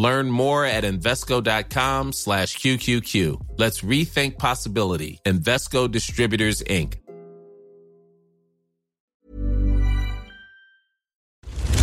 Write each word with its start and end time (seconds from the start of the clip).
Learn 0.00 0.30
more 0.30 0.64
at 0.64 0.84
Invesco.com 0.84 2.14
slash 2.14 2.56
QQQ. 2.56 3.58
Let's 3.58 3.82
rethink 3.82 4.38
possibility. 4.38 5.20
Invesco 5.26 5.90
Distributors, 5.90 6.62
Inc. 6.62 6.94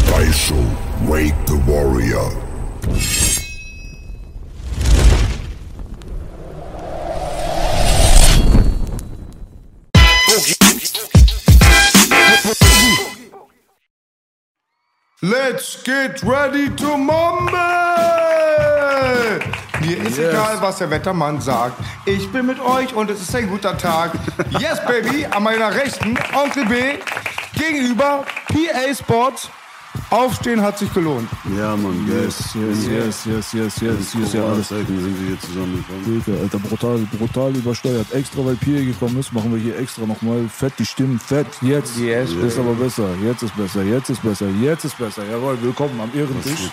Daisho, 0.10 1.08
wake 1.08 1.36
the 1.46 1.58
warrior. 1.68 3.47
Let's 15.24 15.82
get 15.84 16.22
ready 16.22 16.70
to 16.76 16.96
mumble! 16.96 17.58
Mir 19.82 19.98
ist 20.06 20.20
egal, 20.20 20.62
was 20.62 20.78
der 20.78 20.92
Wettermann 20.92 21.42
sagt. 21.42 21.80
Ich 22.06 22.32
bin 22.32 22.46
mit 22.46 22.60
euch 22.60 22.94
und 22.94 23.10
es 23.10 23.24
ist 23.24 23.36
ein 23.36 23.50
guter 23.50 23.76
Tag. 23.76 24.12
Yes, 24.60 24.80
Baby, 24.86 25.26
an 25.26 25.42
meiner 25.42 25.74
Rechten, 25.74 26.16
Onkel 26.36 26.66
B, 26.66 27.00
gegenüber 27.58 28.26
PA 28.48 28.94
Sports. 28.94 29.50
Aufstehen 30.10 30.62
hat 30.62 30.78
sich 30.80 30.94
gelohnt. 30.94 31.28
Ja, 31.58 31.76
Mann. 31.76 32.08
Yes, 32.08 32.56
yes, 32.56 32.88
yes, 32.88 33.26
yes, 33.26 33.54
yes, 33.54 33.82
yes. 33.82 34.12
Hier 34.14 34.24
ist 34.24 34.34
ja 34.34 34.46
alles. 34.46 34.70
Zeiten 34.70 34.86
sind 35.02 35.20
wir 35.20 35.28
hier 35.28 35.40
zusammengekommen. 35.42 36.24
Digga, 36.26 36.40
Alter, 36.42 36.60
brutal, 36.60 37.00
brutal 37.18 37.54
übersteuert. 37.54 38.14
Extra, 38.14 38.46
weil 38.46 38.56
Pierre 38.56 38.86
gekommen 38.86 39.20
ist, 39.20 39.34
machen 39.34 39.52
wir 39.54 39.60
hier 39.60 39.78
extra 39.78 40.06
nochmal 40.06 40.48
fett 40.48 40.72
die 40.80 40.86
Stimmen. 40.86 41.20
Fett, 41.20 41.48
jetzt. 41.62 41.98
Yes, 41.98 42.32
ist 42.32 42.58
aber 42.58 42.74
besser. 42.76 43.10
Jetzt 43.22 43.44
ist 43.44 43.58
besser, 43.58 43.84
jetzt 43.84 44.10
ist 44.10 44.24
besser, 44.24 44.46
jetzt 44.62 44.86
ist 44.86 44.98
besser. 44.98 45.24
Jawohl, 45.30 45.58
willkommen 45.62 46.00
am 46.00 46.10
Ehrentisch. 46.18 46.72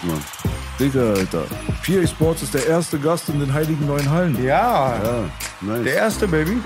Digga, 0.79 1.15
Alter. 1.15 1.45
Pierre 1.83 2.07
Sports 2.07 2.43
ist 2.43 2.55
der 2.55 2.67
erste 2.69 3.01
Gast 3.01 3.29
in 3.31 3.41
den 3.41 3.53
heiligen 3.53 3.85
neuen 3.85 4.09
Hallen. 4.11 4.37
Ja, 4.45 4.95
Ja, 5.03 5.25
nice. 5.61 5.83
der 5.83 5.95
erste, 5.95 6.29
Baby. 6.29 6.59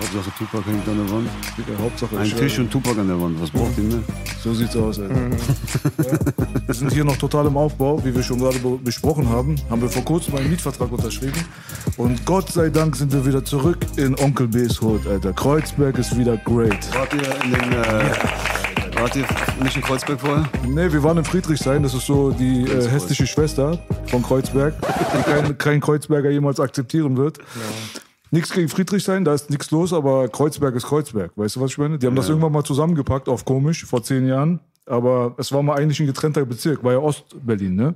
Hauptsache 0.00 0.30
Tupac 0.38 0.66
hängt 0.66 0.88
an 0.88 0.96
der 0.96 1.10
Wand. 1.14 1.28
Digga, 1.56 1.78
Hauptsache 1.82 2.18
Ein 2.18 2.30
Tisch 2.36 2.58
und 2.58 2.70
Tupac 2.70 2.98
an 3.00 3.08
der 3.08 3.20
Wand. 3.20 3.40
Was 3.40 3.50
braucht 3.50 3.76
ihr 3.78 3.84
mehr? 3.84 3.98
So 4.42 4.52
sieht's 4.54 4.76
aus, 4.76 4.98
Alter. 4.98 5.14
Ja. 5.14 6.18
Wir 6.66 6.74
sind 6.74 6.92
hier 6.92 7.04
noch 7.04 7.16
total 7.16 7.46
im 7.46 7.56
Aufbau, 7.56 8.02
wie 8.04 8.14
wir 8.14 8.22
schon 8.22 8.38
gerade 8.38 8.58
be- 8.58 8.78
besprochen 8.82 9.28
haben. 9.28 9.56
Haben 9.70 9.82
wir 9.82 9.88
vor 9.88 10.04
kurzem 10.04 10.36
einen 10.36 10.50
Mietvertrag 10.50 10.90
unterschrieben. 10.90 11.38
Und 11.96 12.24
Gott 12.24 12.50
sei 12.50 12.70
Dank 12.70 12.96
sind 12.96 13.12
wir 13.12 13.24
wieder 13.26 13.44
zurück 13.44 13.78
in 13.96 14.18
Onkel 14.18 14.48
B's 14.48 14.80
Hood, 14.80 15.06
Alter. 15.06 15.32
Kreuzberg 15.32 15.98
ist 15.98 16.16
wieder 16.16 16.36
great. 16.38 16.92
Wart 16.94 17.12
ihr 17.14 17.44
in 17.44 17.50
den. 17.52 17.72
Äh, 17.72 19.00
wart 19.00 19.16
ihr 19.16 19.24
nicht 19.62 19.76
in 19.76 19.82
Kreuzberg 19.82 20.20
vorher? 20.20 20.48
Nee, 20.66 20.92
wir 20.92 21.02
waren 21.02 21.18
in 21.18 21.24
Friedrichshain, 21.24 21.82
das 21.82 21.94
ist 21.94 22.06
so 22.06 22.30
die 22.30 22.62
äh, 22.64 22.88
hässliche 22.88 23.26
Schwester 23.26 23.78
von 24.06 24.22
Kreuzberg, 24.22 24.74
die 24.80 25.22
kein, 25.30 25.58
kein 25.58 25.80
Kreuzberger 25.80 26.30
jemals 26.30 26.58
akzeptieren 26.60 27.16
wird. 27.16 27.38
Nichts 28.32 28.50
gegen 28.50 28.70
Friedrichshain, 28.70 29.26
da 29.26 29.34
ist 29.34 29.50
nichts 29.50 29.70
los, 29.70 29.92
aber 29.92 30.26
Kreuzberg 30.26 30.74
ist 30.74 30.86
Kreuzberg. 30.86 31.32
Weißt 31.36 31.56
du, 31.56 31.60
was 31.60 31.72
ich 31.72 31.76
meine? 31.76 31.98
Die 31.98 32.06
haben 32.06 32.16
das 32.16 32.30
irgendwann 32.30 32.52
mal 32.52 32.64
zusammengepackt, 32.64 33.28
auf 33.28 33.44
komisch, 33.44 33.84
vor 33.84 34.02
zehn 34.02 34.26
Jahren. 34.26 34.58
Aber 34.86 35.34
es 35.36 35.52
war 35.52 35.62
mal 35.62 35.76
eigentlich 35.76 36.00
ein 36.00 36.06
getrennter 36.06 36.46
Bezirk, 36.46 36.82
war 36.82 36.92
ja 36.92 36.98
Ostberlin, 36.98 37.76
ne? 37.76 37.94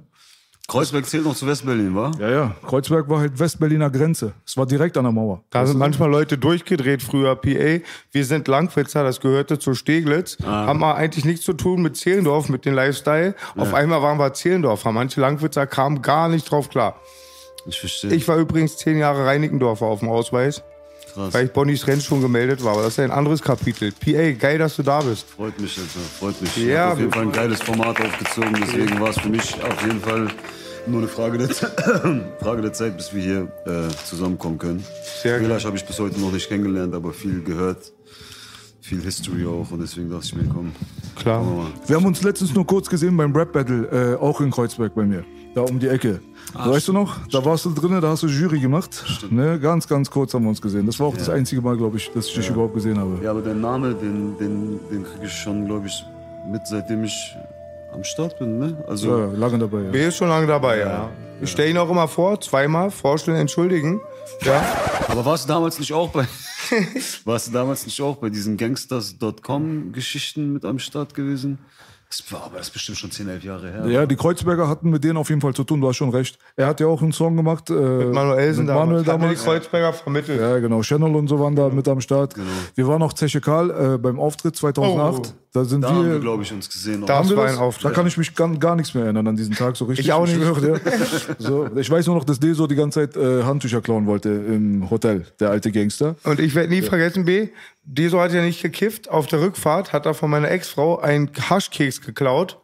Kreuzberg 0.68 1.06
zählt 1.06 1.24
noch 1.24 1.34
zu 1.34 1.46
Westberlin, 1.46 1.94
wa? 1.94 2.10
Ja, 2.18 2.30
ja. 2.30 2.56
Kreuzberg 2.66 3.08
war 3.08 3.20
halt 3.20 3.38
Westberliner 3.38 3.88
Grenze. 3.88 4.32
Es 4.44 4.58
war 4.58 4.66
direkt 4.66 4.98
an 4.98 5.04
der 5.04 5.12
Mauer. 5.12 5.42
Da 5.48 5.64
sind 5.64 5.78
manchmal 5.78 6.10
Leute 6.10 6.36
durchgedreht 6.36 7.02
früher, 7.02 7.34
PA. 7.36 7.80
Wir 8.10 8.24
sind 8.24 8.46
Langwitzer, 8.46 9.04
das 9.04 9.20
gehörte 9.20 9.58
zu 9.58 9.74
Steglitz. 9.74 10.36
Haben 10.44 10.80
wir 10.80 10.96
eigentlich 10.96 11.24
nichts 11.24 11.46
zu 11.46 11.54
tun 11.54 11.80
mit 11.80 11.96
Zehlendorf, 11.96 12.50
mit 12.50 12.66
dem 12.66 12.74
Lifestyle. 12.74 13.34
Auf 13.56 13.72
einmal 13.72 14.02
waren 14.02 14.18
wir 14.18 14.34
Zehlendorfer. 14.34 14.92
Manche 14.92 15.20
Langwitzer 15.20 15.66
kamen 15.66 16.02
gar 16.02 16.28
nicht 16.28 16.50
drauf 16.50 16.68
klar. 16.68 17.00
Ich 17.68 17.80
verstehe. 17.80 18.12
Ich 18.14 18.26
war 18.28 18.36
übrigens 18.38 18.76
zehn 18.76 18.98
Jahre 18.98 19.26
Reinickendorfer 19.26 19.86
auf 19.86 20.00
dem 20.00 20.08
Ausweis, 20.08 20.62
Krass. 21.14 21.34
weil 21.34 21.46
ich 21.46 21.52
Bonnys 21.52 21.86
Renn 21.86 22.00
schon 22.00 22.20
gemeldet 22.22 22.62
war. 22.62 22.72
Aber 22.74 22.82
das 22.82 22.94
ist 22.94 23.00
ein 23.00 23.10
anderes 23.10 23.42
Kapitel. 23.42 23.92
PA, 23.92 24.32
geil, 24.32 24.58
dass 24.58 24.76
du 24.76 24.82
da 24.82 25.00
bist. 25.00 25.28
Freut 25.30 25.58
mich, 25.60 25.76
Alter. 25.78 26.00
Freut 26.18 26.40
mich. 26.40 26.56
Ja, 26.58 26.66
Ja, 26.66 26.92
auf 26.92 26.98
jeden 27.00 27.12
Fall 27.12 27.22
ein 27.22 27.32
geiles 27.32 27.60
Format 27.62 28.00
aufgezogen. 28.00 28.54
Deswegen 28.60 29.00
war 29.00 29.10
es 29.10 29.18
für 29.18 29.28
mich 29.28 29.54
auf 29.64 29.82
jeden 29.84 30.00
Fall 30.00 30.28
nur 30.86 30.98
eine 31.00 31.08
Frage 31.08 31.38
der, 31.38 31.50
Ze- 31.50 31.72
Frage 32.40 32.62
der 32.62 32.72
Zeit, 32.72 32.96
bis 32.96 33.12
wir 33.12 33.22
hier 33.22 33.48
äh, 33.66 33.88
zusammenkommen 34.04 34.58
können. 34.58 34.84
Sehr 35.22 35.40
Vielleicht 35.40 35.66
habe 35.66 35.76
ich 35.76 35.84
bis 35.84 35.98
heute 35.98 36.20
noch 36.20 36.30
nicht 36.32 36.48
kennengelernt, 36.48 36.94
aber 36.94 37.12
viel 37.12 37.42
gehört. 37.42 37.92
Viel 38.80 39.02
History 39.02 39.44
auch. 39.46 39.68
Und 39.72 39.80
deswegen 39.80 40.08
dachte 40.10 40.26
ich 40.26 40.36
mir, 40.36 40.44
komm. 40.44 40.70
Klar. 41.16 41.42
mal. 41.42 41.66
Wir 41.88 41.96
haben 41.96 42.04
uns 42.06 42.22
letztens 42.22 42.54
nur 42.54 42.64
kurz 42.64 42.88
gesehen 42.88 43.16
beim 43.16 43.34
Rap 43.34 43.52
Battle, 43.52 44.14
äh, 44.14 44.22
auch 44.22 44.40
in 44.40 44.52
Kreuzberg 44.52 44.94
bei 44.94 45.02
mir. 45.02 45.24
Da 45.56 45.62
um 45.62 45.80
die 45.80 45.88
Ecke. 45.88 46.20
Weißt 46.54 46.88
du 46.88 46.92
noch? 46.92 47.16
Da 47.30 47.44
warst 47.44 47.64
du 47.64 47.70
drin, 47.70 48.00
da 48.00 48.08
hast 48.08 48.22
du 48.22 48.26
Jury 48.28 48.60
gemacht. 48.60 49.04
Ne? 49.30 49.58
Ganz, 49.60 49.86
ganz 49.86 50.10
kurz 50.10 50.34
haben 50.34 50.44
wir 50.44 50.50
uns 50.50 50.62
gesehen. 50.62 50.86
Das 50.86 50.98
war 51.00 51.08
auch 51.08 51.16
das 51.16 51.28
einzige 51.28 51.60
Mal, 51.60 51.76
glaube 51.76 51.96
ich, 51.96 52.10
dass 52.12 52.26
ich 52.28 52.34
dich 52.34 52.48
überhaupt 52.48 52.74
gesehen 52.74 52.98
habe. 52.98 53.18
Ja, 53.22 53.30
aber 53.30 53.42
der 53.42 53.54
Name, 53.54 53.94
den, 53.94 54.36
den, 54.38 54.80
den 54.90 55.04
kriege 55.04 55.26
ich 55.26 55.32
schon, 55.32 55.66
glaube 55.66 55.86
ich, 55.86 56.04
mit, 56.50 56.66
seitdem 56.66 57.04
ich 57.04 57.36
am 57.92 58.04
Start 58.04 58.38
bin. 58.38 58.58
Ne? 58.58 58.84
Also, 58.86 59.08
Ja, 59.08 59.26
lange 59.32 59.58
dabei. 59.58 59.82
Ja. 59.82 59.90
B 59.90 60.06
ist 60.06 60.16
schon 60.16 60.28
lange 60.28 60.46
dabei, 60.46 60.78
ja. 60.78 61.10
Ich 61.40 61.50
stelle 61.50 61.70
ihn 61.70 61.78
auch 61.78 61.90
immer 61.90 62.08
vor, 62.08 62.40
zweimal, 62.40 62.90
vorstellen, 62.90 63.36
entschuldigen. 63.36 64.00
Ja. 64.42 64.62
Aber 65.08 65.24
warst 65.24 65.44
du 65.44 65.48
damals 65.48 65.78
nicht 65.78 65.92
auch 65.92 66.10
bei. 66.10 66.26
warst 67.24 67.48
du 67.48 67.52
damals 67.52 67.84
nicht 67.86 68.00
auch 68.00 68.16
bei 68.16 68.30
diesen 68.30 68.56
Gangsters.com-Geschichten 68.56 70.52
mit 70.52 70.64
am 70.64 70.78
Start 70.78 71.14
gewesen? 71.14 71.58
Das 72.18 72.32
war 72.32 72.44
aber 72.44 72.58
das 72.58 72.68
ist 72.68 72.72
bestimmt 72.72 72.98
schon 72.98 73.10
10, 73.10 73.28
11 73.28 73.44
Jahre 73.44 73.70
her. 73.70 73.86
Ja, 73.88 74.06
die 74.06 74.16
Kreuzberger 74.16 74.68
hatten 74.68 74.90
mit 74.90 75.04
denen 75.04 75.16
auf 75.16 75.28
jeden 75.28 75.40
Fall 75.40 75.54
zu 75.54 75.64
tun, 75.64 75.80
du 75.80 75.88
hast 75.88 75.96
schon 75.96 76.10
recht. 76.10 76.38
Er 76.56 76.66
hat 76.66 76.80
ja 76.80 76.86
auch 76.86 77.02
einen 77.02 77.12
Song 77.12 77.36
gemacht. 77.36 77.68
Äh, 77.70 77.74
mit 77.74 78.12
Manuelsen 78.12 78.66
mit 78.66 78.74
Manuel 78.74 79.02
damals. 79.02 79.06
Mir 79.06 79.28
die 79.28 79.34
damals. 79.34 79.44
Kreuzberger 79.44 79.92
vermittelt. 79.92 80.40
Ja, 80.40 80.58
genau. 80.58 80.80
Channel 80.82 81.14
und 81.14 81.28
so 81.28 81.38
waren 81.40 81.54
da 81.56 81.68
mit 81.68 81.86
am 81.88 82.00
Start. 82.00 82.34
Wir 82.74 82.86
waren 82.88 83.02
auch 83.02 83.12
Zeche 83.12 83.40
Karl 83.40 83.94
äh, 83.94 83.98
beim 83.98 84.18
Auftritt 84.18 84.56
2008. 84.56 85.18
Oh. 85.18 85.32
Da 85.52 85.64
sind 85.64 85.80
Da 85.80 85.88
haben 85.88 86.04
wir, 86.04 86.12
wir. 86.12 86.20
glaube 86.20 86.42
ich, 86.42 86.52
uns 86.52 86.68
gesehen. 86.68 87.04
Da- 87.06 87.16
haben 87.16 87.28
wir 87.30 87.36
Das 87.36 87.38
war 87.38 87.46
das? 87.46 87.56
ein 87.56 87.62
Auftritt. 87.62 87.90
Da 87.90 87.94
kann 87.94 88.06
ich 88.06 88.16
mich 88.18 88.34
gar, 88.34 88.48
gar 88.56 88.76
nichts 88.76 88.92
mehr 88.92 89.04
erinnern 89.04 89.26
an 89.26 89.36
diesen 89.36 89.54
Tag 89.54 89.74
so 89.76 89.86
richtig. 89.86 90.06
Ich 90.06 90.12
auch 90.12 90.26
nicht. 90.26 90.34
schwöre 90.36 90.60
dir. 90.60 90.80
so, 91.38 91.66
ich 91.76 91.90
weiß 91.90 92.06
nur 92.08 92.16
noch, 92.16 92.24
dass 92.24 92.38
Deso 92.38 92.66
die 92.66 92.74
ganze 92.74 93.00
Zeit 93.10 93.16
äh, 93.16 93.42
Handtücher 93.42 93.80
klauen 93.80 94.04
wollte 94.06 94.28
im 94.28 94.90
Hotel, 94.90 95.24
der 95.40 95.50
alte 95.50 95.72
Gangster. 95.72 96.14
Und 96.24 96.40
ich 96.40 96.54
werde 96.54 96.68
nie 96.68 96.82
vergessen, 96.82 97.24
B, 97.24 97.48
Deso 97.88 98.20
hat 98.20 98.32
ja 98.32 98.42
nicht 98.42 98.62
gekifft. 98.62 99.08
Auf 99.08 99.28
der 99.28 99.40
Rückfahrt 99.40 99.92
hat 99.92 100.06
er 100.06 100.14
von 100.14 100.28
meiner 100.28 100.50
Ex-Frau 100.50 100.98
einen 100.98 101.30
Haschkeks 101.32 102.00
geklaut, 102.00 102.58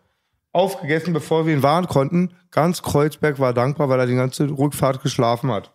aufgegessen, 0.52 1.12
bevor 1.12 1.46
wir 1.46 1.54
ihn 1.54 1.62
warnen 1.62 1.86
konnten. 1.86 2.34
Ganz 2.50 2.82
Kreuzberg 2.82 3.38
war 3.38 3.54
dankbar, 3.54 3.88
weil 3.88 4.00
er 4.00 4.06
die 4.06 4.16
ganze 4.16 4.50
Rückfahrt 4.50 5.02
geschlafen 5.02 5.50
hat. 5.52 5.72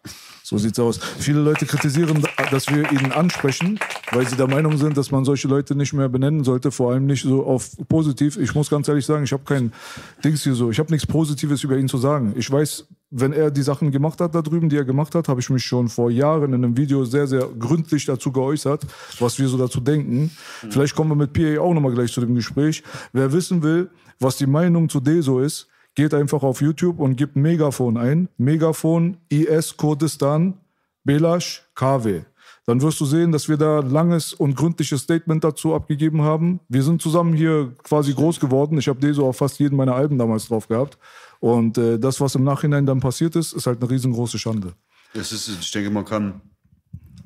So 0.50 0.58
sieht's 0.58 0.80
aus. 0.80 0.98
Viele 1.20 1.42
Leute 1.42 1.66
kritisieren, 1.66 2.24
dass 2.52 2.70
wir 2.70 2.90
ihn 2.94 3.12
ansprechen, 3.12 3.78
weil 4.14 4.26
sie 4.26 4.38
der 4.38 4.48
Meinung 4.48 4.78
sind, 4.78 4.96
dass 4.96 5.12
man 5.12 5.26
solche 5.26 5.50
Leute 5.50 5.76
nicht 5.76 5.92
mehr 5.92 6.08
benennen 6.08 6.46
sollte, 6.46 6.72
vor 6.72 6.94
allem 6.94 7.06
nicht 7.06 7.24
so 7.24 7.46
auf 7.46 7.72
positiv. 7.90 8.38
Ich 8.38 8.56
muss 8.56 8.70
ganz 8.70 8.88
ehrlich 8.88 9.06
sagen, 9.06 9.26
ich 9.26 9.34
habe 9.34 9.44
kein 9.44 9.74
Dings 10.24 10.46
hier 10.46 10.54
so, 10.54 10.72
ich 10.72 10.80
habe 10.80 10.90
nichts 10.90 11.06
Positives 11.06 11.66
über 11.66 11.78
ihn 11.78 11.90
zu 11.90 11.98
sagen. 11.98 12.34
Ich 12.38 12.50
weiß, 12.50 12.86
wenn 13.12 13.34
er 13.34 13.52
die 13.52 13.62
Sachen 13.62 13.92
gemacht 13.92 14.22
hat 14.22 14.36
da 14.36 14.42
drüben, 14.42 14.70
die 14.70 14.78
er 14.78 14.86
gemacht 14.86 15.16
hat, 15.16 15.28
habe 15.28 15.42
ich 15.42 15.50
mich 15.50 15.66
schon 15.66 15.90
vor 15.90 16.10
Jahren 16.12 16.54
in 16.54 16.64
einem 16.64 16.78
Video 16.78 17.04
sehr, 17.04 17.28
sehr 17.28 17.46
gründlich 17.60 18.06
dazu 18.06 18.32
geäußert, 18.32 18.86
was 19.20 19.38
wir 19.40 19.50
so 19.50 19.58
dazu 19.58 19.82
denken. 19.82 20.32
Vielleicht 20.70 20.96
kommen 20.96 21.10
wir 21.12 21.16
mit 21.16 21.34
PA 21.34 21.62
auch 21.62 21.74
nochmal 21.74 21.92
gleich 21.92 22.14
zu 22.14 22.22
dem 22.22 22.36
Gespräch. 22.36 22.84
Wer 23.12 23.34
wissen 23.34 23.64
will, 23.64 23.90
was 24.18 24.38
die 24.38 24.48
Meinung 24.48 24.88
zu 24.88 25.02
Deso 25.02 25.42
ist, 25.42 25.68
geht 25.98 26.14
einfach 26.14 26.44
auf 26.44 26.62
YouTube 26.62 27.00
und 27.00 27.16
gibt 27.16 27.36
Megafon 27.36 27.98
ein. 27.98 28.30
Megafon 28.38 29.18
IS 29.30 29.76
Kurdistan 29.78 30.54
Belash 31.04 31.68
KW. 31.74 32.22
Dann 32.68 32.84
wirst 32.84 33.00
du 33.00 33.06
sehen, 33.06 33.32
dass 33.32 33.50
wir 33.50 33.58
da 33.58 33.80
langes 33.80 34.32
und 34.32 34.56
gründliches 34.56 35.02
Statement 35.02 35.44
dazu 35.44 35.74
abgegeben 35.74 36.22
haben. 36.22 36.60
Wir 36.70 36.84
sind 36.84 37.02
zusammen 37.02 37.34
hier 37.34 37.74
quasi 37.82 38.14
groß 38.14 38.40
geworden. 38.40 38.78
Ich 38.78 38.88
habe 38.88 39.00
Deso 39.00 39.28
auf 39.28 39.38
fast 39.38 39.58
jedem 39.58 39.78
meiner 39.78 39.96
Alben 39.96 40.20
damals 40.20 40.48
drauf 40.48 40.68
gehabt. 40.68 41.00
Und 41.40 41.80
äh, 41.80 41.98
das, 41.98 42.22
was 42.22 42.36
im 42.36 42.44
Nachhinein 42.44 42.86
dann 42.86 43.00
passiert 43.00 43.36
ist, 43.36 43.54
ist 43.54 43.66
halt 43.66 43.82
eine 43.82 43.90
riesengroße 43.90 44.38
Schande. 44.38 44.74
Es 45.16 45.32
ist, 45.32 45.48
ich 45.48 45.72
denke, 45.72 45.90
man 45.90 46.06
kann 46.06 46.42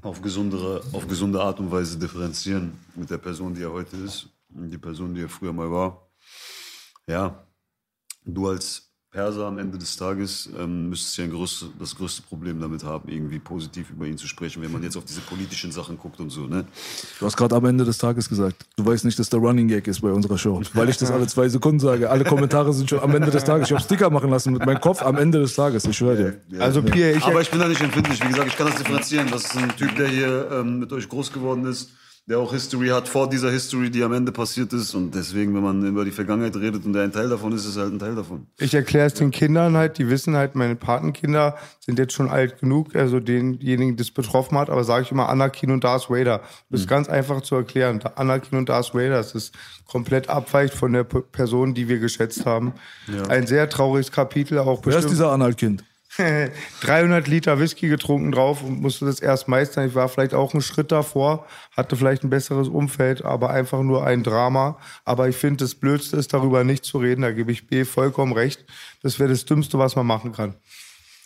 auf 0.01 0.21
gesundere, 0.21 0.81
auf 0.93 1.05
gesunde 1.09 1.41
Art 1.41 1.59
und 1.59 1.69
Weise 1.71 1.99
differenzieren 1.99 2.71
mit 2.95 3.09
der 3.09 3.17
Person, 3.17 3.53
die 3.53 3.63
er 3.63 3.73
heute 3.73 3.97
ist 3.97 4.29
und 4.55 4.71
die 4.71 4.77
Person, 4.77 5.13
die 5.13 5.23
er 5.23 5.29
früher 5.29 5.51
mal 5.51 5.69
war. 5.69 6.07
Ja, 7.05 7.43
du 8.25 8.47
als 8.47 8.91
Perser 9.11 9.45
am 9.45 9.57
Ende 9.57 9.77
des 9.77 9.97
Tages 9.97 10.49
ähm, 10.57 10.87
müsstest 10.87 11.17
ja 11.17 11.25
ein 11.25 11.31
größte, 11.31 11.65
das 11.77 11.93
größte 11.97 12.21
Problem 12.21 12.61
damit 12.61 12.85
haben, 12.85 13.09
irgendwie 13.09 13.39
positiv 13.39 13.89
über 13.89 14.05
ihn 14.05 14.17
zu 14.17 14.25
sprechen, 14.25 14.63
wenn 14.63 14.71
man 14.71 14.81
jetzt 14.83 14.95
auf 14.95 15.03
diese 15.03 15.19
politischen 15.19 15.69
Sachen 15.73 15.97
guckt 15.97 16.21
und 16.21 16.29
so. 16.29 16.47
Ne? 16.47 16.63
Du 17.19 17.25
hast 17.25 17.35
gerade 17.35 17.53
am 17.53 17.65
Ende 17.65 17.83
des 17.83 17.97
Tages 17.97 18.29
gesagt, 18.29 18.65
du 18.77 18.85
weißt 18.85 19.03
nicht, 19.03 19.19
dass 19.19 19.27
der 19.27 19.41
Running 19.41 19.67
Gag 19.67 19.85
ist 19.87 19.99
bei 19.99 20.11
unserer 20.11 20.37
Show. 20.37 20.61
Weil 20.73 20.87
ich 20.87 20.95
das 20.95 21.11
alle 21.11 21.27
zwei 21.27 21.49
Sekunden 21.49 21.81
sage. 21.81 22.09
Alle 22.09 22.23
Kommentare 22.23 22.71
sind 22.71 22.89
schon 22.89 23.01
am 23.01 23.13
Ende 23.13 23.31
des 23.31 23.43
Tages. 23.43 23.67
Ich 23.67 23.73
habe 23.73 23.83
Sticker 23.83 24.09
machen 24.09 24.29
lassen 24.29 24.53
mit 24.53 24.65
meinem 24.65 24.79
Kopf 24.79 25.01
am 25.01 25.17
Ende 25.17 25.39
des 25.39 25.55
Tages. 25.55 25.83
Ich 25.83 25.97
schwöre 25.97 26.39
dir. 26.47 26.61
Also 26.61 26.81
Pierre, 26.81 27.17
ich, 27.17 27.23
Aber 27.25 27.41
ich 27.41 27.51
bin 27.51 27.59
da 27.59 27.67
nicht 27.67 27.81
empfindlich. 27.81 28.23
Wie 28.23 28.29
gesagt, 28.29 28.47
ich 28.47 28.55
kann 28.55 28.67
das 28.67 28.77
differenzieren. 28.77 29.29
Das 29.29 29.43
ist 29.43 29.57
ein 29.57 29.75
Typ, 29.75 29.93
der 29.97 30.07
hier 30.07 30.49
ähm, 30.53 30.79
mit 30.79 30.93
euch 30.93 31.09
groß 31.09 31.33
geworden 31.33 31.65
ist, 31.65 31.89
der 32.27 32.37
auch 32.39 32.53
History 32.53 32.87
hat 32.89 33.07
vor 33.09 33.27
dieser 33.29 33.49
History, 33.51 33.89
die 33.89 34.03
am 34.03 34.13
Ende 34.13 34.31
passiert 34.31 34.71
ist. 34.73 34.93
Und 34.93 35.13
deswegen, 35.15 35.53
wenn 35.55 35.63
man 35.63 35.85
über 35.85 36.05
die 36.05 36.11
Vergangenheit 36.11 36.55
redet 36.55 36.85
und 36.85 36.93
der 36.93 37.03
ein 37.03 37.11
Teil 37.11 37.27
davon 37.27 37.51
ist, 37.51 37.65
ist 37.65 37.75
er 37.75 37.83
halt 37.83 37.93
ein 37.93 37.99
Teil 37.99 38.15
davon. 38.15 38.45
ich 38.59 38.73
erkläre 38.73 39.07
es 39.07 39.15
den 39.15 39.31
Kindern 39.31 39.75
halt, 39.75 39.97
die 39.97 40.07
wissen 40.07 40.35
halt, 40.35 40.55
meine 40.55 40.75
Patenkinder 40.75 41.57
sind 41.79 41.97
jetzt 41.99 42.13
schon 42.13 42.29
alt 42.29 42.59
genug, 42.59 42.95
also 42.95 43.19
denjenigen, 43.19 43.97
die 43.97 44.01
es 44.03 44.11
betroffen 44.11 44.57
hat, 44.57 44.69
aber 44.69 44.83
sage 44.83 45.03
ich 45.03 45.11
immer 45.11 45.27
Anakin 45.29 45.71
und 45.71 45.83
Darth 45.83 46.09
Vader. 46.09 46.41
Das 46.69 46.81
ist 46.81 46.87
ganz 46.87 47.09
einfach 47.09 47.41
zu 47.41 47.55
erklären. 47.55 47.99
Anakin 48.15 48.57
und 48.59 48.69
Darth 48.69 48.93
Vader, 48.93 49.17
das 49.17 49.33
ist 49.35 49.53
komplett 49.85 50.29
abweicht 50.29 50.73
von 50.75 50.93
der 50.93 51.03
P- 51.03 51.21
Person, 51.21 51.73
die 51.73 51.89
wir 51.89 51.99
geschätzt 51.99 52.45
haben. 52.45 52.73
Ein 53.29 53.47
sehr 53.47 53.67
trauriges 53.67 54.11
Kapitel, 54.11 54.59
auch 54.59 54.65
Wer 54.67 54.75
ist 54.75 54.83
bestimmt. 54.95 55.11
dieser 55.11 55.31
Anhalt-Kind? 55.31 55.83
300 56.81 57.27
Liter 57.27 57.59
Whisky 57.59 57.87
getrunken 57.87 58.31
drauf 58.31 58.63
und 58.63 58.81
musste 58.81 59.05
das 59.05 59.19
erst 59.19 59.47
meistern. 59.47 59.87
Ich 59.87 59.95
war 59.95 60.09
vielleicht 60.09 60.33
auch 60.33 60.53
einen 60.53 60.61
Schritt 60.61 60.91
davor, 60.91 61.45
hatte 61.75 61.95
vielleicht 61.95 62.23
ein 62.23 62.29
besseres 62.29 62.67
Umfeld, 62.67 63.23
aber 63.23 63.49
einfach 63.49 63.81
nur 63.81 64.05
ein 64.05 64.23
Drama. 64.23 64.77
Aber 65.05 65.29
ich 65.29 65.37
finde, 65.37 65.63
das 65.63 65.75
Blödste 65.75 66.17
ist, 66.17 66.33
darüber 66.33 66.63
nicht 66.63 66.83
zu 66.85 66.97
reden. 66.97 67.21
Da 67.21 67.31
gebe 67.31 67.51
ich 67.51 67.67
B 67.67 67.85
vollkommen 67.85 68.33
recht. 68.33 68.65
Das 69.03 69.19
wäre 69.19 69.29
das 69.29 69.45
Dümmste, 69.45 69.79
was 69.79 69.95
man 69.95 70.05
machen 70.05 70.31
kann. 70.33 70.55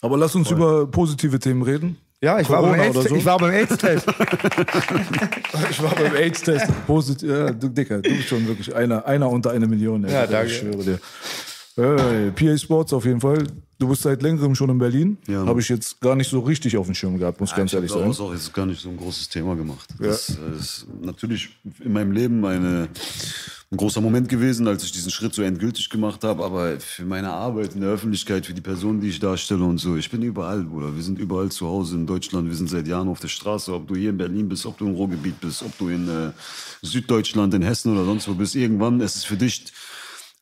Aber 0.01 0.17
lass 0.17 0.35
uns 0.35 0.51
über 0.51 0.85
positive 0.88 1.39
Themen 1.39 1.63
reden. 1.63 1.97
Ja, 2.21 2.39
ich 2.39 2.49
war 2.49 2.61
beim 2.61 2.79
AIDS- 2.79 3.03
so? 3.09 3.15
ich 3.15 3.25
war 3.25 3.38
beim 3.38 3.51
AIDS-Test. 3.51 4.07
Ich 5.69 5.81
war 5.81 5.95
beim 5.95 6.15
AIDS-Test. 6.15 6.67
Positiv. 6.88 7.29
Ja, 7.29 7.51
du 7.51 7.69
Dicker, 7.69 8.01
du 8.01 8.09
bist 8.09 8.27
schon 8.29 8.47
wirklich 8.47 8.73
einer, 8.75 9.05
einer 9.05 9.29
unter 9.29 9.51
einer 9.51 9.67
Million. 9.67 10.03
Ey. 10.05 10.11
Ja, 10.13 10.27
danke. 10.27 10.51
Ich 10.51 10.57
schwöre 10.57 10.83
dir. 10.83 10.99
Hey, 11.75 12.31
PA 12.31 12.57
Sports 12.57 12.94
auf 12.94 13.06
jeden 13.06 13.19
Fall. 13.19 13.48
Du 13.77 13.89
bist 13.89 14.04
seit 14.04 14.22
längerem 14.22 14.56
schon 14.56 14.69
in 14.69 14.77
Berlin. 14.77 15.18
Ja. 15.27 15.45
Habe 15.45 15.60
ich 15.60 15.68
jetzt 15.68 16.00
gar 16.00 16.16
nicht 16.16 16.30
so 16.30 16.39
richtig 16.39 16.77
auf 16.77 16.86
dem 16.86 16.95
Schirm 16.95 17.18
gehabt, 17.19 17.42
muss 17.42 17.54
ganz 17.54 17.72
ich 17.72 17.75
ehrlich 17.75 17.92
habe 17.92 18.04
sagen. 18.04 18.13
daraus 18.13 18.30
auch 18.30 18.33
jetzt 18.33 18.54
gar 18.54 18.66
nicht 18.66 18.81
so 18.81 18.88
ein 18.88 18.95
großes 18.95 19.27
Thema 19.27 19.56
gemacht. 19.56 19.89
Das 20.00 20.30
äh, 20.30 20.57
ist 20.57 20.88
natürlich 21.01 21.50
in 21.83 21.92
meinem 21.92 22.13
Leben 22.13 22.45
eine, 22.45 22.88
ein 23.69 23.77
großer 23.77 24.00
Moment 24.00 24.30
gewesen, 24.30 24.66
als 24.69 24.86
ich 24.86 24.94
diesen 24.94 25.12
Schritt 25.12 25.33
so 25.33 25.42
endgültig 25.42 25.89
gemacht 25.89 26.24
habe. 26.24 26.45
Aber 26.45 26.80
für 26.80 27.04
meine 27.04 27.31
Arbeit 27.31 27.75
in 27.75 27.81
der 27.81 27.89
Öffentlichkeit, 27.89 28.45
für 28.45 28.54
die 28.54 28.62
Person, 28.62 29.01
die 29.01 29.10
ich 29.10 29.19
darstelle 29.19 29.66
und 29.66 29.77
so, 29.77 29.98
ich 29.98 30.10
bin 30.10 30.22
überall, 30.22 30.63
Bruder. 30.63 30.95
Wir 30.95 31.04
sind 31.04 31.19
überall 31.19 31.50
zu 31.50 31.68
Hause 31.68 31.98
in 31.98 32.07
Deutschland. 32.07 32.48
Wir 32.48 32.56
sind 32.56 32.69
seit 32.69 32.88
Jahren 32.88 33.10
auf 33.10 33.19
der 33.19 33.27
Straße. 33.27 33.74
Ob 33.74 33.89
du 33.89 33.95
hier 33.98 34.12
in 34.12 34.18
Berlin 34.18 34.48
bist, 34.48 34.66
ob 34.66 34.77
du 34.77 34.88
im 34.88 34.95
Ruhrgebiet 34.95 35.42
bist, 35.42 35.63
ob 35.63 35.77
du 35.77 35.89
in 35.89 36.07
äh, 36.07 36.31
Süddeutschland, 36.81 37.54
in 37.54 37.62
Hessen 37.62 37.92
oder 37.92 38.06
sonst 38.06 38.30
wo 38.30 38.33
bist. 38.33 38.56
Irgendwann, 38.56 39.01
es 39.01 39.18
ist 39.18 39.25
für 39.25 39.36
dich 39.36 39.66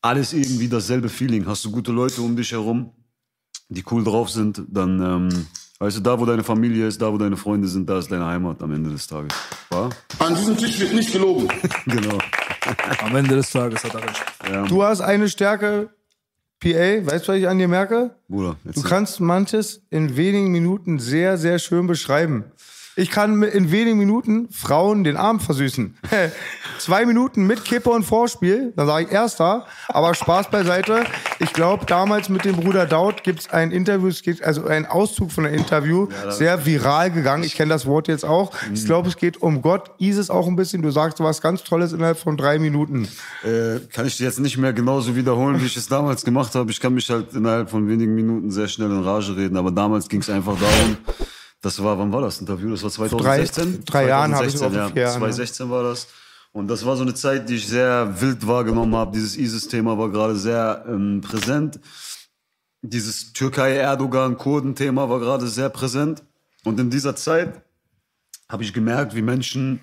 alles 0.03 0.33
irgendwie 0.33 0.67
dasselbe 0.67 1.09
Feeling. 1.09 1.47
Hast 1.47 1.65
du 1.65 1.71
gute 1.71 1.91
Leute 1.91 2.21
um 2.21 2.35
dich 2.35 2.51
herum? 2.51 2.91
die 3.69 3.83
cool 3.91 4.03
drauf 4.03 4.29
sind, 4.29 4.61
dann, 4.67 5.01
ähm, 5.01 5.47
weißt 5.79 5.97
du, 5.97 6.01
da 6.01 6.19
wo 6.19 6.25
deine 6.25 6.43
Familie 6.43 6.87
ist, 6.87 7.01
da 7.01 7.11
wo 7.11 7.17
deine 7.17 7.37
Freunde 7.37 7.67
sind, 7.67 7.89
da 7.89 7.97
ist 7.97 8.11
deine 8.11 8.25
Heimat 8.25 8.61
am 8.61 8.71
Ende 8.71 8.91
des 8.91 9.07
Tages. 9.07 9.33
War? 9.69 9.89
An 10.19 10.35
diesem 10.35 10.55
Tisch 10.57 10.79
wird 10.79 10.93
nicht 10.93 11.11
gelogen. 11.11 11.47
Genau. 11.85 12.17
Am 13.03 13.15
Ende 13.15 13.35
des 13.35 13.49
Tages 13.49 13.83
hat 13.83 13.95
er 13.95 14.03
recht. 14.03 14.69
Du 14.69 14.83
hast 14.83 15.01
eine 15.01 15.27
Stärke, 15.27 15.89
PA. 16.59 16.69
Weißt 17.05 17.27
du, 17.27 17.31
was 17.33 17.37
ich 17.39 17.47
an 17.47 17.57
dir 17.57 17.67
merke? 17.67 18.15
Bruder, 18.29 18.55
Du 18.63 18.81
kannst 18.83 19.19
manches 19.19 19.81
in 19.89 20.15
wenigen 20.15 20.51
Minuten 20.51 20.99
sehr, 20.99 21.37
sehr 21.37 21.59
schön 21.59 21.87
beschreiben. 21.87 22.45
Ich 22.95 23.09
kann 23.09 23.41
in 23.41 23.71
wenigen 23.71 23.97
Minuten 23.97 24.49
Frauen 24.51 25.03
den 25.03 25.17
Abend 25.17 25.41
versüßen. 25.41 25.97
Zwei 26.77 27.05
Minuten 27.05 27.47
mit 27.47 27.65
Kippe 27.65 27.89
und 27.89 28.03
Vorspiel, 28.03 28.71
dann 28.75 28.85
sage 28.85 29.05
ich 29.05 29.11
Erster, 29.11 29.65
aber 29.87 30.13
Spaß 30.13 30.51
beiseite. 30.51 31.03
Ich 31.39 31.53
glaube, 31.53 31.85
damals 31.85 32.29
mit 32.29 32.45
dem 32.45 32.55
Bruder 32.55 32.85
Daud 32.85 33.23
gibt 33.23 33.41
es 33.41 33.49
ein 33.49 33.71
Interview, 33.71 34.07
es 34.07 34.21
geht, 34.21 34.43
also 34.43 34.67
ein 34.67 34.85
Auszug 34.85 35.31
von 35.31 35.45
einem 35.45 35.55
Interview, 35.55 36.07
sehr 36.29 36.65
viral 36.65 37.09
gegangen. 37.11 37.43
Ich 37.43 37.55
kenne 37.55 37.69
das 37.69 37.85
Wort 37.85 38.07
jetzt 38.07 38.25
auch. 38.25 38.51
Ich 38.73 38.85
glaube, 38.85 39.09
es 39.09 39.17
geht 39.17 39.41
um 39.41 39.61
Gott, 39.61 39.91
Isis 39.97 40.29
auch 40.29 40.47
ein 40.47 40.55
bisschen. 40.55 40.81
Du 40.81 40.91
sagst 40.91 41.19
was 41.19 41.41
ganz 41.41 41.63
Tolles 41.63 41.93
innerhalb 41.93 42.19
von 42.19 42.37
drei 42.37 42.59
Minuten. 42.59 43.07
Äh, 43.43 43.79
kann 43.91 44.05
ich 44.05 44.17
dir 44.17 44.25
jetzt 44.25 44.39
nicht 44.39 44.57
mehr 44.57 44.73
genauso 44.73 45.15
wiederholen, 45.15 45.59
wie 45.61 45.65
ich 45.65 45.77
es 45.77 45.87
damals 45.87 46.23
gemacht 46.23 46.53
habe. 46.53 46.69
Ich 46.69 46.79
kann 46.79 46.93
mich 46.93 47.09
halt 47.09 47.33
innerhalb 47.33 47.69
von 47.69 47.87
wenigen 47.87 48.13
Minuten 48.13 48.51
sehr 48.51 48.67
schnell 48.67 48.91
in 48.91 49.01
Rage 49.03 49.35
reden, 49.35 49.57
aber 49.57 49.71
damals 49.71 50.07
ging 50.07 50.21
es 50.21 50.29
einfach 50.29 50.59
darum, 50.59 50.97
das 51.63 51.81
war, 51.81 51.97
wann 51.97 52.11
war 52.11 52.21
das 52.21 52.41
Interview? 52.41 52.71
Das 52.71 52.83
war 52.83 52.91
2016? 52.91 53.85
drei 53.85 54.07
Jahren 54.07 54.35
habe 54.35 54.47
ich 54.47 54.53
es 54.53 54.59
2016, 54.59 54.67
auf 54.67 54.73
ja. 54.75 54.93
vier 54.93 55.01
Jahren, 55.03 55.13
ja. 55.13 55.19
2016 55.19 55.69
war 55.69 55.83
das. 55.83 56.07
Und 56.51 56.67
das 56.67 56.85
war 56.85 56.97
so 56.97 57.03
eine 57.03 57.13
Zeit, 57.13 57.47
die 57.47 57.55
ich 57.55 57.67
sehr 57.67 58.21
wild 58.21 58.45
wahrgenommen 58.45 58.93
habe. 58.95 59.13
Dieses 59.13 59.37
ISIS-Thema 59.37 59.97
war 59.97 60.11
gerade 60.11 60.35
sehr 60.35 60.83
ähm, 60.89 61.21
präsent. 61.21 61.79
Dieses 62.81 63.31
Türkei-Erdogan-Kurden-Thema 63.31 65.09
war 65.09 65.21
gerade 65.21 65.47
sehr 65.47 65.69
präsent. 65.69 66.23
Und 66.65 66.81
in 66.81 66.89
dieser 66.89 67.15
Zeit 67.15 67.63
habe 68.49 68.63
ich 68.63 68.73
gemerkt, 68.73 69.15
wie 69.15 69.21
Menschen 69.21 69.79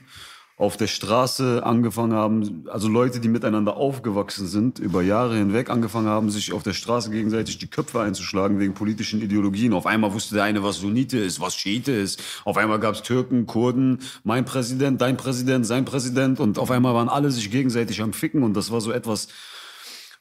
auf 0.61 0.77
der 0.77 0.89
Straße 0.89 1.65
angefangen 1.65 2.13
haben, 2.13 2.65
also 2.71 2.87
Leute, 2.87 3.19
die 3.19 3.29
miteinander 3.29 3.79
aufgewachsen 3.79 4.47
sind, 4.47 4.79
über 4.79 5.01
Jahre 5.01 5.37
hinweg 5.37 5.71
angefangen 5.71 6.09
haben, 6.09 6.29
sich 6.29 6.53
auf 6.53 6.63
der 6.63 6.75
Straße 6.75 7.11
gegenseitig 7.11 7.57
die 7.57 7.67
Köpfe 7.67 8.01
einzuschlagen 8.01 8.59
wegen 8.59 8.75
politischen 8.75 9.23
Ideologien. 9.23 9.73
Auf 9.73 9.87
einmal 9.87 10.13
wusste 10.13 10.35
der 10.35 10.45
eine, 10.45 10.63
was 10.63 10.77
Sunnite 10.77 11.17
ist, 11.17 11.41
was 11.41 11.57
Schiite 11.57 11.93
ist. 11.93 12.23
Auf 12.45 12.59
einmal 12.59 12.79
gab 12.79 12.95
es 12.95 13.01
Türken, 13.01 13.47
Kurden, 13.47 14.01
mein 14.23 14.45
Präsident, 14.45 15.01
dein 15.01 15.17
Präsident, 15.17 15.65
sein 15.65 15.87
Präsident. 15.87 16.41
Und 16.41 16.59
auf 16.59 16.71
einmal 16.71 16.93
waren 16.93 17.09
alle 17.09 17.31
sich 17.31 17.51
gegenseitig 17.51 18.03
am 18.03 18.13
Ficken. 18.13 18.43
Und 18.43 18.53
das 18.53 18.71
war 18.71 18.83
so 18.83 18.93
etwas, 18.93 19.29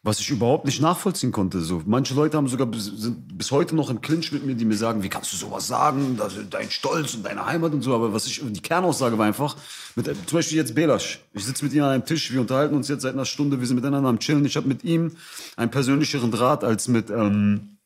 was 0.02 0.20
ich 0.22 0.30
überhaupt 0.30 0.66
nicht 0.66 0.82
nachvollziehen 0.82 1.34
konnte. 1.34 1.60
So, 1.60 1.82
manche 1.86 2.14
Leute 2.14 2.38
haben 2.38 2.48
sogar 2.48 2.68
bis, 2.68 2.86
sind 2.86 3.38
bis 3.38 3.52
heute 3.52 3.76
noch 3.76 3.90
im 3.90 4.00
Clinch 4.00 4.32
mit 4.32 4.46
mir, 4.46 4.56
die 4.56 4.64
mir 4.64 4.78
sagen, 4.78 5.04
wie 5.04 5.10
kannst 5.10 5.34
du 5.34 5.38
sowas 5.38 5.68
sagen? 5.68 6.16
Das 6.18 6.36
dein 6.50 6.72
Stolz 6.72 7.16
und 7.16 7.26
deine 7.26 7.46
Heimat 7.46 7.74
und 7.74 7.82
so. 7.82 7.94
Aber 7.94 8.14
was 8.14 8.26
ich, 8.26 8.42
die 8.42 8.62
Kernaussage 8.62 9.18
war 9.18 9.26
einfach, 9.26 9.58
mit, 9.96 10.06
zum 10.06 10.38
Beispiel 10.38 10.58
jetzt 10.58 10.74
Belasch. 10.74 11.20
Ich 11.34 11.44
sitze 11.44 11.66
mit 11.66 11.74
ihm 11.74 11.84
an 11.84 11.90
einem 11.90 12.06
Tisch, 12.06 12.32
wir 12.32 12.40
unterhalten 12.40 12.76
uns 12.76 12.88
jetzt 12.88 13.02
seit 13.02 13.14
einer 13.14 13.26
Stunde, 13.26 13.60
wir 13.60 13.68
sind 13.68 13.76
miteinander 13.76 14.08
am 14.08 14.20
Chillen. 14.20 14.46
Ich 14.46 14.56
habe 14.56 14.70
mit 14.70 14.86
ihm 14.86 15.18
einen 15.58 15.72
persönlicheren 15.72 16.32
Draht 16.32 16.64
als 16.64 16.88
mit, 16.88 17.10
ähm, 17.10 17.78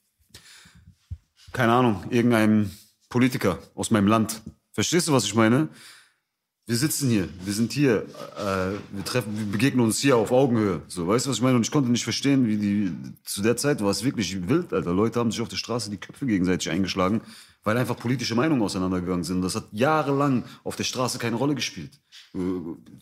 keine 1.52 1.74
Ahnung, 1.74 2.04
irgendeinem 2.12 2.70
Politiker 3.10 3.58
aus 3.74 3.90
meinem 3.90 4.08
Land. 4.08 4.42
Verstehst 4.72 5.08
du, 5.08 5.14
was 5.14 5.26
ich 5.26 5.34
meine? 5.34 5.70
Wir 6.66 6.78
sitzen 6.78 7.10
hier, 7.10 7.28
wir 7.44 7.54
sind 7.54 7.74
hier, 7.74 8.06
äh, 8.38 8.78
wir 8.92 9.04
treffen, 9.04 9.38
wir 9.38 9.46
begegnen 9.52 9.84
uns 9.84 10.00
hier 10.00 10.16
auf 10.16 10.32
Augenhöhe. 10.32 10.82
So, 10.88 11.06
weißt 11.06 11.26
du, 11.26 11.30
was 11.30 11.38
ich 11.38 11.44
meine? 11.44 11.58
Und 11.58 11.66
ich 11.66 11.72
konnte 11.72 11.92
nicht 11.92 12.06
verstehen, 12.06 12.48
wie 12.48 12.58
die, 12.58 12.94
zu 13.26 13.42
der 13.42 13.58
Zeit 13.58 13.84
war 13.84 13.90
es 13.90 14.06
wirklich 14.06 14.48
wild, 14.48 14.72
Alter. 14.72 14.94
Leute 14.94 15.20
haben 15.20 15.30
sich 15.30 15.42
auf 15.42 15.50
der 15.50 15.58
Straße 15.58 15.90
die 15.90 15.98
Köpfe 15.98 16.26
gegenseitig 16.26 16.70
eingeschlagen, 16.70 17.22
weil 17.66 17.78
einfach 17.78 17.98
politische 17.98 18.36
Meinungen 18.36 18.62
auseinandergegangen 18.62 19.26
sind. 19.26 19.42
Das 19.42 19.56
hat 19.56 19.66
jahrelang 19.74 20.46
auf 20.64 20.78
der 20.78 20.86
Straße 20.86 21.20
keine 21.20 21.36
Rolle 21.36 21.56
gespielt. 21.56 22.00
Äh, 22.34 22.40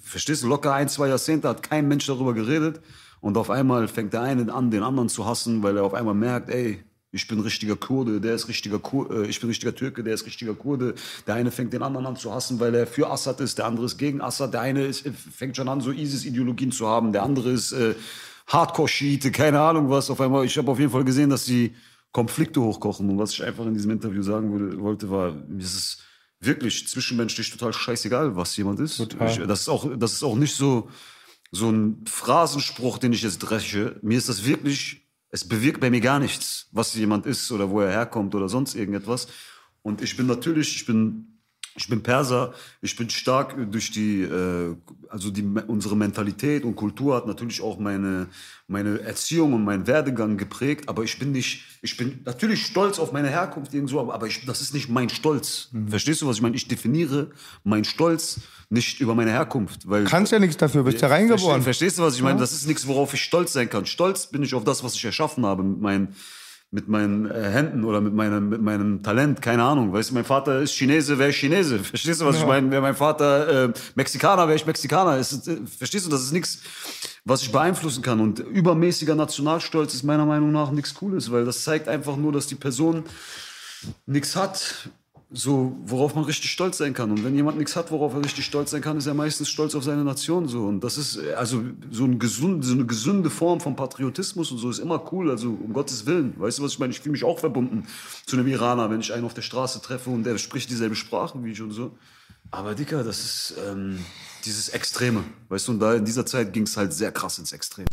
Verstehst 0.01 0.41
du? 0.41 0.47
Locker 0.47 0.73
ein, 0.73 0.89
zwei 0.89 1.09
Jahrzehnte 1.09 1.47
hat 1.47 1.61
kein 1.61 1.87
Mensch 1.87 2.07
darüber 2.07 2.33
geredet. 2.33 2.81
Und 3.19 3.37
auf 3.37 3.51
einmal 3.51 3.87
fängt 3.87 4.13
der 4.13 4.21
eine 4.21 4.51
an, 4.51 4.71
den 4.71 4.81
anderen 4.81 5.07
zu 5.07 5.27
hassen, 5.27 5.61
weil 5.61 5.77
er 5.77 5.83
auf 5.83 5.93
einmal 5.93 6.15
merkt, 6.15 6.49
ey, 6.49 6.83
ich 7.11 7.27
bin 7.27 7.39
richtiger 7.41 7.75
Kurde, 7.75 8.21
der 8.21 8.35
ist 8.35 8.47
richtiger 8.47 8.79
Kur 8.79 9.11
äh, 9.11 9.27
ich 9.27 9.39
bin 9.39 9.49
richtiger 9.49 9.75
Türke, 9.75 10.03
der 10.03 10.13
ist 10.13 10.25
richtiger 10.25 10.53
Kurde. 10.53 10.95
Der 11.27 11.35
eine 11.35 11.51
fängt 11.51 11.73
den 11.73 11.83
anderen 11.83 12.05
an 12.05 12.15
zu 12.15 12.33
hassen, 12.33 12.59
weil 12.59 12.73
er 12.73 12.87
für 12.87 13.09
Assad 13.09 13.41
ist, 13.41 13.57
der 13.57 13.65
andere 13.65 13.85
ist 13.85 13.97
gegen 13.97 14.21
Assad. 14.21 14.53
Der 14.53 14.61
eine 14.61 14.85
ist, 14.85 15.07
fängt 15.35 15.57
schon 15.57 15.67
an, 15.67 15.81
so 15.81 15.91
ISIS-Ideologien 15.91 16.71
zu 16.71 16.87
haben, 16.87 17.11
der 17.11 17.23
andere 17.23 17.51
ist 17.51 17.73
äh, 17.73 17.95
Hardcore-Schiite, 18.47 19.31
keine 19.31 19.59
Ahnung 19.59 19.89
was. 19.89 20.09
Auf 20.09 20.21
einmal, 20.21 20.45
ich 20.45 20.57
habe 20.57 20.71
auf 20.71 20.79
jeden 20.79 20.91
Fall 20.91 21.03
gesehen, 21.03 21.29
dass 21.29 21.45
die 21.45 21.73
Konflikte 22.11 22.61
hochkochen. 22.61 23.09
Und 23.09 23.17
was 23.17 23.33
ich 23.33 23.43
einfach 23.43 23.65
in 23.65 23.73
diesem 23.73 23.91
Interview 23.91 24.21
sagen 24.23 24.51
würde, 24.51 24.79
wollte, 24.79 25.09
war, 25.09 25.33
mir 25.33 25.63
ist 25.63 25.75
es 25.75 25.97
wirklich 26.39 26.87
zwischenmenschlich 26.87 27.51
total 27.51 27.73
scheißegal, 27.73 28.35
was 28.35 28.55
jemand 28.57 28.79
ist. 28.79 28.99
Ich, 28.99 29.47
das 29.47 29.61
ist 29.61 29.69
auch, 29.69 29.87
das 29.97 30.13
ist 30.13 30.23
auch 30.23 30.35
nicht 30.35 30.55
so, 30.55 30.89
so 31.51 31.69
ein 31.69 32.03
Phrasenspruch, 32.05 32.97
den 32.97 33.13
ich 33.13 33.21
jetzt 33.21 33.39
dresche. 33.39 33.99
Mir 34.01 34.17
ist 34.17 34.29
das 34.29 34.45
wirklich, 34.45 35.01
es 35.31 35.47
bewirkt 35.47 35.79
bei 35.79 35.89
mir 35.89 36.01
gar 36.01 36.19
nichts, 36.19 36.67
was 36.71 36.93
jemand 36.93 37.25
ist 37.25 37.51
oder 37.51 37.69
wo 37.69 37.79
er 37.81 37.91
herkommt 37.91 38.35
oder 38.35 38.49
sonst 38.49 38.75
irgendetwas. 38.75 39.27
Und 39.81 40.01
ich 40.01 40.15
bin 40.15 40.27
natürlich, 40.27 40.75
ich 40.75 40.85
bin, 40.85 41.30
ich 41.75 41.87
bin 41.87 42.03
Perser, 42.03 42.53
ich 42.81 42.95
bin 42.95 43.09
stark 43.09 43.55
durch 43.71 43.91
die, 43.91 44.23
äh, 44.23 44.75
also 45.09 45.31
die, 45.31 45.43
unsere 45.67 45.95
Mentalität 45.95 46.63
und 46.63 46.75
Kultur 46.75 47.15
hat 47.15 47.27
natürlich 47.27 47.61
auch 47.61 47.79
meine, 47.79 48.27
meine 48.67 48.99
Erziehung 48.99 49.53
und 49.53 49.63
meinen 49.63 49.87
Werdegang 49.87 50.37
geprägt, 50.37 50.89
aber 50.89 51.03
ich 51.03 51.17
bin 51.17 51.31
nicht, 51.31 51.63
ich 51.81 51.95
bin 51.95 52.21
natürlich 52.25 52.65
stolz 52.65 52.99
auf 52.99 53.13
meine 53.13 53.29
Herkunft 53.29 53.73
irgendwo, 53.73 53.99
aber, 53.99 54.13
aber 54.13 54.27
ich, 54.27 54.45
das 54.45 54.61
ist 54.61 54.73
nicht 54.73 54.89
mein 54.89 55.09
Stolz. 55.09 55.69
Verstehst 55.87 56.21
du, 56.21 56.27
was 56.27 56.37
ich 56.37 56.41
meine? 56.41 56.55
Ich 56.55 56.67
definiere 56.67 57.31
meinen 57.63 57.85
Stolz 57.85 58.41
nicht 58.69 58.99
über 58.99 59.15
meine 59.15 59.31
Herkunft, 59.31 59.87
weil 59.87 60.03
Kannst 60.05 60.31
ja 60.31 60.39
nichts 60.39 60.57
dafür, 60.57 60.83
bist 60.83 61.01
ja 61.01 61.07
reingeboren. 61.07 61.61
Verstehst, 61.61 61.95
verstehst 61.95 61.99
du, 61.99 62.03
was 62.03 62.15
ich 62.15 62.21
meine? 62.21 62.39
Das 62.39 62.51
ist 62.51 62.67
nichts, 62.67 62.87
worauf 62.87 63.13
ich 63.13 63.21
stolz 63.21 63.53
sein 63.53 63.69
kann. 63.69 63.85
Stolz 63.85 64.27
bin 64.27 64.43
ich 64.43 64.53
auf 64.53 64.63
das, 64.63 64.83
was 64.83 64.95
ich 64.95 65.05
erschaffen 65.05 65.45
habe 65.45 65.63
mit 65.63 65.79
meinen, 65.79 66.15
mit 66.73 66.87
meinen 66.87 67.29
äh, 67.29 67.49
Händen 67.49 67.83
oder 67.83 67.99
mit 67.99 68.13
meinem, 68.13 68.47
mit 68.47 68.61
meinem 68.61 69.03
Talent, 69.03 69.41
keine 69.41 69.63
Ahnung. 69.63 69.91
Weißt 69.91 70.09
du, 70.09 70.13
mein 70.13 70.23
Vater 70.23 70.61
ist 70.61 70.71
Chinese, 70.71 71.19
wäre 71.19 71.29
ich 71.29 71.37
Chinese. 71.37 71.79
Verstehst 71.83 72.21
du, 72.21 72.25
was 72.25 72.37
ich 72.37 72.45
meine? 72.45 72.71
Wäre 72.71 72.81
mein 72.81 72.95
Vater 72.95 73.65
äh, 73.65 73.73
Mexikaner, 73.95 74.47
wäre 74.47 74.55
ich 74.55 74.65
Mexikaner. 74.65 75.17
Es, 75.17 75.47
äh, 75.47 75.57
verstehst 75.77 76.05
du, 76.05 76.09
das 76.09 76.23
ist 76.23 76.31
nichts, 76.31 76.59
was 77.25 77.41
ich 77.41 77.51
beeinflussen 77.51 78.01
kann. 78.01 78.21
Und 78.21 78.39
übermäßiger 78.39 79.15
Nationalstolz 79.15 79.93
ist 79.93 80.03
meiner 80.03 80.25
Meinung 80.25 80.53
nach 80.53 80.71
nichts 80.71 80.93
Cooles, 80.93 81.29
weil 81.29 81.43
das 81.43 81.65
zeigt 81.65 81.89
einfach 81.89 82.15
nur, 82.15 82.31
dass 82.31 82.47
die 82.47 82.55
Person 82.55 83.03
nichts 84.05 84.37
hat, 84.37 84.89
so 85.33 85.77
worauf 85.85 86.13
man 86.13 86.25
richtig 86.25 86.51
stolz 86.51 86.77
sein 86.77 86.93
kann. 86.93 87.09
Und 87.09 87.23
wenn 87.23 87.35
jemand 87.35 87.57
nichts 87.57 87.75
hat, 87.75 87.89
worauf 87.91 88.13
er 88.13 88.23
richtig 88.23 88.45
stolz 88.45 88.71
sein 88.71 88.81
kann, 88.81 88.97
ist 88.97 89.07
er 89.07 89.13
meistens 89.13 89.47
stolz 89.47 89.75
auf 89.75 89.83
seine 89.83 90.03
Nation. 90.03 90.47
So 90.47 90.65
und 90.65 90.81
das 90.81 90.97
ist 90.97 91.17
äh, 91.17 91.33
also 91.33 91.63
so, 91.89 92.03
ein 92.03 92.19
gesund, 92.19 92.65
so 92.65 92.73
eine 92.73 92.85
gesunde 92.85 93.29
Form 93.29 93.61
von 93.61 93.75
Patriotismus 93.75 94.51
und 94.51 94.57
so 94.57 94.69
ist 94.69 94.79
immer 94.79 95.01
cool. 95.11 95.29
Also 95.29 95.49
um 95.49 95.71
Gottes 95.71 96.05
Willen, 96.05 96.33
weißt 96.37 96.59
du 96.59 96.63
was 96.63 96.73
ich 96.73 96.79
meine? 96.79 96.91
Ich 96.91 96.99
fühle 96.99 97.13
mich 97.13 97.23
auch 97.23 97.39
verbunden 97.39 97.87
zu 98.25 98.35
einem 98.35 98.47
Iraner, 98.47 98.89
wenn 98.89 98.99
ich 98.99 99.13
einen 99.13 99.23
auf 99.23 99.33
der 99.33 99.41
Straße 99.41 99.81
treffe 99.81 100.09
und 100.09 100.23
der 100.23 100.37
spricht 100.37 100.69
dieselbe 100.69 100.95
Sprache 100.95 101.41
wie 101.43 101.51
ich 101.51 101.61
und 101.61 101.71
so. 101.71 101.95
Aber 102.49 102.75
Dicker, 102.75 103.03
das 103.03 103.19
ist 103.23 103.55
ähm, 103.65 103.99
dieses 104.43 104.67
Extreme, 104.69 105.23
weißt 105.47 105.69
du? 105.69 105.71
Und 105.73 105.79
da 105.79 105.93
in 105.93 106.03
dieser 106.03 106.25
Zeit 106.25 106.51
ging 106.51 106.63
es 106.63 106.75
halt 106.75 106.91
sehr 106.91 107.13
krass 107.13 107.39
ins 107.39 107.53
Extrem. 107.53 107.85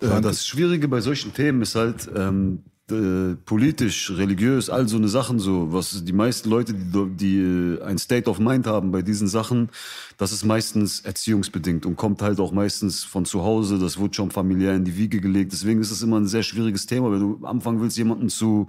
Ja, 0.00 0.20
das 0.20 0.46
Schwierige 0.46 0.88
bei 0.88 1.00
solchen 1.00 1.34
Themen 1.34 1.60
ist 1.60 1.74
halt, 1.74 2.10
ähm, 2.16 2.64
äh, 2.92 3.36
politisch, 3.44 4.10
religiös, 4.10 4.70
all 4.70 4.86
so 4.86 4.96
eine 4.96 5.08
Sachen 5.08 5.38
so, 5.38 5.72
was 5.72 6.04
die 6.04 6.12
meisten 6.12 6.50
Leute, 6.50 6.74
die, 6.74 7.16
die 7.16 7.38
äh, 7.38 7.82
ein 7.82 7.98
State 7.98 8.28
of 8.28 8.38
Mind 8.38 8.66
haben 8.66 8.92
bei 8.92 9.02
diesen 9.02 9.26
Sachen, 9.26 9.70
das 10.18 10.30
ist 10.30 10.44
meistens 10.44 11.00
erziehungsbedingt 11.00 11.86
und 11.86 11.96
kommt 11.96 12.22
halt 12.22 12.38
auch 12.38 12.52
meistens 12.52 13.02
von 13.02 13.24
zu 13.24 13.42
Hause, 13.42 13.78
das 13.78 13.98
wird 13.98 14.14
schon 14.14 14.30
familiär 14.30 14.74
in 14.74 14.84
die 14.84 14.96
Wiege 14.96 15.20
gelegt. 15.20 15.52
Deswegen 15.52 15.80
ist 15.80 15.90
es 15.90 16.02
immer 16.02 16.20
ein 16.20 16.28
sehr 16.28 16.42
schwieriges 16.42 16.86
Thema, 16.86 17.10
wenn 17.10 17.20
du 17.20 17.46
anfangen 17.46 17.80
willst, 17.80 17.96
jemanden 17.96 18.28
zu 18.28 18.68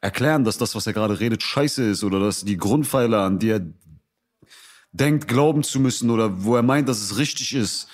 erklären, 0.00 0.44
dass 0.44 0.58
das, 0.58 0.74
was 0.74 0.86
er 0.86 0.92
gerade 0.92 1.20
redet, 1.20 1.42
scheiße 1.42 1.84
ist 1.84 2.02
oder 2.02 2.18
dass 2.18 2.44
die 2.44 2.56
Grundpfeiler, 2.56 3.22
an 3.22 3.38
die 3.38 3.50
er 3.50 3.66
denkt, 4.92 5.28
glauben 5.28 5.62
zu 5.62 5.80
müssen 5.80 6.10
oder 6.10 6.42
wo 6.44 6.56
er 6.56 6.62
meint, 6.62 6.88
dass 6.88 7.02
es 7.02 7.18
richtig 7.18 7.54
ist, 7.54 7.88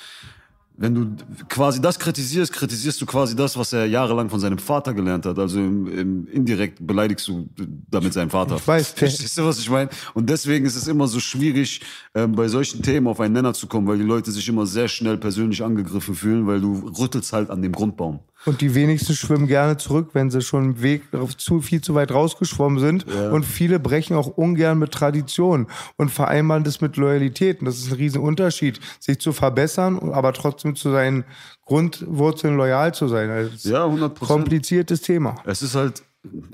wenn 0.76 0.94
du 0.94 1.16
quasi 1.48 1.80
das 1.80 1.98
kritisierst, 1.98 2.52
kritisierst 2.52 3.00
du 3.00 3.06
quasi 3.06 3.36
das, 3.36 3.56
was 3.56 3.72
er 3.72 3.86
jahrelang 3.86 4.28
von 4.28 4.40
seinem 4.40 4.58
Vater 4.58 4.92
gelernt 4.92 5.24
hat. 5.24 5.38
Also 5.38 5.58
im, 5.60 5.86
im 5.86 6.26
indirekt 6.26 6.84
beleidigst 6.84 7.28
du 7.28 7.48
damit 7.90 8.12
seinen 8.12 8.30
Vater. 8.30 8.56
Ich 8.56 8.66
weiß, 8.66 8.90
Verstehst 8.90 9.38
du, 9.38 9.44
was 9.44 9.58
ich 9.60 9.70
meine? 9.70 9.88
Und 10.14 10.28
deswegen 10.28 10.66
ist 10.66 10.74
es 10.74 10.88
immer 10.88 11.06
so 11.06 11.20
schwierig, 11.20 11.80
ähm, 12.14 12.32
bei 12.32 12.48
solchen 12.48 12.82
Themen 12.82 13.06
auf 13.06 13.20
einen 13.20 13.34
Nenner 13.34 13.54
zu 13.54 13.68
kommen, 13.68 13.86
weil 13.86 13.98
die 13.98 14.04
Leute 14.04 14.32
sich 14.32 14.48
immer 14.48 14.66
sehr 14.66 14.88
schnell 14.88 15.16
persönlich 15.16 15.62
angegriffen 15.62 16.14
fühlen, 16.16 16.46
weil 16.46 16.60
du 16.60 16.88
rüttelst 16.98 17.32
halt 17.32 17.50
an 17.50 17.62
dem 17.62 17.72
Grundbaum. 17.72 18.20
Und 18.46 18.60
die 18.60 18.74
wenigsten 18.74 19.14
schwimmen 19.14 19.46
gerne 19.46 19.76
zurück, 19.76 20.10
wenn 20.12 20.30
sie 20.30 20.42
schon 20.42 20.82
Weg 20.82 21.02
zu 21.38 21.60
viel 21.60 21.80
zu 21.80 21.94
weit 21.94 22.12
rausgeschwommen 22.12 22.78
sind. 22.78 23.06
Ja. 23.08 23.30
Und 23.30 23.44
viele 23.44 23.78
brechen 23.78 24.16
auch 24.16 24.26
ungern 24.26 24.78
mit 24.78 24.92
Tradition 24.92 25.66
und 25.96 26.10
vereinbaren 26.10 26.64
das 26.64 26.80
mit 26.80 26.96
Loyalität. 26.96 27.60
Und 27.60 27.66
das 27.66 27.78
ist 27.78 27.90
ein 27.90 27.94
Riesenunterschied, 27.94 28.80
sich 29.00 29.18
zu 29.18 29.32
verbessern, 29.32 29.98
aber 30.12 30.32
trotzdem 30.32 30.76
zu 30.76 30.90
seinen 30.90 31.24
Grundwurzeln 31.64 32.56
loyal 32.56 32.92
zu 32.94 33.08
sein. 33.08 33.30
Also 33.30 33.68
Ja, 33.68 33.84
100 33.84 34.20
ein 34.20 34.26
kompliziertes 34.26 35.00
Thema. 35.00 35.36
Es 35.44 35.62
ist 35.62 35.74
halt, 35.74 36.02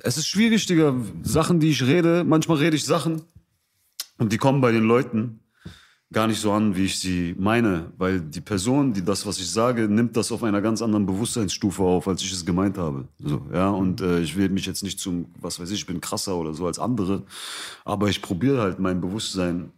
es 0.02 0.16
ist 0.16 0.28
schwierig, 0.28 0.66
Digga. 0.66 0.94
Sachen, 1.22 1.60
die 1.60 1.70
ich 1.70 1.82
rede, 1.82 2.24
manchmal 2.24 2.58
rede 2.58 2.76
ich 2.76 2.84
Sachen 2.84 3.22
und 4.18 4.32
die 4.32 4.38
kommen 4.38 4.60
bei 4.60 4.70
den 4.70 4.84
Leuten 4.84 5.40
gar 6.12 6.26
nicht 6.26 6.40
so 6.40 6.50
an, 6.52 6.74
wie 6.74 6.86
ich 6.86 6.98
sie 6.98 7.36
meine, 7.38 7.92
weil 7.96 8.20
die 8.20 8.40
Person, 8.40 8.92
die 8.92 9.04
das, 9.04 9.26
was 9.26 9.38
ich 9.38 9.50
sage, 9.50 9.88
nimmt 9.88 10.16
das 10.16 10.32
auf 10.32 10.42
einer 10.42 10.60
ganz 10.60 10.82
anderen 10.82 11.06
Bewusstseinsstufe 11.06 11.82
auf, 11.82 12.08
als 12.08 12.22
ich 12.22 12.32
es 12.32 12.44
gemeint 12.44 12.78
habe. 12.78 13.06
So, 13.18 13.42
ja, 13.52 13.70
und 13.70 14.00
äh, 14.00 14.20
ich 14.20 14.36
will 14.36 14.48
mich 14.48 14.66
jetzt 14.66 14.82
nicht 14.82 14.98
zum, 14.98 15.26
was 15.40 15.60
weiß 15.60 15.70
ich, 15.70 15.80
ich 15.80 15.86
bin 15.86 16.00
krasser 16.00 16.36
oder 16.36 16.52
so 16.52 16.66
als 16.66 16.78
andere, 16.78 17.22
aber 17.84 18.08
ich 18.08 18.22
probiere 18.22 18.60
halt 18.60 18.80
mein 18.80 19.00
Bewusstsein 19.00 19.70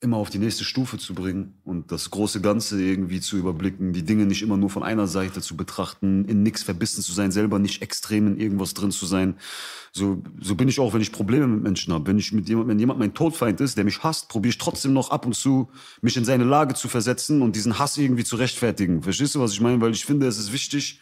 immer 0.00 0.16
auf 0.16 0.30
die 0.30 0.38
nächste 0.38 0.64
Stufe 0.64 0.96
zu 0.96 1.12
bringen 1.12 1.54
und 1.64 1.90
das 1.90 2.10
große 2.10 2.40
Ganze 2.40 2.80
irgendwie 2.80 3.20
zu 3.20 3.36
überblicken, 3.36 3.92
die 3.92 4.04
Dinge 4.04 4.26
nicht 4.26 4.42
immer 4.42 4.56
nur 4.56 4.70
von 4.70 4.84
einer 4.84 5.08
Seite 5.08 5.40
zu 5.40 5.56
betrachten, 5.56 6.24
in 6.24 6.44
nichts 6.44 6.62
verbissen 6.62 7.02
zu 7.02 7.12
sein, 7.12 7.32
selber 7.32 7.58
nicht 7.58 7.82
extrem 7.82 8.28
in 8.28 8.38
irgendwas 8.38 8.74
drin 8.74 8.92
zu 8.92 9.06
sein. 9.06 9.36
So, 9.92 10.22
so 10.40 10.54
bin 10.54 10.68
ich 10.68 10.78
auch, 10.78 10.94
wenn 10.94 11.00
ich 11.00 11.10
Probleme 11.10 11.48
mit 11.48 11.64
Menschen 11.64 11.92
habe. 11.92 12.06
Wenn 12.06 12.18
ich 12.18 12.32
mit 12.32 12.48
jemand, 12.48 12.68
wenn 12.68 12.78
jemand 12.78 13.00
mein 13.00 13.14
Todfeind 13.14 13.60
ist, 13.60 13.76
der 13.76 13.84
mich 13.84 14.04
hasst, 14.04 14.28
probiere 14.28 14.50
ich 14.50 14.58
trotzdem 14.58 14.92
noch 14.92 15.10
ab 15.10 15.26
und 15.26 15.34
zu, 15.34 15.68
mich 16.00 16.16
in 16.16 16.24
seine 16.24 16.44
Lage 16.44 16.74
zu 16.74 16.86
versetzen 16.86 17.42
und 17.42 17.56
diesen 17.56 17.80
Hass 17.80 17.98
irgendwie 17.98 18.24
zu 18.24 18.36
rechtfertigen. 18.36 19.02
Verstehst 19.02 19.34
du, 19.34 19.40
was 19.40 19.52
ich 19.52 19.60
meine? 19.60 19.80
Weil 19.80 19.92
ich 19.92 20.04
finde, 20.04 20.28
es 20.28 20.38
ist 20.38 20.52
wichtig, 20.52 21.00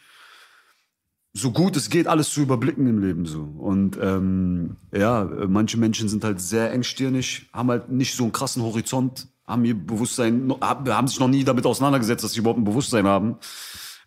so 1.36 1.50
gut 1.50 1.76
es 1.76 1.90
geht, 1.90 2.06
alles 2.06 2.30
zu 2.30 2.40
überblicken 2.40 2.86
im 2.86 2.98
Leben 2.98 3.26
so. 3.26 3.42
Und 3.42 3.98
ähm, 4.00 4.76
ja, 4.92 5.28
manche 5.46 5.76
Menschen 5.76 6.08
sind 6.08 6.24
halt 6.24 6.40
sehr 6.40 6.72
engstirnig, 6.72 7.50
haben 7.52 7.70
halt 7.70 7.90
nicht 7.90 8.14
so 8.14 8.24
einen 8.24 8.32
krassen 8.32 8.62
Horizont, 8.62 9.28
haben 9.46 9.64
ihr 9.64 9.74
Bewusstsein, 9.74 10.50
haben 10.60 11.08
sich 11.08 11.20
noch 11.20 11.28
nie 11.28 11.44
damit 11.44 11.66
auseinandergesetzt, 11.66 12.24
dass 12.24 12.32
sie 12.32 12.40
überhaupt 12.40 12.58
ein 12.58 12.64
Bewusstsein 12.64 13.06
haben. 13.06 13.36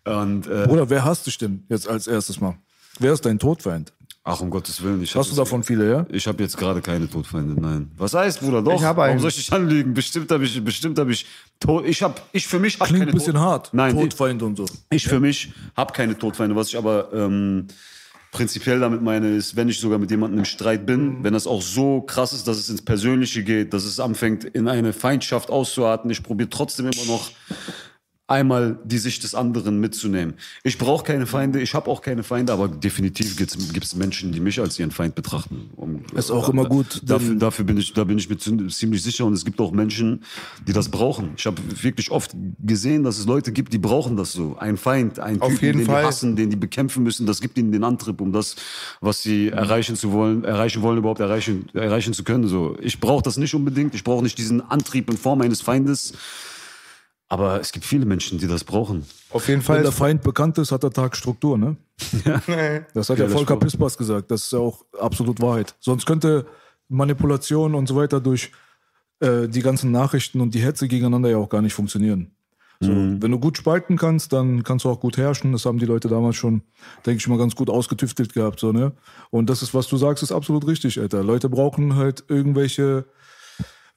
Und 0.04 0.46
äh, 0.48 0.66
Bruder, 0.66 0.90
wer 0.90 1.04
hasst 1.04 1.26
dich 1.26 1.38
denn 1.38 1.64
jetzt 1.68 1.88
als 1.88 2.06
erstes 2.06 2.40
mal? 2.40 2.56
Wer 2.98 3.12
ist 3.12 3.24
dein 3.24 3.38
Todfeind? 3.38 3.92
Ach 4.24 4.40
um 4.40 4.50
Gottes 4.50 4.82
Willen, 4.82 5.02
ich 5.02 5.14
Hast 5.14 5.30
du 5.32 5.36
davon 5.36 5.62
viele, 5.62 5.90
ja? 5.90 6.06
Ich 6.10 6.26
habe 6.26 6.42
jetzt 6.42 6.56
gerade 6.56 6.80
keine 6.80 7.08
Todfeinde, 7.08 7.60
nein. 7.60 7.90
Was 7.96 8.14
heißt, 8.14 8.40
Bruder? 8.40 8.62
Doch. 8.62 8.74
Ich 8.74 8.82
hab 8.84 8.96
Warum 8.96 9.10
einen. 9.12 9.20
soll 9.20 9.30
ich 9.30 9.36
dich 9.36 9.52
anlügen? 9.52 9.94
Bestimmt 9.94 10.30
habe 10.30 10.44
ich, 10.44 10.62
bestimmt 10.64 10.98
habe 10.98 11.12
ich 11.12 11.26
Tod. 11.58 11.84
Ich 11.86 12.02
habe, 12.02 12.14
ich 12.32 12.46
für 12.46 12.58
mich 12.58 12.78
habe 12.78 12.88
Klingt 12.88 13.00
keine 13.00 13.12
ein 13.12 13.14
bisschen 13.18 13.34
Tod- 13.34 13.42
hart. 13.42 13.70
Nein, 13.72 13.96
ich, 13.96 14.02
Todfeind 14.02 14.42
und 14.42 14.56
so. 14.56 14.66
ich 14.90 15.06
für 15.06 15.20
mich 15.20 15.52
habe 15.76 15.92
keine 15.92 16.16
Todfeinde. 16.16 16.54
Was 16.54 16.68
ich 16.68 16.76
aber 16.78 17.12
ähm, 17.12 17.66
prinzipiell 18.32 18.78
damit 18.78 19.02
meine, 19.02 19.34
ist, 19.34 19.56
wenn 19.56 19.68
ich 19.68 19.80
sogar 19.80 19.98
mit 19.98 20.10
jemandem 20.10 20.38
im 20.40 20.44
Streit 20.44 20.86
bin, 20.86 21.24
wenn 21.24 21.32
das 21.32 21.46
auch 21.48 21.62
so 21.62 22.02
krass 22.02 22.32
ist, 22.32 22.46
dass 22.46 22.58
es 22.58 22.68
ins 22.70 22.82
Persönliche 22.82 23.42
geht, 23.42 23.72
dass 23.74 23.84
es 23.84 23.98
anfängt, 23.98 24.44
in 24.44 24.68
eine 24.68 24.92
Feindschaft 24.92 25.50
auszuarten, 25.50 26.08
ich 26.10 26.22
probiere 26.22 26.48
trotzdem 26.48 26.86
immer 26.86 27.04
noch 27.06 27.30
einmal 28.30 28.78
die 28.84 28.98
Sicht 28.98 29.24
des 29.24 29.34
anderen 29.34 29.80
mitzunehmen. 29.80 30.34
Ich 30.62 30.78
brauche 30.78 31.04
keine 31.04 31.26
Feinde, 31.26 31.60
ich 31.60 31.74
habe 31.74 31.90
auch 31.90 32.00
keine 32.00 32.22
Feinde, 32.22 32.52
aber 32.52 32.68
definitiv 32.68 33.36
gibt 33.36 33.84
es 33.84 33.96
Menschen, 33.96 34.32
die 34.32 34.40
mich 34.40 34.60
als 34.60 34.78
ihren 34.78 34.92
Feind 34.92 35.14
betrachten. 35.14 35.70
Um, 35.76 36.02
Ist 36.14 36.30
auch 36.30 36.48
immer 36.48 36.64
gut, 36.64 37.02
Dafür, 37.04 37.34
dafür 37.34 37.64
bin 37.64 37.76
ich, 37.76 37.92
da 37.92 38.04
bin 38.04 38.18
ich 38.18 38.28
mir 38.30 38.38
ziemlich 38.38 39.02
sicher 39.02 39.26
und 39.26 39.32
es 39.32 39.44
gibt 39.44 39.60
auch 39.60 39.72
Menschen, 39.72 40.22
die 40.66 40.72
das 40.72 40.88
brauchen. 40.88 41.30
Ich 41.36 41.46
habe 41.46 41.60
wirklich 41.82 42.10
oft 42.10 42.36
gesehen, 42.64 43.02
dass 43.02 43.18
es 43.18 43.26
Leute 43.26 43.50
gibt, 43.52 43.72
die 43.72 43.78
brauchen 43.78 44.16
das 44.16 44.32
so. 44.32 44.56
Ein 44.58 44.76
Feind, 44.76 45.18
ein 45.18 45.40
Auf 45.40 45.52
Typen, 45.54 45.64
jeden 45.64 45.78
den 45.78 45.86
Fall. 45.86 46.02
die 46.02 46.06
hassen, 46.08 46.36
den 46.36 46.50
die 46.50 46.56
bekämpfen 46.56 47.02
müssen, 47.02 47.26
das 47.26 47.40
gibt 47.40 47.58
ihnen 47.58 47.72
den 47.72 47.82
Antrieb, 47.84 48.20
um 48.20 48.32
das, 48.32 48.54
was 49.00 49.22
sie 49.22 49.48
erreichen 49.48 49.96
zu 49.96 50.12
wollen, 50.12 50.44
erreichen 50.44 50.82
wollen, 50.82 50.98
überhaupt 50.98 51.20
erreichen, 51.20 51.68
erreichen 51.74 52.12
zu 52.14 52.22
können. 52.22 52.46
So, 52.46 52.76
ich 52.80 53.00
brauche 53.00 53.22
das 53.22 53.36
nicht 53.36 53.54
unbedingt. 53.54 53.94
Ich 53.94 54.04
brauche 54.04 54.22
nicht 54.22 54.38
diesen 54.38 54.60
Antrieb 54.60 55.10
in 55.10 55.16
Form 55.16 55.40
eines 55.40 55.60
Feindes. 55.60 56.12
Aber 57.32 57.60
es 57.60 57.70
gibt 57.70 57.84
viele 57.86 58.04
Menschen, 58.06 58.38
die 58.38 58.48
das 58.48 58.64
brauchen. 58.64 59.06
Auf 59.30 59.46
jeden 59.48 59.60
Wenn 59.60 59.64
Fall. 59.64 59.82
der 59.82 59.92
Feind 59.92 60.22
bekannt 60.22 60.58
ist, 60.58 60.72
hat 60.72 60.82
der 60.82 60.90
Tag 60.90 61.16
Struktur, 61.16 61.56
ne? 61.56 61.76
Das 62.92 63.08
hat 63.08 63.18
ja 63.18 63.24
Geiler 63.26 63.36
Volker. 63.36 63.56
Pispers 63.56 63.96
gesagt. 63.96 64.30
Das 64.32 64.42
ist 64.42 64.52
ja 64.52 64.58
auch 64.58 64.84
absolut 64.98 65.40
Wahrheit. 65.40 65.76
Sonst 65.80 66.06
könnte 66.06 66.44
Manipulation 66.88 67.74
und 67.76 67.86
so 67.86 67.94
weiter 67.94 68.20
durch 68.20 68.50
äh, 69.20 69.46
die 69.48 69.62
ganzen 69.62 69.92
Nachrichten 69.92 70.40
und 70.40 70.54
die 70.54 70.60
Hetze 70.60 70.88
gegeneinander 70.88 71.30
ja 71.30 71.36
auch 71.38 71.48
gar 71.48 71.62
nicht 71.62 71.72
funktionieren. 71.74 72.32
So, 72.80 72.90
Mhm. 72.90 73.22
Wenn 73.22 73.30
du 73.30 73.38
gut 73.38 73.58
spalten 73.58 73.96
kannst, 73.96 74.32
dann 74.32 74.64
kannst 74.64 74.84
du 74.84 74.88
auch 74.88 74.98
gut 75.00 75.16
herrschen. 75.18 75.52
Das 75.52 75.66
haben 75.66 75.78
die 75.78 75.84
Leute 75.86 76.08
damals 76.08 76.34
schon, 76.36 76.62
denke 77.06 77.18
ich 77.18 77.28
mal, 77.28 77.38
ganz 77.38 77.54
gut 77.54 77.68
ausgetüftelt 77.70 78.32
gehabt. 78.32 78.58
So, 78.58 78.72
ne? 78.72 78.92
Und 79.30 79.50
das 79.50 79.62
ist, 79.62 79.72
was 79.74 79.86
du 79.86 79.98
sagst, 79.98 80.22
ist 80.24 80.32
absolut 80.32 80.66
richtig, 80.66 80.98
Alter. 80.98 81.22
Leute 81.22 81.48
brauchen 81.50 81.94
halt 81.94 82.24
irgendwelche 82.28 83.04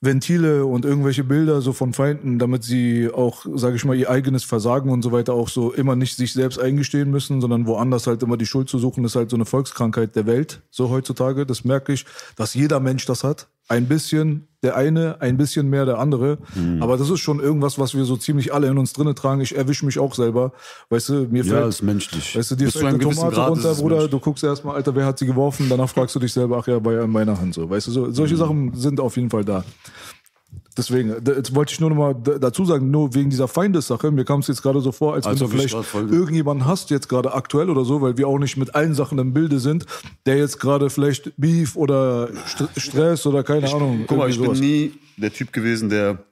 Ventile 0.04 0.66
und 0.66 0.84
irgendwelche 0.86 1.24
Bilder 1.24 1.62
so 1.62 1.72
von 1.72 1.94
Feinden, 1.94 2.38
damit 2.38 2.64
sie 2.64 3.10
auch, 3.10 3.46
sage 3.56 3.78
ich 3.78 3.86
mal, 3.86 3.96
ihr 3.96 4.10
eigenes 4.10 4.44
Versagen 4.44 4.90
und 4.90 5.02
so 5.02 5.12
weiter 5.12 5.34
auch 5.34 5.50
so 5.50 5.72
immer 5.72 5.96
nicht 5.96 6.18
sich 6.18 6.34
selbst 6.34 6.60
eingestehen 6.60 7.10
müssen, 7.10 7.40
sondern 7.40 7.68
woanders 7.68 8.08
halt 8.08 8.22
immer 8.22 8.38
die 8.38 8.46
Schuld 8.46 8.70
zu 8.70 8.80
suchen, 8.80 9.06
ist 9.06 9.16
halt 9.16 9.30
so 9.30 9.38
eine 9.38 9.46
Volkskrankheit 9.46 10.16
der 10.16 10.26
Welt, 10.26 10.62
so 10.72 10.90
heutzutage. 10.90 11.46
Das 11.46 11.64
merke 11.64 11.94
ich, 11.94 12.06
dass 12.36 12.54
jeder 12.54 12.80
Mensch 12.80 13.06
das 13.06 13.24
hat. 13.24 13.48
Ein 13.70 13.88
bisschen 13.88 14.48
der 14.62 14.76
eine, 14.78 15.20
ein 15.22 15.36
bisschen 15.38 15.70
mehr 15.70 15.86
der 15.86 16.00
andere. 16.00 16.38
Mhm. 16.56 16.82
Aber 16.82 16.96
das 16.98 17.10
ist 17.10 17.20
schon 17.20 17.40
irgendwas, 17.42 17.80
was 17.80 17.96
wir 17.96 18.06
so 18.06 18.16
ziemlich 18.16 18.54
alle 18.54 18.68
in 18.68 18.78
uns 18.78 18.94
drinne 18.94 19.14
tragen. 19.14 19.42
Ich 19.42 19.56
erwische 19.58 19.86
mich 19.86 20.00
auch 20.00 20.16
selber. 20.16 20.54
Weißt 20.90 21.10
du, 21.10 21.14
mir 21.30 21.44
Ja, 21.44 21.56
fällt, 21.56 21.68
ist 21.70 21.82
menschlich. 21.82 22.38
Weißt 22.38 22.52
du, 22.52 22.56
dir 22.56 22.66
Bis 22.66 22.74
fällt 22.74 22.86
eine 22.88 23.00
Tomate 23.00 23.36
Grad 23.36 23.50
runter, 23.50 23.74
Bruder, 23.76 23.96
menschlich. 23.96 24.12
du 24.12 24.20
guckst 24.20 24.44
erstmal, 24.44 24.76
Alter, 24.76 24.96
wer 24.96 25.06
hat 25.06 25.20
sie 25.20 25.26
geworfen? 25.26 25.68
Danach 25.70 25.90
fragst 25.90 26.16
du 26.16 26.20
dich 26.20 26.32
selber, 26.32 26.58
ach 26.60 26.68
ja, 26.68 26.80
bei 26.80 26.94
in 27.02 27.10
meiner 27.10 27.38
Hand 27.40 27.54
so. 27.56 27.70
Weißt 27.70 27.88
du, 27.88 27.92
so, 27.92 28.06
Mhm. 28.08 28.14
solche 28.14 28.38
Sachen 28.38 28.74
sind 28.74 29.00
auf 29.02 29.18
jeden 29.18 29.30
Fall 29.30 29.44
da. 29.44 29.64
Deswegen, 30.76 31.16
jetzt 31.26 31.54
wollte 31.54 31.72
ich 31.74 31.80
nur 31.80 31.92
noch 31.92 31.98
mal 31.98 32.16
dazu 32.40 32.66
sagen, 32.66 32.90
nur 32.90 33.14
wegen 33.14 33.30
dieser 33.30 33.48
Feindessache, 33.48 34.10
mir 34.10 34.26
kam 34.26 34.40
es 34.40 34.48
jetzt 34.48 34.64
gerade 34.64 34.82
so 34.82 34.92
vor, 34.92 35.14
als, 35.14 35.28
Als 35.28 35.40
wenn 35.40 35.46
ob 35.46 35.52
du 35.52 35.58
ich 35.58 35.72
vielleicht 35.72 35.94
irgendjemanden 35.94 36.66
hast, 36.66 36.90
jetzt 36.90 37.10
gerade 37.10 37.34
aktuell 37.34 37.70
oder 37.70 37.86
so, 37.86 38.02
weil 38.02 38.18
wir 38.18 38.28
auch 38.28 38.40
nicht 38.40 38.58
mit 38.58 38.74
allen 38.74 38.96
Sachen 38.96 39.20
im 39.20 39.34
Bilde 39.34 39.60
sind, 39.60 39.86
der 40.26 40.38
jetzt 40.38 40.60
gerade 40.60 40.90
vielleicht 40.90 41.32
Beef 41.38 41.76
oder 41.76 42.30
St 42.48 42.70
Stress 42.78 43.26
oder 43.28 43.44
keine 43.44 43.72
Ahnung. 43.72 44.06
Guck 44.08 44.18
mal, 44.18 44.30
ich 44.30 44.38
irgendwie 44.38 44.40
bin 44.40 44.46
sowas. 44.46 44.60
nie 44.60 44.94
der 45.18 45.32
Typ 45.32 45.54
gewesen, 45.54 45.90
der 45.90 46.24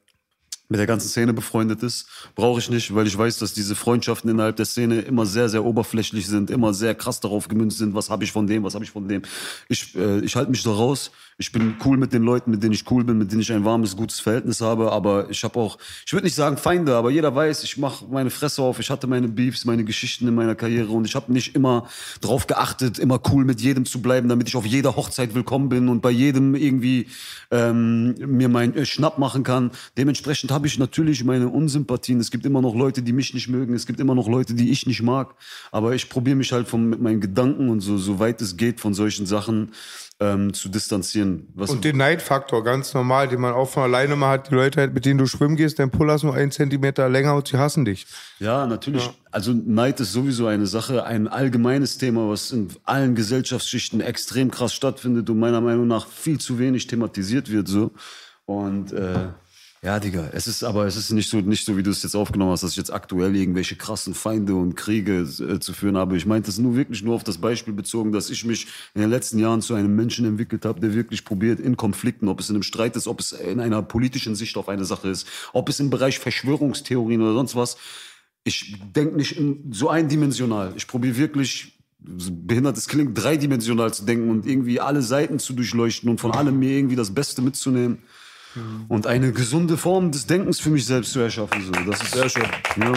mit 0.71 0.79
der 0.79 0.88
ganzen 0.88 1.10
Szene 1.10 1.33
befreundet 1.33 1.83
ist. 1.83 2.07
Brauche 2.33 2.60
ich 2.60 2.69
nicht, 2.69 2.95
weil 2.95 3.05
ich 3.05 3.17
weiß, 3.17 3.39
dass 3.39 3.53
diese 3.53 3.75
Freundschaften 3.75 4.29
innerhalb 4.29 4.55
der 4.55 4.65
Szene 4.65 5.01
immer 5.01 5.25
sehr, 5.25 5.50
sehr 5.50 5.65
oberflächlich 5.65 6.27
sind, 6.27 6.50
immer 6.50 6.74
sehr 6.74 6.95
krass 6.95 7.19
darauf 7.19 7.50
gemünzt 7.50 7.77
sind, 7.77 7.93
was 7.93 8.10
habe 8.10 8.24
ich 8.24 8.31
von 8.31 8.48
dem, 8.48 8.63
was 8.63 8.74
habe 8.74 8.86
ich 8.86 8.91
von 8.91 9.05
dem. 9.05 9.21
Ich, 9.67 9.93
äh, 9.95 10.21
ich 10.21 10.38
halte 10.38 10.50
mich 10.50 10.63
da 10.63 10.71
raus. 10.71 11.12
Ich 11.38 11.51
bin 11.51 11.75
cool 11.85 11.97
mit 11.97 12.13
den 12.13 12.23
Leuten, 12.23 12.51
mit 12.51 12.61
denen 12.61 12.73
ich 12.73 12.89
cool 12.91 13.03
bin, 13.03 13.17
mit 13.17 13.31
denen 13.31 13.41
ich 13.41 13.51
ein 13.51 13.65
warmes, 13.65 13.95
gutes 13.95 14.19
Verhältnis 14.19 14.61
habe. 14.61 14.91
Aber 14.91 15.29
ich 15.29 15.43
habe 15.43 15.59
auch, 15.59 15.77
ich 16.05 16.13
würde 16.13 16.25
nicht 16.25 16.35
sagen 16.35 16.57
Feinde, 16.57 16.95
aber 16.95 17.09
jeder 17.09 17.33
weiß, 17.33 17.63
ich 17.63 17.77
mache 17.77 18.05
meine 18.05 18.29
Fresse 18.29 18.61
auf. 18.61 18.79
Ich 18.79 18.89
hatte 18.89 19.07
meine 19.07 19.27
Beefs, 19.27 19.65
meine 19.65 19.83
Geschichten 19.83 20.27
in 20.27 20.35
meiner 20.35 20.55
Karriere 20.55 20.91
und 20.91 21.05
ich 21.05 21.15
habe 21.15 21.31
nicht 21.31 21.55
immer 21.55 21.88
drauf 22.21 22.47
geachtet, 22.47 23.00
immer 23.00 23.19
cool 23.31 23.45
mit 23.45 23.61
jedem 23.61 23.85
zu 23.85 24.01
bleiben, 24.01 24.29
damit 24.29 24.50
ich 24.50 24.55
auf 24.55 24.65
jeder 24.65 24.95
Hochzeit 24.95 25.33
willkommen 25.33 25.69
bin 25.69 25.89
und 25.89 26.01
bei 26.01 26.11
jedem 26.11 26.55
irgendwie 26.55 27.07
ähm, 27.50 28.15
mir 28.19 28.50
meinen 28.50 28.75
äh, 28.75 28.85
Schnapp 28.85 29.17
machen 29.17 29.43
kann. 29.43 29.71
Dementsprechend 29.97 30.51
habe 30.51 30.67
ich 30.67 30.77
natürlich 30.77 31.23
meine 31.23 31.50
Unsympathien. 31.50 32.19
Es 32.19 32.31
gibt 32.31 32.45
immer 32.45 32.61
noch 32.61 32.75
Leute, 32.75 33.01
die 33.01 33.13
mich 33.13 33.33
nicht 33.33 33.47
mögen. 33.47 33.73
Es 33.73 33.88
gibt 33.88 34.00
immer 34.00 34.15
noch 34.15 34.27
Leute, 34.27 34.53
die 34.53 34.71
ich 34.71 34.85
nicht 34.85 35.01
mag. 35.01 35.35
Aber 35.71 35.95
ich 35.95 36.09
probiere 36.09 36.35
mich 36.35 36.51
halt 36.51 36.67
von, 36.67 36.89
mit 36.89 37.01
meinen 37.01 37.21
Gedanken 37.21 37.69
und 37.69 37.81
so, 37.81 37.97
so 37.97 38.19
weit 38.19 38.41
es 38.41 38.57
geht 38.57 38.79
von 38.79 38.93
solchen 38.93 39.25
Sachen 39.25 39.71
ähm, 40.21 40.53
zu 40.53 40.69
distanzieren. 40.69 41.47
Was 41.55 41.71
Und 41.71 41.83
den 41.83 41.97
Neidfaktor, 41.97 42.63
ganz 42.63 42.93
normal, 42.93 43.27
den 43.27 43.41
man 43.41 43.53
auch 43.53 43.67
von 43.67 43.83
alleine 43.83 44.15
mal 44.15 44.29
hat. 44.29 44.51
Die 44.51 44.55
Leute, 44.55 44.79
halt, 44.79 44.93
mit 44.93 45.03
denen 45.03 45.17
du 45.17 45.25
schwimmen 45.25 45.55
gehst, 45.55 45.79
dein 45.79 45.89
Puller 45.89 46.15
ist 46.15 46.23
nur 46.23 46.35
einen 46.35 46.51
Zentimeter 46.51 47.09
länger 47.09 47.35
und 47.35 47.47
sie 47.47 47.57
hassen 47.57 47.85
dich. 47.85 48.05
Ja, 48.39 48.67
natürlich. 48.67 49.09
Also 49.31 49.51
Neid 49.51 49.99
ist 49.99 50.13
sowieso 50.13 50.45
eine 50.45 50.67
Sache, 50.67 51.05
ein 51.05 51.27
allgemeines 51.27 51.97
Thema, 51.97 52.29
was 52.29 52.51
in 52.51 52.67
allen 52.85 53.15
Gesellschaftsschichten 53.15 53.99
extrem 53.99 54.51
krass 54.51 54.75
stattfindet 54.75 55.29
und 55.29 55.39
meiner 55.39 55.59
Meinung 55.59 55.87
nach 55.87 56.07
viel 56.07 56.39
zu 56.39 56.59
wenig 56.59 56.85
thematisiert 56.85 57.51
wird. 57.51 57.67
So. 57.67 57.91
Und 58.45 58.93
äh, 58.93 59.29
ja, 59.83 60.00
Digga, 60.00 60.29
es 60.33 60.45
ist 60.45 60.63
aber 60.63 60.85
es 60.85 60.95
ist 60.95 61.09
nicht 61.09 61.27
so, 61.27 61.38
nicht 61.38 61.65
so, 61.65 61.75
wie 61.75 61.81
du 61.81 61.89
es 61.89 62.03
jetzt 62.03 62.15
aufgenommen 62.15 62.51
hast, 62.51 62.61
dass 62.61 62.71
ich 62.71 62.77
jetzt 62.77 62.93
aktuell 62.93 63.35
irgendwelche 63.35 63.75
krassen 63.75 64.13
Feinde 64.13 64.53
und 64.53 64.75
Kriege 64.75 65.21
äh, 65.21 65.59
zu 65.59 65.73
führen 65.73 65.97
habe. 65.97 66.15
Ich 66.15 66.27
meinte 66.27 66.51
es 66.51 66.59
nur 66.59 66.75
wirklich 66.75 67.01
nur 67.01 67.15
auf 67.15 67.23
das 67.23 67.39
Beispiel 67.39 67.73
bezogen, 67.73 68.11
dass 68.11 68.29
ich 68.29 68.45
mich 68.45 68.67
in 68.93 69.01
den 69.01 69.09
letzten 69.09 69.39
Jahren 69.39 69.61
zu 69.61 69.73
einem 69.73 69.95
Menschen 69.95 70.25
entwickelt 70.25 70.65
habe, 70.65 70.79
der 70.79 70.93
wirklich 70.93 71.25
probiert, 71.25 71.59
in 71.59 71.77
Konflikten, 71.77 72.27
ob 72.27 72.39
es 72.39 72.50
in 72.50 72.55
einem 72.55 72.63
Streit 72.63 72.95
ist, 72.95 73.07
ob 73.07 73.19
es 73.21 73.31
in 73.31 73.59
einer 73.59 73.81
politischen 73.81 74.35
Sicht 74.35 74.55
auf 74.55 74.69
eine 74.69 74.85
Sache 74.85 75.09
ist, 75.09 75.25
ob 75.51 75.67
es 75.67 75.79
im 75.79 75.89
Bereich 75.89 76.19
Verschwörungstheorien 76.19 77.23
oder 77.23 77.33
sonst 77.33 77.55
was, 77.55 77.77
ich 78.43 78.77
denke 78.95 79.15
nicht 79.15 79.35
in, 79.35 79.71
so 79.73 79.89
eindimensional. 79.89 80.73
Ich 80.75 80.85
probiere 80.85 81.17
wirklich, 81.17 81.79
behindert 82.00 82.77
es 82.77 82.88
klingt, 82.88 83.17
dreidimensional 83.17 83.91
zu 83.91 84.05
denken 84.05 84.29
und 84.29 84.45
irgendwie 84.45 84.79
alle 84.79 85.01
Seiten 85.01 85.39
zu 85.39 85.53
durchleuchten 85.53 86.07
und 86.07 86.21
von 86.21 86.33
allem 86.33 86.59
mir 86.59 86.69
irgendwie 86.69 86.95
das 86.95 87.15
Beste 87.15 87.41
mitzunehmen. 87.41 87.97
Und 88.89 89.08
eine 89.08 89.31
gesunde 89.31 89.77
Form 89.77 90.12
des 90.12 90.27
Denkens 90.27 90.60
für 90.60 90.70
mich 90.72 90.86
selbst 90.86 91.13
zu 91.13 91.20
erschaffen. 91.22 91.63
So. 91.63 91.72
Das 91.89 92.01
ist 92.01 92.12
sehr 92.13 92.27
schön. 92.29 92.43
Ja. 92.77 92.91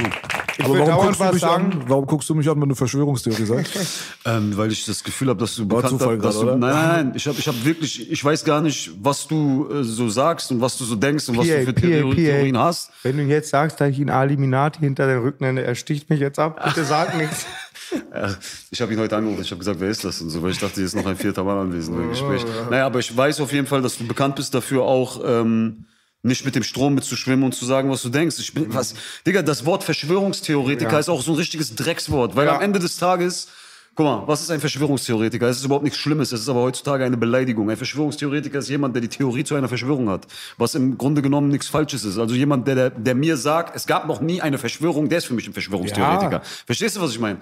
Ich 0.59 0.65
Aber 0.65 0.75
will 0.75 0.81
warum 0.81 1.07
guckst, 1.07 1.21
du 1.21 1.25
mich 1.33 1.41
sagen. 1.41 1.73
an, 1.73 1.83
warum 1.89 2.07
guckst 2.07 2.29
du 2.29 2.35
mich 2.35 2.49
an, 2.49 2.61
wenn 2.61 2.69
du 2.69 2.75
Verschwörungstheorie 2.75 3.45
sagst? 3.45 3.73
Ähm, 4.27 4.57
weil 4.57 4.73
ich 4.73 4.87
das 4.87 5.05
Gefühl 5.05 5.29
habe, 5.29 5.39
dass 5.41 5.55
du 5.55 5.69
War 5.71 5.83
bekannt 5.83 6.01
Zufall 6.01 6.17
hast, 6.17 6.25
dass 6.25 6.35
grad, 6.37 6.43
du, 6.45 6.47
oder? 6.49 6.57
Nein, 6.57 6.73
nein, 6.75 7.07
nein. 7.09 7.13
Ich 7.15 7.27
habe 7.27 7.39
ich 7.39 7.47
hab 7.47 7.63
wirklich, 7.63 8.11
ich 8.11 8.25
weiß 8.25 8.43
gar 8.47 8.63
nicht, 8.63 8.91
was 9.03 9.29
du 9.29 9.69
äh, 9.71 9.85
so 9.85 10.09
sagst 10.09 10.51
und 10.51 10.63
was 10.63 10.79
du 10.79 10.85
so 10.85 10.97
denkst 10.97 11.29
und 11.29 11.37
was 11.37 11.47
du 11.47 11.53
PA, 11.53 11.61
für 11.67 11.73
PA, 11.75 11.81
Theori- 11.87 12.15
Theorien 12.15 12.55
PA. 12.55 12.65
hast. 12.65 12.91
Wenn 13.03 13.19
du 13.19 13.25
jetzt 13.25 13.51
sagst, 13.51 13.83
dass 13.83 13.91
ich 13.91 13.99
ihn 13.99 14.09
Aliminati 14.09 14.79
hinter 14.81 15.07
den 15.07 15.19
Rücken 15.19 15.45
nenne, 15.45 15.63
er 15.63 15.75
sticht 15.75 16.09
mich 16.09 16.21
jetzt 16.21 16.39
ab, 16.39 16.59
bitte 16.65 16.85
sag 16.87 17.19
nichts. 17.19 17.45
Ja, 18.13 18.37
ich 18.71 18.81
habe 18.81 18.93
ihn 18.93 18.99
heute 19.01 19.17
angerufen. 19.17 19.43
Ich 19.43 19.51
habe 19.51 19.59
gesagt, 19.59 19.81
wer 19.81 19.89
ist 19.91 20.05
das 20.05 20.21
und 20.21 20.31
so, 20.31 20.43
weil 20.43 20.51
ich 20.53 20.59
dachte, 20.59 20.77
hier 20.77 20.85
ist 20.85 20.95
noch 20.95 21.07
ein 21.07 21.17
vierter 21.17 21.45
Mann 21.45 21.59
anwesend 21.59 21.99
im 21.99 22.09
Gespräch. 22.11 22.45
Naja, 22.71 22.87
aber 22.87 22.99
ich 23.01 23.15
weiß 23.17 23.41
auf 23.41 23.53
jeden 23.53 23.67
Fall, 23.67 23.83
dass 23.83 23.99
du 23.99 24.07
bekannt 24.07 24.37
bist 24.37 24.55
dafür 24.55 24.83
auch. 24.85 25.21
Ähm, 25.25 25.87
nicht 26.27 26.47
mit 26.47 26.55
dem 26.55 26.63
Strom 26.63 26.95
mitzuschwimmen 26.95 27.45
und 27.45 27.53
zu 27.55 27.67
sagen, 27.67 27.91
was 27.91 28.01
du 28.01 28.09
denkst. 28.09 28.37
Ich 28.39 28.55
bin, 28.55 28.73
was, 28.73 28.95
Digga, 29.27 29.43
das 29.43 29.67
Wort 29.67 29.85
Verschwörungstheoretiker 29.85 30.93
Ja. 30.93 30.99
ist 30.99 31.11
auch 31.11 31.21
so 31.21 31.33
ein 31.33 31.37
richtiges 31.37 31.75
Dreckswort, 31.75 32.35
weil 32.35 32.47
Ja. 32.47 32.57
am 32.57 32.63
Ende 32.63 32.79
des 32.79 32.97
Tages, 32.97 33.49
guck 33.95 34.07
mal, 34.07 34.23
was 34.27 34.43
ist 34.43 34.51
ein 34.51 34.61
Verschwörungstheoretiker? 34.61 35.49
Es 35.49 35.59
ist 35.59 35.65
überhaupt 35.65 35.85
nichts 35.85 35.99
Schlimmes, 35.99 36.33
es 36.33 36.41
ist 36.41 36.49
aber 36.49 36.63
heutzutage 36.63 37.05
eine 37.05 37.17
Beleidigung. 37.17 37.71
Ein 37.71 37.77
Verschwörungstheoretiker 37.77 38.59
ist 38.59 38.69
jemand, 38.69 38.95
der 38.95 39.03
die 39.03 39.09
Theorie 39.09 39.45
zu 39.45 39.55
einer 39.55 39.69
Verschwörung 39.69 40.09
hat, 40.09 40.27
was 40.59 40.75
im 40.75 40.99
Grunde 40.99 41.23
genommen 41.23 41.49
nichts 41.49 41.69
Falsches 41.69 42.05
ist. 42.05 42.19
Also 42.19 42.35
jemand, 42.35 42.67
der, 42.67 42.75
der, 42.75 42.91
der 42.91 43.15
mir 43.15 43.37
sagt, 43.37 43.77
es 43.77 43.87
gab 43.87 44.07
noch 44.07 44.21
nie 44.21 44.41
eine 44.41 44.59
Verschwörung, 44.59 45.09
der 45.09 45.19
ist 45.19 45.27
für 45.27 45.35
mich 45.35 45.47
ein 45.47 45.53
Verschwörungstheoretiker. 45.53 46.33
Ja. 46.33 46.43
Verstehst 46.67 46.97
du, 46.97 47.01
was 47.01 47.13
ich 47.13 47.21
meine? 47.21 47.39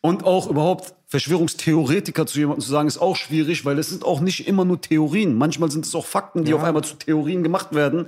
Und 0.00 0.24
auch 0.24 0.48
überhaupt 0.48 0.94
Verschwörungstheoretiker 1.14 2.26
zu 2.26 2.40
jemandem 2.40 2.64
zu 2.64 2.70
sagen, 2.72 2.88
ist 2.88 2.98
auch 2.98 3.14
schwierig, 3.14 3.64
weil 3.64 3.78
es 3.78 3.88
sind 3.88 4.04
auch 4.04 4.20
nicht 4.20 4.48
immer 4.48 4.64
nur 4.64 4.80
Theorien. 4.80 5.36
Manchmal 5.36 5.70
sind 5.70 5.86
es 5.86 5.94
auch 5.94 6.06
Fakten, 6.06 6.42
die 6.42 6.52
auf 6.52 6.64
einmal 6.64 6.82
zu 6.82 6.96
Theorien 6.96 7.44
gemacht 7.44 7.72
werden 7.72 8.06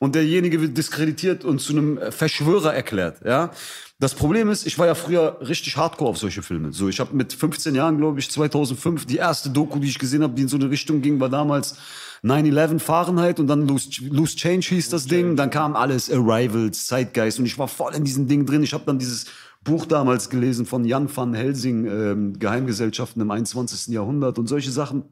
und 0.00 0.16
derjenige 0.16 0.60
wird 0.60 0.76
diskreditiert 0.76 1.44
und 1.44 1.60
zu 1.60 1.72
einem 1.72 2.00
Verschwörer 2.10 2.74
erklärt. 2.74 3.24
Ja. 3.24 3.52
Das 4.00 4.14
Problem 4.14 4.50
ist, 4.50 4.66
ich 4.66 4.76
war 4.76 4.86
ja 4.88 4.96
früher 4.96 5.38
richtig 5.40 5.76
hardcore 5.76 6.10
auf 6.10 6.18
solche 6.18 6.42
Filme. 6.42 6.72
So, 6.72 6.88
ich 6.88 6.98
habe 6.98 7.14
mit 7.14 7.32
15 7.32 7.76
Jahren, 7.76 7.96
glaube 7.96 8.18
ich, 8.18 8.28
2005 8.28 9.06
die 9.06 9.18
erste 9.18 9.50
Doku, 9.50 9.78
die 9.78 9.88
ich 9.88 10.00
gesehen 10.00 10.24
habe, 10.24 10.34
die 10.34 10.42
in 10.42 10.48
so 10.48 10.56
eine 10.56 10.68
Richtung 10.68 11.00
ging, 11.00 11.20
war 11.20 11.28
damals 11.28 11.76
9-11 12.24 12.80
Fahrenheit 12.80 13.38
und 13.38 13.46
dann 13.46 13.68
Loose, 13.68 13.88
Loose 14.10 14.34
Change 14.34 14.66
hieß 14.66 14.88
das 14.88 15.06
Ding. 15.06 15.36
Dann 15.36 15.50
kam 15.50 15.76
alles, 15.76 16.10
Arrivals, 16.10 16.86
Zeitgeist 16.86 17.38
und 17.38 17.46
ich 17.46 17.56
war 17.56 17.68
voll 17.68 17.94
in 17.94 18.02
diesem 18.02 18.26
Ding 18.26 18.46
drin. 18.46 18.64
Ich 18.64 18.72
habe 18.72 18.82
dann 18.84 18.98
dieses 18.98 19.26
Buch 19.62 19.86
damals 19.86 20.30
gelesen 20.30 20.66
von 20.66 20.84
Jan 20.84 21.14
van 21.14 21.34
Helsing, 21.34 21.86
ähm, 21.86 22.38
Geheimgesellschaften 22.38 23.20
im 23.20 23.30
21. 23.30 23.92
Jahrhundert 23.92 24.38
und 24.38 24.46
solche 24.46 24.70
Sachen. 24.70 25.04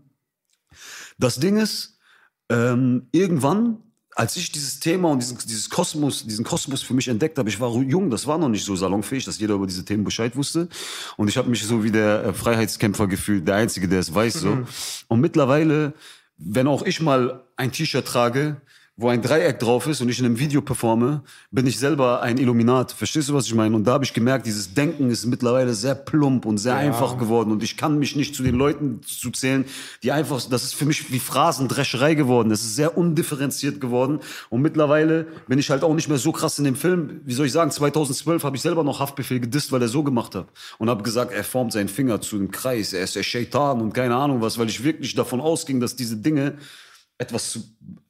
Das 1.19 1.39
Ding 1.41 1.57
ist, 1.57 1.99
ähm, 2.49 3.09
irgendwann, 3.13 3.79
als 4.15 4.37
ich 4.37 4.51
dieses 4.51 4.81
Thema 4.81 5.11
und 5.11 5.21
diesen, 5.21 5.39
dieses 5.39 5.69
Kosmos, 5.69 6.25
diesen 6.25 6.45
Kosmos 6.45 6.83
für 6.83 6.95
mich 6.95 7.09
entdeckt 7.09 7.39
habe, 7.39 7.49
ich 7.49 7.61
war 7.61 7.75
jung, 7.83 8.09
das 8.09 8.27
war 8.27 8.39
noch 8.39 8.49
nicht 8.49 8.65
so 8.65 8.77
salonfähig, 8.77 9.25
dass 9.25 9.39
jeder 9.39 9.55
über 9.55 9.67
diese 9.67 9.85
Themen 9.85 10.05
Bescheid 10.05 10.37
wusste. 10.37 10.69
Und 11.17 11.29
ich 11.29 11.37
habe 11.37 11.51
mich 11.51 11.63
so 11.65 11.85
wie 11.85 11.91
der 11.91 12.25
äh, 12.25 12.33
Freiheitskämpfer 12.33 13.09
gefühlt, 13.09 13.47
der 13.47 13.57
Einzige, 13.57 13.89
der 13.89 14.01
es 14.01 14.15
weiß. 14.15 14.35
So. 14.35 14.59
Und 15.09 15.21
mittlerweile, 15.21 15.93
wenn 16.39 16.67
auch 16.67 16.83
ich 16.83 17.01
mal 17.01 17.45
ein 17.57 17.73
T-Shirt 17.73 18.07
trage, 18.07 18.61
wo 18.99 19.11
ein 19.11 19.21
Dreieck 19.21 19.59
drauf 19.59 19.87
ist 19.87 20.01
und 20.01 20.09
ich 20.09 20.19
in 20.19 20.25
einem 20.25 20.39
Video 20.39 20.63
performe, 20.63 21.23
bin 21.51 21.67
ich 21.67 21.79
selber 21.79 22.23
ein 22.23 22.39
Illuminat. 22.39 22.93
Verstehst 22.93 23.29
du, 23.29 23.35
was 23.35 23.45
ich 23.45 23.55
meine? 23.55 23.77
Und 23.77 23.85
da 23.85 23.93
habe 23.93 24.05
ich 24.05 24.15
gemerkt, 24.15 24.47
dieses 24.47 24.73
Denken 24.73 25.11
ist 25.11 25.27
mittlerweile 25.27 25.75
sehr 25.75 25.95
plump 25.95 26.47
und 26.47 26.57
sehr 26.57 26.77
einfach 26.77 27.19
geworden. 27.19 27.53
Und 27.53 27.63
ich 27.63 27.77
kann 27.77 27.99
mich 27.99 28.17
nicht 28.17 28.35
zu 28.35 28.43
den 28.43 28.55
Leuten 28.55 29.03
zu 29.03 29.31
zählen, 29.31 29.67
die 30.03 30.13
einfach, 30.13 30.43
das 30.49 30.65
ist 30.65 30.75
für 30.75 30.87
mich 30.87 31.13
wie 31.13 31.19
Phrasendrescherei 31.19 32.15
geworden. 32.15 32.49
Das 32.49 32.63
ist 32.63 32.75
sehr 32.75 32.97
undifferenziert 32.97 33.83
geworden. 33.83 34.21
Und 34.49 34.63
mittlerweile 34.63 35.27
bin 35.47 35.59
ich 35.59 35.69
halt 35.69 35.85
auch 35.85 35.93
nicht 35.93 36.09
mehr 36.09 36.17
so 36.17 36.33
krass 36.33 36.59
in 36.59 36.65
dem 36.65 36.77
Film. 36.77 37.21
Wie 37.27 37.35
soll 37.35 37.45
ich 37.45 37.53
sagen, 37.53 37.71
2012 37.71 38.45
habe 38.45 38.57
ich 38.57 38.63
selber 38.63 38.83
noch 38.83 39.01
Haftbefehl 39.01 39.41
gedisst, 39.41 39.73
weil 39.73 39.83
er 39.83 39.89
so 39.89 40.05
gemacht 40.05 40.35
hat. 40.35 40.47
Und 40.79 40.89
habe 40.89 41.03
gesagt, 41.03 41.33
er 41.33 41.45
formt 41.45 41.73
seinen 41.73 41.89
Finger 41.89 42.23
zu 42.23 42.37
einem 42.37 42.51
Kreis, 42.51 42.95
er 42.95 43.05
ist 43.05 43.15
der 43.15 43.25
Shaitan 43.25 43.83
und 43.83 43.93
keine 43.93 44.17
Ahnung 44.17 44.41
was, 44.41 44.57
weil 44.57 44.71
ich 44.71 44.83
wirklich 44.83 45.15
davon 45.15 45.43
ausging, 45.43 45.81
dass 45.81 45.97
diese 45.97 46.17
Dinge 46.17 46.55
etwas, 47.19 47.51
zu, 47.53 47.61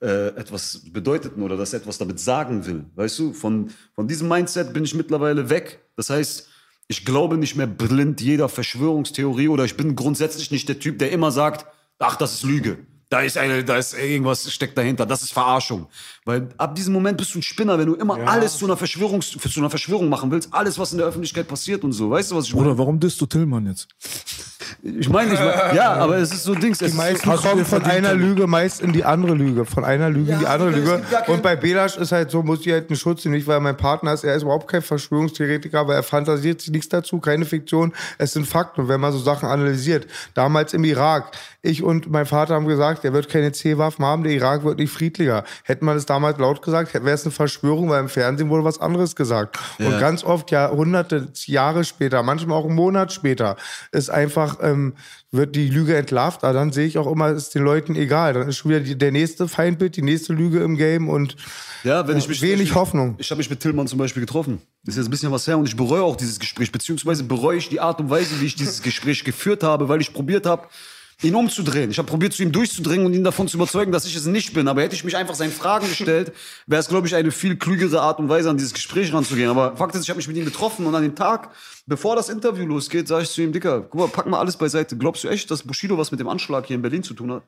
äh, 0.01 0.29
etwas 0.29 0.83
bedeuteten 0.93 1.43
oder 1.43 1.57
dass 1.57 1.73
etwas 1.73 1.99
damit 1.99 2.19
sagen 2.19 2.67
will. 2.67 2.85
Weißt 2.95 3.19
du, 3.19 3.33
von, 3.33 3.71
von 3.95 4.09
diesem 4.09 4.29
Mindset 4.29 4.73
bin 4.73 4.85
ich 4.85 4.95
mittlerweile 4.95 5.49
weg. 5.49 5.81
Das 5.97 6.11
heißt, 6.11 6.49
ich 6.89 7.05
glaube 7.05 7.37
nicht 7.37 7.57
mehr 7.57 7.67
blind 7.67 8.21
jeder 8.21 8.49
Verschwörungstheorie 8.49 9.49
oder 9.49 9.65
ich 9.65 9.77
bin 9.77 9.97
grundsätzlich 9.97 10.51
nicht 10.51 10.69
der 10.69 10.79
Typ, 10.79 10.99
der 10.99 11.13
immer 11.13 11.31
sagt, 11.31 11.67
ach, 11.99 12.17
das 12.17 12.35
ist 12.35 12.43
Lüge. 12.43 12.79
Da 13.09 13.21
ist 13.21 13.39
eine, 13.39 13.65
da 13.65 13.77
ist 13.77 13.95
irgendwas 13.95 14.53
steckt 14.53 14.77
dahinter. 14.77 15.07
Das 15.07 15.23
ist 15.23 15.33
Verarschung. 15.33 15.87
Weil 16.27 16.49
ab 16.59 16.75
diesem 16.75 16.93
Moment 16.93 17.19
bist 17.19 17.33
du 17.35 17.39
ein 17.39 17.43
Spinner, 17.43 17.79
wenn 17.79 17.87
du 17.87 17.95
immer 17.95 18.19
alles 18.27 18.59
zu 18.59 18.65
einer 18.65 18.77
Verschwörung, 18.77 19.23
zu 19.23 19.39
einer 19.61 19.71
Verschwörung 19.71 20.09
machen 20.09 20.29
willst. 20.33 20.53
Alles, 20.53 20.77
was 20.77 20.91
in 20.91 20.99
der 20.99 21.07
Öffentlichkeit 21.07 21.47
passiert 21.47 21.85
und 21.85 21.93
so. 21.93 22.11
Weißt 22.11 22.33
du, 22.33 22.37
was 22.37 22.47
ich 22.47 22.55
meine? 22.55 22.67
Oder 22.67 22.79
warum 22.79 22.99
disst 22.99 23.21
du 23.21 23.27
Tillmann 23.27 23.65
jetzt? 23.67 23.87
Ich 24.83 25.09
meine, 25.09 25.33
ich 25.33 25.39
mein, 25.39 25.77
ja, 25.77 25.93
aber 25.99 26.17
es 26.17 26.33
ist 26.33 26.43
so 26.43 26.57
Dings. 26.57 26.81
Es 26.83 26.91
Die 26.91 26.93
ist 26.93 26.97
meisten 26.97 27.31
so, 27.31 27.37
kommen 27.37 27.65
von 27.65 27.85
einer 27.85 28.13
Lüge 28.13 28.49
meist 28.49 28.81
in 28.81 28.93
die 28.93 29.05
andere 29.05 29.35
Lüge, 29.35 29.65
von 29.65 29.85
einer 29.85 30.11
Lüge 30.11 30.33
in 30.33 30.41
die 30.41 30.47
andere 30.47 30.71
Lüge. 30.71 31.01
Und 31.29 31.45
bei 31.45 31.55
Belasch 31.55 31.97
ist 31.97 32.11
halt 32.11 32.33
so, 32.33 32.43
muss 32.43 32.67
ich 32.67 32.73
halt 32.73 32.91
einen 32.91 32.97
Schutz 32.97 33.25
nehmen, 33.25 33.37
nicht 33.37 33.47
weil 33.47 33.61
mein 33.61 33.77
Partner 33.77 34.13
ist. 34.13 34.25
Er 34.25 34.35
ist 34.35 34.43
überhaupt 34.43 34.69
kein 34.69 34.83
Verschwörungstheoretiker, 34.83 35.87
weil 35.87 35.95
er 35.95 36.03
fantasiert 36.03 36.61
sich 36.61 36.73
nichts 36.73 36.89
dazu, 36.89 37.21
keine 37.21 37.45
Fiktion. 37.45 37.93
Es 38.19 38.33
sind 38.33 38.49
Fakten. 38.49 38.81
Und 38.81 38.89
wenn 38.89 39.01
man 39.01 39.13
so 39.13 39.19
Sachen 39.19 39.49
analysiert, 39.49 40.09
damals 40.35 40.75
im 40.75 40.83
Irak, 40.83 41.37
ich 41.63 41.83
und 41.83 42.11
mein 42.11 42.27
Vater 42.27 42.55
haben 42.55 42.67
gesagt, 42.67 43.05
er 43.05 43.13
wird 43.13 43.29
keine 43.29 43.53
C-Waffen 43.53 44.05
haben, 44.05 44.25
der 44.25 44.33
Irak 44.33 44.65
wird 44.65 44.79
nicht 44.79 44.93
friedlicher. 44.93 45.45
Hätte 45.65 45.85
man 45.85 45.97
es 45.97 46.07
damals 46.07 46.16
laut 46.21 46.63
gesagt, 46.63 46.95
wäre 46.95 47.11
es 47.11 47.25
eine 47.25 47.33
Verschwörung, 47.33 47.89
weil 47.89 48.01
im 48.01 48.09
Fernsehen 48.09 48.49
wurde 48.49 48.65
was 48.65 48.81
anderes 48.81 49.17
gesagt. 49.17 49.59
Und 49.79 49.99
ganz 50.01 50.25
oft, 50.25 50.51
Jahrhunderte, 50.51 51.29
Jahre 51.47 51.85
später, 51.85 52.23
manchmal 52.23 52.59
auch 52.59 52.67
einen 52.67 52.75
Monat 52.75 53.13
später, 53.13 53.57
ist 53.93 54.11
einfach, 54.11 54.59
ähm, 54.63 54.95
wird 55.31 55.57
die 55.57 55.69
Lüge 55.69 55.97
entlarvt, 55.97 56.45
aber 56.45 56.53
dann 56.53 56.73
sehe 56.73 56.87
ich 56.87 56.99
auch 56.99 57.11
immer, 57.11 57.31
ist 57.31 57.55
den 57.55 57.63
Leuten 57.63 57.95
egal. 57.95 58.35
Dann 58.35 58.49
ist 58.49 58.59
schon 58.59 58.71
wieder 58.71 58.81
die, 58.81 58.97
der 58.97 59.13
nächste 59.13 59.49
Feindbild, 59.49 59.97
die 59.97 60.03
nächste 60.03 60.33
Lüge 60.33 60.61
im 60.61 60.77
Game 60.77 61.09
und 61.09 61.37
Ja, 61.85 62.07
wenn 62.07 62.17
ich 62.17 62.29
mich 62.29 62.43
wenig 62.43 62.71
ich, 62.71 62.75
Hoffnung. 62.75 63.17
Ich 63.19 63.31
habe 63.31 63.39
mich 63.39 63.51
mit 63.51 63.61
Tillmann 63.61 63.87
zum 63.87 63.99
Beispiel 63.99 64.21
getroffen. 64.21 64.61
Das 64.85 64.95
ist 64.95 64.99
jetzt 64.99 65.09
ein 65.09 65.11
bisschen 65.11 65.33
was 65.33 65.47
her 65.47 65.59
und 65.59 65.67
ich 65.67 65.77
bereue 65.77 66.03
auch 66.03 66.17
dieses 66.17 66.39
Gespräch, 66.39 66.73
beziehungsweise 66.73 67.25
bereue 67.25 67.59
ich 67.59 67.69
die 67.69 67.81
Art 67.81 68.01
und 68.01 68.11
Weise, 68.11 68.41
wie 68.41 68.47
ich 68.47 68.57
dieses 68.57 68.83
Gespräch 68.83 69.25
geführt 69.25 69.63
habe, 69.63 69.89
weil 69.89 70.01
ich 70.01 70.13
probiert 70.13 70.47
habe, 70.47 70.69
ihn 71.23 71.35
umzudrehen. 71.35 71.91
Ich 71.91 71.99
habe 71.99 72.09
probiert, 72.09 72.35
zu 72.35 72.43
ihm 72.43 72.53
durchzudringen 72.53 73.07
und 73.07 73.15
ihn 73.15 73.25
davon 73.25 73.49
zu 73.49 73.57
überzeugen, 73.57 73.91
dass 73.91 74.05
ich 74.05 74.15
es 74.15 74.27
nicht 74.27 74.53
bin. 74.53 74.69
Aber 74.69 74.83
hätte 74.83 74.95
ich 74.95 75.05
mich 75.05 75.17
einfach 75.17 75.35
seinen 75.35 75.53
Fragen 75.53 75.89
gestellt, 75.89 76.33
wäre 76.67 76.81
es, 76.81 76.89
glaube 76.89 77.07
ich, 77.07 77.15
eine 77.15 77.31
viel 77.31 77.57
klügere 77.57 78.03
Art 78.03 78.19
und 78.19 78.29
Weise, 78.29 78.51
an 78.51 78.59
dieses 78.59 78.75
Gespräch 78.75 79.13
ranzugehen. 79.13 79.49
Aber 79.49 79.77
Fakt 79.77 79.95
ist, 79.95 80.03
ich 80.03 80.11
habe 80.11 80.19
mich 80.19 80.29
mit 80.29 80.37
ihm 80.37 80.45
getroffen 80.45 80.85
und 80.85 80.95
an 80.95 81.03
dem 81.03 81.15
Tag, 81.15 81.51
bevor 81.87 82.17
das 82.17 82.29
Interview 82.29 82.67
losgeht, 82.67 83.09
sage 83.09 83.23
ich 83.23 83.31
zu 83.31 83.43
ihm, 83.43 83.53
Dicker, 83.53 83.81
guck 83.81 84.01
mal, 84.01 84.09
pack 84.09 84.27
mal 84.27 84.39
alles 84.39 84.57
beiseite. 84.57 84.97
Glaubst 84.97 85.25
du 85.25 85.29
echt, 85.29 85.51
dass 85.51 85.63
Bushido 85.63 85.97
was 85.97 86.11
mit 86.11 86.21
dem 86.21 86.29
Anschlag 86.29 86.67
hier 86.67 86.77
in 86.77 86.83
Berlin 86.83 87.03
zu 87.03 87.15
tun 87.15 87.33
hat? 87.33 87.43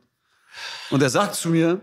Und 0.90 1.02
er 1.02 1.11
sagt 1.11 1.35
zu 1.35 1.50
mir, 1.50 1.81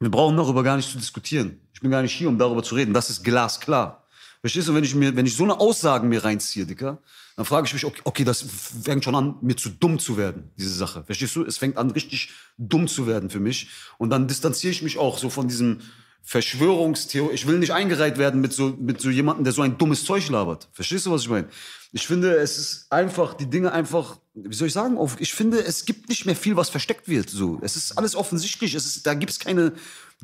wir 0.00 0.10
brauchen 0.10 0.36
darüber 0.36 0.62
gar 0.62 0.76
nicht 0.76 0.90
zu 0.90 0.98
diskutieren. 0.98 1.60
Ich 1.74 1.80
bin 1.80 1.90
gar 1.90 2.02
nicht 2.02 2.12
hier, 2.12 2.28
um 2.28 2.38
darüber 2.38 2.62
zu 2.62 2.74
reden. 2.74 2.94
Das 2.94 3.10
ist 3.10 3.22
glasklar. 3.22 4.01
Verstehst 4.42 4.66
du, 4.66 4.74
wenn 4.74 4.82
ich 4.82 4.96
mir, 4.96 5.14
wenn 5.14 5.24
ich 5.24 5.36
so 5.36 5.44
eine 5.44 5.60
Aussagen 5.60 6.08
mir 6.08 6.24
reinziehe, 6.24 6.66
Dicker, 6.66 6.98
dann 7.36 7.44
frage 7.44 7.68
ich 7.68 7.72
mich, 7.72 7.84
okay, 7.84 8.00
okay, 8.02 8.24
das 8.24 8.44
fängt 8.82 9.04
schon 9.04 9.14
an, 9.14 9.36
mir 9.40 9.56
zu 9.56 9.68
dumm 9.68 10.00
zu 10.00 10.16
werden, 10.16 10.50
diese 10.58 10.74
Sache. 10.74 11.04
Verstehst 11.04 11.36
du? 11.36 11.44
Es 11.44 11.58
fängt 11.58 11.76
an, 11.76 11.92
richtig 11.92 12.32
dumm 12.58 12.88
zu 12.88 13.06
werden 13.06 13.30
für 13.30 13.38
mich. 13.38 13.68
Und 13.98 14.10
dann 14.10 14.26
distanziere 14.26 14.72
ich 14.72 14.82
mich 14.82 14.98
auch 14.98 15.16
so 15.16 15.30
von 15.30 15.46
diesem 15.46 15.78
Verschwörungstheorie. 16.24 17.34
Ich 17.34 17.46
will 17.46 17.60
nicht 17.60 17.72
eingereiht 17.72 18.18
werden 18.18 18.40
mit 18.40 18.52
so, 18.52 18.76
mit 18.80 19.00
so 19.00 19.10
jemandem, 19.10 19.44
der 19.44 19.52
so 19.52 19.62
ein 19.62 19.78
dummes 19.78 20.04
Zeug 20.04 20.28
labert. 20.28 20.68
Verstehst 20.72 21.06
du, 21.06 21.12
was 21.12 21.22
ich 21.22 21.28
meine? 21.28 21.48
Ich 21.92 22.08
finde, 22.08 22.34
es 22.34 22.58
ist 22.58 22.86
einfach, 22.90 23.34
die 23.34 23.48
Dinge 23.48 23.70
einfach, 23.70 24.18
wie 24.34 24.54
soll 24.56 24.66
ich 24.66 24.72
sagen, 24.72 24.98
auf, 24.98 25.20
ich 25.20 25.34
finde, 25.34 25.64
es 25.64 25.84
gibt 25.84 26.08
nicht 26.08 26.26
mehr 26.26 26.36
viel, 26.36 26.56
was 26.56 26.68
versteckt 26.68 27.06
wird. 27.06 27.30
So. 27.30 27.60
Es 27.62 27.76
ist 27.76 27.96
alles 27.96 28.16
offensichtlich. 28.16 28.74
Es 28.74 28.86
ist, 28.86 29.06
da 29.06 29.14
gibt 29.14 29.30
es 29.30 29.38
keine 29.38 29.72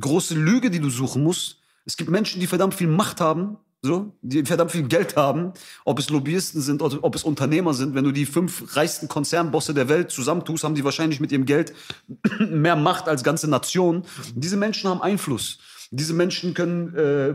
große 0.00 0.34
Lüge, 0.34 0.70
die 0.70 0.80
du 0.80 0.90
suchen 0.90 1.22
musst. 1.22 1.58
Es 1.84 1.96
gibt 1.96 2.10
Menschen, 2.10 2.40
die 2.40 2.48
verdammt 2.48 2.74
viel 2.74 2.88
Macht 2.88 3.20
haben, 3.20 3.58
so, 3.80 4.12
die 4.22 4.44
verdammt 4.44 4.72
viel 4.72 4.88
Geld 4.88 5.16
haben, 5.16 5.52
ob 5.84 6.00
es 6.00 6.10
Lobbyisten 6.10 6.60
sind 6.60 6.82
ob 6.82 7.14
es 7.14 7.22
Unternehmer 7.22 7.74
sind. 7.74 7.94
Wenn 7.94 8.04
du 8.04 8.10
die 8.10 8.26
fünf 8.26 8.76
reichsten 8.76 9.06
Konzernbosse 9.06 9.72
der 9.72 9.88
Welt 9.88 10.10
zusammentust, 10.10 10.64
haben 10.64 10.74
die 10.74 10.82
wahrscheinlich 10.82 11.20
mit 11.20 11.30
ihrem 11.30 11.44
Geld 11.44 11.72
mehr 12.40 12.74
Macht 12.74 13.08
als 13.08 13.22
ganze 13.22 13.48
Nationen. 13.48 14.04
Diese 14.34 14.56
Menschen 14.56 14.90
haben 14.90 15.00
Einfluss. 15.00 15.58
Diese 15.90 16.12
Menschen 16.12 16.54
können 16.54 16.94
äh, 16.96 17.34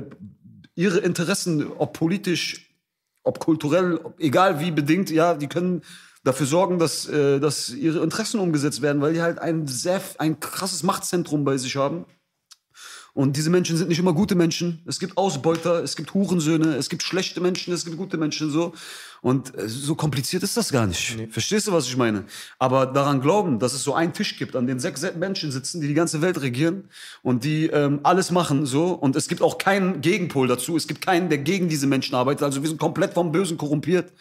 ihre 0.76 1.00
Interessen, 1.00 1.66
ob 1.78 1.94
politisch, 1.94 2.76
ob 3.24 3.40
kulturell, 3.40 3.96
ob, 4.04 4.20
egal 4.20 4.60
wie 4.60 4.72
bedingt, 4.72 5.10
ja, 5.12 5.36
die 5.36 5.48
können 5.48 5.82
dafür 6.26 6.46
sorgen, 6.46 6.78
dass, 6.78 7.08
äh, 7.08 7.40
dass 7.40 7.70
ihre 7.70 8.04
Interessen 8.04 8.42
umgesetzt 8.42 8.82
werden, 8.82 9.02
weil 9.02 9.14
die 9.14 9.22
halt 9.22 9.40
ein 9.40 9.66
sehr, 9.68 10.02
ein 10.18 10.42
krasses 10.42 10.84
Machtzentrum 10.84 11.46
bei 11.46 11.58
sich 11.58 11.78
haben. 11.78 12.06
Und 13.15 13.38
diese 13.38 13.52
Menschen 13.52 13.78
sind 13.78 13.89
nicht 13.89 13.99
immer 13.99 14.13
gute 14.13 14.34
Menschen. 14.34 14.82
Es 14.88 14.99
gibt 14.99 15.17
Ausbeuter, 15.17 15.84
es 15.84 15.95
gibt 15.95 16.15
Hurensöhne, 16.15 16.76
es 16.78 16.89
gibt 16.89 17.04
schlechte 17.04 17.41
Menschen, 17.41 17.71
es 17.71 17.86
gibt 17.86 17.97
gute 17.97 18.17
Menschen 18.17 18.49
so. 18.49 18.73
Und 19.21 19.56
äh, 19.56 19.69
so 19.69 19.93
kompliziert 19.93 20.41
ist 20.41 20.58
das 20.58 20.71
gar 20.71 20.88
nicht. 20.88 21.15
Nee. 21.15 21.28
Verstehst 21.28 21.67
du, 21.67 21.71
was 21.71 21.86
ich 21.86 21.95
meine? 21.95 22.26
Aber 22.58 22.88
daran 22.88 23.21
glauben, 23.21 23.60
dass 23.60 23.73
es 23.73 23.84
so 23.84 23.93
einen 23.93 24.13
Tisch 24.13 24.38
gibt, 24.39 24.56
an 24.56 24.65
dem 24.65 24.80
sechs 24.80 25.04
Menschen 25.15 25.52
sitzen, 25.52 25.80
die 25.80 25.88
die 25.88 25.93
ganze 25.93 26.23
Welt 26.23 26.41
regieren 26.41 26.89
und 27.21 27.43
die 27.43 27.67
ähm, 27.67 27.99
alles 28.02 28.32
machen 28.32 28.65
so. 28.65 28.93
Und 28.93 29.15
es 29.15 29.28
gibt 29.28 29.43
auch 29.43 29.60
keinen 29.60 30.02
Gegenpol 30.02 30.47
dazu. 30.47 30.76
Es 30.76 30.88
gibt 30.88 31.02
keinen, 31.02 31.30
der 31.30 31.38
gegen 31.38 31.69
diese 31.69 31.86
Menschen 31.86 32.15
arbeitet. 32.15 32.41
Also 32.41 32.63
wir 32.63 32.67
sind 32.67 32.80
komplett 32.80 33.13
vom 33.13 33.32
Bösen 33.32 33.58
korrumpiert. 33.58 34.12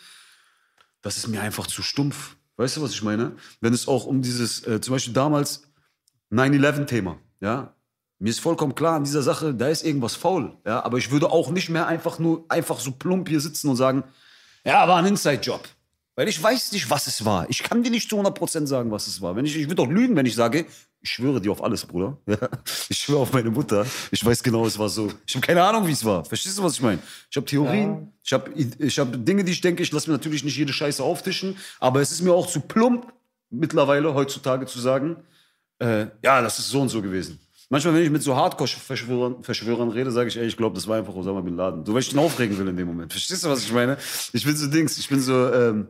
Das 1.01 1.17
ist 1.17 1.29
mir 1.29 1.41
einfach 1.41 1.67
zu 1.67 1.83
stumpf. 1.83 2.37
Weißt 2.59 2.77
du, 2.77 2.83
was 2.83 2.93
ich 2.93 3.03
meine? 3.03 3.33
Wenn 3.63 3.73
es 3.73 3.89
auch 3.89 4.05
um 4.05 4.21
dieses, 4.21 4.67
äh, 4.67 4.83
zum 4.83 4.95
Beispiel 4.95 5.15
damals 5.15 5.63
9-11-Thema, 6.31 7.19
ja, 7.41 7.75
mir 8.23 8.31
ist 8.31 8.39
vollkommen 8.39 8.77
klar 8.77 8.95
an 8.95 9.03
dieser 9.03 9.23
Sache, 9.23 9.53
da 9.53 9.67
ist 9.67 9.85
irgendwas 9.85 10.15
faul. 10.15 10.57
Ja, 10.65 10.85
aber 10.85 10.97
ich 10.97 11.11
würde 11.11 11.33
auch 11.33 11.51
nicht 11.51 11.69
mehr 11.69 11.89
einfach 11.89 12.21
nur 12.21 12.45
einfach 12.49 12.79
so 12.79 12.93
plump 12.93 13.29
hier 13.29 13.41
sitzen 13.41 13.69
und 13.69 13.75
sagen, 13.75 14.05
ja, 14.65 14.87
war 14.87 14.99
ein 14.99 15.07
Inside-Job. 15.07 15.69
Weil 16.15 16.29
ich 16.29 16.41
weiß 16.41 16.71
nicht, 16.71 16.89
was 16.89 17.09
es 17.09 17.25
war. 17.25 17.51
Ich 17.51 17.65
kann 17.65 17.83
dir 17.83 17.91
nicht 17.91 18.09
zu 18.09 18.21
100% 18.21 18.67
sagen, 18.69 18.93
was 18.93 19.09
es 19.09 19.21
war. 19.21 19.35
Wenn 19.35 19.45
ich, 19.45 19.57
ich 19.57 19.65
würde 19.65 19.75
doch 19.75 19.89
lügen, 19.89 20.15
wenn 20.15 20.27
ich 20.27 20.37
sage, 20.37 20.67
ich 21.01 21.11
schwöre 21.11 21.41
dir 21.41 21.51
auf 21.51 21.65
alles, 21.65 21.85
Bruder. 21.85 22.17
Ja, 22.29 22.39
ich 22.89 22.99
schwöre 22.99 23.23
auf 23.23 23.33
meine 23.33 23.51
Mutter. 23.51 23.85
Ich 24.13 24.25
weiß 24.25 24.41
genau, 24.45 24.67
es 24.67 24.79
war 24.79 24.89
so. 24.89 25.11
Ich 25.27 25.35
habe 25.35 25.45
keine 25.45 25.65
Ahnung, 25.65 25.89
wie 25.89 25.93
es 25.93 26.05
war. 26.05 26.25
Verstehst 26.25 26.57
du, 26.59 26.63
was 26.63 26.75
ich 26.75 26.83
meine? 26.83 27.01
Ich 27.29 27.37
habe 27.37 27.47
Theorien, 27.47 27.91
ja. 27.91 28.07
ich 28.23 28.33
habe 28.33 28.53
ich 28.55 28.99
hab 29.01 29.27
Dinge, 29.27 29.43
die 29.43 29.51
ich 29.51 29.63
denke, 29.63 29.83
ich 29.83 29.91
lasse 29.91 30.09
mir 30.09 30.17
natürlich 30.17 30.45
nicht 30.45 30.57
jede 30.57 30.73
Scheiße 30.73 31.03
auftischen. 31.03 31.57
Aber 31.81 32.01
es 32.01 32.13
ist 32.13 32.23
mir 32.23 32.33
auch 32.33 32.47
zu 32.47 32.61
plump, 32.61 33.13
mittlerweile, 33.51 34.15
heutzutage 34.15 34.67
zu 34.67 34.79
sagen, 34.79 35.17
äh, 35.81 36.07
ja, 36.23 36.41
das 36.41 36.61
ist 36.61 36.69
so 36.69 36.83
und 36.83 36.89
so 36.89 37.03
gewesen. 37.03 37.41
Manchmal, 37.73 37.95
wenn 37.95 38.03
ich 38.03 38.11
mit 38.11 38.23
so 38.23 38.37
Hardcore-Verschwörern 38.37 39.43
Verschwörern 39.43 39.89
rede, 39.89 40.11
sage 40.11 40.29
ich, 40.29 40.37
ey, 40.37 40.47
ich 40.47 40.59
glaube, 40.59 40.75
das 40.75 40.87
war 40.89 40.99
einfach 40.99 41.15
Osama 41.15 41.41
Bin 41.41 41.57
Laden. 41.57 41.87
So, 41.87 41.95
weil 41.95 42.03
ich 42.03 42.13
ihn 42.13 42.19
aufregen 42.19 42.59
will 42.59 42.69
in 42.69 42.77
dem 42.77 42.87
Moment. 42.87 43.11
Verstehst 43.11 43.45
du, 43.45 43.49
was 43.49 43.65
ich 43.65 43.73
meine? 43.73 43.97
Ich 44.35 44.45
bin 44.45 44.55
so 44.55 44.67
Dings, 44.67 44.99
ich 44.99 45.09
bin 45.09 45.21
so, 45.21 45.51
ähm, 45.51 45.87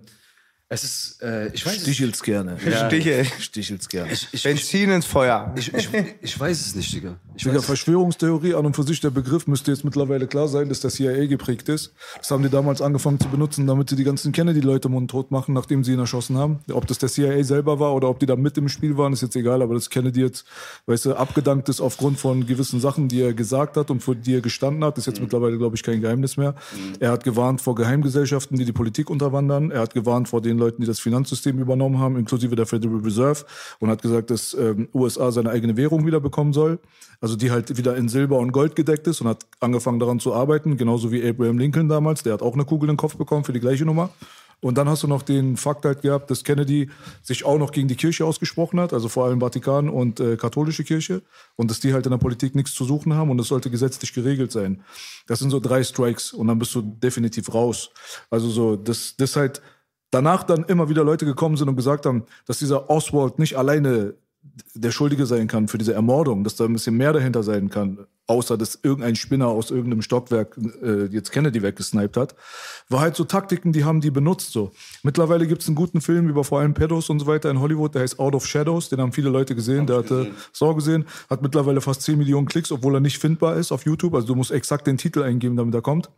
es 0.73 0.85
ist, 0.85 1.23
äh, 1.23 1.49
ich 1.53 1.67
weiß 1.67 1.83
Stichelt's 1.83 2.23
gerne. 2.23 2.57
Ja. 2.65 2.87
Stiche. 2.87 3.27
Stichel's 3.39 3.89
gerne. 3.91 4.11
Ich, 4.11 4.27
ich, 4.33 4.43
Benzin 4.43 4.91
ins 4.91 5.05
Feuer. 5.05 5.53
Ich, 5.55 5.73
ich, 5.75 5.89
ich 6.23 6.41
weiß 6.41 6.61
es 6.61 6.75
nicht, 6.75 6.95
Digga. 6.95 7.17
Ich 7.35 7.43
Digga, 7.43 7.61
Verschwörungstheorie 7.61 8.55
an 8.55 8.65
und 8.65 8.75
für 8.75 8.83
sich, 8.83 8.99
der 9.01 9.11
Begriff 9.11 9.47
müsste 9.47 9.71
jetzt 9.71 9.85
mittlerweile 9.85 10.27
klar 10.27 10.49
sein, 10.49 10.71
dass 10.71 10.81
der 10.81 10.91
CIA 10.91 11.27
geprägt 11.27 11.69
ist. 11.69 11.93
Das 12.17 12.31
haben 12.31 12.43
die 12.43 12.49
damals 12.49 12.81
angefangen 12.81 13.21
zu 13.21 13.29
benutzen, 13.29 13.67
damit 13.67 13.91
sie 13.91 13.97
die 13.97 14.05
ganzen 14.05 14.33
Kennedy-Leute 14.33 14.89
mundtot 14.89 15.31
machen, 15.31 15.53
nachdem 15.53 15.85
sie 15.85 15.93
ihn 15.93 15.99
erschossen 15.99 16.39
haben. 16.39 16.61
Ob 16.73 16.87
das 16.87 16.97
der 16.97 17.11
CIA 17.11 17.45
selber 17.45 17.79
war 17.79 17.95
oder 17.95 18.09
ob 18.09 18.19
die 18.19 18.27
da 18.27 18.37
mit 18.37 18.57
im 18.57 18.71
Spiel 18.71 18.97
waren, 18.97 19.13
ist 19.13 19.21
jetzt 19.21 19.37
egal, 19.37 19.61
aber 19.61 19.75
das 19.75 19.91
Kennedy 19.91 20.23
jetzt, 20.23 20.47
weißt 20.87 21.05
du, 21.05 21.15
abgedankt 21.15 21.69
ist 21.69 21.83
aufgrund 21.83 22.19
von 22.19 22.47
gewissen 22.47 22.81
Sachen, 22.81 23.09
die 23.09 23.21
er 23.21 23.35
gesagt 23.35 23.77
hat 23.77 23.91
und 23.91 24.03
für 24.03 24.17
die 24.17 24.37
er 24.37 24.41
gestanden 24.41 24.85
hat, 24.85 24.97
ist 24.97 25.07
jetzt 25.07 25.19
mhm. 25.19 25.25
mittlerweile, 25.25 25.59
glaube 25.59 25.77
ich, 25.77 25.83
kein 25.83 26.01
Geheimnis 26.01 26.39
mehr. 26.39 26.53
Mhm. 26.53 26.95
Er 27.01 27.13
hat 27.13 27.25
gewarnt 27.25 27.61
vor 27.61 27.75
Geheimgesellschaften, 27.75 28.57
die 28.57 28.65
die 28.65 28.73
Politik 28.73 29.11
unterwandern. 29.11 29.71
Er 29.71 29.81
hat 29.83 29.93
gewarnt 29.93 30.31
vor 30.31 30.41
den 30.41 30.62
Leuten, 30.63 30.81
die 30.81 30.87
das 30.87 31.01
Finanzsystem 31.01 31.43
System 31.43 31.59
übernommen 31.59 31.99
haben, 31.99 32.17
inklusive 32.17 32.55
der 32.55 32.67
Federal 32.67 32.99
Reserve, 32.99 33.45
und 33.81 33.91
hat 33.91 34.01
gesagt, 34.01 34.31
dass 34.31 34.55
ähm, 34.55 34.89
USA 34.95 35.33
seine 35.33 35.51
eigene 35.51 35.77
Währung 35.77 36.07
wieder 36.07 36.21
bekommen 36.21 36.53
soll, 36.53 36.79
also 37.21 37.37
die 37.37 37.51
halt 37.51 37.77
wieder 37.77 37.97
in 37.97 38.09
Silber 38.09 38.39
und 38.39 38.53
Gold 38.53 38.77
gedeckt 38.77 39.07
ist 39.07 39.21
und 39.21 39.29
hat 39.29 39.45
angefangen 39.61 39.99
daran 39.99 40.21
zu 40.21 40.33
arbeiten, 40.33 40.77
genauso 40.77 41.11
wie 41.11 41.27
Abraham 41.27 41.59
Lincoln 41.59 41.89
damals, 41.89 42.23
der 42.23 42.35
hat 42.35 42.43
auch 42.43 42.55
eine 42.55 42.65
Kugel 42.65 42.89
in 42.89 42.95
den 42.95 42.99
Kopf 42.99 43.17
bekommen 43.17 43.45
für 43.45 43.53
die 43.53 43.61
gleiche 43.61 43.85
Nummer. 43.85 44.11
Und 44.61 44.79
dann 44.79 44.89
hast 44.89 45.03
du 45.03 45.09
noch 45.09 45.23
den 45.23 45.57
Fakt 45.57 45.85
halt 45.85 46.03
gehabt, 46.03 46.31
dass 46.31 46.45
Kennedy 46.45 46.89
sich 47.21 47.45
auch 47.45 47.59
noch 47.59 47.73
gegen 47.73 47.89
die 47.89 47.97
Kirche 47.97 48.25
ausgesprochen 48.25 48.79
hat, 48.79 48.93
also 48.93 49.09
vor 49.09 49.25
allem 49.25 49.41
Vatikan 49.41 49.89
und 49.89 50.21
äh, 50.21 50.37
katholische 50.37 50.85
Kirche, 50.85 51.23
und 51.57 51.69
dass 51.69 51.81
die 51.81 51.93
halt 51.93 52.07
in 52.07 52.13
der 52.13 52.19
Politik 52.19 52.55
nichts 52.55 52.73
zu 52.73 52.85
suchen 52.85 53.15
haben 53.15 53.31
und 53.31 53.39
das 53.39 53.49
sollte 53.49 53.71
gesetzlich 53.71 54.13
geregelt 54.13 54.53
sein. 54.53 54.85
Das 55.27 55.41
sind 55.41 55.51
so 55.51 55.59
drei 55.59 55.83
Strikes 55.83 56.33
und 56.33 56.47
dann 56.47 56.61
bist 56.61 56.73
du 56.77 56.83
definitiv 56.83 57.53
raus. 57.53 57.91
Also 58.31 58.49
so, 58.51 58.77
das, 58.77 59.17
das 59.17 59.35
halt 59.35 59.61
danach 60.13 60.45
dann 60.45 60.63
immer 60.65 60.89
wieder 60.89 61.03
Leute 61.03 61.25
gekommen 61.25 61.57
sind 61.57 61.69
und 61.69 61.75
gesagt 61.75 62.07
haben, 62.07 62.25
dass 62.47 62.61
dieser 62.61 62.89
Oswald 62.89 63.41
nicht 63.41 63.57
alleine 63.57 64.15
der 64.75 64.91
Schuldige 64.91 65.25
sein 65.25 65.47
kann 65.47 65.69
für 65.69 65.79
diese 65.79 65.95
Ermordung, 65.95 66.45
dass 66.45 66.57
da 66.57 66.65
ein 66.65 66.73
bisschen 66.73 66.97
mehr 66.97 67.13
dahinter 67.13 67.43
sein 67.43 67.71
kann, 67.71 68.07
außer 68.27 68.59
dass 68.59 68.79
irgendein 68.83 69.15
Spinner 69.15 69.47
aus 69.49 69.71
irgendeinem 69.71 70.03
Stockwerk 70.03 70.59
äh, 70.83 71.05
jetzt 71.07 71.31
Kennedy 71.31 71.63
weggesniped 71.63 72.17
hat, 72.17 72.35
war 72.89 73.01
halt 73.01 73.17
so 73.17 73.25
Taktiken, 73.25 73.73
die 73.73 73.85
haben 73.85 74.01
die 74.01 74.11
benutzt 74.11 74.53
so. 74.53 74.73
Mittlerweile 75.03 75.47
gibt 75.47 75.63
es 75.63 75.69
einen 75.69 75.77
guten 75.77 76.01
Film 76.01 76.29
über 76.29 76.43
vor 76.45 76.61
allem 76.61 76.75
Pedos 76.75 77.09
und 77.09 77.21
so 77.21 77.27
weiter 77.27 77.51
in 77.51 77.61
Hollywood, 77.61 77.95
der 77.95 78.03
heißt 78.03 78.19
Out 78.19 78.35
of 78.35 78.47
Shadows, 78.47 78.89
den 78.89 79.01
haben 79.01 79.13
viele 79.13 79.31
Leute 79.31 79.55
gesehen, 79.55 79.87
der 79.87 79.99
hatte 79.99 80.33
Sau 80.53 80.75
gesehen, 80.75 81.07
hat 81.31 81.41
mittlerweile 81.41 81.81
fast 81.81 82.03
10 82.03 82.19
Millionen 82.19 82.47
Klicks, 82.47 82.73
obwohl 82.73 82.95
er 82.95 83.01
nicht 83.01 83.19
findbar 83.19 83.57
ist 83.57 83.71
auf 83.71 83.87
YouTube, 83.87 84.15
also 84.15 84.27
du 84.27 84.35
musst 84.35 84.51
exakt 84.51 84.87
den 84.87 84.99
Titel 84.99 85.23
eingeben, 85.23 85.57
damit 85.57 85.75
er 85.75 85.83
kommt. 85.83 86.11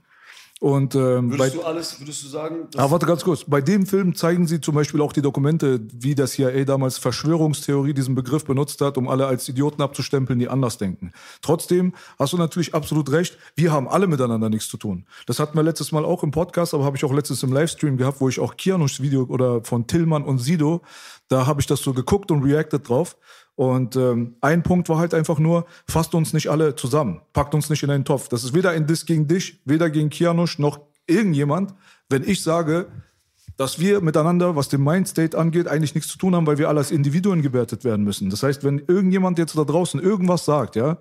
Und, 0.65 0.95
ähm, 0.95 1.31
würdest 1.31 1.39
bei, 1.39 1.51
du 1.51 1.63
alles, 1.63 2.01
würdest 2.01 2.25
du 2.25 2.29
sagen? 2.29 2.69
Aber 2.79 2.93
warte 2.93 3.05
ganz 3.05 3.23
kurz. 3.23 3.45
Bei 3.45 3.61
dem 3.61 3.85
Film 3.85 4.15
zeigen 4.15 4.47
sie 4.47 4.63
zum 4.63 4.75
Beispiel 4.75 5.03
auch 5.03 5.13
die 5.13 5.21
Dokumente, 5.21 5.79
wie 5.93 6.15
das 6.15 6.31
CIA 6.31 6.65
damals 6.65 6.97
Verschwörungstheorie 6.97 7.93
diesen 7.93 8.15
Begriff 8.15 8.47
benutzt 8.47 8.81
hat, 8.81 8.97
um 8.97 9.07
alle 9.07 9.27
als 9.27 9.47
Idioten 9.47 9.83
abzustempeln, 9.83 10.39
die 10.39 10.49
anders 10.49 10.79
denken. 10.79 11.13
Trotzdem 11.43 11.93
hast 12.19 12.33
du 12.33 12.39
natürlich 12.39 12.75
absolut 12.75 13.13
recht. 13.13 13.37
Wir 13.55 13.73
haben 13.73 13.87
alle 13.87 14.07
miteinander 14.07 14.49
nichts 14.49 14.69
zu 14.69 14.79
tun. 14.79 15.05
Das 15.27 15.39
hatten 15.39 15.55
wir 15.55 15.63
letztes 15.63 15.93
Mal 15.93 16.03
auch 16.07 16.23
im 16.23 16.31
Podcast, 16.31 16.73
aber 16.73 16.87
habe 16.87 16.97
ich 16.97 17.05
auch 17.05 17.13
letztens 17.13 17.43
im 17.43 17.53
Livestream 17.53 17.99
gehabt, 17.99 18.23
wo 18.23 18.31
ich 18.31 18.41
auch 18.41 18.57
Kianuschs 18.57 19.03
Video 19.03 19.25
oder 19.25 19.63
von 19.65 19.87
Tillmann 19.87 20.25
und 20.25 20.39
Sido, 20.39 20.81
da 21.29 21.47
habe 21.47 21.61
ich 21.61 21.67
das 21.67 21.81
so 21.81 21.93
geguckt 21.93 22.31
und 22.31 22.43
reacted 22.43 22.89
drauf. 22.89 23.19
Und 23.57 23.95
ähm, 23.95 24.37
ein 24.41 24.63
Punkt 24.63 24.89
war 24.89 24.99
halt 24.99 25.15
einfach 25.15 25.39
nur, 25.39 25.67
fasst 25.87 26.15
uns 26.15 26.33
nicht 26.33 26.49
alle 26.49 26.75
zusammen, 26.75 27.21
packt 27.33 27.55
uns 27.55 27.71
nicht 27.71 27.83
in 27.83 27.91
einen 27.91 28.05
Topf. 28.05 28.29
Das 28.29 28.43
ist 28.43 28.55
weder 28.55 28.71
ein 28.71 28.87
Diss 28.87 29.07
gegen 29.07 29.29
dich, 29.29 29.61
weder 29.65 29.91
gegen 29.91 30.11
Kianusch 30.11 30.59
noch 30.59 30.81
irgendjemand. 31.07 31.75
Wenn 32.09 32.25
ich 32.25 32.43
sage, 32.43 32.87
dass 33.57 33.79
wir 33.79 34.01
miteinander, 34.01 34.57
was 34.57 34.69
den 34.69 34.83
Mindstate 34.83 35.39
angeht, 35.39 35.69
eigentlich 35.69 35.95
nichts 35.95 36.11
zu 36.11 36.19
tun 36.19 36.35
haben, 36.35 36.47
weil 36.47 36.59
wir 36.59 36.69
alle 36.69 36.81
als 36.81 36.91
Individuen 36.91 37.43
gewertet 37.43 37.85
werden 37.85 38.05
müssen. 38.05 38.31
Das 38.31 38.43
heißt, 38.43 38.65
wenn 38.65 38.81
irgendjemand 38.81 39.39
jetzt 39.39 39.57
da 39.57 39.63
draußen 39.63 40.01
irgendwas 40.01 40.45
sagt, 40.45 40.75
ja, 40.75 40.99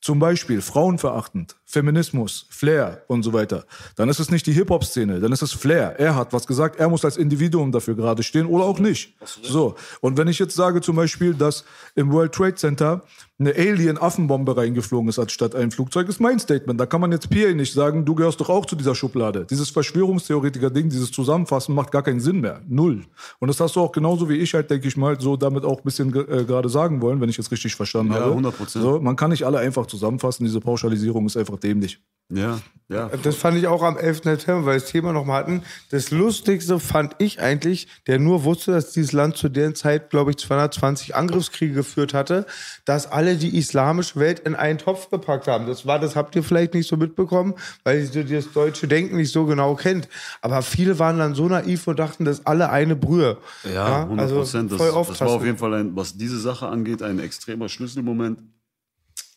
zum 0.00 0.18
Beispiel 0.18 0.60
frauenverachtend, 0.60 1.56
Feminismus, 1.72 2.46
Flair 2.50 3.02
und 3.06 3.22
so 3.22 3.32
weiter, 3.32 3.64
dann 3.96 4.10
ist 4.10 4.20
es 4.20 4.30
nicht 4.30 4.46
die 4.46 4.52
Hip-Hop-Szene, 4.52 5.20
dann 5.20 5.32
ist 5.32 5.40
es 5.40 5.52
Flair. 5.52 5.98
Er 5.98 6.14
hat 6.14 6.34
was 6.34 6.46
gesagt, 6.46 6.78
er 6.78 6.90
muss 6.90 7.02
als 7.02 7.16
Individuum 7.16 7.72
dafür 7.72 7.94
gerade 7.94 8.22
stehen 8.22 8.44
oder 8.44 8.64
auch 8.64 8.78
nicht. 8.78 9.14
So. 9.42 9.74
Und 10.02 10.18
wenn 10.18 10.28
ich 10.28 10.38
jetzt 10.38 10.54
sage 10.54 10.82
zum 10.82 10.96
Beispiel, 10.96 11.32
dass 11.32 11.64
im 11.94 12.12
World 12.12 12.32
Trade 12.32 12.56
Center 12.56 13.02
eine 13.38 13.54
Alien-Affenbombe 13.56 14.56
reingeflogen 14.56 15.08
ist 15.08 15.18
anstatt 15.18 15.54
ein 15.54 15.70
Flugzeug, 15.70 16.08
ist 16.08 16.20
mein 16.20 16.38
Statement. 16.38 16.78
Da 16.78 16.86
kann 16.86 17.00
man 17.00 17.10
jetzt 17.10 17.28
PA 17.30 17.52
nicht 17.52 17.72
sagen, 17.72 18.04
du 18.04 18.14
gehörst 18.14 18.40
doch 18.40 18.50
auch 18.50 18.66
zu 18.66 18.76
dieser 18.76 18.94
Schublade. 18.94 19.46
Dieses 19.48 19.70
Verschwörungstheoretiker-Ding, 19.70 20.90
dieses 20.90 21.10
Zusammenfassen 21.10 21.74
macht 21.74 21.90
gar 21.90 22.02
keinen 22.02 22.20
Sinn 22.20 22.40
mehr. 22.40 22.60
Null. 22.68 23.04
Und 23.40 23.48
das 23.48 23.58
hast 23.60 23.76
du 23.76 23.80
auch 23.80 23.92
genauso 23.92 24.28
wie 24.28 24.36
ich 24.36 24.54
halt, 24.54 24.70
denke 24.70 24.86
ich 24.86 24.96
mal, 24.96 25.18
so 25.20 25.36
damit 25.36 25.64
auch 25.64 25.78
ein 25.78 25.84
bisschen 25.84 26.14
äh, 26.14 26.44
gerade 26.44 26.68
sagen 26.68 27.00
wollen, 27.02 27.20
wenn 27.20 27.28
ich 27.28 27.38
es 27.38 27.50
richtig 27.50 27.74
verstanden 27.74 28.12
Ja, 28.12 28.20
habe. 28.20 28.34
100%. 28.34 28.52
So, 28.68 29.00
man 29.00 29.16
kann 29.16 29.30
nicht 29.30 29.44
alle 29.44 29.58
einfach 29.58 29.86
zusammenfassen. 29.86 30.44
Diese 30.44 30.60
Pauschalisierung 30.60 31.26
ist 31.26 31.36
einfach 31.36 31.58
dämlich. 31.62 32.00
Ja, 32.30 32.60
ja. 32.92 33.10
Das 33.22 33.36
fand 33.36 33.56
ich 33.56 33.66
auch 33.66 33.82
am 33.82 33.96
11. 33.96 34.22
September, 34.24 34.66
weil 34.66 34.74
wir 34.74 34.80
das 34.80 34.90
Thema 34.90 35.12
nochmal 35.12 35.40
hatten. 35.40 35.62
Das 35.90 36.10
Lustigste 36.10 36.78
fand 36.78 37.14
ich 37.18 37.40
eigentlich, 37.40 37.88
der 38.06 38.18
nur 38.18 38.44
wusste, 38.44 38.72
dass 38.72 38.92
dieses 38.92 39.12
Land 39.12 39.36
zu 39.36 39.48
der 39.48 39.74
Zeit, 39.74 40.10
glaube 40.10 40.32
ich, 40.32 40.36
220 40.36 41.14
Angriffskriege 41.14 41.72
geführt 41.72 42.12
hatte, 42.12 42.44
dass 42.84 43.10
alle 43.10 43.36
die 43.36 43.56
islamische 43.56 44.20
Welt 44.20 44.40
in 44.40 44.54
einen 44.54 44.78
Topf 44.78 45.08
gepackt 45.10 45.46
haben. 45.46 45.66
Das 45.66 45.86
war, 45.86 45.98
das 45.98 46.16
habt 46.16 46.36
ihr 46.36 46.42
vielleicht 46.42 46.74
nicht 46.74 46.88
so 46.88 46.96
mitbekommen, 46.96 47.54
weil 47.84 48.08
ihr 48.14 48.24
das 48.24 48.52
deutsche 48.52 48.88
Denken 48.88 49.16
nicht 49.16 49.32
so 49.32 49.46
genau 49.46 49.74
kennt. 49.74 50.08
Aber 50.42 50.60
viele 50.60 50.98
waren 50.98 51.18
dann 51.18 51.34
so 51.34 51.48
naiv 51.48 51.86
und 51.86 51.98
dachten, 51.98 52.26
das 52.26 52.40
ist 52.40 52.46
alle 52.46 52.70
eine 52.70 52.94
Brühe. 52.94 53.38
Ja, 53.72 54.02
100 54.02 54.20
also 54.20 54.36
Prozent. 54.36 54.72
voll 54.72 54.92
das, 54.92 55.08
das 55.08 55.20
war 55.20 55.28
auf 55.28 55.44
jeden 55.44 55.58
Fall, 55.58 55.74
ein, 55.74 55.96
was 55.96 56.16
diese 56.16 56.38
Sache 56.38 56.68
angeht, 56.68 57.02
ein 57.02 57.18
extremer 57.18 57.70
Schlüsselmoment. 57.70 58.40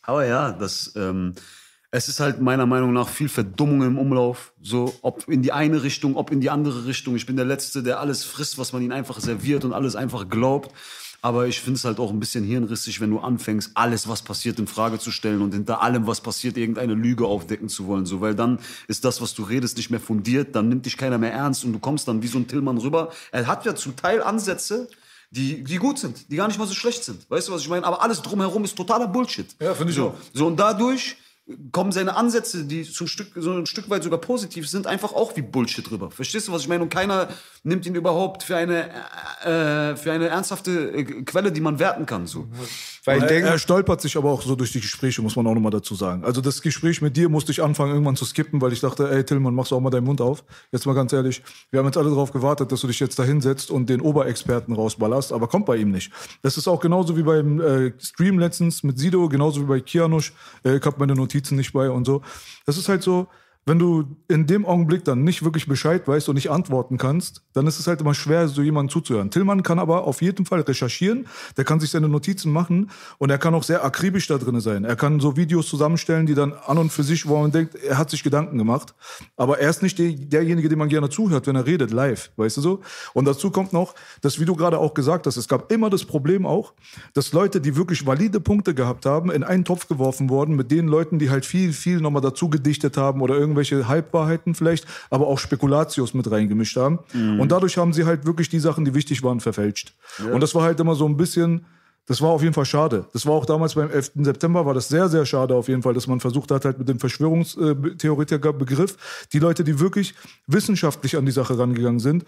Aber 0.02 0.26
ja, 0.26 0.52
das, 0.52 0.92
ähm, 0.94 1.34
es 1.96 2.08
ist 2.08 2.20
halt 2.20 2.42
meiner 2.42 2.66
Meinung 2.66 2.92
nach 2.92 3.08
viel 3.08 3.30
Verdummung 3.30 3.82
im 3.82 3.96
Umlauf. 3.98 4.52
So, 4.60 4.94
ob 5.00 5.26
in 5.28 5.40
die 5.40 5.52
eine 5.52 5.82
Richtung, 5.82 6.16
ob 6.16 6.30
in 6.30 6.42
die 6.42 6.50
andere 6.50 6.84
Richtung. 6.84 7.16
Ich 7.16 7.24
bin 7.24 7.36
der 7.36 7.46
Letzte, 7.46 7.82
der 7.82 8.00
alles 8.00 8.22
frisst, 8.22 8.58
was 8.58 8.74
man 8.74 8.82
ihm 8.82 8.92
einfach 8.92 9.18
serviert 9.18 9.64
und 9.64 9.72
alles 9.72 9.96
einfach 9.96 10.28
glaubt. 10.28 10.70
Aber 11.22 11.46
ich 11.46 11.58
finde 11.58 11.78
es 11.78 11.86
halt 11.86 11.98
auch 11.98 12.10
ein 12.10 12.20
bisschen 12.20 12.44
hirnrissig, 12.44 13.00
wenn 13.00 13.08
du 13.08 13.18
anfängst, 13.18 13.70
alles, 13.72 14.06
was 14.08 14.20
passiert, 14.20 14.58
in 14.58 14.66
Frage 14.66 14.98
zu 14.98 15.10
stellen 15.10 15.40
und 15.40 15.54
hinter 15.54 15.80
allem, 15.80 16.06
was 16.06 16.20
passiert, 16.20 16.58
irgendeine 16.58 16.92
Lüge 16.92 17.24
aufdecken 17.24 17.70
zu 17.70 17.86
wollen. 17.86 18.04
So, 18.04 18.20
weil 18.20 18.34
dann 18.34 18.58
ist 18.88 19.06
das, 19.06 19.22
was 19.22 19.32
du 19.32 19.44
redest, 19.44 19.78
nicht 19.78 19.88
mehr 19.88 19.98
fundiert, 19.98 20.54
dann 20.54 20.68
nimmt 20.68 20.84
dich 20.84 20.98
keiner 20.98 21.16
mehr 21.16 21.32
ernst 21.32 21.64
und 21.64 21.72
du 21.72 21.78
kommst 21.78 22.06
dann 22.08 22.22
wie 22.22 22.26
so 22.26 22.36
ein 22.38 22.46
Tillmann 22.46 22.76
rüber. 22.76 23.10
Er 23.32 23.46
hat 23.46 23.64
ja 23.64 23.74
zum 23.74 23.96
Teil 23.96 24.22
Ansätze, 24.22 24.88
die, 25.30 25.64
die 25.64 25.76
gut 25.78 25.98
sind, 25.98 26.30
die 26.30 26.36
gar 26.36 26.46
nicht 26.46 26.58
mal 26.58 26.66
so 26.66 26.74
schlecht 26.74 27.04
sind. 27.04 27.28
Weißt 27.30 27.48
du, 27.48 27.52
was 27.52 27.62
ich 27.62 27.68
meine? 27.70 27.86
Aber 27.86 28.02
alles 28.02 28.20
drumherum 28.20 28.64
ist 28.64 28.76
totaler 28.76 29.08
Bullshit. 29.08 29.46
Ja, 29.60 29.74
finde 29.74 29.92
ich 29.92 29.96
so. 29.96 30.08
auch. 30.08 30.14
So, 30.34 30.46
und 30.46 30.60
dadurch 30.60 31.16
kommen 31.70 31.92
seine 31.92 32.16
Ansätze, 32.16 32.64
die 32.64 32.82
zum 32.82 33.06
Stück, 33.06 33.28
so 33.36 33.52
ein 33.52 33.66
Stück 33.66 33.88
weit 33.88 34.02
sogar 34.02 34.20
positiv 34.20 34.68
sind, 34.68 34.88
einfach 34.88 35.12
auch 35.12 35.36
wie 35.36 35.42
Bullshit 35.42 35.88
rüber. 35.90 36.10
Verstehst 36.10 36.48
du, 36.48 36.52
was 36.52 36.62
ich 36.62 36.68
meine? 36.68 36.82
Und 36.82 36.88
keiner 36.88 37.28
nimmt 37.62 37.86
ihn 37.86 37.94
überhaupt 37.94 38.42
für 38.42 38.56
eine, 38.56 38.88
äh, 39.42 39.96
für 39.96 40.12
eine 40.12 40.26
ernsthafte 40.26 40.90
äh, 40.90 41.04
Quelle, 41.22 41.52
die 41.52 41.60
man 41.60 41.78
werten 41.78 42.04
kann. 42.04 42.26
So. 42.26 42.48
Weil 43.06 43.22
Er, 43.22 43.26
denke, 43.28 43.48
er 43.48 43.58
stolpert 43.58 44.00
sich 44.00 44.16
aber 44.16 44.30
auch 44.30 44.42
so 44.42 44.56
durch 44.56 44.72
die 44.72 44.80
Gespräche, 44.80 45.22
muss 45.22 45.36
man 45.36 45.46
auch 45.46 45.54
nochmal 45.54 45.70
dazu 45.70 45.94
sagen. 45.94 46.24
Also 46.24 46.40
das 46.40 46.60
Gespräch 46.60 47.00
mit 47.00 47.16
dir 47.16 47.28
musste 47.28 47.52
ich 47.52 47.62
anfangen, 47.62 47.92
irgendwann 47.92 48.16
zu 48.16 48.24
skippen, 48.24 48.60
weil 48.60 48.72
ich 48.72 48.80
dachte, 48.80 49.08
ey 49.08 49.24
Tillmann, 49.24 49.54
machst 49.54 49.70
du 49.70 49.76
auch 49.76 49.80
mal 49.80 49.90
deinen 49.90 50.04
Mund 50.04 50.20
auf. 50.20 50.44
Jetzt 50.72 50.86
mal 50.86 50.94
ganz 50.94 51.12
ehrlich, 51.12 51.42
wir 51.70 51.78
haben 51.78 51.86
jetzt 51.86 51.96
alle 51.96 52.10
darauf 52.10 52.32
gewartet, 52.32 52.72
dass 52.72 52.80
du 52.80 52.88
dich 52.88 52.98
jetzt 52.98 53.18
da 53.18 53.22
hinsetzt 53.22 53.70
und 53.70 53.88
den 53.88 54.00
Oberexperten 54.00 54.74
rausballerst, 54.74 55.32
aber 55.32 55.46
kommt 55.46 55.66
bei 55.66 55.76
ihm 55.76 55.92
nicht. 55.92 56.10
Das 56.42 56.56
ist 56.56 56.66
auch 56.66 56.80
genauso 56.80 57.16
wie 57.16 57.22
beim 57.22 57.60
äh, 57.60 57.92
Stream 58.00 58.38
letztens 58.40 58.82
mit 58.82 58.98
Sido, 58.98 59.28
genauso 59.28 59.60
wie 59.62 59.66
bei 59.66 59.80
Kianusch. 59.80 60.32
Äh, 60.64 60.78
ich 60.78 60.84
habe 60.84 60.96
meine 60.98 61.14
Notizen 61.14 61.56
nicht 61.56 61.72
bei 61.72 61.88
und 61.88 62.04
so. 62.06 62.22
Das 62.64 62.76
ist 62.76 62.88
halt 62.88 63.02
so, 63.02 63.28
wenn 63.66 63.80
du 63.80 64.04
in 64.28 64.46
dem 64.46 64.64
Augenblick 64.64 65.04
dann 65.04 65.24
nicht 65.24 65.42
wirklich 65.42 65.66
Bescheid 65.66 66.06
weißt 66.06 66.28
und 66.28 66.36
nicht 66.36 66.50
antworten 66.50 66.98
kannst, 66.98 67.42
dann 67.52 67.66
ist 67.66 67.80
es 67.80 67.88
halt 67.88 68.00
immer 68.00 68.14
schwer, 68.14 68.46
so 68.46 68.62
jemandem 68.62 68.92
zuzuhören. 68.92 69.30
Tillmann 69.30 69.64
kann 69.64 69.80
aber 69.80 70.04
auf 70.04 70.22
jeden 70.22 70.46
Fall 70.46 70.60
recherchieren, 70.60 71.26
der 71.56 71.64
kann 71.64 71.80
sich 71.80 71.90
seine 71.90 72.08
Notizen 72.08 72.52
machen 72.52 72.90
und 73.18 73.30
er 73.30 73.38
kann 73.38 73.54
auch 73.54 73.64
sehr 73.64 73.84
akribisch 73.84 74.28
da 74.28 74.38
drin 74.38 74.60
sein. 74.60 74.84
Er 74.84 74.94
kann 74.94 75.18
so 75.18 75.36
Videos 75.36 75.68
zusammenstellen, 75.68 76.26
die 76.26 76.34
dann 76.34 76.52
an 76.52 76.78
und 76.78 76.92
für 76.92 77.02
sich, 77.02 77.26
wo 77.26 77.38
man 77.40 77.50
denkt, 77.50 77.74
er 77.74 77.98
hat 77.98 78.10
sich 78.10 78.22
Gedanken 78.22 78.56
gemacht. 78.56 78.94
Aber 79.36 79.58
er 79.58 79.68
ist 79.68 79.82
nicht 79.82 79.98
der, 79.98 80.12
derjenige, 80.12 80.68
dem 80.68 80.78
man 80.78 80.88
gerne 80.88 81.10
zuhört, 81.10 81.48
wenn 81.48 81.56
er 81.56 81.66
redet, 81.66 81.90
live, 81.90 82.30
weißt 82.36 82.58
du 82.58 82.60
so? 82.60 82.80
Und 83.14 83.24
dazu 83.24 83.50
kommt 83.50 83.72
noch, 83.72 83.96
dass, 84.20 84.38
wie 84.38 84.44
du 84.44 84.54
gerade 84.54 84.78
auch 84.78 84.94
gesagt 84.94 85.26
hast, 85.26 85.36
es 85.36 85.48
gab 85.48 85.72
immer 85.72 85.90
das 85.90 86.04
Problem 86.04 86.46
auch, 86.46 86.72
dass 87.14 87.32
Leute, 87.32 87.60
die 87.60 87.74
wirklich 87.74 88.06
valide 88.06 88.38
Punkte 88.38 88.74
gehabt 88.74 89.06
haben, 89.06 89.32
in 89.32 89.42
einen 89.42 89.64
Topf 89.64 89.88
geworfen 89.88 90.30
wurden 90.30 90.54
mit 90.54 90.70
den 90.70 90.86
Leuten, 90.86 91.18
die 91.18 91.30
halt 91.30 91.44
viel, 91.44 91.72
viel 91.72 92.00
nochmal 92.00 92.22
dazu 92.22 92.48
gedichtet 92.48 92.96
haben 92.96 93.20
oder 93.20 93.36
irgendwelche 93.56 93.88
Halbwahrheiten 93.88 94.54
vielleicht, 94.54 94.86
aber 95.10 95.26
auch 95.26 95.38
Spekulatius 95.38 96.14
mit 96.14 96.30
reingemischt 96.30 96.76
haben. 96.76 96.98
Und 97.40 97.52
dadurch 97.52 97.78
haben 97.78 97.92
sie 97.92 98.04
halt 98.04 98.26
wirklich 98.26 98.48
die 98.48 98.60
Sachen, 98.60 98.84
die 98.84 98.94
wichtig 98.94 99.22
waren, 99.22 99.40
verfälscht. 99.40 99.94
Und 100.32 100.40
das 100.40 100.54
war 100.54 100.62
halt 100.62 100.80
immer 100.80 100.94
so 100.94 101.06
ein 101.06 101.16
bisschen, 101.16 101.64
das 102.06 102.20
war 102.20 102.30
auf 102.30 102.42
jeden 102.42 102.54
Fall 102.54 102.66
schade. 102.66 103.06
Das 103.12 103.26
war 103.26 103.32
auch 103.32 103.46
damals 103.46 103.74
beim 103.74 103.90
11. 103.90 104.12
September, 104.16 104.66
war 104.66 104.74
das 104.74 104.88
sehr, 104.88 105.08
sehr 105.08 105.26
schade 105.26 105.54
auf 105.54 105.68
jeden 105.68 105.82
Fall, 105.82 105.94
dass 105.94 106.06
man 106.06 106.20
versucht 106.20 106.50
hat, 106.50 106.64
halt 106.64 106.78
mit 106.78 106.88
dem 106.88 107.00
Verschwörungstheoretiker-Begriff, 107.00 108.96
die 109.32 109.38
Leute, 109.38 109.64
die 109.64 109.80
wirklich 109.80 110.14
wissenschaftlich 110.46 111.16
an 111.16 111.26
die 111.26 111.32
Sache 111.32 111.58
rangegangen 111.58 112.00
sind, 112.00 112.24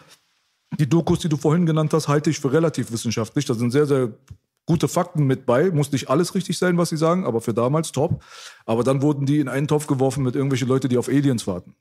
die 0.79 0.89
Dokus, 0.89 1.21
die 1.21 1.29
du 1.29 1.37
vorhin 1.37 1.65
genannt 1.65 1.95
hast, 1.95 2.09
halte 2.09 2.31
ich 2.31 2.41
für 2.41 2.53
relativ 2.53 2.93
wissenschaftlich. 2.93 3.47
Da 3.47 3.55
sind 3.55 3.71
sehr, 3.71 3.87
sehr 3.87 4.11
gute 4.69 4.87
Fakten 4.87 5.25
mit 5.25 5.47
bei. 5.47 5.71
Muss 5.71 5.91
nicht 5.93 6.11
alles 6.11 6.35
richtig 6.35 6.59
sein, 6.59 6.77
was 6.77 6.91
sie 6.91 6.99
sagen, 6.99 7.25
aber 7.25 7.41
für 7.41 7.55
damals 7.55 7.91
top. 7.91 8.23
Aber 8.67 8.85
dann 8.85 9.01
wurden 9.01 9.25
die 9.25 9.39
in 9.39 9.49
einen 9.49 9.67
Topf 9.67 9.87
geworfen 9.87 10.23
mit 10.23 10.35
irgendwelchen 10.35 10.69
Leuten, 10.69 10.91
die 10.91 10.99
auf 10.99 11.09
Aliens 11.09 11.47
warten. 11.47 11.75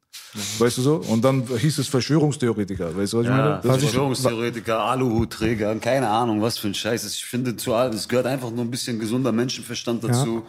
Weißt 0.57 0.77
du 0.77 0.81
so? 0.81 0.95
Und 0.95 1.23
dann 1.25 1.45
hieß 1.45 1.79
es 1.79 1.89
Verschwörungstheoretiker. 1.89 2.95
Weißt 2.97 3.11
du, 3.11 3.17
was 3.17 3.23
ich 3.25 3.29
Ja, 3.29 3.37
meine? 3.37 3.59
Das 3.61 3.77
Verschwörungstheoretiker, 3.79 4.79
Aluhutträger, 4.79 5.75
keine 5.75 6.07
Ahnung, 6.07 6.41
was 6.41 6.57
für 6.57 6.67
ein 6.69 6.73
Scheiß. 6.73 7.03
ist. 7.03 7.15
Ich 7.15 7.25
finde, 7.25 7.57
zu 7.57 7.73
es 7.73 8.07
gehört 8.07 8.25
einfach 8.25 8.51
nur 8.51 8.63
ein 8.63 8.71
bisschen 8.71 8.99
gesunder 8.99 9.33
Menschenverstand 9.33 10.05
dazu, 10.05 10.43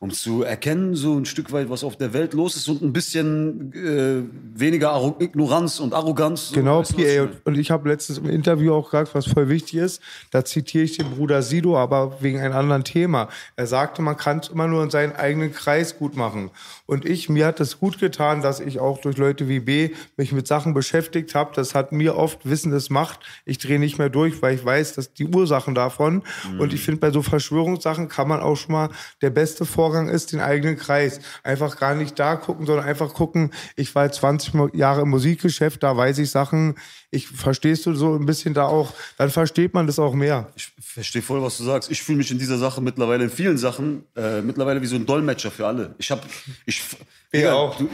um 0.00 0.12
zu 0.12 0.44
erkennen, 0.44 0.94
so 0.94 1.16
ein 1.16 1.24
Stück 1.24 1.50
weit, 1.50 1.70
was 1.70 1.82
auf 1.82 1.96
der 1.96 2.12
Welt 2.12 2.32
los 2.32 2.54
ist 2.54 2.68
und 2.68 2.82
ein 2.82 2.92
bisschen 2.92 3.72
äh, 3.72 4.22
weniger 4.56 4.92
Arro 4.92 5.16
Ignoranz 5.18 5.80
und 5.80 5.92
Arroganz. 5.92 6.50
So, 6.50 6.54
Genau, 6.54 6.82
PA. 6.82 7.28
Und, 7.44 7.58
ich 7.58 7.72
habe 7.72 7.88
letztens 7.88 8.18
im 8.18 8.30
Interview 8.30 8.74
auch 8.74 8.84
gesagt, 8.84 9.16
was 9.16 9.26
voll 9.26 9.48
wichtig 9.48 9.74
ist. 9.74 10.00
Da 10.30 10.44
zitiere 10.44 10.84
ich 10.84 10.98
den 10.98 11.10
Bruder 11.10 11.42
Sido, 11.42 11.76
aber 11.76 12.22
wegen 12.22 12.38
einem 12.38 12.54
anderen 12.54 12.84
Thema. 12.84 13.28
Er 13.56 13.66
sagte, 13.66 14.00
man 14.00 14.16
kann 14.16 14.38
es 14.38 14.48
immer 14.48 14.68
nur 14.68 14.84
in 14.84 14.90
seinen 14.90 15.16
eigenen 15.16 15.52
Kreis 15.52 15.98
gut 15.98 16.14
machen. 16.14 16.50
Und 16.86 17.04
ich, 17.04 17.28
mir 17.28 17.46
hat 17.46 17.58
es 17.58 17.80
gut 17.80 17.98
getan, 17.98 18.40
dass 18.40 18.60
ich 18.60 18.78
auch 18.78 19.00
durch 19.00 19.16
Leute 19.16 19.48
wie 19.48 19.58
B 19.58 19.90
mich 20.16 20.30
mit 20.30 20.46
Sachen 20.46 20.74
beschäftigt 20.74 21.34
habe. 21.34 21.50
Das 21.56 21.74
hat 21.74 21.90
mir 21.90 22.16
oft 22.16 22.48
Wissen 22.48 22.70
das 22.70 22.88
macht. 22.88 23.18
Ich 23.44 23.58
drehe 23.58 23.80
nicht 23.80 23.98
mehr 23.98 24.10
durch, 24.10 24.42
weil 24.42 24.54
ich 24.54 24.64
weiß, 24.64 24.94
dass 24.94 25.12
die 25.12 25.26
Ursachen 25.26 25.74
davon. 25.74 26.22
Und 26.58 26.72
ich 26.72 26.82
finde, 26.82 27.00
bei 27.00 27.10
so 27.10 27.22
Verschwörungssachen 27.22 28.08
kann 28.08 28.28
man 28.28 28.38
auch 28.40 28.56
schon 28.56 28.72
mal, 28.72 28.90
der 29.22 29.30
beste 29.30 29.64
Vorgang 29.88 30.10
ist, 30.10 30.32
den 30.32 30.40
eigenen 30.40 30.76
Kreis. 30.76 31.18
Einfach 31.42 31.78
gar 31.78 31.94
nicht 31.94 32.18
da 32.18 32.36
gucken, 32.36 32.66
sondern 32.66 32.84
einfach 32.84 33.14
gucken, 33.14 33.52
ich 33.74 33.94
war 33.94 34.04
jetzt 34.04 34.16
20 34.16 34.52
Mo- 34.52 34.68
Jahre 34.74 35.00
im 35.00 35.08
Musikgeschäft, 35.08 35.82
da 35.82 35.96
weiß 35.96 36.18
ich 36.18 36.30
Sachen, 36.30 36.74
ich 37.10 37.26
verstehst 37.26 37.86
du 37.86 37.94
so 37.94 38.14
ein 38.16 38.26
bisschen 38.26 38.52
da 38.52 38.64
auch, 38.66 38.92
dann 39.16 39.30
versteht 39.30 39.72
man 39.72 39.86
das 39.86 39.98
auch 39.98 40.12
mehr. 40.12 40.52
Ich 40.56 40.70
verstehe 40.78 41.22
voll, 41.22 41.40
was 41.42 41.56
du 41.56 41.64
sagst. 41.64 41.90
Ich 41.90 42.02
fühle 42.02 42.18
mich 42.18 42.30
in 42.30 42.38
dieser 42.38 42.58
Sache 42.58 42.82
mittlerweile, 42.82 43.24
in 43.24 43.30
vielen 43.30 43.56
Sachen, 43.56 44.04
äh, 44.14 44.42
mittlerweile 44.42 44.82
wie 44.82 44.86
so 44.86 44.96
ein 44.96 45.06
Dolmetscher 45.06 45.50
für 45.50 45.66
alle. 45.66 45.94
Ich 45.98 46.10
habe, 46.10 46.20
ich. 46.66 46.82
Du, 47.30 47.36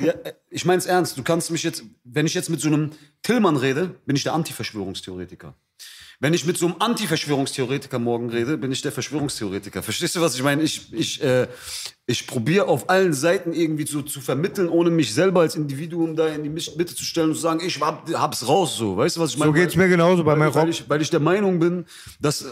ja, 0.00 0.12
äh, 0.12 0.32
ich 0.48 0.64
mein's 0.64 0.86
ernst. 0.86 1.18
Du 1.18 1.24
kannst 1.24 1.50
mich 1.50 1.64
jetzt, 1.64 1.82
wenn 2.04 2.24
ich 2.24 2.34
jetzt 2.34 2.50
mit 2.50 2.60
so 2.60 2.68
einem 2.68 2.90
Tillmann 3.22 3.56
rede, 3.56 3.96
bin 4.06 4.14
ich 4.14 4.22
der 4.22 4.32
Anti-Verschwörungstheoretiker. 4.32 5.54
Wenn 6.24 6.32
ich 6.32 6.46
mit 6.46 6.56
so 6.56 6.64
einem 6.64 6.76
Anti-Verschwörungstheoretiker 6.78 7.98
morgen 7.98 8.30
rede, 8.30 8.56
bin 8.56 8.72
ich 8.72 8.80
der 8.80 8.92
Verschwörungstheoretiker. 8.92 9.82
Verstehst 9.82 10.16
du, 10.16 10.22
was 10.22 10.34
ich 10.34 10.42
meine? 10.42 10.62
Ich, 10.62 10.90
ich, 10.90 11.22
äh, 11.22 11.46
ich 12.06 12.26
probiere 12.26 12.66
auf 12.66 12.88
allen 12.88 13.12
Seiten 13.12 13.52
irgendwie 13.52 13.84
zu, 13.84 14.00
zu 14.00 14.22
vermitteln, 14.22 14.70
ohne 14.70 14.88
mich 14.88 15.12
selber 15.12 15.40
als 15.42 15.54
Individuum 15.54 16.16
da 16.16 16.28
in 16.28 16.42
die 16.42 16.48
Mitte 16.48 16.94
zu 16.94 17.04
stellen 17.04 17.28
und 17.28 17.34
zu 17.34 17.42
sagen, 17.42 17.60
ich 17.62 17.78
hab, 17.78 18.10
hab's 18.14 18.48
raus 18.48 18.74
so. 18.74 18.96
Weißt 18.96 19.16
du, 19.16 19.20
was 19.20 19.32
ich 19.32 19.38
meine? 19.38 19.50
So 19.50 19.52
geht's 19.52 19.76
mir 19.76 19.86
genauso 19.86 20.24
bei 20.24 20.30
weil, 20.30 20.38
meinem 20.38 20.54
weil 20.54 20.62
Rock. 20.62 20.70
ich, 20.70 20.88
weil 20.88 21.02
ich 21.02 21.10
der 21.10 21.20
Meinung 21.20 21.58
bin, 21.58 21.84
dass 22.18 22.40
äh, 22.40 22.48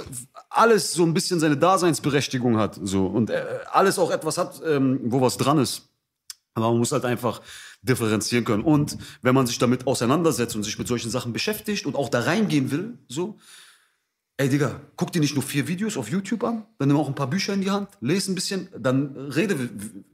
alles 0.51 0.93
so 0.93 1.05
ein 1.05 1.15
bisschen 1.15 1.41
seine 1.41 1.57
Daseinsberechtigung 1.57 2.59
hat. 2.59 2.79
So. 2.83 3.07
Und 3.07 3.31
äh, 3.31 3.43
alles 3.71 3.99
auch 3.99 4.11
etwas 4.11 4.37
hat, 4.37 4.61
ähm, 4.67 5.01
wo 5.05 5.23
was 5.23 5.39
dran 5.39 5.57
ist. 5.57 5.89
Aber 6.53 6.69
man 6.69 6.77
muss 6.77 6.93
halt 6.93 7.07
einfach 7.07 7.41
differenzieren 7.81 8.45
können. 8.45 8.65
Und 8.65 8.99
wenn 9.23 9.35
man 9.35 9.47
sich 9.47 9.57
damit 9.57 9.87
auseinandersetzt 9.87 10.55
und 10.57 10.63
sich 10.63 10.79
mit 10.79 10.89
solchen 10.89 11.11
Sachen 11.11 11.33
beschäftigt 11.33 11.87
und 11.87 11.97
auch 11.97 12.11
da 12.11 12.21
reingehen 12.21 12.71
will, 12.71 12.99
so, 13.09 13.39
ey 14.37 14.49
Digga, 14.49 14.81
guck 14.97 15.13
dir 15.13 15.21
nicht 15.21 15.35
nur 15.35 15.43
vier 15.43 15.69
Videos 15.69 15.97
auf 15.97 16.09
YouTube 16.09 16.45
an, 16.45 16.65
dann 16.79 16.89
nimm 16.89 16.97
auch 16.97 17.09
ein 17.09 17.15
paar 17.15 17.29
Bücher 17.29 17.53
in 17.53 17.61
die 17.61 17.71
Hand, 17.71 17.89
lese 18.01 18.33
ein 18.33 18.35
bisschen, 18.35 18.69
dann 18.77 19.17
rede 19.17 19.57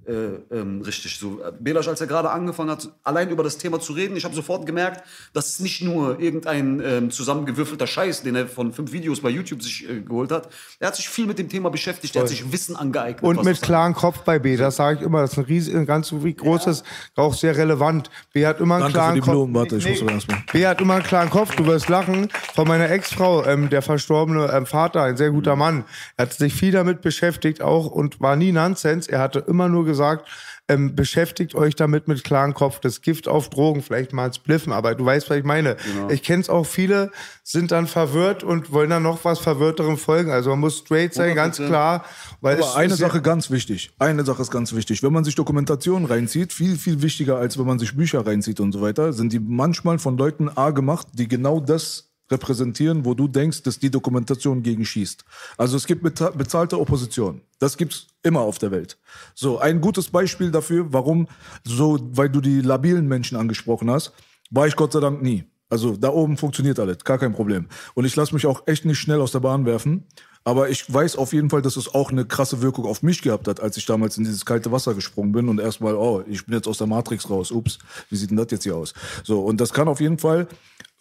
äh, 0.08 0.40
ähm, 0.50 0.80
richtig. 0.80 1.18
So, 1.18 1.42
äh, 1.42 1.52
Belasch, 1.58 1.86
als 1.86 2.00
er 2.00 2.06
gerade 2.06 2.30
angefangen 2.30 2.70
hat, 2.70 2.88
allein 3.04 3.28
über 3.28 3.42
das 3.42 3.58
Thema 3.58 3.78
zu 3.78 3.92
reden, 3.92 4.16
ich 4.16 4.24
habe 4.24 4.34
sofort 4.34 4.64
gemerkt, 4.64 5.06
dass 5.34 5.50
es 5.50 5.60
nicht 5.60 5.82
nur 5.82 6.18
irgendein 6.18 6.80
ähm, 6.82 7.10
zusammengewürfelter 7.10 7.86
Scheiß, 7.86 8.22
den 8.22 8.34
er 8.34 8.46
von 8.48 8.72
fünf 8.72 8.92
Videos 8.92 9.20
bei 9.20 9.28
YouTube 9.28 9.62
sich 9.62 9.88
äh, 9.88 10.00
geholt 10.00 10.32
hat. 10.32 10.48
Er 10.80 10.88
hat 10.88 10.96
sich 10.96 11.08
viel 11.08 11.26
mit 11.26 11.38
dem 11.38 11.48
Thema 11.48 11.70
beschäftigt, 11.70 12.16
er 12.16 12.22
hat 12.22 12.28
sich 12.28 12.50
Wissen 12.50 12.74
angeeignet. 12.74 13.22
Und 13.22 13.44
mit 13.44 13.56
das 13.56 13.60
klarem 13.60 13.94
Kopf 13.94 14.20
bei 14.20 14.38
B, 14.38 14.56
das 14.56 14.76
sage 14.76 14.98
ich 14.98 15.04
immer, 15.04 15.20
das 15.20 15.32
ist 15.32 15.38
ein 15.38 15.44
riesig, 15.44 15.74
ein 15.74 15.86
ganz 15.86 16.10
großes, 16.10 16.84
auch 17.14 17.34
sehr 17.34 17.56
relevant. 17.56 18.10
B 18.32 18.46
hat 18.46 18.60
immer 18.60 18.76
einen 18.76 18.92
Danke 18.92 18.92
für 18.92 18.98
klaren 18.98 19.14
die 19.14 19.20
Kopf. 19.20 19.30
Blumen, 19.32 19.54
warte, 19.54 19.76
ich 19.76 19.88
muss 19.88 20.02
aber 20.02 20.12
erst 20.12 20.28
mal. 20.28 20.42
B 20.52 20.66
hat 20.66 20.80
immer 20.80 20.94
einen 20.94 21.04
klaren 21.04 21.30
Kopf, 21.30 21.54
du 21.54 21.66
wirst 21.66 21.88
lachen. 21.88 22.28
Von 22.54 22.66
meiner 22.66 22.90
Ex-Frau, 22.90 23.44
ähm, 23.44 23.68
der 23.68 23.82
verstorbene 24.08 24.50
ähm, 24.52 24.66
Vater, 24.66 25.02
ein 25.02 25.16
sehr 25.16 25.30
guter 25.30 25.54
Mann, 25.54 25.84
er 26.16 26.26
hat 26.26 26.32
sich 26.32 26.54
viel 26.54 26.72
damit 26.72 27.02
beschäftigt 27.02 27.60
auch 27.60 27.86
und 27.86 28.20
war 28.20 28.36
nie 28.36 28.52
Nonsens. 28.52 29.06
Er 29.06 29.20
hatte 29.20 29.40
immer 29.40 29.68
nur 29.68 29.84
gesagt, 29.84 30.28
ähm, 30.70 30.94
beschäftigt 30.94 31.54
euch 31.54 31.74
damit 31.76 32.08
mit 32.08 32.24
klarem 32.24 32.54
Kopf. 32.54 32.80
Das 32.80 33.00
Gift 33.00 33.28
auf 33.28 33.48
Drogen, 33.48 33.82
vielleicht 33.82 34.12
mal 34.12 34.26
ins 34.26 34.38
Bliffen, 34.38 34.72
aber 34.72 34.94
du 34.94 35.04
weißt, 35.04 35.28
was 35.30 35.38
ich 35.38 35.44
meine. 35.44 35.76
Genau. 35.76 36.10
Ich 36.10 36.22
kenne 36.22 36.42
es 36.42 36.50
auch, 36.50 36.64
viele 36.64 37.10
sind 37.42 37.70
dann 37.70 37.86
verwirrt 37.86 38.44
und 38.44 38.70
wollen 38.72 38.90
dann 38.90 39.02
noch 39.02 39.24
was 39.24 39.38
Verwirrterem 39.38 39.96
folgen. 39.96 40.30
Also 40.30 40.50
man 40.50 40.60
muss 40.60 40.78
straight 40.78 41.14
sein, 41.14 41.34
ganz 41.34 41.58
100%. 41.58 41.66
klar. 41.66 42.04
Weil 42.40 42.56
Aber 42.56 42.76
eine 42.76 42.94
Sache 42.94 43.22
ganz 43.22 43.50
wichtig. 43.50 43.92
Eine 43.98 44.24
Sache 44.24 44.42
ist 44.42 44.50
ganz 44.50 44.74
wichtig. 44.74 45.02
Wenn 45.02 45.12
man 45.12 45.24
sich 45.24 45.34
Dokumentationen 45.34 46.06
reinzieht, 46.06 46.52
viel, 46.52 46.76
viel 46.76 47.00
wichtiger, 47.00 47.38
als 47.38 47.58
wenn 47.58 47.66
man 47.66 47.78
sich 47.78 47.96
Bücher 47.96 48.26
reinzieht 48.26 48.60
und 48.60 48.72
so 48.72 48.80
weiter, 48.80 49.12
sind 49.12 49.32
die 49.32 49.40
manchmal 49.40 49.98
von 49.98 50.18
Leuten 50.18 50.50
A 50.54 50.70
gemacht, 50.70 51.08
die 51.14 51.28
genau 51.28 51.60
das 51.60 52.07
repräsentieren, 52.30 53.04
wo 53.04 53.14
du 53.14 53.28
denkst, 53.28 53.62
dass 53.62 53.78
die 53.78 53.90
Dokumentation 53.90 54.62
gegen 54.62 54.84
schießt. 54.84 55.24
Also 55.56 55.76
es 55.76 55.86
gibt 55.86 56.02
bezahlte 56.02 56.78
Opposition. 56.78 57.40
Das 57.58 57.76
gibt's 57.76 58.08
immer 58.22 58.40
auf 58.40 58.58
der 58.58 58.70
Welt. 58.70 58.98
So, 59.34 59.58
ein 59.58 59.80
gutes 59.80 60.08
Beispiel 60.08 60.50
dafür, 60.50 60.92
warum 60.92 61.28
so, 61.64 61.98
weil 62.12 62.28
du 62.28 62.40
die 62.40 62.60
labilen 62.60 63.08
Menschen 63.08 63.36
angesprochen 63.36 63.90
hast, 63.90 64.12
war 64.50 64.66
ich 64.66 64.76
Gott 64.76 64.92
sei 64.92 65.00
Dank 65.00 65.22
nie. 65.22 65.44
Also 65.70 65.96
da 65.96 66.08
oben 66.08 66.36
funktioniert 66.38 66.78
alles, 66.78 67.04
gar 67.04 67.18
kein 67.18 67.34
Problem. 67.34 67.66
Und 67.94 68.06
ich 68.06 68.16
lasse 68.16 68.34
mich 68.34 68.46
auch 68.46 68.66
echt 68.66 68.84
nicht 68.84 68.98
schnell 68.98 69.20
aus 69.20 69.32
der 69.32 69.40
Bahn 69.40 69.66
werfen. 69.66 70.04
Aber 70.44 70.70
ich 70.70 70.90
weiß 70.90 71.16
auf 71.16 71.34
jeden 71.34 71.50
Fall, 71.50 71.60
dass 71.60 71.76
es 71.76 71.92
auch 71.94 72.10
eine 72.10 72.24
krasse 72.24 72.62
Wirkung 72.62 72.86
auf 72.86 73.02
mich 73.02 73.20
gehabt 73.20 73.48
hat, 73.48 73.60
als 73.60 73.76
ich 73.76 73.84
damals 73.84 74.16
in 74.16 74.24
dieses 74.24 74.46
kalte 74.46 74.72
Wasser 74.72 74.94
gesprungen 74.94 75.32
bin 75.32 75.46
und 75.46 75.60
erstmal, 75.60 75.94
oh, 75.94 76.22
ich 76.26 76.46
bin 76.46 76.54
jetzt 76.54 76.66
aus 76.66 76.78
der 76.78 76.86
Matrix 76.86 77.28
raus. 77.28 77.50
Ups, 77.50 77.78
wie 78.08 78.16
sieht 78.16 78.30
denn 78.30 78.38
das 78.38 78.46
jetzt 78.50 78.62
hier 78.62 78.74
aus? 78.74 78.94
So, 79.24 79.40
und 79.40 79.60
das 79.60 79.74
kann 79.74 79.88
auf 79.88 80.00
jeden 80.00 80.16
Fall, 80.16 80.48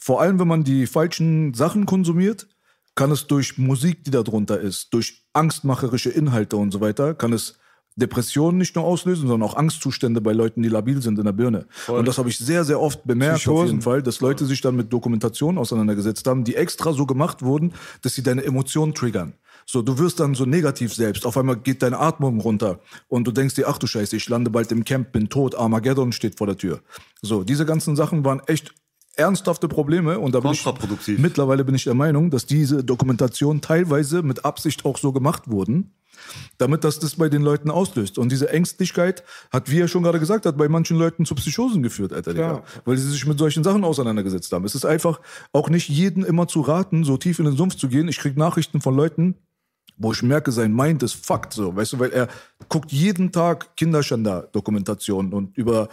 vor 0.07 0.21
allem 0.21 0.39
wenn 0.39 0.47
man 0.47 0.63
die 0.63 0.87
falschen 0.87 1.53
Sachen 1.53 1.85
konsumiert, 1.85 2.47
kann 2.95 3.11
es 3.11 3.27
durch 3.27 3.57
Musik, 3.57 4.05
die 4.05 4.11
da 4.11 4.23
drunter 4.23 4.57
ist, 4.57 4.93
durch 4.93 5.25
angstmacherische 5.33 6.09
Inhalte 6.09 6.55
und 6.55 6.71
so 6.71 6.79
weiter, 6.79 7.13
kann 7.13 7.33
es 7.33 7.59
Depressionen 7.97 8.57
nicht 8.57 8.73
nur 8.77 8.85
auslösen, 8.85 9.27
sondern 9.27 9.45
auch 9.45 9.57
Angstzustände 9.57 10.21
bei 10.21 10.31
Leuten, 10.31 10.63
die 10.63 10.69
labil 10.69 11.01
sind 11.01 11.19
in 11.19 11.25
der 11.25 11.33
Birne. 11.33 11.65
Und 11.87 12.07
das 12.07 12.19
habe 12.19 12.29
ich 12.29 12.37
sehr, 12.37 12.63
sehr 12.63 12.79
oft 12.79 13.03
bemerkt 13.03 13.45
auf 13.49 13.65
jeden 13.65 13.81
Fall, 13.81 14.01
dass 14.01 14.21
Leute 14.21 14.45
sich 14.45 14.61
dann 14.61 14.77
mit 14.77 14.93
Dokumentationen 14.93 15.57
auseinandergesetzt 15.57 16.25
haben, 16.25 16.45
die 16.45 16.55
extra 16.55 16.93
so 16.93 17.05
gemacht 17.05 17.41
wurden, 17.41 17.73
dass 18.01 18.15
sie 18.15 18.23
deine 18.23 18.45
Emotionen 18.45 18.93
triggern. 18.93 19.33
So, 19.65 19.81
du 19.81 19.99
wirst 19.99 20.21
dann 20.21 20.35
so 20.35 20.45
negativ 20.45 20.93
selbst. 20.93 21.25
Auf 21.25 21.35
einmal 21.35 21.57
geht 21.57 21.83
deine 21.83 21.99
Atmung 21.99 22.39
runter 22.39 22.79
und 23.09 23.27
du 23.27 23.33
denkst 23.33 23.55
dir, 23.55 23.67
ach 23.67 23.77
du 23.77 23.87
Scheiße, 23.87 24.15
ich 24.15 24.29
lande 24.29 24.51
bald 24.51 24.71
im 24.71 24.85
Camp, 24.85 25.11
bin 25.11 25.27
tot, 25.27 25.53
Armageddon 25.53 26.13
steht 26.13 26.37
vor 26.37 26.47
der 26.47 26.55
Tür. 26.55 26.79
So, 27.21 27.43
diese 27.43 27.65
ganzen 27.65 27.97
Sachen 27.97 28.23
waren 28.23 28.39
echt 28.47 28.73
ernsthafte 29.17 29.67
Probleme 29.67 30.19
und 30.19 30.33
da 30.33 30.39
bin 30.39 30.51
ich, 30.51 30.65
mittlerweile 31.17 31.65
bin 31.65 31.75
ich 31.75 31.83
der 31.83 31.93
Meinung, 31.93 32.29
dass 32.29 32.45
diese 32.45 32.83
Dokumentationen 32.83 33.61
teilweise 33.61 34.21
mit 34.21 34.45
Absicht 34.45 34.85
auch 34.85 34.97
so 34.97 35.11
gemacht 35.11 35.43
wurden, 35.47 35.93
damit 36.57 36.83
das 36.83 36.99
das 36.99 37.15
bei 37.15 37.29
den 37.29 37.41
Leuten 37.41 37.71
auslöst. 37.71 38.17
Und 38.17 38.31
diese 38.31 38.49
Ängstlichkeit 38.49 39.23
hat, 39.51 39.69
wie 39.71 39.79
er 39.79 39.87
schon 39.87 40.03
gerade 40.03 40.19
gesagt 40.19 40.45
hat, 40.45 40.57
bei 40.57 40.67
manchen 40.67 40.97
Leuten 40.97 41.25
zu 41.25 41.35
Psychosen 41.35 41.83
geführt, 41.83 42.13
Alter, 42.13 42.33
Digga. 42.33 42.53
Ja. 42.53 42.63
Weil 42.85 42.97
sie 42.97 43.09
sich 43.09 43.25
mit 43.25 43.37
solchen 43.37 43.63
Sachen 43.63 43.83
auseinandergesetzt 43.83 44.51
haben. 44.51 44.65
Es 44.65 44.75
ist 44.75 44.85
einfach 44.85 45.19
auch 45.53 45.69
nicht 45.69 45.89
jedem 45.89 46.23
immer 46.23 46.47
zu 46.47 46.61
raten, 46.61 47.03
so 47.03 47.17
tief 47.17 47.39
in 47.39 47.45
den 47.45 47.57
Sumpf 47.57 47.75
zu 47.75 47.87
gehen. 47.87 48.07
Ich 48.07 48.17
krieg 48.17 48.37
Nachrichten 48.37 48.81
von 48.81 48.95
Leuten, 48.95 49.35
wo 49.97 50.11
ich 50.11 50.21
merke, 50.21 50.51
sein 50.51 50.73
Mind 50.73 51.01
ist 51.03 51.25
fucked, 51.25 51.53
so, 51.53 51.75
weißt 51.75 51.93
du, 51.93 51.99
weil 51.99 52.11
er 52.11 52.27
guckt 52.69 52.91
jeden 52.91 53.31
Tag 53.31 53.75
Kinderschänder-Dokumentationen 53.77 55.33
und 55.33 55.57
über 55.57 55.89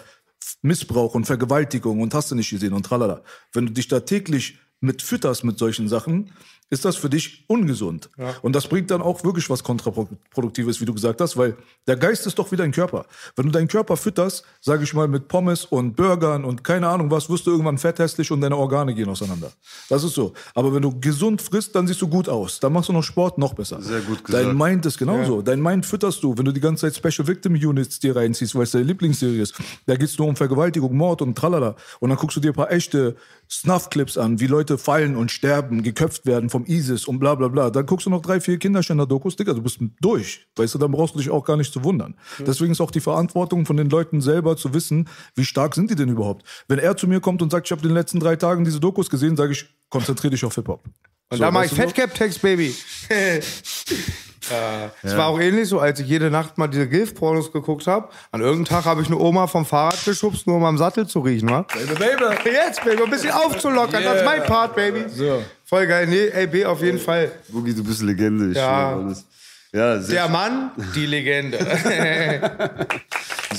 Missbrauch 0.62 1.14
und 1.14 1.24
Vergewaltigung 1.24 2.00
und 2.00 2.14
hast 2.14 2.30
du 2.30 2.34
nicht 2.34 2.50
gesehen 2.50 2.72
und 2.72 2.84
tralala. 2.86 3.22
Wenn 3.52 3.66
du 3.66 3.72
dich 3.72 3.88
da 3.88 4.00
täglich 4.00 4.58
mit 4.80 5.02
fütterst 5.02 5.44
mit 5.44 5.58
solchen 5.58 5.88
Sachen, 5.88 6.32
ist 6.70 6.84
das 6.84 6.96
für 6.96 7.10
dich 7.10 7.44
ungesund. 7.46 8.10
Und 8.42 8.54
das 8.56 8.66
bringt 8.66 8.90
dann 8.90 9.02
auch 9.02 9.22
wirklich 9.22 9.48
was 9.50 9.62
Kontraproduktives, 9.62 10.80
wie 10.80 10.84
du 10.84 10.94
gesagt 10.94 11.20
hast, 11.20 11.36
weil 11.36 11.56
der 11.86 11.96
Geist 11.96 12.26
ist 12.26 12.38
doch 12.38 12.50
wie 12.52 12.56
dein 12.56 12.72
Körper. 12.72 13.06
Wenn 13.36 13.46
du 13.46 13.52
deinen 13.52 13.68
Körper 13.68 13.96
fütterst, 13.96 14.44
sage 14.60 14.84
ich 14.84 14.94
mal, 14.94 15.06
mit 15.06 15.28
Pommes 15.28 15.64
und 15.66 15.94
Burgern 15.94 16.44
und 16.44 16.64
keine 16.64 16.88
Ahnung 16.88 17.10
was, 17.10 17.28
wirst 17.28 17.46
du 17.46 17.50
irgendwann 17.50 17.78
fetthässlich 17.78 18.30
und 18.32 18.40
deine 18.40 18.56
Organe 18.56 18.94
gehen 18.94 19.08
auseinander. 19.08 19.52
Das 19.88 20.02
ist 20.02 20.14
so. 20.14 20.32
Aber 20.54 20.74
wenn 20.74 20.82
du 20.82 20.98
gesund 20.98 21.42
frisst, 21.42 21.74
dann 21.74 21.86
siehst 21.86 22.00
du 22.02 22.08
gut 22.08 22.28
aus. 22.28 22.60
Dann 22.60 22.72
machst 22.72 22.88
du 22.88 22.92
noch 22.92 23.02
Sport 23.02 23.38
noch 23.38 23.54
besser. 23.54 23.80
Sehr 23.80 24.00
gut 24.00 24.24
gesagt. 24.24 24.44
Dein 24.44 24.56
Mind 24.56 24.86
ist 24.86 24.98
genauso. 24.98 25.42
Dein 25.42 25.60
Mind 25.60 25.86
fütterst 25.86 26.22
du, 26.22 26.36
wenn 26.36 26.44
du 26.44 26.52
die 26.52 26.60
ganze 26.60 26.90
Zeit 26.90 26.96
Special 26.96 27.28
Victim 27.28 27.54
Units 27.54 27.98
dir 28.00 28.16
reinziehst, 28.16 28.54
weil 28.54 28.62
es 28.62 28.72
deine 28.72 28.84
Lieblingsserie 28.84 29.42
ist. 29.42 29.54
Da 29.86 29.96
geht's 29.96 30.18
nur 30.18 30.28
um 30.28 30.36
Vergewaltigung, 30.36 30.96
Mord 30.96 31.22
und 31.22 31.36
tralala. 31.36 31.76
Und 32.00 32.08
dann 32.08 32.18
guckst 32.18 32.36
du 32.36 32.40
dir 32.40 32.52
ein 32.52 32.54
paar 32.54 32.72
echte 32.72 33.16
Snuff-Clips 33.50 34.16
an, 34.18 34.40
wie 34.40 34.46
Leute 34.46 34.78
fallen 34.78 35.16
und 35.16 35.30
sterben, 35.30 35.82
geköpft 35.82 36.26
werden 36.26 36.50
vom 36.50 36.63
ISIS 36.66 37.06
und 37.06 37.18
bla 37.18 37.34
bla 37.34 37.48
bla. 37.48 37.70
Dann 37.70 37.86
guckst 37.86 38.06
du 38.06 38.10
noch 38.10 38.22
drei, 38.22 38.40
vier 38.40 38.58
Kinderschänder-Dokus, 38.58 39.36
Digga, 39.36 39.52
du 39.52 39.62
bist 39.62 39.78
durch. 40.00 40.46
Weißt 40.56 40.74
du, 40.74 40.78
dann 40.78 40.90
brauchst 40.90 41.14
du 41.14 41.18
dich 41.18 41.30
auch 41.30 41.44
gar 41.44 41.56
nicht 41.56 41.72
zu 41.72 41.82
wundern. 41.84 42.14
Deswegen 42.40 42.72
ist 42.72 42.80
auch 42.80 42.90
die 42.90 43.00
Verantwortung 43.00 43.66
von 43.66 43.76
den 43.76 43.88
Leuten 43.90 44.20
selber 44.20 44.56
zu 44.56 44.74
wissen, 44.74 45.08
wie 45.34 45.44
stark 45.44 45.74
sind 45.74 45.90
die 45.90 45.94
denn 45.94 46.08
überhaupt. 46.08 46.44
Wenn 46.68 46.78
er 46.78 46.96
zu 46.96 47.06
mir 47.08 47.20
kommt 47.20 47.42
und 47.42 47.50
sagt, 47.50 47.66
ich 47.66 47.72
habe 47.72 47.82
in 47.82 47.88
den 47.88 47.94
letzten 47.94 48.20
drei 48.20 48.36
Tagen 48.36 48.64
diese 48.64 48.80
Dokus 48.80 49.10
gesehen, 49.10 49.36
sage 49.36 49.52
ich, 49.52 49.66
konzentrier 49.88 50.30
dich 50.30 50.44
auf 50.44 50.54
Hip-Hop. 50.54 50.82
Und 51.30 51.38
So, 51.38 51.42
da 51.44 51.50
mache 51.50 51.66
ich? 51.66 51.72
Fatcap-Text, 51.72 52.42
Baby. 52.42 52.74
äh, 53.08 53.40
Es 55.02 55.16
war 55.16 55.28
auch 55.28 55.40
ähnlich 55.40 55.68
so, 55.68 55.80
als 55.80 56.00
ich 56.00 56.06
jede 56.06 56.30
Nacht 56.30 56.58
mal 56.58 56.68
diese 56.68 56.88
Gilf-Pornos 56.88 57.50
geguckt 57.52 57.86
habe. 57.86 58.08
An 58.30 58.40
irgendeinem 58.40 58.66
Tag 58.66 58.84
habe 58.84 59.00
ich 59.00 59.06
eine 59.06 59.18
Oma 59.18 59.46
vom 59.46 59.64
Fahrrad 59.64 60.04
geschubst, 60.04 60.46
nur 60.46 60.56
um 60.56 60.64
am 60.64 60.76
Sattel 60.78 61.06
zu 61.06 61.20
riechen, 61.20 61.48
wa? 61.50 61.62
Baby, 61.62 61.94
baby. 61.94 62.50
Jetzt, 62.50 62.84
Baby, 62.84 62.98
um 62.98 63.04
ein 63.04 63.10
bisschen 63.10 63.32
aufzulockern. 63.32 64.02
Das 64.04 64.18
ist 64.18 64.24
mein 64.24 64.44
Part, 64.44 64.76
Baby. 64.76 65.04
So. 65.08 65.42
Voll 65.74 65.88
geil. 65.88 66.06
Nee, 66.06 66.28
ey, 66.28 66.46
B, 66.46 66.64
auf 66.64 66.80
jeden 66.82 67.00
Fall. 67.00 67.32
Boogie, 67.48 67.74
du 67.74 67.82
bist 67.82 68.00
Legende. 68.00 68.52
Ich 68.52 68.56
Ja. 68.56 68.94
alles. 68.94 69.24
Ja, 69.72 70.00
sehr, 70.00 70.14
Der 70.14 70.28
Mann, 70.28 70.70
die 70.94 71.04
Legende. 71.04 71.58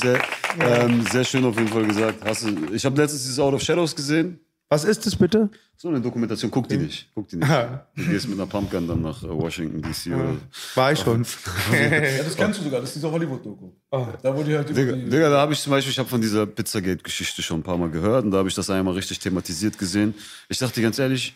sehr, 0.02 0.22
ähm, 0.62 1.06
sehr 1.12 1.26
schön 1.26 1.44
auf 1.44 1.58
jeden 1.58 1.68
Fall 1.68 1.86
gesagt. 1.86 2.20
Hast 2.24 2.46
du, 2.46 2.74
ich 2.74 2.86
habe 2.86 2.96
letztens 3.02 3.24
dieses 3.24 3.38
Out 3.38 3.54
of 3.54 3.62
Shadows 3.62 3.94
gesehen. 3.94 4.40
Was 4.70 4.86
ist 4.86 5.06
das 5.06 5.14
bitte? 5.14 5.50
So 5.76 5.90
eine 5.90 6.00
Dokumentation, 6.00 6.50
guck 6.50 6.70
die 6.70 6.78
nicht. 6.78 7.12
Guck 7.14 7.28
die 7.28 7.36
nicht. 7.36 7.52
Du 7.52 8.04
gehst 8.06 8.30
mit 8.30 8.40
einer 8.40 8.48
Pumpgun 8.48 8.88
dann 8.88 9.02
nach 9.02 9.22
äh, 9.22 9.28
Washington 9.28 9.82
DC. 9.82 10.16
Oder 10.16 10.38
War 10.76 10.94
ich 10.94 11.00
schon. 11.00 11.26
Ja, 11.74 12.24
das 12.24 12.38
kennst 12.38 12.62
du 12.62 12.64
sogar, 12.64 12.80
das 12.80 12.92
ist 12.92 12.96
dieser 12.96 13.12
Hollywood-Doku. 13.12 13.72
Da 13.92 14.34
wurde 14.34 14.58
halt 14.58 14.70
Digga, 14.70 14.94
die... 14.94 15.10
Digga, 15.10 15.30
da 15.30 15.42
habe 15.42 15.52
ich 15.52 15.60
zum 15.60 15.72
Beispiel, 15.72 15.92
ich 15.92 16.00
habe 16.00 16.08
von 16.08 16.22
dieser 16.22 16.46
Pizzagate-Geschichte 16.46 17.42
schon 17.42 17.60
ein 17.60 17.64
paar 17.64 17.78
Mal 17.78 17.90
gehört 17.90 18.24
und 18.24 18.32
da 18.32 18.38
habe 18.38 18.48
ich 18.48 18.56
das 18.56 18.70
einmal 18.70 18.94
richtig 18.94 19.20
thematisiert 19.20 19.78
gesehen. 19.78 20.16
Ich 20.48 20.60
dachte 20.60 20.82
ganz 20.82 20.98
ehrlich, 20.98 21.36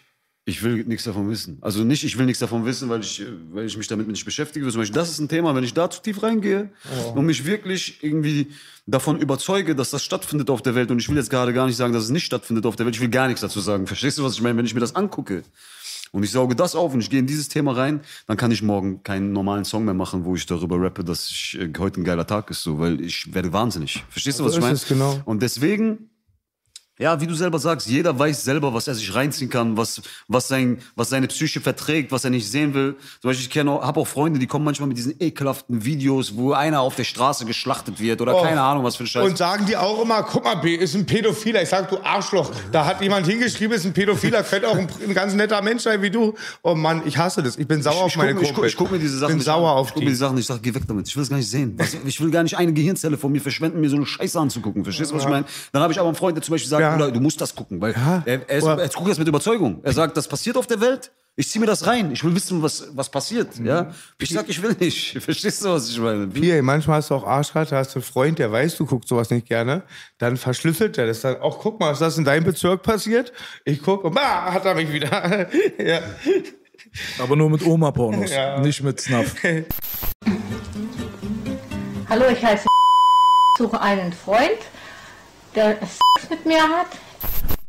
ich 0.50 0.64
will 0.64 0.84
nichts 0.86 1.06
davon 1.06 1.30
wissen. 1.30 1.58
Also 1.62 1.84
nicht, 1.84 2.04
ich 2.04 2.18
will 2.18 2.26
nichts 2.26 2.40
davon 2.40 2.66
wissen, 2.66 2.90
weil 2.90 3.02
ich, 3.02 3.24
weil 3.52 3.66
ich 3.66 3.78
mich 3.78 3.88
damit 3.88 4.08
nicht 4.08 4.26
beschäftige. 4.26 4.68
Zum 4.70 4.82
Beispiel, 4.82 4.96
das 4.96 5.10
ist 5.10 5.20
ein 5.20 5.30
Thema, 5.30 5.56
wenn 5.56 5.64
ich 5.64 5.74
da 5.74 5.90
zu 5.90 6.02
tief 6.02 6.22
reingehe 6.24 6.70
und 7.16 7.26
mich 7.26 7.46
wirklich 7.46 8.04
irgendwie 8.04 8.48
davon 8.88 9.20
überzeuge, 9.20 9.76
dass 9.76 9.92
das 9.92 10.04
stattfindet 10.04 10.50
auf 10.50 10.62
der 10.62 10.76
Welt 10.76 10.92
und 10.92 11.00
ich 11.00 11.08
will 11.10 11.18
jetzt 11.18 11.30
gerade 11.30 11.54
gar 11.54 11.68
nicht 11.68 11.78
sagen, 11.78 11.94
dass 11.94 12.04
es 12.04 12.10
nicht 12.10 12.26
stattfindet 12.26 12.66
auf 12.66 12.76
der 12.76 12.86
Welt, 12.86 12.96
ich 12.96 13.02
will 13.02 13.10
gar 13.10 13.28
nichts 13.28 13.42
dazu 13.42 13.60
sagen. 13.60 13.88
Verstehst 13.88 14.18
du, 14.18 14.24
was 14.24 14.34
ich 14.34 14.42
meine? 14.42 14.58
Wenn 14.58 14.66
ich 14.66 14.74
mir 14.74 14.80
das 14.80 14.96
angucke 14.96 15.44
und 16.12 16.24
ich 16.24 16.32
sauge 16.32 16.56
das 16.56 16.74
auf 16.74 16.94
und 16.94 17.02
ich 17.02 17.10
gehe 17.10 17.20
in 17.20 17.28
dieses 17.28 17.50
Thema 17.50 17.74
rein, 17.74 18.02
dann 18.26 18.36
kann 18.36 18.50
ich 18.52 18.64
morgen 18.64 19.04
keinen 19.04 19.32
normalen 19.32 19.64
Song 19.66 19.86
mehr 19.86 19.94
machen, 19.94 20.26
wo 20.26 20.36
ich 20.36 20.46
darüber 20.48 20.82
rappe, 20.82 21.04
dass 21.04 21.30
ich, 21.30 21.60
äh, 21.60 21.72
heute 21.78 22.02
ein 22.02 22.04
geiler 22.04 22.26
Tag 22.26 22.50
ist, 22.50 22.64
so, 22.64 22.80
weil 22.80 23.00
ich 23.02 23.32
werde 23.34 23.54
wahnsinnig. 23.54 24.04
Verstehst 24.10 24.40
du, 24.40 24.46
was 24.46 24.54
So 24.54 24.58
ich 24.58 24.64
meine? 24.64 24.80
genau. 24.88 25.22
Und 25.26 25.44
deswegen, 25.44 26.09
ja, 27.00 27.20
wie 27.22 27.28
du 27.28 27.34
selber 27.34 27.58
sagst, 27.60 27.88
jeder 27.88 28.18
weiß 28.20 28.44
selber, 28.44 28.74
was 28.74 28.88
er 28.88 28.94
sich 28.94 29.16
reinziehen 29.16 29.50
kann, 29.50 29.78
was, 29.78 30.02
was, 30.28 30.48
sein, 30.50 30.80
was 30.96 31.10
seine 31.10 31.28
Psyche 31.28 31.62
verträgt, 31.62 32.12
was 32.12 32.26
er 32.26 32.30
nicht 32.30 32.50
sehen 32.52 32.74
will. 32.74 32.96
Zum 33.22 33.30
Beispiel, 33.30 33.48
ich 33.50 33.58
habe 33.68 34.00
auch 34.00 34.08
Freunde, 34.08 34.38
die 34.38 34.48
kommen 34.48 34.66
manchmal 34.66 34.88
mit 34.90 34.98
diesen 34.98 35.16
ekelhaften 35.20 35.86
Videos, 35.86 36.36
wo 36.36 36.52
einer 36.52 36.82
auf 36.82 36.96
der 36.96 37.06
Straße 37.06 37.46
geschlachtet 37.46 38.00
wird 38.00 38.22
oder 38.22 38.36
Oh. 38.36 38.42
keine 38.44 38.62
Ahnung, 38.62 38.84
was 38.84 38.98
für 38.98 39.04
ein 39.04 39.08
Scheiß. 39.08 39.26
Und 39.26 39.38
sagen 39.38 39.66
die 39.66 39.78
auch 39.78 40.02
immer, 40.04 40.24
guck 40.24 40.44
mal, 40.44 40.56
B, 40.56 40.76
ist 40.76 40.94
ein 40.94 41.06
Pädophiler. 41.06 41.62
Ich 41.64 41.70
sag, 41.70 41.90
du 41.90 41.98
Arschloch. 42.04 42.52
Da 42.72 42.86
hat 42.86 43.02
jemand 43.02 43.26
hingeschrieben, 43.28 43.76
ist 43.76 43.86
ein 43.86 43.94
Pädophiler. 43.94 44.44
Könnte 44.44 44.68
auch 44.68 44.78
ein, 44.78 44.88
ein 45.02 45.14
ganz 45.14 45.34
netter 45.34 45.62
Mensch 45.62 45.84
sein 45.84 46.02
wie 46.02 46.10
du. 46.12 46.34
Oh 46.64 46.76
Mann, 46.76 47.04
ich 47.06 47.18
hasse 47.18 47.42
das. 47.42 47.56
Ich 47.58 47.68
bin 47.68 47.82
sauer 47.82 48.04
auf 48.04 48.12
ich 48.12 48.18
meine 48.18 48.34
guck, 48.34 48.44
ich, 48.44 48.48
Kumpel. 48.50 48.62
guck, 48.64 48.70
ich 48.72 48.76
guck 48.78 48.92
mir 48.92 49.00
diese 49.00 49.18
Sachen 49.18 49.30
bin 49.30 49.38
nicht 49.38 49.46
sauer 49.46 49.72
an. 49.72 49.78
auf 49.78 49.88
ich 49.88 49.94
guck 49.94 50.02
mir 50.04 50.08
die 50.08 50.12
die. 50.12 50.18
Sachen 50.18 50.36
nicht, 50.36 50.44
ich 50.44 50.48
sag, 50.54 50.62
geh 50.62 50.74
weg 50.74 50.84
damit. 50.88 51.08
Ich 51.08 51.16
will 51.16 51.22
das 51.22 51.30
gar 51.30 51.38
nicht 51.38 51.50
sehen. 51.50 51.78
Ich 52.06 52.20
will 52.20 52.30
gar 52.30 52.44
nicht 52.44 52.58
eine 52.58 52.74
Gehirnzelle 52.74 53.18
von 53.18 53.32
mir 53.32 53.40
verschwenden, 53.40 53.80
mir 53.80 53.90
so 53.90 53.96
eine 53.96 54.06
Scheiße 54.06 54.38
anzugucken. 54.38 54.84
Verstehst 54.84 55.12
du, 55.12 55.16
was 55.16 55.24
ich 55.24 55.30
meine? 55.30 55.46
Dann 55.72 55.82
habe 55.82 55.94
ich 55.94 56.00
aber 56.00 56.10
einen 56.10 56.16
Freund, 56.18 56.36
der 56.36 56.44
zum 56.44 56.54
Beispiel 56.54 56.70
sagt, 56.70 56.82
Ja. 56.82 56.89
Bruder, 56.98 57.12
du 57.12 57.20
musst 57.20 57.40
das 57.42 57.56
gucken, 57.56 57.80
weil 57.82 57.94
er, 57.94 58.24
er, 58.26 58.50
ist, 58.58 58.66
er 58.66 58.90
guckt 58.90 59.10
das 59.10 59.18
mit 59.18 59.28
Überzeugung. 59.28 59.80
Er 59.84 59.94
sagt, 59.94 60.18
das 60.18 60.28
passiert 60.28 60.58
auf 60.58 60.68
der 60.68 60.80
Welt. 60.82 61.12
Ich 61.36 61.50
zieh 61.50 61.60
mir 61.60 61.68
das 61.68 61.88
rein. 61.88 62.12
Ich 62.12 62.22
will 62.24 62.36
wissen, 62.36 62.62
was, 62.62 62.90
was 62.94 63.10
passiert. 63.10 63.58
Mhm. 63.60 63.66
Ja? 63.66 63.92
Ich 64.20 64.30
sag, 64.30 64.50
ich 64.50 64.62
will 64.62 64.76
nicht. 64.78 65.18
Verstehst 65.24 65.64
du, 65.64 65.70
was 65.70 65.90
ich 65.90 65.98
meine? 65.98 66.34
Wie? 66.36 66.42
Hier, 66.42 66.62
manchmal 66.62 66.98
hast 66.98 67.12
du 67.12 67.16
auch 67.16 67.26
Arschkarte, 67.26 67.78
hast 67.78 67.96
du 67.96 68.00
einen 68.00 68.04
Freund, 68.04 68.40
der 68.40 68.52
weiß, 68.52 68.76
du 68.76 68.86
guckst 68.86 69.08
sowas 69.08 69.30
nicht 69.30 69.48
gerne. 69.48 69.84
Dann 70.18 70.36
verschlüsselt 70.36 70.98
er 70.98 71.08
das 71.08 71.22
dann. 71.22 71.38
Auch 71.38 71.60
guck 71.60 71.80
mal, 71.80 71.94
ist 71.94 72.02
das 72.02 72.18
in 72.18 72.26
deinem 72.26 72.44
Bezirk 72.44 72.82
passiert? 72.84 73.32
Ich 73.64 73.82
gucke 73.82 74.08
und 74.08 74.16
bah, 74.16 74.52
hat 74.52 74.66
er 74.66 74.76
mich 74.76 74.92
wieder. 74.92 75.48
ja. 75.80 76.00
Aber 77.20 77.36
nur 77.36 77.50
mit 77.50 77.66
Oma-Pornos, 77.66 78.32
Ja. 78.32 78.60
nicht 78.60 78.84
mit 78.84 79.00
Snuff. 79.00 79.36
Hallo, 82.10 82.26
ich 82.32 82.44
heiße 82.44 82.66
suche 83.60 83.80
einen 83.82 84.14
Freund, 84.14 84.58
der 85.56 85.78
Sex 85.80 86.30
mit 86.30 86.46
mir 86.46 86.62
hat. 86.62 86.88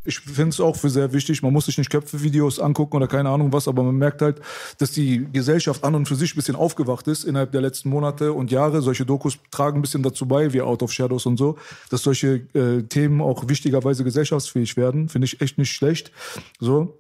Ich 0.03 0.18
finde 0.18 0.49
es 0.49 0.61
auch 0.61 0.76
für 0.76 0.89
sehr 0.89 1.12
wichtig. 1.12 1.43
Man 1.43 1.53
muss 1.53 1.66
sich 1.66 1.76
nicht 1.76 1.91
Köpfe-Videos 1.91 2.59
angucken 2.59 2.97
oder 2.97 3.07
keine 3.07 3.28
Ahnung 3.28 3.53
was, 3.53 3.68
aber 3.68 3.83
man 3.83 3.97
merkt 3.97 4.22
halt, 4.22 4.41
dass 4.78 4.93
die 4.93 5.26
Gesellschaft 5.31 5.85
an 5.85 5.95
und 5.95 6.07
für 6.07 6.14
sich 6.14 6.33
ein 6.33 6.37
bisschen 6.37 6.57
aufgewacht 6.57 7.07
ist 7.07 7.24
innerhalb 7.24 7.53
der 7.53 7.61
letzten 7.61 7.91
Monate 7.91 8.33
und 8.33 8.51
Jahre. 8.51 8.81
Solche 8.81 9.05
Dokus 9.05 9.39
tragen 9.51 9.78
ein 9.78 9.83
bisschen 9.83 10.03
dazu 10.03 10.26
bei, 10.26 10.55
wie 10.55 10.62
Out 10.62 10.83
of 10.83 10.91
Shadows 10.91 11.26
und 11.26 11.37
so, 11.37 11.59
dass 11.91 12.03
solche 12.03 12.41
äh, 12.55 12.83
Themen 12.89 13.20
auch 13.20 13.49
wichtigerweise 13.49 14.03
gesellschaftsfähig 14.03 14.78
werden. 14.78 15.11
Finde 15.11 15.26
ich 15.26 15.43
echt 15.43 15.59
nicht 15.59 15.70
schlecht. 15.70 16.12
So. 16.61 16.97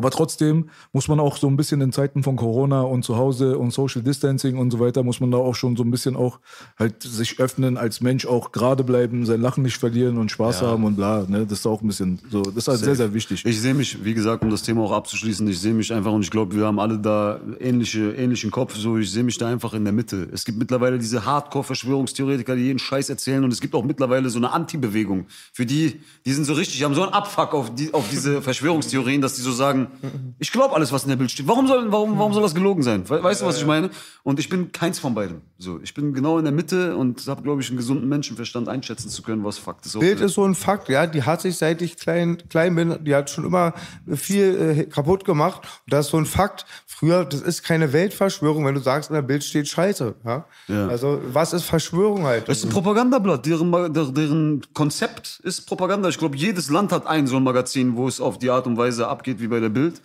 Aber 0.00 0.10
trotzdem 0.10 0.70
muss 0.94 1.08
man 1.08 1.20
auch 1.20 1.36
so 1.36 1.46
ein 1.46 1.58
bisschen 1.58 1.82
in 1.82 1.92
Zeiten 1.92 2.22
von 2.22 2.36
Corona 2.36 2.80
und 2.80 3.04
zu 3.04 3.18
Hause 3.18 3.58
und 3.58 3.70
Social 3.70 4.00
Distancing 4.00 4.56
und 4.56 4.70
so 4.70 4.80
weiter, 4.80 5.02
muss 5.02 5.20
man 5.20 5.30
da 5.30 5.36
auch 5.36 5.54
schon 5.54 5.76
so 5.76 5.82
ein 5.82 5.90
bisschen 5.90 6.16
auch 6.16 6.38
halt 6.78 7.02
sich 7.02 7.38
öffnen 7.38 7.76
als 7.76 8.00
Mensch, 8.00 8.24
auch 8.24 8.50
gerade 8.50 8.82
bleiben, 8.82 9.26
sein 9.26 9.42
Lachen 9.42 9.62
nicht 9.62 9.76
verlieren 9.76 10.16
und 10.16 10.30
Spaß 10.30 10.62
haben 10.62 10.84
und 10.84 10.96
bla. 10.96 11.26
Ne? 11.28 11.44
Das 11.44 11.58
ist 11.58 11.66
auch 11.66 11.82
ein 11.82 11.86
bisschen 11.86 12.18
so, 12.30 12.40
das 12.40 12.56
ist 12.56 12.68
halt 12.68 12.80
sehr, 12.80 12.96
sehr 12.96 13.12
wichtig. 13.12 13.44
Ich 13.44 13.60
sehe 13.60 13.74
mich, 13.74 14.02
wie 14.02 14.14
gesagt, 14.14 14.42
um 14.42 14.48
das 14.48 14.62
Thema 14.62 14.84
auch 14.84 14.92
abzuschließen, 14.92 15.46
ich 15.48 15.60
sehe 15.60 15.74
mich 15.74 15.92
einfach 15.92 16.12
und 16.12 16.22
ich 16.22 16.30
glaube, 16.30 16.56
wir 16.56 16.64
haben 16.64 16.80
alle 16.80 16.98
da 16.98 17.38
ähnliche, 17.60 18.12
ähnlichen 18.12 18.50
Kopf. 18.50 18.76
So, 18.76 18.96
ich 18.96 19.12
sehe 19.12 19.22
mich 19.22 19.36
da 19.36 19.48
einfach 19.48 19.74
in 19.74 19.84
der 19.84 19.92
Mitte. 19.92 20.30
Es 20.32 20.46
gibt 20.46 20.56
mittlerweile 20.56 20.98
diese 20.98 21.26
Hardcore-Verschwörungstheoretiker, 21.26 22.56
die 22.56 22.62
jeden 22.62 22.78
Scheiß 22.78 23.10
erzählen 23.10 23.44
und 23.44 23.52
es 23.52 23.60
gibt 23.60 23.74
auch 23.74 23.84
mittlerweile 23.84 24.30
so 24.30 24.38
eine 24.38 24.50
Anti-Bewegung. 24.50 25.26
Für 25.52 25.66
die, 25.66 26.00
die 26.24 26.32
sind 26.32 26.46
so 26.46 26.54
richtig, 26.54 26.78
die 26.78 26.86
haben 26.86 26.94
so 26.94 27.02
einen 27.02 27.12
Abfuck 27.12 27.52
auf, 27.52 27.74
die, 27.74 27.92
auf 27.92 28.08
diese 28.08 28.40
Verschwörungstheorien, 28.40 29.20
dass 29.20 29.34
die 29.34 29.42
so 29.42 29.52
sagen, 29.52 29.89
ich 30.38 30.52
glaube 30.52 30.74
alles, 30.74 30.92
was 30.92 31.04
in 31.04 31.10
der 31.10 31.16
Bild 31.16 31.30
steht. 31.30 31.46
Warum 31.46 31.66
soll, 31.66 31.90
warum, 31.90 32.18
warum 32.18 32.32
soll 32.32 32.42
das 32.42 32.54
gelogen 32.54 32.82
sein? 32.82 33.08
We 33.08 33.22
weißt 33.22 33.42
du, 33.42 33.46
was 33.46 33.58
ich 33.58 33.66
meine? 33.66 33.90
Und 34.22 34.38
ich 34.38 34.48
bin 34.48 34.72
keins 34.72 34.98
von 34.98 35.14
beidem. 35.14 35.40
So, 35.58 35.80
ich 35.82 35.94
bin 35.94 36.12
genau 36.12 36.38
in 36.38 36.44
der 36.44 36.52
Mitte 36.52 36.96
und 36.96 37.26
habe, 37.26 37.42
glaube 37.42 37.62
ich, 37.62 37.68
einen 37.68 37.76
gesunden 37.76 38.08
Menschenverstand 38.08 38.68
einschätzen 38.68 39.08
zu 39.08 39.22
können, 39.22 39.44
was 39.44 39.58
Fakt 39.58 39.86
ist. 39.86 39.98
Bild 39.98 40.20
ist 40.20 40.34
so 40.34 40.44
ein 40.44 40.54
Fakt, 40.54 40.88
ja. 40.88 41.06
Die 41.06 41.22
hat 41.22 41.40
sich, 41.40 41.56
seit 41.56 41.82
ich 41.82 41.96
klein, 41.96 42.42
klein 42.48 42.74
bin, 42.74 43.04
die 43.04 43.14
hat 43.14 43.30
schon 43.30 43.44
immer 43.44 43.74
viel 44.14 44.76
äh, 44.78 44.84
kaputt 44.84 45.24
gemacht. 45.24 45.62
Und 45.86 45.92
das 45.92 46.06
ist 46.06 46.12
so 46.12 46.18
ein 46.18 46.26
Fakt. 46.26 46.66
Früher, 46.86 47.24
das 47.24 47.40
ist 47.40 47.62
keine 47.62 47.94
Weltverschwörung, 47.94 48.66
wenn 48.66 48.74
du 48.74 48.80
sagst, 48.80 49.08
in 49.08 49.14
der 49.14 49.22
Bild 49.22 49.42
steht 49.42 49.68
Scheiße. 49.68 50.16
Ja? 50.24 50.44
Ja. 50.68 50.88
Also, 50.88 51.20
was 51.32 51.54
ist 51.54 51.64
Verschwörung 51.64 52.24
halt? 52.24 52.46
Das 52.46 52.58
ist 52.58 52.64
ein 52.64 52.70
Propagandablatt. 52.70 53.46
Deren, 53.46 53.72
deren 53.94 54.60
Konzept 54.74 55.40
ist 55.42 55.66
Propaganda. 55.66 56.10
Ich 56.10 56.18
glaube, 56.18 56.36
jedes 56.36 56.68
Land 56.68 56.92
hat 56.92 57.06
ein 57.06 57.26
so 57.26 57.36
ein 57.36 57.42
Magazin, 57.42 57.96
wo 57.96 58.06
es 58.06 58.20
auf 58.20 58.38
die 58.38 58.50
Art 58.50 58.66
und 58.66 58.76
Weise 58.76 59.08
abgeht 59.08 59.40
wie 59.40 59.48
bei 59.48 59.60
der 59.60 59.69
Bild. 59.70 60.00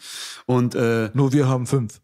Und 0.45 0.75
äh, 0.75 1.09
Nur 1.13 1.33
wir 1.33 1.47
haben 1.47 1.65
fünf. 1.65 1.99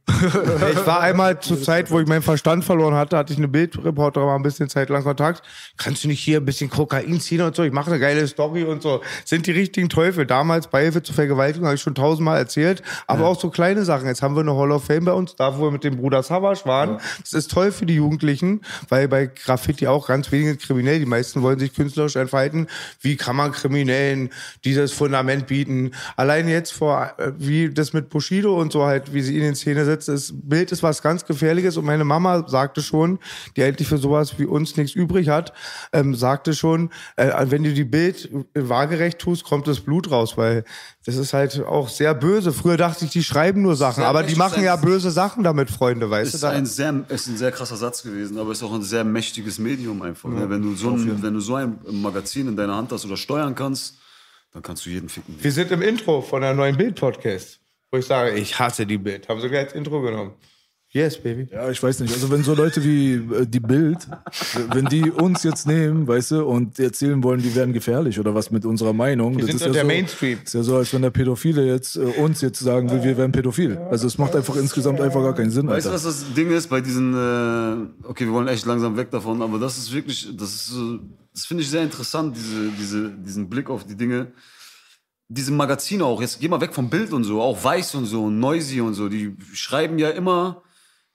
Ich 0.72 0.86
war 0.86 0.99
einmal 0.99 1.39
zur 1.39 1.62
Zeit, 1.62 1.91
wo 1.91 1.99
ich 1.99 2.07
meinen 2.07 2.22
Verstand 2.22 2.66
verloren 2.66 2.95
hatte, 2.95 3.18
hatte 3.18 3.34
ich 3.34 3.39
eine 3.39 3.47
Bildreporterin 3.47 4.28
mal 4.28 4.36
ein 4.36 4.43
bisschen 4.43 4.70
Zeit 4.70 4.89
lang 4.89 5.03
Kontakt. 5.03 5.43
Kannst 5.78 6.03
du 6.03 6.07
nicht 6.07 6.20
hier 6.20 6.39
ein 6.39 6.45
bisschen 6.45 6.70
Kokain 6.70 7.20
ziehen 7.20 7.41
und 7.41 7.55
so? 7.55 7.64
Ich 7.64 7.72
mache 7.72 7.91
eine 7.91 7.99
geile 7.99 8.28
Story 8.28 8.64
und 8.64 8.82
so. 8.82 9.01
Sind 9.26 9.47
die 9.47 9.51
richtigen 9.51 9.89
Teufel. 9.89 10.26
Damals 10.26 10.68
Beihilfe 10.68 11.03
zur 11.03 11.16
Vergewaltigung 11.16 11.68
habe 11.68 11.76
ich 11.76 11.82
schon 11.82 11.95
tausendmal 11.95 12.38
erzählt. 12.38 12.82
Aber 13.07 13.28
auch 13.28 13.39
so 13.39 13.49
kleine 13.49 13.84
Sachen. 13.86 14.07
Jetzt 14.07 14.22
haben 14.22 14.36
wir 14.36 14.41
eine 14.41 14.55
Hall 14.55 14.72
of 14.72 14.86
Fame 14.86 15.05
bei 15.05 15.14
uns, 15.14 15.36
da 15.36 15.57
wo 15.57 15.64
wir 15.64 15.72
mit 15.72 15.84
dem 15.84 15.97
Bruder 15.97 16.24
Savage 16.24 16.62
waren. 16.66 16.99
Das 17.20 17.34
ist 17.34 17.51
toll 17.51 17.72
für 17.72 17.86
die 17.86 17.95
Jugendlichen, 17.95 18.62
weil 18.89 19.07
bei 19.07 19.28
Graffiti 19.28 19.88
auch 19.88 20.07
ganz 20.07 20.32
wenige 20.32 20.57
kriminell. 20.57 20.99
Die 20.99 21.05
meisten 21.05 21.41
wollen 21.41 21.59
sich 21.59 21.74
künstlerisch 21.74 22.16
entfalten. 22.16 22.68
Wie 23.01 23.18
kann 23.18 23.36
man 23.36 23.51
Kriminellen 23.51 24.30
dieses 24.64 24.91
Fundament 24.91 25.47
bieten? 25.47 25.91
Allein 26.16 26.47
jetzt 26.47 26.74
vor, 26.74 27.14
äh, 27.18 27.32
wie 27.52 27.70
das 27.70 27.91
mit 27.91 28.10
Bushido 28.10 28.60
und 28.60 28.72
so 28.72 28.86
halt, 28.86 29.14
wie 29.14 29.22
sie 29.22 29.38
ihn 29.38 29.43
in 29.43 29.56
Szene 29.56 29.84
setzt, 29.84 30.08
das 30.08 30.34
Bild 30.34 30.72
ist 30.72 30.84
was 30.84 31.02
ganz 31.02 31.26
Gefährliches 31.26 31.76
und 31.76 31.84
meine 31.84 32.06
Mama 32.06 32.47
sagte 32.47 32.82
schon, 32.82 33.20
die 33.58 33.64
eigentlich 33.64 33.89
für 33.89 33.97
sowas 33.97 34.39
wie 34.39 34.45
uns 34.45 34.78
nichts 34.78 34.95
übrig 34.95 35.28
hat, 35.28 35.52
ähm, 35.91 36.16
sagte 36.16 36.54
schon, 36.54 36.91
äh, 37.18 37.30
wenn 37.49 37.64
du 37.64 37.74
die 37.74 37.84
Bild 37.84 38.30
waagerecht 38.56 39.20
tust, 39.20 39.43
kommt 39.43 39.68
das 39.68 39.82
Blut 39.82 40.10
raus, 40.12 40.38
weil 40.38 40.64
das 41.06 41.18
ist 41.18 41.34
halt 41.34 41.62
auch 41.66 41.89
sehr 41.89 42.14
böse. 42.14 42.54
Früher 42.54 42.78
dachte 42.78 43.06
ich, 43.06 43.12
die 43.12 43.24
schreiben 43.24 43.64
nur 43.64 43.76
Sachen, 43.76 44.02
Sehr 44.02 44.08
aber 44.08 44.24
die 44.24 44.36
machen 44.36 44.64
ja 44.64 44.78
böse 44.78 45.12
Sachen 45.12 45.43
damit, 45.43 45.70
Freunde, 45.70 46.10
weißt 46.10 46.34
ist 46.34 46.43
du? 46.43 46.47
Ein 46.47 46.66
sehr, 46.66 47.04
ist 47.10 47.28
ein 47.28 47.38
sehr 47.38 47.52
krasser 47.52 47.76
Satz 47.76 48.02
gewesen, 48.04 48.38
aber 48.38 48.54
ist 48.54 48.64
auch 48.64 48.74
ein 48.74 48.84
sehr 48.84 49.04
mächtiges 49.04 49.60
Medium 49.60 50.02
einfach. 50.02 50.30
ne? 50.30 50.49
Wenn 50.49 50.62
du 50.62 50.74
so 50.76 50.91
ein, 50.91 51.22
wenn 51.22 51.34
du 51.34 51.41
so 51.41 51.56
ein 51.56 51.80
Magazin 51.89 52.47
in 52.47 52.56
deiner 52.56 52.76
Hand 52.76 52.91
hast 52.93 53.04
oder 53.06 53.18
steuern 53.18 53.56
kannst, 53.56 53.95
dann 54.52 54.62
kannst 54.62 54.86
du 54.86 54.89
jeden 54.89 55.10
ficken. 55.10 55.36
wir 55.39 55.52
sind 55.52 55.72
im 55.72 55.82
Intro 55.82 56.22
von 56.22 56.41
der 56.41 56.54
neuen 56.54 56.78
Bild-Podcast, 56.78 57.60
wo 57.91 57.97
ich 57.97 58.06
sage, 58.06 58.38
ich 58.38 58.58
hasse 58.60 58.86
die 58.86 58.97
Bild. 58.97 59.28
Haben 59.30 59.41
sie 59.41 59.49
gleich 59.49 59.66
als 59.66 59.74
Intro 59.74 60.02
genommen. 60.02 60.34
Yes, 60.94 61.18
baby. 61.18 61.48
Ja, 61.50 61.70
ich 61.70 61.82
weiß 61.82 62.02
nicht. 62.02 62.14
Also 62.14 62.30
wenn 62.32 62.44
so 62.44 62.54
Leute 62.54 62.84
wie 62.84 63.14
äh, 63.14 63.48
die 63.48 63.62
Bild, 63.62 64.10
wenn 64.74 64.86
die 64.88 65.10
uns 65.10 65.42
jetzt 65.44 65.66
nehmen, 65.66 66.06
weißt 66.06 66.32
du, 66.32 66.46
und 66.46 66.80
erzählen 66.80 67.24
wollen, 67.24 67.42
die 67.42 67.56
wären 67.56 67.72
gefährlich 67.72 68.20
oder 68.20 68.36
was 68.36 68.52
mit 68.52 68.66
unserer 68.66 68.92
Meinung. 68.92 69.38
Wir 69.38 69.46
sind 69.46 69.62
doch 69.62 69.68
ja 69.68 69.72
der 69.72 69.82
so, 69.84 69.88
Mainstream. 69.88 70.39
Ist 70.44 70.54
ja 70.54 70.64
so, 70.64 70.76
als 70.76 70.94
wenn 70.94 71.02
der 71.02 71.12
Pädophile 71.12 71.66
jetzt 71.66 71.96
äh, 71.96 72.02
uns 72.02 72.42
jetzt 72.42 72.60
sagen 72.60 72.92
will, 72.92 73.04
wir 73.04 73.16
wären 73.16 73.32
pädophil. 73.32 73.78
Also 73.89 74.06
es 74.06 74.18
macht 74.18 74.36
einfach 74.36 74.58
insgesamt 74.58 75.00
einfach 75.00 75.22
gar 75.22 75.34
keinen 75.34 75.50
Sinn, 75.50 75.68
Weißt 75.68 75.86
du, 75.86 75.92
was 75.92 76.04
das 76.04 76.34
Ding 76.34 76.52
ist 76.52 76.68
bei 76.68 76.82
diesen, 76.82 77.14
äh, 77.14 78.08
okay, 78.08 78.26
wir 78.26 78.34
wollen 78.34 78.50
echt 78.50 78.66
langsam 78.66 78.98
weg 78.98 79.12
davon, 79.12 79.42
aber 79.42 79.60
das 79.60 79.78
ist 79.78 79.94
wirklich, 79.94 80.28
das 80.36 80.54
ist 80.54 80.68
so, 80.68 81.00
das 81.34 81.46
finde 81.46 81.64
ich 81.64 81.70
sehr 81.70 81.84
interessant, 81.84 82.36
diese, 82.36 82.70
diese, 82.78 83.10
diesen 83.12 83.50
Blick 83.50 83.70
auf 83.70 83.86
die 83.86 83.96
Dinge. 83.96 84.28
Diese 85.30 85.54
Magazine 85.54 86.04
auch, 86.04 86.20
jetzt 86.20 86.42
geh 86.42 86.50
mal 86.50 86.60
weg 86.60 86.74
vom 86.74 86.89
Bild 86.89 87.14
und 87.14 87.24
so, 87.24 87.42
auch 87.42 87.64
Weiß 87.64 87.96
und 87.96 88.06
so, 88.08 88.26
und 88.26 88.39
Noisy 88.39 88.82
und 88.82 88.94
so, 88.94 89.08
die 89.08 89.38
schreiben 89.54 89.98
ja 89.98 90.10
immer, 90.10 90.62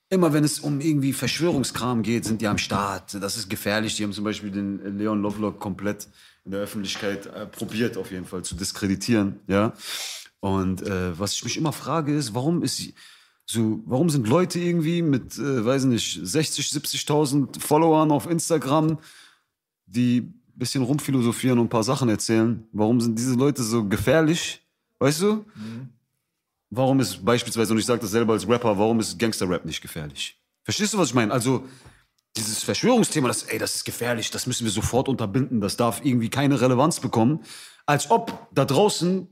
immer 0.09 0.33
wenn 0.33 0.45
es 0.45 0.61
um 0.61 0.81
irgendwie 0.81 1.13
Verschwörungskram 1.13 2.03
geht, 2.03 2.25
sind 2.25 2.41
die 2.41 2.47
am 2.47 2.59
Start. 2.59 3.15
Das 3.15 3.37
ist 3.37 3.51
gefährlich. 3.51 3.97
Die 3.97 4.05
haben 4.05 4.13
zum 4.13 4.25
Beispiel 4.25 4.51
den 4.51 4.99
Leon 4.99 5.21
Lovelock 5.21 5.59
komplett 5.59 6.09
in 6.45 6.53
der 6.53 6.61
Öffentlichkeit 6.61 7.27
äh, 7.27 7.47
probiert, 7.47 7.97
auf 7.97 8.13
jeden 8.13 8.25
Fall 8.25 8.43
zu 8.43 8.55
diskreditieren, 8.55 9.41
ja. 9.49 9.73
Und 10.39 10.83
äh, 10.83 11.19
was 11.19 11.33
ich 11.33 11.43
mich 11.43 11.57
immer 11.57 11.73
frage 11.73 12.15
ist, 12.15 12.35
warum 12.35 12.63
ist 12.63 12.93
so, 13.47 13.81
warum 13.87 14.11
sind 14.11 14.29
Leute 14.29 14.61
irgendwie 14.61 15.03
mit, 15.03 15.39
äh, 15.39 15.65
weiß 15.65 15.85
nicht, 15.85 16.21
60, 16.23 16.67
70.000 16.67 17.61
Followern 17.61 18.13
auf 18.13 18.29
Instagram, 18.29 18.99
die 19.87 20.19
ein 20.21 20.43
bisschen 20.55 20.83
rumphilosophieren 20.83 21.59
und 21.59 21.67
ein 21.67 21.71
paar 21.71 21.85
Sachen 21.85 22.09
erzählen, 22.09 22.67
warum 22.73 23.01
sind 23.01 23.19
diese 23.19 23.35
Leute 23.35 23.63
so 23.63 23.89
gefährlich? 23.89 24.63
Weißt 24.99 25.23
du? 25.23 25.45
Warum 26.77 27.01
ist 27.01 27.25
beispielsweise, 27.25 27.73
und 27.73 27.79
ich 27.79 27.87
sage 27.87 28.01
das 28.01 28.11
selber 28.11 28.35
als 28.35 28.47
Rapper, 28.47 28.79
warum 28.79 29.01
ist 29.01 29.19
Gangster-Rap 29.19 29.65
nicht 29.65 29.81
gefährlich? 29.81 30.39
Verstehst 30.63 30.93
du, 30.93 30.99
was 30.99 31.09
ich 31.09 31.15
meine? 31.15 31.33
Also, 31.33 31.65
dieses 32.37 32.63
Verschwörungsthema, 32.63 33.29
das, 33.29 33.45
ey, 33.45 33.59
das 33.59 33.77
ist 33.77 33.85
gefährlich, 33.85 34.31
das 34.31 34.47
müssen 34.47 34.65
wir 34.65 34.71
sofort 34.71 35.09
unterbinden, 35.09 35.63
das 35.63 35.77
darf 35.77 36.05
irgendwie 36.05 36.29
keine 36.29 36.61
Relevanz 36.61 37.01
bekommen. 37.01 37.41
Als 37.87 38.11
ob 38.11 38.49
da 38.53 38.67
draußen 38.67 39.27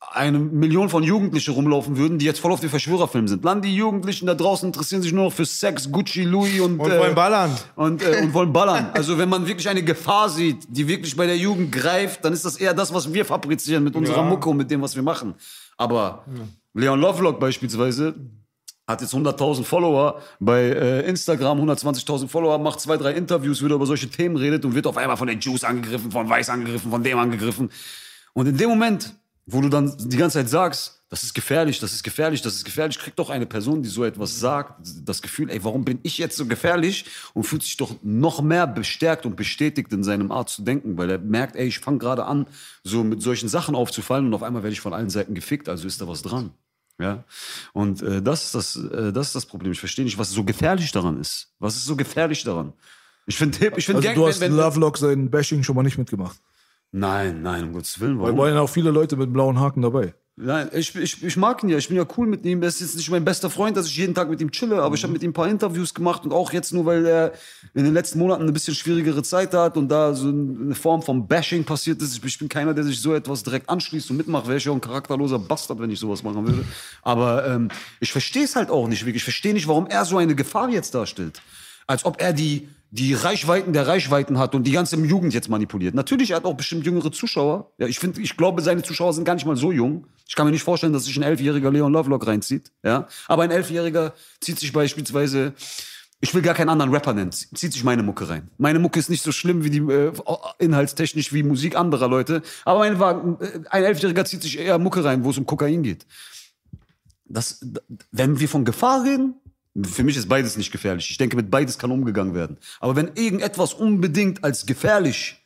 eine 0.00 0.38
Million 0.38 0.88
von 0.88 1.02
Jugendlichen 1.02 1.52
rumlaufen 1.52 1.98
würden, 1.98 2.18
die 2.18 2.24
jetzt 2.24 2.40
voll 2.40 2.52
auf 2.52 2.60
den 2.60 2.70
Verschwörerfilm 2.70 3.28
sind. 3.28 3.44
Land 3.44 3.64
die 3.64 3.74
Jugendlichen 3.74 4.26
da 4.26 4.34
draußen 4.34 4.68
interessieren 4.68 5.02
sich 5.02 5.12
nur 5.12 5.24
noch 5.24 5.32
für 5.32 5.44
Sex, 5.44 5.90
Gucci, 5.90 6.22
Louis 6.22 6.60
und, 6.60 6.80
Und 6.80 6.90
wollen 6.90 7.14
ballern. 7.14 7.54
Und, 7.74 8.02
äh, 8.02 8.22
und 8.22 8.32
wollen 8.32 8.52
ballern. 8.52 8.90
Also 8.94 9.18
wenn 9.18 9.28
man 9.28 9.46
wirklich 9.46 9.68
eine 9.68 9.82
Gefahr 9.82 10.28
sieht, 10.30 10.64
die 10.68 10.86
wirklich 10.88 11.16
bei 11.16 11.26
der 11.26 11.36
Jugend 11.36 11.72
greift, 11.72 12.24
dann 12.24 12.32
ist 12.32 12.44
das 12.44 12.56
eher 12.56 12.72
das, 12.72 12.94
was 12.94 13.12
wir 13.12 13.24
fabrizieren 13.24 13.84
mit 13.84 13.96
unserer 13.96 14.18
Ja. 14.18 14.22
Mucke 14.22 14.48
und 14.48 14.56
mit 14.56 14.70
dem, 14.70 14.80
was 14.80 14.94
wir 14.94 15.02
machen. 15.02 15.34
Aber 15.76 16.24
Leon 16.74 17.00
Lovelock 17.00 17.40
beispielsweise 17.40 18.14
hat 18.86 19.02
jetzt 19.02 19.14
100.000 19.14 19.64
Follower 19.64 20.22
bei 20.40 20.60
äh, 20.62 21.06
Instagram, 21.06 21.60
120.000 21.60 22.28
Follower, 22.28 22.58
macht 22.58 22.80
zwei, 22.80 22.96
drei 22.96 23.12
Interviews, 23.12 23.62
wieder 23.62 23.74
über 23.74 23.84
solche 23.84 24.08
Themen 24.08 24.36
redet 24.36 24.64
und 24.64 24.74
wird 24.74 24.86
auf 24.86 24.96
einmal 24.96 25.16
von 25.16 25.28
den 25.28 25.40
Jews 25.40 25.62
angegriffen, 25.62 26.10
von 26.10 26.28
Weiß 26.28 26.48
angegriffen, 26.48 26.90
von 26.90 27.02
dem 27.02 27.18
angegriffen. 27.18 27.70
Und 28.32 28.46
in 28.46 28.56
dem 28.56 28.70
Moment, 28.70 29.14
wo 29.44 29.60
du 29.60 29.68
dann 29.68 29.94
die 29.98 30.16
ganze 30.16 30.38
Zeit 30.38 30.48
sagst, 30.48 30.97
das 31.10 31.22
ist 31.22 31.34
gefährlich, 31.34 31.80
das 31.80 31.92
ist 31.94 32.02
gefährlich, 32.02 32.42
das 32.42 32.56
ist 32.56 32.64
gefährlich, 32.64 32.98
kriegt 32.98 33.18
doch 33.18 33.30
eine 33.30 33.46
Person, 33.46 33.82
die 33.82 33.88
so 33.88 34.04
etwas 34.04 34.38
sagt, 34.38 34.80
das 35.04 35.22
Gefühl, 35.22 35.50
ey, 35.50 35.64
warum 35.64 35.84
bin 35.84 36.00
ich 36.02 36.18
jetzt 36.18 36.36
so 36.36 36.44
gefährlich? 36.44 37.06
Und 37.32 37.44
fühlt 37.44 37.62
sich 37.62 37.78
doch 37.78 37.96
noch 38.02 38.42
mehr 38.42 38.66
bestärkt 38.66 39.24
und 39.24 39.34
bestätigt 39.34 39.90
in 39.92 40.04
seinem 40.04 40.30
Art 40.30 40.50
zu 40.50 40.62
denken, 40.62 40.98
weil 40.98 41.08
er 41.08 41.18
merkt, 41.18 41.56
ey, 41.56 41.66
ich 41.66 41.78
fange 41.78 41.98
gerade 41.98 42.26
an, 42.26 42.46
so 42.84 43.04
mit 43.04 43.22
solchen 43.22 43.48
Sachen 43.48 43.74
aufzufallen 43.74 44.26
und 44.26 44.34
auf 44.34 44.42
einmal 44.42 44.62
werde 44.62 44.74
ich 44.74 44.80
von 44.80 44.92
allen 44.92 45.08
Seiten 45.08 45.34
gefickt, 45.34 45.68
also 45.68 45.86
ist 45.86 46.00
da 46.00 46.08
was 46.08 46.22
dran. 46.22 46.50
Ja, 47.00 47.24
und 47.72 48.02
äh, 48.02 48.20
das, 48.20 48.46
ist 48.46 48.54
das, 48.56 48.76
äh, 48.76 49.12
das 49.12 49.28
ist 49.28 49.36
das 49.36 49.46
Problem. 49.46 49.70
Ich 49.72 49.78
verstehe 49.78 50.04
nicht, 50.04 50.18
was 50.18 50.30
so 50.30 50.42
gefährlich 50.42 50.90
daran 50.90 51.20
ist. 51.20 51.48
Was 51.60 51.76
ist 51.76 51.84
so 51.84 51.94
gefährlich 51.94 52.42
daran? 52.42 52.72
Ich 53.26 53.36
finde, 53.36 53.72
ich 53.76 53.86
finde, 53.86 54.08
Also 54.08 54.20
du 54.20 54.26
hast 54.26 54.40
Lovelock 54.40 54.98
sein 54.98 55.30
Bashing 55.30 55.62
schon 55.62 55.76
mal 55.76 55.84
nicht 55.84 55.96
mitgemacht. 55.96 56.40
Nein, 56.90 57.42
nein, 57.42 57.64
um 57.64 57.72
Gottes 57.72 58.00
Willen. 58.00 58.18
Weil 58.18 58.28
Warum? 58.28 58.38
waren 58.38 58.54
ja 58.54 58.60
auch 58.62 58.70
viele 58.70 58.90
Leute 58.90 59.16
mit 59.16 59.32
blauen 59.32 59.60
Haken 59.60 59.82
dabei. 59.82 60.14
Nein, 60.40 60.70
ich, 60.72 60.94
ich, 60.94 61.20
ich 61.24 61.36
mag 61.36 61.64
ihn 61.64 61.68
ja, 61.68 61.78
ich 61.78 61.88
bin 61.88 61.96
ja 61.96 62.06
cool 62.16 62.28
mit 62.28 62.44
ihm. 62.44 62.62
Er 62.62 62.68
ist 62.68 62.80
jetzt 62.80 62.94
nicht 62.94 63.10
mein 63.10 63.24
bester 63.24 63.50
Freund, 63.50 63.76
dass 63.76 63.86
ich 63.86 63.96
jeden 63.96 64.14
Tag 64.14 64.30
mit 64.30 64.40
ihm 64.40 64.52
chille, 64.52 64.80
aber 64.80 64.94
ich 64.94 65.02
habe 65.02 65.12
mit 65.12 65.24
ihm 65.24 65.30
ein 65.30 65.32
paar 65.32 65.48
Interviews 65.48 65.92
gemacht 65.92 66.24
und 66.24 66.32
auch 66.32 66.52
jetzt 66.52 66.72
nur, 66.72 66.86
weil 66.86 67.04
er 67.06 67.32
in 67.74 67.82
den 67.82 67.92
letzten 67.92 68.20
Monaten 68.20 68.42
eine 68.42 68.52
bisschen 68.52 68.76
schwierigere 68.76 69.24
Zeit 69.24 69.52
hat 69.52 69.76
und 69.76 69.88
da 69.88 70.14
so 70.14 70.28
eine 70.28 70.76
Form 70.76 71.02
von 71.02 71.26
Bashing 71.26 71.64
passiert 71.64 72.00
ist. 72.02 72.24
Ich 72.24 72.38
bin 72.38 72.48
keiner, 72.48 72.72
der 72.72 72.84
sich 72.84 73.00
so 73.00 73.14
etwas 73.14 73.42
direkt 73.42 73.68
anschließt 73.68 74.12
und 74.12 74.16
mitmacht. 74.16 74.46
Wäre 74.46 74.58
ich 74.58 74.64
ja 74.64 74.70
auch 74.70 74.76
ein 74.76 74.80
charakterloser 74.80 75.40
Bastard, 75.40 75.80
wenn 75.80 75.90
ich 75.90 75.98
sowas 75.98 76.22
machen 76.22 76.46
würde. 76.46 76.64
Aber 77.02 77.44
ähm, 77.44 77.68
ich 77.98 78.12
verstehe 78.12 78.44
es 78.44 78.54
halt 78.54 78.70
auch 78.70 78.86
nicht 78.86 79.04
wirklich. 79.04 79.22
Ich 79.22 79.24
verstehe 79.24 79.54
nicht, 79.54 79.66
warum 79.66 79.88
er 79.88 80.04
so 80.04 80.18
eine 80.18 80.36
Gefahr 80.36 80.68
jetzt 80.68 80.94
darstellt. 80.94 81.42
Als 81.88 82.04
ob 82.04 82.20
er 82.20 82.32
die, 82.32 82.68
die 82.90 83.12
Reichweiten 83.12 83.72
der 83.72 83.86
Reichweiten 83.86 84.38
hat 84.38 84.54
und 84.54 84.64
die 84.64 84.72
ganze 84.72 84.96
Jugend 84.96 85.34
jetzt 85.34 85.48
manipuliert. 85.48 85.94
Natürlich, 85.94 86.30
er 86.30 86.36
hat 86.36 86.44
auch 86.44 86.54
bestimmt 86.54 86.86
jüngere 86.86 87.12
Zuschauer. 87.12 87.72
Ja, 87.78 87.86
ich 87.86 87.98
finde, 87.98 88.20
ich 88.20 88.36
glaube, 88.36 88.62
seine 88.62 88.82
Zuschauer 88.82 89.12
sind 89.12 89.24
gar 89.24 89.34
nicht 89.34 89.46
mal 89.46 89.56
so 89.56 89.72
jung. 89.72 90.06
Ich 90.26 90.34
kann 90.34 90.46
mir 90.46 90.52
nicht 90.52 90.62
vorstellen, 90.62 90.92
dass 90.92 91.04
sich 91.04 91.16
ein 91.16 91.22
elfjähriger 91.22 91.70
Leon 91.70 91.92
Lovelock 91.92 92.26
reinzieht. 92.26 92.72
Ja, 92.82 93.06
aber 93.26 93.42
ein 93.42 93.50
elfjähriger 93.50 94.14
zieht 94.40 94.58
sich 94.58 94.72
beispielsweise 94.72 95.54
ich 96.20 96.34
will 96.34 96.42
gar 96.42 96.54
keinen 96.54 96.68
anderen 96.68 96.92
Rapper 96.92 97.14
nennen. 97.14 97.30
Zieht 97.30 97.72
sich 97.72 97.84
meine 97.84 98.02
Mucke 98.02 98.28
rein. 98.28 98.50
Meine 98.58 98.80
Mucke 98.80 98.98
ist 98.98 99.08
nicht 99.08 99.22
so 99.22 99.30
schlimm 99.30 99.62
wie 99.62 99.70
die 99.70 99.78
äh, 99.78 100.12
inhaltstechnisch 100.58 101.32
wie 101.32 101.44
Musik 101.44 101.76
anderer 101.76 102.08
Leute. 102.08 102.42
Aber 102.64 102.80
mein, 102.80 103.40
äh, 103.40 103.60
ein 103.70 103.84
Elfjähriger 103.84 104.24
zieht 104.24 104.42
sich 104.42 104.58
eher 104.58 104.78
Mucke 104.78 105.04
rein, 105.04 105.22
wo 105.22 105.30
es 105.30 105.38
um 105.38 105.46
Kokain 105.46 105.84
geht. 105.84 106.06
Das, 107.24 107.60
wenn 108.10 108.40
wir 108.40 108.48
von 108.48 108.64
Gefahr 108.64 109.04
reden, 109.04 109.34
für 109.84 110.04
mich 110.04 110.16
ist 110.16 110.28
beides 110.28 110.56
nicht 110.56 110.72
gefährlich. 110.72 111.10
Ich 111.10 111.18
denke, 111.18 111.36
mit 111.36 111.50
beides 111.50 111.78
kann 111.78 111.90
umgegangen 111.90 112.34
werden. 112.34 112.56
Aber 112.80 112.96
wenn 112.96 113.12
irgendetwas 113.14 113.74
unbedingt 113.74 114.44
als 114.44 114.66
gefährlich 114.66 115.36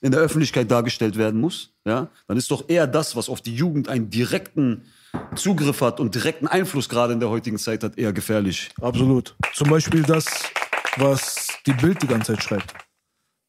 in 0.00 0.12
der 0.12 0.20
Öffentlichkeit 0.20 0.70
dargestellt 0.70 1.16
werden 1.16 1.40
muss, 1.40 1.74
ja, 1.84 2.08
dann 2.26 2.36
ist 2.36 2.50
doch 2.50 2.68
eher 2.68 2.86
das, 2.86 3.16
was 3.16 3.28
auf 3.28 3.40
die 3.40 3.54
Jugend 3.54 3.88
einen 3.88 4.10
direkten 4.10 4.82
Zugriff 5.34 5.80
hat 5.80 6.00
und 6.00 6.14
direkten 6.14 6.48
Einfluss 6.48 6.88
gerade 6.88 7.12
in 7.12 7.20
der 7.20 7.28
heutigen 7.28 7.58
Zeit 7.58 7.84
hat, 7.84 7.98
eher 7.98 8.12
gefährlich. 8.12 8.70
Absolut. 8.80 9.36
Zum 9.54 9.70
Beispiel 9.70 10.02
das, 10.02 10.26
was 10.96 11.48
die 11.66 11.72
Bild 11.72 12.02
die 12.02 12.06
ganze 12.06 12.34
Zeit 12.34 12.42
schreibt. 12.42 12.74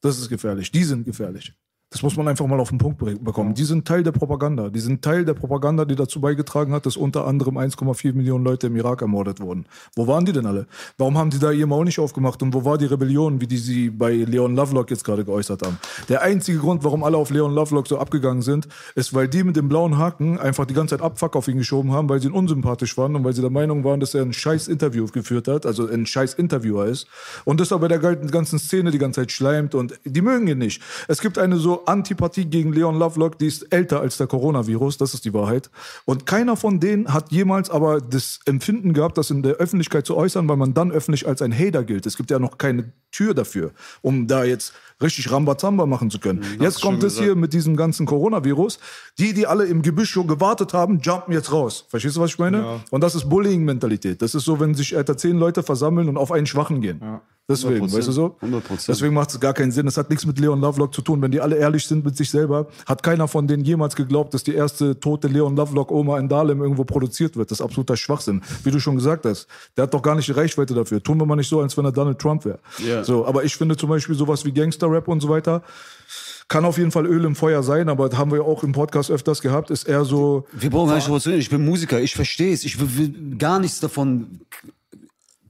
Das 0.02 0.20
ist 0.20 0.30
gefährlich. 0.30 0.72
Die 0.72 0.84
sind 0.84 1.06
gefährlich. 1.06 1.54
Das 1.94 2.02
muss 2.02 2.18
man 2.18 2.28
einfach 2.28 2.48
mal 2.48 2.60
auf 2.60 2.70
den 2.70 2.80
Punkt 2.80 2.98
bekommen. 3.24 3.54
Die 3.54 3.66
sind 3.66 3.88
Teil 3.88 4.02
der 4.02 4.14
Propaganda. 4.14 4.70
Die 4.70 4.80
sind 4.80 5.04
Teil 5.04 5.26
der 5.26 5.36
Propaganda, 5.36 5.86
die 5.86 5.96
dazu 5.96 6.20
beigetragen 6.20 6.74
hat, 6.74 6.88
dass 6.88 6.98
unter 6.98 7.28
anderem 7.28 7.56
1,4 7.56 8.14
Millionen 8.14 8.44
Leute 8.44 8.66
im 8.66 8.76
Irak 8.76 9.04
ermordet 9.04 9.40
wurden. 9.40 9.68
Wo 9.96 10.08
waren 10.08 10.26
die 10.26 10.32
denn 10.32 10.48
alle? 10.48 10.66
Warum 10.98 11.20
haben 11.20 11.30
die 11.30 11.38
da 11.38 11.52
ihr 11.52 11.68
Maul 11.68 11.86
nicht 11.86 12.00
aufgemacht? 12.00 12.42
Und 12.42 12.52
wo 12.56 12.66
war 12.66 12.80
die 12.80 12.88
Rebellion, 12.88 13.42
wie 13.42 13.46
die 13.46 13.58
sie 13.58 13.92
bei 13.92 14.12
Leon 14.12 14.56
Lovelock 14.56 14.90
jetzt 14.90 15.04
gerade 15.04 15.24
geäußert 15.24 15.64
haben? 15.64 15.78
Der 16.10 16.24
einzige 16.24 16.58
Grund, 16.58 16.84
warum 16.84 17.04
alle 17.04 17.16
auf 17.16 17.30
Leon 17.30 17.54
Lovelock 17.54 17.88
so 17.88 18.00
abgegangen 18.00 18.42
sind, 18.42 18.68
ist, 18.96 19.14
weil 19.14 19.28
die 19.28 19.44
mit 19.44 19.56
dem 19.56 19.70
blauen 19.70 20.00
Haken 20.00 20.40
einfach 20.40 20.66
die 20.66 20.74
ganze 20.74 20.98
Zeit 20.98 21.06
Abfuck 21.06 21.36
auf 21.36 21.48
ihn 21.48 21.58
geschoben 21.58 21.92
haben, 21.92 22.10
weil 22.10 22.20
sie 22.20 22.28
ihn 22.28 22.34
unsympathisch 22.34 22.96
fanden 22.96 23.18
und 23.18 23.24
weil 23.24 23.34
sie 23.34 23.42
der 23.42 23.52
Meinung 23.52 23.84
waren, 23.84 24.00
dass 24.00 24.16
er 24.16 24.24
ein 24.24 24.34
scheiß 24.34 24.68
Interview 24.68 25.06
geführt 25.06 25.48
hat, 25.48 25.68
also 25.68 25.88
ein 25.88 26.08
scheiß 26.08 26.34
Interviewer 26.34 26.88
ist. 26.88 27.06
Und 27.46 27.60
das 27.60 27.72
aber 27.72 27.88
der 27.88 28.00
ganzen 28.00 28.58
Szene 28.58 28.90
die 28.90 28.98
ganze 28.98 29.22
Zeit 29.22 29.32
schleimt 29.32 29.76
und 29.76 30.00
die 30.06 30.24
mögen 30.24 30.48
ihn 30.48 30.58
nicht. 30.58 30.82
Es 31.08 31.22
gibt 31.22 31.38
eine 31.38 31.58
so 31.58 31.83
Antipathie 31.88 32.46
gegen 32.46 32.74
Leon 32.74 32.98
Lovelock, 32.98 33.38
die 33.38 33.48
ist 33.48 33.64
älter 33.74 34.00
als 34.00 34.18
der 34.18 34.28
Coronavirus, 34.28 34.98
das 34.98 35.14
ist 35.14 35.26
die 35.26 35.34
Wahrheit. 35.34 35.70
Und 36.06 36.26
keiner 36.26 36.56
von 36.56 36.80
denen 36.80 37.14
hat 37.14 37.32
jemals 37.32 37.70
aber 37.70 38.02
das 38.02 38.40
Empfinden 38.46 38.94
gehabt, 38.94 39.18
das 39.18 39.30
in 39.30 39.44
der 39.44 39.54
Öffentlichkeit 39.54 40.06
zu 40.06 40.16
äußern, 40.16 40.48
weil 40.48 40.58
man 40.58 40.74
dann 40.74 40.92
öffentlich 40.92 41.28
als 41.28 41.42
ein 41.42 41.58
Hater 41.58 41.84
gilt. 41.84 42.06
Es 42.06 42.18
gibt 42.18 42.32
ja 42.32 42.40
noch 42.40 42.58
keine 42.58 42.92
Tür 43.12 43.34
dafür, 43.34 43.72
um 44.02 44.28
da 44.28 44.44
jetzt 44.44 44.74
richtig 45.02 45.32
Rambazamba 45.32 45.86
machen 45.86 46.10
zu 46.10 46.20
können. 46.20 46.40
Mhm, 46.40 46.62
jetzt 46.62 46.82
kommt 46.82 47.04
es 47.04 47.18
hier 47.18 47.36
mit 47.36 47.54
diesem 47.54 47.76
ganzen 47.76 48.06
Coronavirus. 48.06 48.80
Die, 49.18 49.34
die 49.34 49.48
alle 49.48 49.66
im 49.66 49.82
Gebüsch 49.82 50.12
schon 50.12 50.28
gewartet 50.28 50.74
haben, 50.74 51.00
jumpen 51.00 51.34
jetzt 51.34 51.52
raus. 51.52 51.86
Verstehst 51.90 52.16
du, 52.16 52.22
was 52.22 52.32
ich 52.32 52.40
meine? 52.40 52.58
Ja. 52.58 52.80
Und 52.92 53.02
das 53.02 53.16
ist 53.16 53.30
Bullying-Mentalität. 53.30 54.22
Das 54.22 54.36
ist 54.36 54.46
so, 54.46 54.60
wenn 54.60 54.74
sich 54.74 54.94
etwa 54.94 55.16
zehn 55.18 55.38
Leute 55.38 55.64
versammeln 55.64 56.10
und 56.10 56.18
auf 56.18 56.32
einen 56.32 56.46
Schwachen 56.46 56.82
gehen. 56.82 57.00
Ja. 57.02 57.22
Deswegen, 57.50 57.86
100%. 57.86 57.98
weißt 57.98 58.08
du 58.08 58.12
so? 58.14 58.38
100%. 58.42 58.86
Deswegen 58.88 59.14
macht 59.14 59.32
es 59.32 59.40
gar 59.40 59.54
keinen 59.54 59.74
Sinn. 59.74 59.86
Es 59.86 59.98
hat 59.98 60.10
nichts 60.10 60.26
mit 60.26 60.40
Leon 60.40 60.62
Lovelock 60.62 60.94
zu 60.94 61.02
tun. 61.02 61.22
Wenn 61.22 61.32
die 61.32 61.42
alle 61.42 61.58
ehrlich 61.58 61.86
sind 61.86 62.06
mit 62.06 62.16
sich 62.16 62.30
selber, 62.30 62.68
hat 62.86 63.04
keiner 63.04 63.28
von 63.28 63.48
denen 63.48 63.66
jemals 63.66 63.98
geglaubt, 63.98 64.34
dass 64.34 64.44
die 64.44 64.56
erste 64.56 64.98
tote 64.98 65.28
Leon 65.28 65.58
Lovelock-Oma 65.58 66.20
in 66.20 66.30
Dahlem 66.30 66.62
irgendwo 66.62 66.86
produziert 66.86 67.36
wird. 67.36 67.52
Das 67.52 67.60
ist 67.60 67.66
absoluter 67.66 67.98
Schwachsinn. 67.98 68.42
Wie 68.64 68.72
du 68.72 68.80
schon 68.80 68.96
gesagt 68.96 69.26
hast, 69.26 69.48
der 69.76 69.84
hat 69.84 69.94
doch 69.94 70.02
gar 70.02 70.16
nicht 70.16 70.30
die 70.30 70.32
Reichweite 70.32 70.74
dafür. 70.74 71.04
Tun 71.04 71.20
wir 71.20 71.26
mal 71.26 71.36
nicht 71.36 71.50
so, 71.50 71.60
als 71.60 71.76
wenn 71.76 71.84
er 71.84 71.92
Donald 71.92 72.18
Trump 72.18 72.46
wäre. 72.46 72.60
Yeah. 72.80 73.04
So, 73.04 73.26
aber 73.26 73.44
ich 73.44 73.58
finde 73.58 73.76
zum 73.76 73.90
Beispiel 73.90 74.16
sowas 74.16 74.46
wie 74.46 74.54
Gangster-Rap 74.84 75.08
und 75.08 75.22
so 75.22 75.30
weiter, 75.30 75.64
kann 76.48 76.66
auf 76.66 76.78
jeden 76.78 76.92
Fall 76.92 77.06
Öl 77.06 77.26
im 77.26 77.36
Feuer 77.36 77.64
sein, 77.64 77.90
aber 77.90 78.10
das 78.10 78.20
haben 78.20 78.32
wir 78.32 78.44
auch 78.44 78.64
im 78.64 78.74
Podcast 78.74 79.10
öfters 79.10 79.42
gehabt, 79.42 79.72
ist 79.72 79.86
eher 79.86 80.06
so. 80.06 80.46
Wir 80.52 80.70
brauchen 80.70 80.90
gar 80.90 80.96
nicht 80.96 81.28
Ich 81.28 81.50
bin 81.50 81.66
Musiker, 81.66 82.00
ich 82.02 82.14
verstehe 82.14 82.54
es. 82.54 82.64
Ich 82.66 82.80
will 82.80 83.38
gar 83.38 83.60
nichts 83.60 83.80
davon 83.80 84.42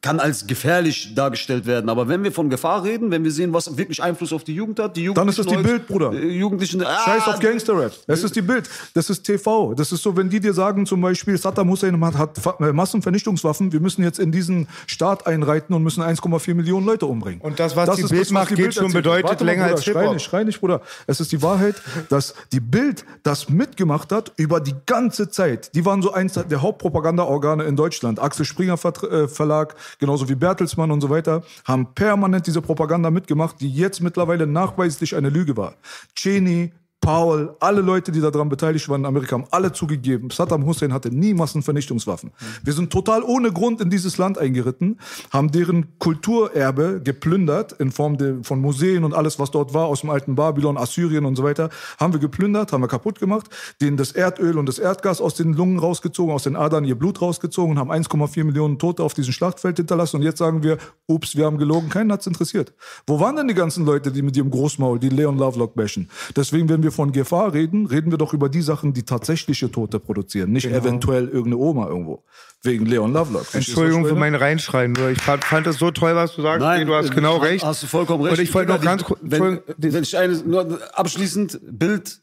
kann 0.03 0.19
als 0.19 0.45
gefährlich 0.45 1.15
dargestellt 1.15 1.65
werden. 1.65 1.89
Aber 1.89 2.09
wenn 2.09 2.23
wir 2.25 2.33
von 2.33 2.49
Gefahr 2.49 2.83
reden, 2.83 3.09
wenn 3.09 3.23
wir 3.23 3.31
sehen, 3.31 3.53
was 3.53 3.77
wirklich 3.77 4.03
Einfluss 4.03 4.33
auf 4.33 4.43
die 4.43 4.53
Jugend 4.53 4.77
hat, 4.79 4.97
die 4.97 5.11
Dann 5.13 5.29
ist 5.29 5.39
das 5.39 5.45
die 5.45 5.55
Bild, 5.55 5.87
Bruder. 5.87 6.11
Äh, 6.11 6.27
Jugendlichen. 6.27 6.83
Ah, 6.83 7.05
Scheiß 7.05 7.25
auf 7.27 7.39
Gangster-Rap. 7.39 7.93
Das 8.05 8.21
ist 8.21 8.35
die 8.35 8.41
Bild. 8.41 8.69
Das 8.93 9.09
ist 9.09 9.23
TV. 9.23 9.73
Das 9.73 9.93
ist 9.93 10.03
so, 10.03 10.15
wenn 10.17 10.29
die 10.29 10.41
dir 10.41 10.53
sagen, 10.53 10.85
zum 10.85 10.99
Beispiel, 10.99 11.37
Saddam 11.37 11.69
Hussein 11.69 12.03
hat, 12.03 12.17
hat 12.17 12.59
äh, 12.59 12.73
Massenvernichtungswaffen, 12.73 13.71
wir 13.71 13.79
müssen 13.79 14.03
jetzt 14.03 14.19
in 14.19 14.33
diesen 14.33 14.67
Staat 14.87 15.25
einreiten 15.25 15.73
und 15.73 15.83
müssen 15.83 16.03
1,4 16.03 16.53
Millionen 16.53 16.85
Leute 16.85 17.05
umbringen. 17.05 17.39
Und 17.39 17.61
das, 17.61 17.77
was 17.77 17.85
das 17.85 17.95
die 17.95 18.01
ist, 18.03 18.09
Bild 18.09 18.31
macht, 18.31 18.53
geht 18.53 18.73
schon 18.73 18.91
bedeutet 18.91 19.29
Warte 19.29 19.45
länger 19.45 19.63
Bruder, 19.63 19.75
als 19.75 19.85
Schrei 19.85 20.13
nicht, 20.13 20.25
schrei 20.25 20.43
nicht, 20.43 20.59
Bruder. 20.59 20.81
Es 21.07 21.21
ist 21.21 21.31
die 21.31 21.41
Wahrheit, 21.41 21.75
dass 22.09 22.35
die 22.51 22.59
Bild 22.59 23.05
das 23.23 23.47
mitgemacht 23.47 24.11
hat 24.11 24.33
über 24.35 24.59
die 24.59 24.75
ganze 24.85 25.29
Zeit. 25.29 25.73
Die 25.75 25.85
waren 25.85 26.01
so 26.01 26.11
eins 26.11 26.33
der 26.33 26.61
Hauptpropagandaorgane 26.61 27.63
in 27.63 27.77
Deutschland. 27.77 28.19
Axel 28.19 28.43
Springer 28.43 28.73
äh, 28.73 29.29
Verlag, 29.29 29.75
genauso 29.99 30.29
wie 30.29 30.35
Bertelsmann 30.35 30.91
und 30.91 31.01
so 31.01 31.09
weiter, 31.09 31.43
haben 31.65 31.93
permanent 31.93 32.47
diese 32.47 32.61
Propaganda 32.61 33.11
mitgemacht, 33.11 33.59
die 33.61 33.71
jetzt 33.71 34.01
mittlerweile 34.01 34.47
nachweislich 34.47 35.15
eine 35.15 35.29
Lüge 35.29 35.57
war. 35.57 35.75
Cheney, 36.15 36.71
Paul, 37.03 37.53
alle 37.59 37.81
Leute, 37.81 38.13
die 38.13 38.21
daran 38.21 38.47
beteiligt 38.47 38.87
waren 38.87 39.01
in 39.01 39.05
Amerika, 39.05 39.33
haben 39.33 39.43
alle 39.51 39.73
zugegeben, 39.73 40.29
Saddam 40.29 40.65
Hussein 40.65 40.93
hatte 40.93 41.13
nie 41.13 41.33
Massenvernichtungswaffen. 41.33 42.31
Wir 42.63 42.71
sind 42.71 42.93
total 42.93 43.23
ohne 43.23 43.51
Grund 43.51 43.81
in 43.81 43.89
dieses 43.89 44.17
Land 44.17 44.37
eingeritten, 44.37 44.97
haben 45.29 45.51
deren 45.51 45.99
Kulturerbe 45.99 47.01
geplündert 47.03 47.73
in 47.73 47.91
Form 47.91 48.17
de, 48.17 48.41
von 48.43 48.61
Museen 48.61 49.03
und 49.03 49.13
alles, 49.13 49.37
was 49.37 49.51
dort 49.51 49.73
war, 49.73 49.87
aus 49.87 49.99
dem 49.99 50.11
alten 50.11 50.35
Babylon, 50.35 50.77
Assyrien 50.77 51.25
und 51.25 51.35
so 51.35 51.43
weiter, 51.43 51.69
haben 51.99 52.13
wir 52.13 52.21
geplündert, 52.21 52.71
haben 52.71 52.81
wir 52.81 52.87
kaputt 52.87 53.19
gemacht, 53.19 53.49
denen 53.81 53.97
das 53.97 54.13
Erdöl 54.13 54.57
und 54.57 54.69
das 54.69 54.79
Erdgas 54.79 55.19
aus 55.19 55.33
den 55.33 55.51
Lungen 55.51 55.79
rausgezogen, 55.79 56.33
aus 56.33 56.43
den 56.43 56.55
Adern 56.55 56.85
ihr 56.85 56.95
Blut 56.95 57.21
rausgezogen, 57.21 57.79
haben 57.79 57.91
1,4 57.91 58.45
Millionen 58.45 58.79
Tote 58.79 59.03
auf 59.03 59.13
diesem 59.13 59.33
Schlachtfeld 59.33 59.75
hinterlassen 59.75 60.15
und 60.15 60.21
jetzt 60.21 60.37
sagen 60.37 60.63
wir, 60.63 60.77
ups, 61.07 61.35
wir 61.35 61.47
haben 61.47 61.57
gelogen, 61.57 61.89
keinen 61.89 62.13
hat's 62.13 62.27
interessiert. 62.27 62.73
Wo 63.05 63.19
waren 63.19 63.35
denn 63.35 63.49
die 63.49 63.55
ganzen 63.55 63.85
Leute, 63.85 64.09
die 64.09 64.21
mit 64.21 64.37
ihrem 64.37 64.51
Großmaul, 64.51 64.99
die 64.99 65.09
Leon 65.09 65.37
Lovelock 65.37 65.75
bashen? 65.75 66.09
Deswegen, 66.37 66.69
wenn 66.69 66.81
wir 66.81 66.92
von 66.93 67.11
Gefahr 67.11 67.53
reden, 67.53 67.85
reden 67.85 68.11
wir 68.11 68.17
doch 68.17 68.33
über 68.33 68.47
die 68.47 68.61
Sachen, 68.61 68.93
die 68.93 69.03
tatsächliche 69.03 69.69
Tote 69.69 69.99
produzieren, 69.99 70.51
nicht 70.51 70.63
genau. 70.63 70.77
eventuell 70.77 71.25
irgendeine 71.25 71.57
Oma 71.57 71.87
irgendwo. 71.87 72.23
Wegen 72.61 72.85
Leon 72.85 73.11
Lovelock. 73.11 73.53
Entschuldigung 73.53 74.05
für 74.05 74.15
mein 74.15 74.35
Reinschreien, 74.35 74.93
nur 74.93 75.09
ich 75.09 75.21
fand, 75.21 75.43
fand 75.43 75.67
das 75.67 75.77
so 75.77 75.91
toll, 75.91 76.15
was 76.15 76.35
du 76.35 76.41
sagst. 76.41 76.61
Nein, 76.61 76.87
du 76.87 76.93
hast 76.93 77.11
genau 77.11 77.37
recht. 77.37 77.65
Hast 77.65 77.83
du 77.83 77.87
vollkommen 77.87 78.23
recht. 78.23 78.37
Und 78.37 78.43
ich 78.43 78.53
wollte 78.53 78.71
noch 78.71 78.81
ganz 78.81 79.03
kurz, 79.03 79.19
wenn, 79.21 79.59
wenn 79.77 80.03
ich 80.03 80.17
eine, 80.17 80.33
nur 80.37 80.79
abschließend, 80.93 81.59
Bild, 81.63 82.21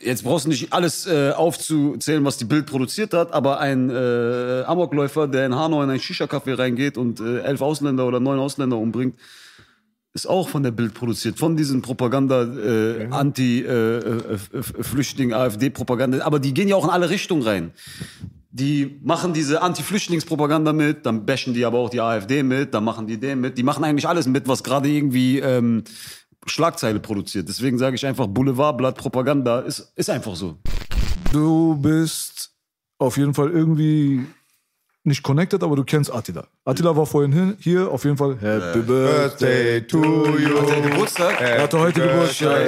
jetzt 0.00 0.24
brauchst 0.24 0.46
du 0.46 0.50
nicht 0.50 0.72
alles 0.72 1.06
äh, 1.06 1.32
aufzuzählen, 1.32 2.24
was 2.24 2.36
die 2.36 2.44
Bild 2.44 2.66
produziert 2.66 3.12
hat, 3.14 3.32
aber 3.32 3.60
ein 3.60 3.90
äh, 3.90 4.62
Amokläufer, 4.66 5.28
der 5.28 5.46
in 5.46 5.54
Hanau 5.54 5.82
in 5.82 5.90
ein 5.90 6.00
Shisha-Café 6.00 6.58
reingeht 6.58 6.96
und 6.96 7.20
äh, 7.20 7.40
elf 7.40 7.60
Ausländer 7.60 8.06
oder 8.06 8.20
neun 8.20 8.38
Ausländer 8.38 8.76
umbringt, 8.76 9.16
ist 10.14 10.26
auch 10.26 10.48
von 10.48 10.62
der 10.62 10.70
Bild 10.70 10.94
produziert, 10.94 11.38
von 11.38 11.56
diesen 11.56 11.82
Propaganda, 11.82 12.44
äh, 12.44 13.08
Anti-Flüchtling, 13.10 15.30
äh, 15.30 15.32
äh, 15.32 15.36
AfD-Propaganda. 15.36 16.24
Aber 16.24 16.38
die 16.38 16.54
gehen 16.54 16.68
ja 16.68 16.76
auch 16.76 16.84
in 16.84 16.90
alle 16.90 17.10
Richtungen 17.10 17.42
rein. 17.42 17.72
Die 18.52 19.00
machen 19.02 19.32
diese 19.32 19.60
Anti-Flüchtlingspropaganda 19.60 20.72
mit, 20.72 21.04
dann 21.04 21.26
bashen 21.26 21.52
die 21.52 21.64
aber 21.64 21.80
auch 21.80 21.90
die 21.90 22.00
AfD 22.00 22.44
mit, 22.44 22.72
dann 22.72 22.84
machen 22.84 23.08
die 23.08 23.18
den 23.18 23.40
mit. 23.40 23.58
Die 23.58 23.64
machen 23.64 23.82
eigentlich 23.82 24.06
alles 24.06 24.28
mit, 24.28 24.46
was 24.46 24.62
gerade 24.62 24.88
irgendwie 24.88 25.40
ähm, 25.40 25.82
Schlagzeile 26.46 27.00
produziert. 27.00 27.48
Deswegen 27.48 27.78
sage 27.78 27.96
ich 27.96 28.06
einfach, 28.06 28.28
Boulevardblatt 28.28 28.96
Propaganda 28.96 29.58
ist, 29.60 29.92
ist 29.96 30.10
einfach 30.10 30.36
so. 30.36 30.58
Du 31.32 31.74
bist 31.74 32.52
auf 32.98 33.16
jeden 33.16 33.34
Fall 33.34 33.50
irgendwie 33.50 34.24
nicht 35.04 35.22
connected, 35.22 35.62
aber 35.62 35.76
du 35.76 35.84
kennst 35.84 36.12
Attila. 36.12 36.46
Attila 36.64 36.96
war 36.96 37.04
vorhin 37.04 37.56
hier, 37.60 37.90
auf 37.90 38.04
jeden 38.04 38.16
Fall 38.16 38.36
Happy 38.40 38.80
Birthday 38.80 39.86
to 39.86 39.98
you. 39.98 40.60
Hat 40.60 40.70
er 40.70 40.80
Geburtstag? 40.80 41.40
Er 41.40 41.62
hatte 41.62 41.78
heute 41.78 42.00
Geburtstag. 42.00 42.66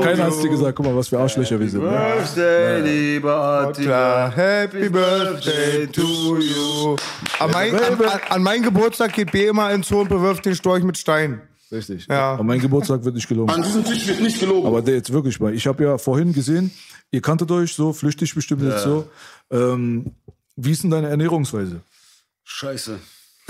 Keiner 0.00 0.24
hat 0.24 0.32
es 0.32 0.40
dir 0.40 0.48
gesagt, 0.48 0.76
guck 0.76 0.86
mal, 0.86 0.96
was 0.96 1.08
für 1.08 1.18
Arschlöcher 1.18 1.58
wir 1.58 1.68
sind. 1.68 1.82
Ne? 1.82 1.90
Birthday, 1.90 2.80
lieber 2.80 3.34
Attila. 3.34 4.32
Happy 4.34 4.88
Birthday 4.88 5.86
to 5.88 6.38
you. 6.38 6.96
An, 7.40 7.50
mein, 7.50 7.74
an, 7.74 8.20
an 8.28 8.42
meinen 8.42 8.62
Geburtstag 8.62 9.12
geht 9.12 9.32
B 9.32 9.46
immer 9.46 9.72
ins 9.72 9.88
Zoo 9.88 10.00
und 10.00 10.08
bewirft 10.08 10.46
den 10.46 10.54
Storch 10.54 10.84
mit 10.84 10.96
Steinen. 10.96 11.40
Richtig. 11.72 12.06
Ja. 12.08 12.34
Und 12.34 12.46
mein 12.46 12.60
Geburtstag 12.60 13.02
wird 13.04 13.14
nicht 13.14 13.28
gelogen. 13.28 13.50
An 13.50 13.62
diesem 13.62 13.84
Tisch 13.84 14.06
wird 14.06 14.20
nicht 14.20 14.38
gelogen. 14.38 14.66
Aber 14.66 14.82
der 14.82 14.94
jetzt 14.94 15.12
wirklich 15.12 15.40
mal. 15.40 15.52
Ich 15.54 15.66
habe 15.66 15.82
ja 15.82 15.98
vorhin 15.98 16.32
gesehen, 16.32 16.70
ihr 17.10 17.22
kanntet 17.22 17.50
euch 17.50 17.72
so, 17.72 17.92
flüchtig 17.92 18.34
bestimmt 18.34 18.62
jetzt 18.62 18.84
so. 18.84 19.08
Ähm, 19.50 20.12
wie 20.56 20.72
ist 20.72 20.82
denn 20.82 20.90
deine 20.90 21.08
Ernährungsweise? 21.08 21.80
Scheiße. 22.44 22.98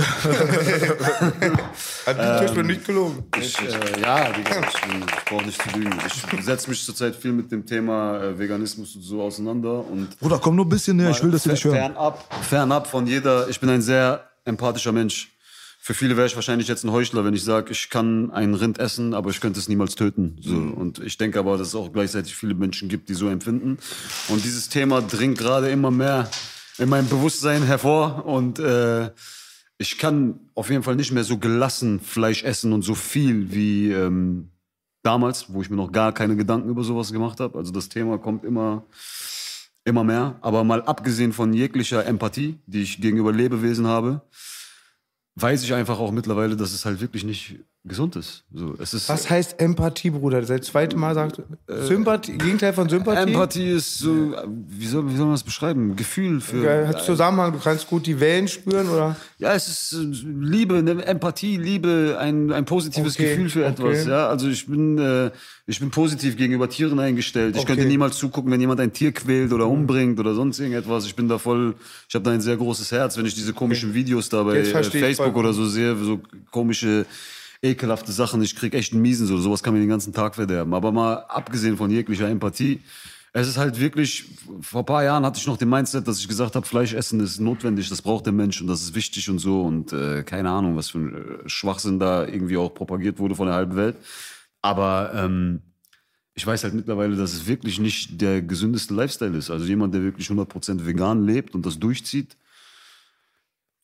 An 2.07 2.17
diesem 2.17 2.39
Tisch 2.41 2.57
wird 2.57 2.67
nicht 2.67 2.87
gelogen. 2.87 3.25
Ich, 3.39 3.59
äh, 3.61 4.01
ja, 4.01 4.37
wie 4.37 4.43
gesagt, 4.43 4.75
ich, 4.75 4.95
ich 4.95 5.25
brauche 5.27 5.45
nicht 5.45 5.63
zu 5.63 5.79
lügen. 5.79 5.93
Ich 6.07 6.45
setze 6.45 6.71
mich 6.71 6.83
zurzeit 6.85 7.15
viel 7.15 7.33
mit 7.33 7.53
dem 7.53 7.67
Thema 7.67 8.19
äh, 8.19 8.39
Veganismus 8.39 8.97
und 8.97 9.03
so 9.03 9.21
auseinander. 9.23 9.87
Und 9.87 10.19
Bruder, 10.19 10.39
komm 10.39 10.57
nur 10.57 10.65
ein 10.65 10.71
bisschen 10.71 10.97
näher, 10.97 11.11
ich 11.11 11.23
will 11.23 11.31
das 11.31 11.43
hier 11.43 11.53
nicht 11.53 11.65
hören. 11.65 11.77
Fernab, 11.77 12.45
fernab 12.45 12.87
von 12.87 13.07
jeder, 13.07 13.49
ich 13.49 13.61
bin 13.61 13.69
ein 13.69 13.83
sehr 13.83 14.31
empathischer 14.45 14.93
Mensch. 14.93 15.29
Für 15.79 15.95
viele 15.95 16.17
wäre 16.17 16.29
ich 16.29 16.37
wahrscheinlich 16.37 16.69
jetzt 16.69 16.85
ein 16.85 16.93
Heuchler, 16.93 17.25
wenn 17.25 17.35
ich 17.35 17.43
sage, 17.43 17.73
ich 17.73 17.91
kann 17.91 18.31
ein 18.31 18.55
Rind 18.55 18.79
essen, 18.79 19.15
aber 19.15 19.31
ich 19.31 19.41
könnte 19.41 19.59
es 19.59 19.69
niemals 19.69 19.97
töten. 19.97 20.37
So. 20.41 20.55
Und 20.55 21.01
ich 21.01 21.19
denke 21.19 21.41
aber, 21.41 21.59
dass 21.59 21.69
es 21.69 21.75
auch 21.75 21.93
gleichzeitig 21.93 22.37
viele 22.37 22.55
Menschen 22.55 22.89
gibt, 22.89 23.09
die 23.09 23.15
so 23.15 23.29
empfinden. 23.29 23.79
Und 24.29 24.45
dieses 24.45 24.69
Thema 24.69 25.03
dringt 25.03 25.39
gerade 25.39 25.71
immer 25.71 25.91
mehr 25.91 26.31
in 26.79 26.89
meinem 26.89 27.09
Bewusstsein 27.09 27.63
hervor. 27.63 28.25
Und 28.27 28.59
äh, 28.59 29.11
ich 29.79 29.99
kann 29.99 30.41
auf 30.55 30.71
jeden 30.71 30.83
Fall 30.83 30.97
nicht 30.97 31.13
mehr 31.13 31.25
so 31.25 31.39
gelassen 31.39 32.01
Fleisch 32.01 32.45
essen 32.45 32.73
und 32.73 32.83
so 32.83 32.95
viel 32.95 33.53
wie 33.53 33.91
ähm, 33.93 34.51
damals, 35.03 35.53
wo 35.53 35.63
ich 35.63 35.71
mir 35.71 35.77
noch 35.77 35.93
gar 35.93 36.13
keine 36.13 36.37
Gedanken 36.37 36.69
über 36.69 36.85
sowas 36.85 37.13
gemacht 37.13 37.41
habe. 37.41 37.59
Also 37.59 37.73
das 37.73 37.89
Thema 37.89 38.19
kommt 38.19 38.45
immer 38.45 38.85
immer 39.85 40.05
mehr. 40.05 40.39
Aber 40.41 40.65
mal 40.65 40.83
abgesehen 40.83 41.33
von 41.33 41.53
jeglicher 41.53 42.07
Empathie, 42.07 42.59
die 42.67 42.83
ich 42.83 43.01
gegenüber 43.01 43.33
Lebewesen 43.33 43.87
habe, 43.87 44.23
weiß 45.35 45.63
ich 45.63 45.75
einfach 45.75 45.99
auch 45.99 46.13
mittlerweile, 46.13 46.57
dass 46.57 46.73
es 46.73 46.85
halt 46.85 47.01
wirklich 47.01 47.25
nicht 47.25 47.59
gesund 47.85 48.15
ist. 48.15 48.45
So, 48.55 48.77
es 48.79 48.95
ist 48.95 49.09
Was 49.09 49.29
heißt 49.29 49.59
Empathie, 49.61 50.11
Bruder? 50.11 50.41
Das 50.41 50.61
zweite 50.63 50.97
Mal 50.97 51.15
sagt 51.15 51.43
Sympathie, 51.67 52.39
Gegenteil 52.39 52.73
von 52.73 52.89
Sympathie. 52.89 53.33
Empathie 53.33 53.71
ist 53.71 53.99
so, 53.99 54.35
wie 54.69 54.87
soll, 54.87 55.11
wie 55.11 55.17
soll 55.17 55.27
man 55.27 55.35
das 55.35 55.43
beschreiben? 55.43 55.97
Gefühl 55.97 56.41
für. 56.41 56.63
Ja, 56.65 56.87
hat 56.87 57.03
Zusammenhang, 57.03 57.53
du 57.53 57.59
kannst 57.59 57.89
gut 57.89 58.07
die 58.07 58.21
Wellen 58.21 58.47
spüren 58.47 58.89
oder? 58.89 59.17
Ja, 59.39 59.55
es 59.55 59.67
ist 59.67 59.93
äh, 59.95 60.05
Liebe, 60.25 60.81
ne, 60.85 61.05
Empathie, 61.05 61.57
Liebe, 61.57 62.17
ein, 62.21 62.53
ein 62.53 62.65
positives 62.67 63.15
Okay, 63.17 63.31
Gefühl 63.31 63.49
für 63.51 63.65
etwas. 63.65 64.03
okay. 64.03 64.11
Ja, 64.11 64.29
also 64.29 64.49
ich 64.49 64.65
bin, 64.67 64.99
äh, 64.99 65.33
ich 65.67 65.81
bin 65.81 65.91
positiv 65.91 66.37
gegenüber 66.37 66.69
Tieren 66.69 67.01
eingestellt. 67.01 67.57
Ich 67.57 67.63
Okay. 67.63 67.73
könnte 67.75 67.87
niemals 67.89 68.17
zugucken, 68.17 68.53
wenn 68.53 68.61
jemand 68.61 68.79
ein 68.79 68.93
Tier 68.93 69.11
quält 69.11 69.53
oder 69.53 69.67
umbringt 69.67 70.21
oder 70.21 70.35
sonst 70.35 70.61
irgendetwas. 70.61 71.05
Ich 71.07 71.17
bin 71.17 71.29
da 71.29 71.39
voll, 71.39 71.75
ich 72.09 72.15
habe 72.15 72.25
da 72.25 72.31
ein 72.31 72.41
sehr 72.41 72.57
großes 72.57 72.93
Herz, 72.93 73.17
wenn 73.17 73.27
ich 73.27 73.35
diese 73.35 73.53
komischen 73.53 73.93
Videos 73.93 74.29
da 74.29 74.45
bei 74.45 74.59
äh, 74.59 74.65
Facebook 74.85 75.35
oder 75.35 75.53
so 75.53 75.67
sehe, 75.67 75.97
so 75.97 76.21
komische 76.53 77.07
ekelhafte 77.63 78.13
Sachen. 78.13 78.43
Ich 78.43 78.57
krieg 78.57 78.75
echt 78.75 78.93
einen 78.93 79.03
Miesen, 79.03 79.27
so 79.27 79.39
sowas 79.39 79.63
kann 79.63 79.73
mir 79.73 79.81
den 79.81 79.89
ganzen 79.89 80.13
Tag 80.13 80.35
verderben. 80.35 80.75
Aber 80.75 80.93
mal 80.93 81.15
abgesehen 81.29 81.77
von 81.77 81.91
jeglicher 81.91 82.29
Empathie, 82.29 82.81
es 83.35 83.49
ist 83.49 83.57
halt 83.57 83.81
wirklich, 83.81 84.25
vor 84.61 84.83
ein 84.83 84.87
paar 84.87 85.05
Jahren 85.05 85.25
hatte 85.25 85.39
ich 85.39 85.47
noch 85.47 85.57
den 85.57 85.71
Mindset, 85.71 86.07
dass 86.07 86.19
ich 86.19 86.29
gesagt 86.29 86.55
habe, 86.55 86.67
Fleisch 86.67 86.93
essen 86.93 87.19
ist 87.21 87.41
notwendig, 87.41 87.89
das 87.89 88.03
braucht 88.03 88.27
der 88.27 88.33
Mensch 88.35 88.61
und 88.61 88.67
das 88.67 88.83
ist 88.83 88.95
wichtig 88.95 89.31
und 89.31 89.39
so 89.39 89.63
und 89.63 89.93
äh, 89.93 90.23
keine 90.23 90.51
Ahnung, 90.51 90.77
was 90.77 90.91
für 90.91 90.99
ein 90.99 91.15
äh, 91.15 91.49
Schwachsinn 91.49 91.99
da 91.99 92.27
irgendwie 92.27 92.59
auch 92.59 92.75
propagiert 92.75 93.19
wurde 93.19 93.35
von 93.35 93.47
der 93.47 93.55
halben 93.55 93.75
Welt. 93.75 93.97
Aber 94.61 95.13
ähm, 95.15 95.63
ich 96.35 96.47
weiß 96.47 96.65
halt 96.65 96.75
mittlerweile, 96.75 97.17
dass 97.17 97.33
es 97.33 97.47
wirklich 97.47 97.79
nicht 97.79 98.21
der 98.21 98.43
gesündeste 98.43 98.93
Lifestyle 98.93 99.37
ist. 99.37 99.51
Also 99.51 99.65
jemand, 99.65 99.95
der 99.95 100.03
wirklich 100.03 100.29
100% 100.29 100.85
vegan 100.85 101.25
lebt 101.25 101.55
und 101.55 101.65
das 101.65 101.79
durchzieht, 101.79 102.37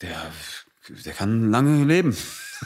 der, 0.03 0.31
der 1.05 1.13
kann 1.15 1.51
lange 1.51 1.85
leben. 1.85 2.15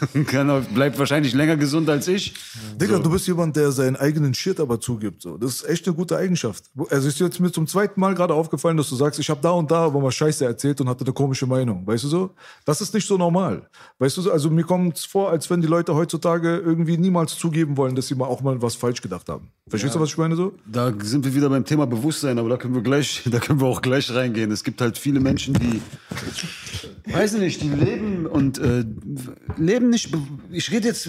kann, 0.27 0.65
bleibt 0.75 0.99
wahrscheinlich 0.99 1.35
länger 1.35 1.57
gesund 1.57 1.89
als 1.89 2.09
ich. 2.09 2.35
Digga, 2.81 2.99
du 2.99 3.11
bist 3.11 3.27
jemand, 3.27 3.57
der 3.57 3.73
seinen 3.73 3.97
eigenen 3.97 4.35
Shit 4.35 4.61
aber 4.61 4.81
zugibt. 4.81 5.23
So. 5.23 5.37
Das 5.37 5.57
ist 5.57 5.69
echt 5.69 5.87
eine 5.87 5.97
gute 5.97 6.17
Eigenschaft. 6.17 6.65
Also 6.91 7.09
ist 7.09 7.21
jetzt 7.21 7.41
mir 7.41 7.53
zum 7.53 7.67
zweiten 7.67 8.01
Mal 8.01 8.15
gerade 8.15 8.35
aufgefallen, 8.35 8.77
dass 8.77 8.89
du 8.89 8.97
sagst, 8.97 9.21
ich 9.21 9.29
habe 9.31 9.41
da 9.41 9.51
und 9.51 9.71
da 9.71 9.87
aber 9.87 10.01
mal 10.01 10.11
Scheiße 10.11 10.45
erzählt 10.45 10.81
und 10.81 10.89
hatte 10.89 11.05
eine 11.05 11.13
komische 11.13 11.47
Meinung. 11.47 11.87
Weißt 11.87 12.05
du 12.05 12.09
so? 12.09 12.31
Das 12.65 12.81
ist 12.81 12.95
nicht 12.95 13.07
so 13.07 13.17
normal. 13.17 13.69
Weißt 13.99 14.17
du 14.17 14.23
so? 14.23 14.33
Also 14.33 14.51
mir 14.51 14.65
kommt 14.65 14.97
es 14.97 15.05
vor, 15.05 15.31
als 15.31 15.49
wenn 15.51 15.61
die 15.61 15.69
Leute 15.69 15.95
heutzutage 15.95 16.57
irgendwie 16.57 16.97
niemals 16.97 17.37
zugeben 17.37 17.77
wollen, 17.77 17.95
dass 17.95 18.09
sie 18.09 18.15
mal 18.15 18.27
auch 18.27 18.43
mal 18.43 18.61
was 18.63 18.75
falsch 18.75 19.01
gedacht 19.01 19.29
haben. 19.29 19.51
Verstehst 19.69 19.95
du, 19.95 20.01
was 20.01 20.11
ich 20.11 20.19
meine 20.19 20.37
so? 20.37 20.55
Da 20.67 20.93
sind 21.03 21.25
wir 21.25 21.35
wieder 21.35 21.49
beim 21.49 21.65
Thema 21.65 21.87
Bewusstsein, 21.87 22.39
aber 22.39 22.49
da 22.49 22.57
können 22.57 22.75
wir 22.75 22.83
gleich, 22.83 23.23
da 23.31 23.39
können 23.39 23.61
wir 23.61 23.67
auch 23.67 23.83
gleich 23.83 24.13
reingehen. 24.15 24.51
Es 24.51 24.65
gibt 24.65 24.81
halt 24.81 24.99
viele 24.99 25.21
Menschen, 25.21 25.55
die, 25.55 25.81
weiß 27.13 27.35
ich 27.35 27.41
nicht, 27.41 27.63
die 27.63 27.69
leben 27.69 28.27
und 28.27 28.59
äh, 28.59 28.85
leben 29.57 29.82
nicht. 29.91 30.11
be- 30.11 30.19
Ich 30.51 30.71
rede 30.71 30.89
jetzt, 30.89 31.07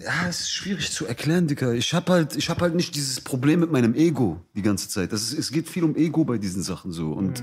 ja, 0.00 0.28
es 0.28 0.40
ist 0.40 0.50
schwierig 0.52 0.90
zu 0.90 1.06
erklären, 1.06 1.46
Dicker. 1.46 1.72
Ich 1.74 1.92
habe 1.94 2.12
halt, 2.12 2.36
ich 2.36 2.48
habe 2.50 2.60
halt 2.60 2.74
nicht 2.74 2.94
dieses 2.94 3.20
Problem 3.20 3.60
mit 3.60 3.72
meinem 3.72 3.94
Ego 3.94 4.40
die 4.54 4.62
ganze 4.62 4.88
Zeit. 4.88 5.12
Das 5.12 5.22
ist, 5.22 5.38
es 5.38 5.50
geht 5.50 5.68
viel 5.68 5.84
um 5.84 5.96
Ego 5.96 6.24
bei 6.24 6.38
diesen 6.38 6.62
Sachen 6.62 6.92
so 6.92 7.12
und 7.12 7.42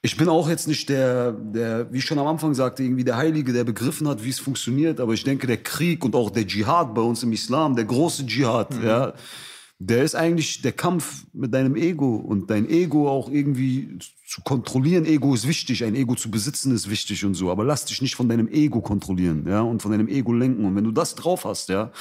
ich 0.00 0.16
bin 0.16 0.28
auch 0.28 0.48
jetzt 0.48 0.68
nicht 0.68 0.88
der, 0.90 1.32
der, 1.32 1.92
wie 1.92 1.98
ich 1.98 2.04
schon 2.04 2.20
am 2.20 2.28
Anfang 2.28 2.54
sagte, 2.54 2.84
irgendwie 2.84 3.02
der 3.02 3.16
Heilige, 3.16 3.52
der 3.52 3.64
begriffen 3.64 4.06
hat, 4.06 4.22
wie 4.22 4.30
es 4.30 4.38
funktioniert. 4.38 5.00
Aber 5.00 5.12
ich 5.12 5.24
denke, 5.24 5.48
der 5.48 5.56
Krieg 5.56 6.04
und 6.04 6.14
auch 6.14 6.30
der 6.30 6.46
Dschihad 6.46 6.94
bei 6.94 7.02
uns 7.02 7.24
im 7.24 7.32
Islam, 7.32 7.74
der 7.74 7.84
große 7.84 8.24
Dschihad, 8.24 8.80
ja, 8.82 9.12
der 9.80 10.02
ist 10.02 10.16
eigentlich 10.16 10.60
der 10.62 10.72
Kampf 10.72 11.24
mit 11.32 11.54
deinem 11.54 11.76
Ego 11.76 12.16
und 12.16 12.50
dein 12.50 12.68
Ego 12.68 13.08
auch 13.08 13.30
irgendwie 13.30 13.98
zu 14.26 14.42
kontrollieren. 14.42 15.04
Ego 15.04 15.32
ist 15.34 15.46
wichtig, 15.46 15.84
ein 15.84 15.94
Ego 15.94 16.16
zu 16.16 16.32
besitzen 16.32 16.74
ist 16.74 16.90
wichtig 16.90 17.24
und 17.24 17.34
so. 17.34 17.50
Aber 17.50 17.62
lass 17.62 17.84
dich 17.84 18.02
nicht 18.02 18.16
von 18.16 18.28
deinem 18.28 18.48
Ego 18.48 18.80
kontrollieren, 18.80 19.46
ja, 19.46 19.60
und 19.60 19.80
von 19.80 19.92
deinem 19.92 20.08
Ego 20.08 20.32
lenken. 20.32 20.64
Und 20.64 20.74
wenn 20.74 20.84
du 20.84 20.90
das 20.90 21.14
drauf 21.14 21.44
hast, 21.44 21.68
ja, 21.68 21.92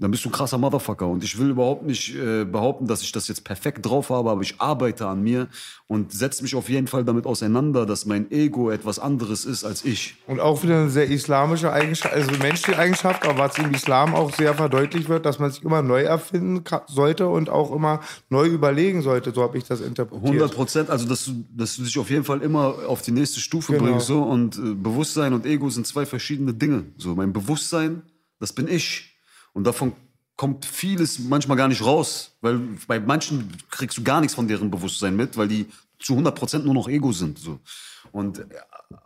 dann 0.00 0.12
bist 0.12 0.24
du 0.24 0.28
ein 0.28 0.32
krasser 0.32 0.58
Motherfucker. 0.58 1.08
Und 1.08 1.24
ich 1.24 1.38
will 1.38 1.50
überhaupt 1.50 1.84
nicht 1.84 2.14
äh, 2.14 2.44
behaupten, 2.44 2.86
dass 2.86 3.02
ich 3.02 3.10
das 3.10 3.26
jetzt 3.26 3.42
perfekt 3.42 3.84
drauf 3.84 4.10
habe, 4.10 4.30
aber 4.30 4.42
ich 4.42 4.60
arbeite 4.60 5.08
an 5.08 5.22
mir 5.22 5.48
und 5.88 6.12
setze 6.12 6.42
mich 6.44 6.54
auf 6.54 6.68
jeden 6.68 6.86
Fall 6.86 7.04
damit 7.04 7.26
auseinander, 7.26 7.84
dass 7.84 8.06
mein 8.06 8.30
Ego 8.30 8.70
etwas 8.70 8.98
anderes 9.00 9.44
ist 9.44 9.64
als 9.64 9.84
ich. 9.84 10.14
Und 10.28 10.38
auch 10.38 10.62
wieder 10.62 10.82
eine 10.82 10.90
sehr 10.90 11.08
islamische 11.08 11.72
Eigenschaft, 11.72 12.14
also 12.14 12.30
menschliche 12.40 12.78
Eigenschaft, 12.78 13.26
aber 13.26 13.38
was 13.38 13.58
im 13.58 13.74
Islam 13.74 14.14
auch 14.14 14.32
sehr 14.34 14.54
verdeutlicht 14.54 15.08
wird, 15.08 15.26
dass 15.26 15.40
man 15.40 15.50
sich 15.50 15.64
immer 15.64 15.82
neu 15.82 16.02
erfinden 16.02 16.62
sollte 16.86 17.26
und 17.26 17.50
auch 17.50 17.74
immer 17.74 18.00
neu 18.30 18.46
überlegen 18.46 19.02
sollte. 19.02 19.32
So 19.34 19.42
habe 19.42 19.58
ich 19.58 19.64
das 19.64 19.80
interpretiert. 19.80 20.26
100 20.28 20.54
Prozent, 20.54 20.90
also 20.90 21.08
dass 21.08 21.24
du, 21.24 21.44
dass 21.56 21.74
du 21.76 21.82
dich 21.82 21.98
auf 21.98 22.08
jeden 22.10 22.24
Fall 22.24 22.40
immer 22.42 22.74
auf 22.86 23.02
die 23.02 23.10
nächste 23.12 23.40
Stufe 23.40 23.72
Genau. 23.72 23.84
bringst. 23.84 24.06
So. 24.06 24.22
Und 24.22 24.56
äh, 24.58 24.74
Bewusstsein 24.74 25.32
und 25.32 25.44
Ego 25.44 25.68
sind 25.70 25.86
zwei 25.88 26.06
verschiedene 26.06 26.54
Dinge. 26.54 26.84
So, 26.98 27.14
mein 27.16 27.32
Bewusstsein, 27.32 28.02
das 28.38 28.52
bin 28.52 28.68
ich. 28.68 29.17
Und 29.52 29.64
davon 29.64 29.92
kommt 30.36 30.64
vieles 30.64 31.18
manchmal 31.18 31.56
gar 31.56 31.68
nicht 31.68 31.84
raus. 31.84 32.36
Weil 32.40 32.60
bei 32.86 33.00
manchen 33.00 33.52
kriegst 33.70 33.98
du 33.98 34.04
gar 34.04 34.20
nichts 34.20 34.34
von 34.34 34.48
deren 34.48 34.70
Bewusstsein 34.70 35.16
mit, 35.16 35.36
weil 35.36 35.48
die 35.48 35.66
zu 35.98 36.12
100 36.12 36.34
Prozent 36.34 36.64
nur 36.64 36.74
noch 36.74 36.88
Ego 36.88 37.12
sind. 37.12 37.38
So. 37.38 37.58
Und 38.12 38.38
äh, 38.38 38.44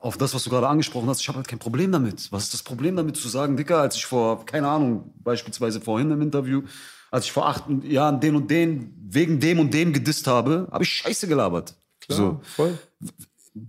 auf 0.01 0.17
das, 0.17 0.35
was 0.35 0.45
du 0.45 0.51
gerade 0.51 0.69
angesprochen 0.69 1.09
hast, 1.09 1.21
ich 1.21 1.29
habe 1.29 1.39
halt 1.39 1.49
kein 1.49 1.59
Problem 1.59 1.91
damit. 1.91 2.31
Was 2.31 2.45
ist 2.45 2.55
das 2.55 2.63
Problem 2.63 2.97
damit 2.97 3.17
zu 3.17 3.29
sagen, 3.29 3.57
Dicker, 3.57 3.79
als 3.79 3.97
ich 3.97 4.07
vor, 4.07 4.45
keine 4.45 4.69
Ahnung, 4.69 5.13
beispielsweise 5.23 5.81
vorhin 5.81 6.11
im 6.11 6.21
Interview, 6.21 6.63
als 7.11 7.25
ich 7.25 7.33
vor 7.33 7.49
acht 7.49 7.65
Jahren 7.85 8.21
den 8.21 8.37
und 8.37 8.51
den 8.51 8.95
wegen 9.09 9.41
dem 9.41 9.59
und 9.59 9.73
dem 9.75 9.93
gedisst 9.93 10.27
habe, 10.27 10.69
habe 10.71 10.85
ich 10.85 10.91
Scheiße 10.91 11.29
gelabert. 11.29 11.75
so. 12.09 12.41
Voll. 12.43 12.79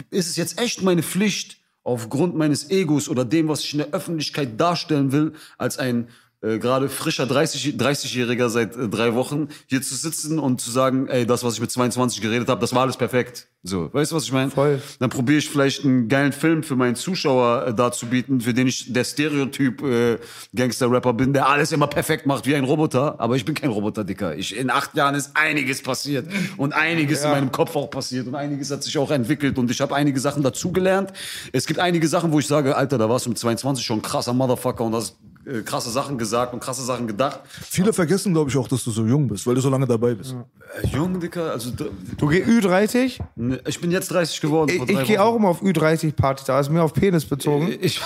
Ist 0.09 0.29
es 0.29 0.35
jetzt 0.37 0.59
echt 0.59 0.81
meine 0.81 1.03
Pflicht, 1.03 1.57
aufgrund 1.83 2.35
meines 2.35 2.69
Egos 2.69 3.09
oder 3.09 3.25
dem, 3.25 3.49
was 3.49 3.61
ich 3.61 3.73
in 3.73 3.79
der 3.79 3.91
Öffentlichkeit 3.91 4.59
darstellen 4.59 5.11
will, 5.11 5.33
als 5.57 5.77
ein 5.77 6.07
äh, 6.43 6.59
gerade 6.59 6.89
frischer 6.89 7.25
30 7.25 7.75
30-Jähriger 7.75 8.49
seit 8.49 8.75
äh, 8.75 8.89
drei 8.89 9.13
Wochen 9.13 9.47
hier 9.67 9.81
zu 9.81 9.95
sitzen 9.95 10.39
und 10.39 10.59
zu 10.59 10.71
sagen, 10.71 11.07
ey, 11.07 11.25
das, 11.25 11.43
was 11.43 11.55
ich 11.55 11.61
mit 11.61 11.71
22 11.71 12.21
geredet 12.21 12.49
habe, 12.49 12.59
das 12.59 12.75
war 12.75 12.81
alles 12.81 12.97
perfekt. 12.97 13.47
So, 13.65 13.89
weißt 13.93 14.11
du, 14.11 14.17
was 14.17 14.25
ich 14.25 14.33
meine? 14.33 14.51
Voll. 14.51 14.81
Dann 14.99 15.09
probiere 15.09 15.37
ich 15.37 15.49
vielleicht 15.49 15.85
einen 15.85 16.09
geilen 16.09 16.33
Film 16.33 16.63
für 16.63 16.75
meinen 16.75 16.95
Zuschauer 16.95 17.67
äh, 17.67 17.73
darzubieten, 17.73 18.41
für 18.41 18.53
den 18.53 18.67
ich 18.67 18.91
der 18.91 19.05
Stereotyp 19.05 19.81
äh, 19.83 20.17
Gangster-Rapper 20.53 21.13
bin, 21.13 21.31
der 21.31 21.47
alles 21.47 21.71
immer 21.71 21.87
perfekt 21.87 22.25
macht 22.25 22.45
wie 22.45 22.55
ein 22.55 22.65
Roboter. 22.65 23.21
Aber 23.21 23.37
ich 23.37 23.45
bin 23.45 23.55
kein 23.55 23.69
Roboter, 23.69 24.03
Dicker. 24.03 24.35
Ich, 24.35 24.57
in 24.57 24.69
acht 24.69 24.95
Jahren 24.97 25.15
ist 25.15 25.31
einiges 25.35 25.81
passiert 25.81 26.27
und 26.57 26.73
einiges 26.73 27.23
in 27.23 27.31
meinem 27.31 27.53
Kopf 27.53 27.73
auch 27.77 27.89
passiert 27.89 28.27
und 28.27 28.35
einiges 28.35 28.69
hat 28.69 28.83
sich 28.83 28.97
auch 28.97 29.11
entwickelt 29.11 29.57
und 29.57 29.71
ich 29.71 29.79
habe 29.79 29.95
einige 29.95 30.19
Sachen 30.19 30.43
dazugelernt. 30.43 31.13
Es 31.53 31.65
gibt 31.65 31.79
einige 31.79 32.09
Sachen, 32.09 32.33
wo 32.33 32.39
ich 32.39 32.47
sage, 32.47 32.75
Alter, 32.75 32.97
da 32.97 33.07
warst 33.07 33.27
du 33.27 33.29
mit 33.29 33.37
22 33.37 33.85
schon 33.85 33.99
ein 33.99 34.01
krasser 34.01 34.33
Motherfucker 34.33 34.83
und 34.83 34.93
hast 34.93 35.15
äh, 35.45 35.61
krasse 35.61 35.89
Sachen 35.89 36.17
gesagt 36.17 36.53
und 36.53 36.59
krasse 36.59 36.83
Sachen 36.83 37.07
gedacht. 37.07 37.41
Viele 37.49 37.93
vergessen, 37.93 38.33
glaube 38.33 38.49
ich, 38.49 38.57
auch, 38.57 38.67
dass 38.67 38.83
du 38.83 38.91
so 38.91 39.05
jung 39.05 39.27
bist, 39.27 39.45
weil 39.47 39.55
du 39.55 39.61
so 39.61 39.69
lange 39.69 39.85
dabei 39.87 40.13
bist. 40.15 40.35
Äh, 40.81 40.87
jung, 40.87 41.19
Dicker, 41.19 41.51
also 41.51 41.71
Du 41.71 42.27
gehst 42.27 42.47
Ü30? 42.47 43.19
ne, 43.35 43.61
ich 43.67 43.79
bin 43.79 43.91
jetzt 43.91 44.09
30 44.11 44.41
geworden. 44.41 44.69
Ich, 44.69 44.89
ich 44.89 45.03
gehe 45.05 45.21
auch 45.21 45.35
immer 45.35 45.49
auf 45.49 45.61
Ü30-Partys, 45.61 46.45
da 46.45 46.59
ist 46.59 46.69
mir 46.69 46.81
auf 46.83 46.93
Penis 46.93 47.25
bezogen. 47.25 47.73
Ich, 47.81 48.01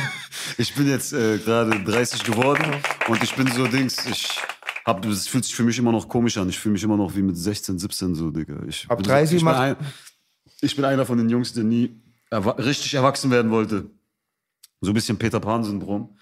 ich 0.58 0.74
bin 0.74 0.88
jetzt 0.88 1.12
äh, 1.12 1.38
gerade 1.38 1.82
30 1.84 2.24
geworden 2.24 2.64
und 3.08 3.22
ich 3.22 3.34
bin 3.34 3.46
so 3.50 3.66
Dings, 3.66 4.04
ich 4.06 4.28
hab, 4.84 5.02
das 5.02 5.26
fühlt 5.26 5.44
sich 5.44 5.54
für 5.54 5.62
mich 5.62 5.78
immer 5.78 5.92
noch 5.92 6.08
komisch 6.08 6.36
an. 6.38 6.48
Ich 6.48 6.58
fühle 6.58 6.74
mich 6.74 6.82
immer 6.82 6.96
noch 6.96 7.14
wie 7.16 7.22
mit 7.22 7.36
16, 7.36 7.78
17 7.78 8.14
so, 8.14 8.30
Digga. 8.30 8.56
Ich 8.68 8.86
Ab 8.88 8.98
bin 8.98 9.06
30 9.06 9.30
so, 9.30 9.36
ich, 9.36 9.42
bin 9.42 9.44
macht- 9.52 9.60
ein, 9.60 9.76
ich 10.60 10.76
bin 10.76 10.84
einer 10.84 11.06
von 11.06 11.16
den 11.18 11.28
Jungs, 11.30 11.52
der 11.54 11.64
nie 11.64 12.00
erwa 12.30 12.50
richtig 12.52 12.92
erwachsen 12.94 13.30
werden 13.30 13.50
wollte. 13.50 13.86
So 14.80 14.90
ein 14.90 14.94
bisschen 14.94 15.16
Peter 15.16 15.40
Pan-Syndrom. 15.40 16.16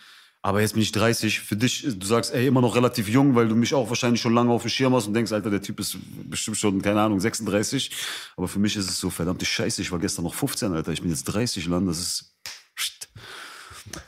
Aber 0.44 0.60
jetzt 0.60 0.72
bin 0.72 0.82
ich 0.82 0.90
30. 0.90 1.38
Für 1.40 1.56
dich, 1.56 1.86
du 1.96 2.04
sagst, 2.06 2.34
ey, 2.34 2.48
immer 2.48 2.60
noch 2.60 2.74
relativ 2.74 3.08
jung, 3.08 3.36
weil 3.36 3.46
du 3.46 3.54
mich 3.54 3.72
auch 3.74 3.88
wahrscheinlich 3.88 4.20
schon 4.20 4.34
lange 4.34 4.50
auf 4.50 4.62
dem 4.62 4.70
Schirm 4.70 4.92
hast 4.94 5.06
und 5.06 5.14
denkst, 5.14 5.30
Alter, 5.30 5.50
der 5.50 5.62
Typ 5.62 5.78
ist 5.78 5.96
bestimmt 6.28 6.56
schon, 6.56 6.82
keine 6.82 7.00
Ahnung, 7.00 7.20
36. 7.20 7.92
Aber 8.36 8.48
für 8.48 8.58
mich 8.58 8.76
ist 8.76 8.90
es 8.90 8.98
so, 8.98 9.08
verdammte 9.08 9.44
Scheiße, 9.44 9.80
ich 9.80 9.92
war 9.92 10.00
gestern 10.00 10.24
noch 10.24 10.34
15, 10.34 10.72
Alter. 10.72 10.92
Ich 10.92 11.00
bin 11.00 11.10
jetzt 11.10 11.24
30, 11.24 11.68
Land. 11.68 11.88
Das 11.88 12.00
ist. 12.00 12.34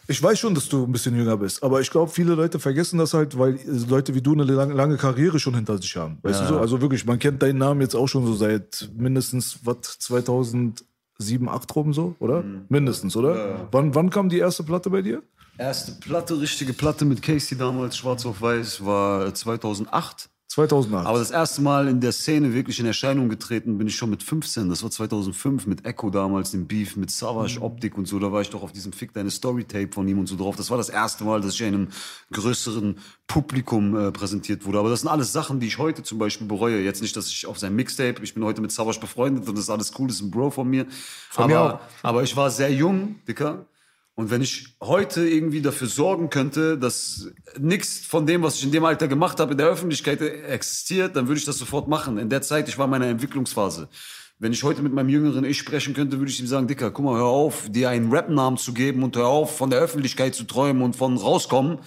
Ich 0.06 0.22
weiß 0.22 0.38
schon, 0.38 0.54
dass 0.54 0.68
du 0.68 0.84
ein 0.84 0.92
bisschen 0.92 1.16
jünger 1.16 1.36
bist, 1.36 1.62
aber 1.62 1.80
ich 1.80 1.90
glaube, 1.90 2.10
viele 2.10 2.34
Leute 2.34 2.58
vergessen 2.58 2.98
das 2.98 3.12
halt, 3.12 3.38
weil 3.38 3.58
Leute 3.88 4.14
wie 4.14 4.22
du 4.22 4.32
eine 4.32 4.44
lange, 4.44 4.72
lange 4.72 4.96
Karriere 4.96 5.38
schon 5.38 5.54
hinter 5.54 5.78
sich 5.78 5.96
haben. 5.96 6.18
Weißt 6.22 6.42
du 6.42 6.46
so? 6.46 6.58
Also 6.58 6.80
wirklich, 6.80 7.04
man 7.04 7.18
kennt 7.18 7.42
deinen 7.42 7.58
Namen 7.58 7.80
jetzt 7.80 7.94
auch 7.94 8.06
schon 8.06 8.24
so 8.24 8.34
seit 8.34 8.88
mindestens, 8.96 9.58
was, 9.64 9.98
2007, 9.98 11.48
8 11.48 11.76
rum 11.76 11.92
so, 11.92 12.14
oder? 12.18 12.44
Mindestens, 12.68 13.16
oder? 13.16 13.68
Wann, 13.72 13.94
wann 13.94 14.10
kam 14.10 14.28
die 14.28 14.38
erste 14.38 14.62
Platte 14.62 14.90
bei 14.90 15.02
dir? 15.02 15.22
Erste 15.56 15.92
Platte, 15.92 16.40
richtige 16.40 16.72
Platte 16.72 17.04
mit 17.04 17.22
Casey 17.22 17.56
damals, 17.56 17.96
schwarz 17.96 18.26
auf 18.26 18.40
weiß, 18.40 18.84
war 18.84 19.32
2008. 19.32 20.28
2008. 20.48 21.06
Aber 21.06 21.18
das 21.18 21.30
erste 21.30 21.62
Mal 21.62 21.88
in 21.88 22.00
der 22.00 22.12
Szene 22.12 22.52
wirklich 22.52 22.78
in 22.78 22.86
Erscheinung 22.86 23.28
getreten 23.28 23.78
bin 23.78 23.86
ich 23.86 23.96
schon 23.96 24.10
mit 24.10 24.22
15. 24.22 24.68
Das 24.68 24.82
war 24.82 24.90
2005 24.90 25.66
mit 25.66 25.84
Echo 25.84 26.10
damals, 26.10 26.50
dem 26.50 26.66
Beef 26.66 26.96
mit 26.96 27.10
Savage, 27.10 27.60
Optik 27.60 27.96
und 27.96 28.06
so. 28.06 28.18
Da 28.18 28.30
war 28.30 28.40
ich 28.40 28.50
doch 28.50 28.62
auf 28.62 28.70
diesem 28.70 28.92
Fick 28.92 29.12
deine 29.12 29.30
Story-Tape 29.30 29.90
von 29.92 30.06
ihm 30.06 30.18
und 30.18 30.26
so 30.26 30.36
drauf. 30.36 30.54
Das 30.54 30.70
war 30.70 30.76
das 30.76 30.88
erste 30.88 31.24
Mal, 31.24 31.40
dass 31.40 31.54
ich 31.54 31.64
einem 31.64 31.88
größeren 32.32 32.98
Publikum 33.26 33.96
äh, 33.96 34.12
präsentiert 34.12 34.64
wurde. 34.64 34.78
Aber 34.78 34.90
das 34.90 35.00
sind 35.00 35.08
alles 35.08 35.32
Sachen, 35.32 35.60
die 35.60 35.66
ich 35.68 35.78
heute 35.78 36.02
zum 36.02 36.18
Beispiel 36.18 36.46
bereue. 36.46 36.80
Jetzt 36.82 37.02
nicht, 37.02 37.16
dass 37.16 37.28
ich 37.28 37.46
auf 37.46 37.58
sein 37.58 37.74
Mixtape, 37.74 38.22
ich 38.22 38.34
bin 38.34 38.44
heute 38.44 38.60
mit 38.60 38.70
Savage 38.70 39.00
befreundet 39.00 39.48
und 39.48 39.56
das 39.56 39.64
ist 39.64 39.70
alles 39.70 39.92
cool, 39.98 40.08
das 40.08 40.16
ist 40.16 40.22
ein 40.22 40.30
Bro 40.30 40.50
von 40.50 40.68
mir. 40.68 40.86
aber, 41.36 41.46
mir 41.46 41.60
auch. 41.60 41.80
aber 42.02 42.22
ich 42.22 42.36
war 42.36 42.50
sehr 42.50 42.72
jung, 42.72 43.16
Dicker. 43.26 43.66
Und 44.16 44.30
wenn 44.30 44.42
ich 44.42 44.76
heute 44.80 45.26
irgendwie 45.26 45.60
dafür 45.60 45.88
sorgen 45.88 46.30
könnte, 46.30 46.78
dass 46.78 47.32
nichts 47.58 47.98
von 48.06 48.26
dem, 48.26 48.42
was 48.42 48.56
ich 48.56 48.64
in 48.64 48.70
dem 48.70 48.84
Alter 48.84 49.08
gemacht 49.08 49.40
habe, 49.40 49.52
in 49.52 49.58
der 49.58 49.66
Öffentlichkeit 49.66 50.20
existiert, 50.20 51.16
dann 51.16 51.26
würde 51.26 51.40
ich 51.40 51.44
das 51.44 51.58
sofort 51.58 51.88
machen. 51.88 52.18
In 52.18 52.28
der 52.28 52.40
Zeit, 52.40 52.68
ich 52.68 52.78
war 52.78 52.84
in 52.84 52.92
meiner 52.92 53.08
Entwicklungsphase. 53.08 53.88
Wenn 54.38 54.52
ich 54.52 54.62
heute 54.62 54.82
mit 54.82 54.92
meinem 54.92 55.08
jüngeren 55.08 55.44
Ich 55.44 55.58
sprechen 55.58 55.94
könnte, 55.94 56.18
würde 56.18 56.30
ich 56.30 56.38
ihm 56.38 56.46
sagen, 56.46 56.68
Dicker, 56.68 56.92
guck 56.92 57.04
mal, 57.04 57.16
hör 57.16 57.26
auf, 57.26 57.68
dir 57.68 57.90
einen 57.90 58.10
Rap-Namen 58.10 58.56
zu 58.56 58.72
geben 58.72 59.02
und 59.02 59.16
hör 59.16 59.26
auf, 59.26 59.56
von 59.56 59.70
der 59.70 59.80
Öffentlichkeit 59.80 60.34
zu 60.34 60.44
träumen 60.44 60.82
und 60.82 60.94
von 60.94 61.16
rauskommen. 61.16 61.78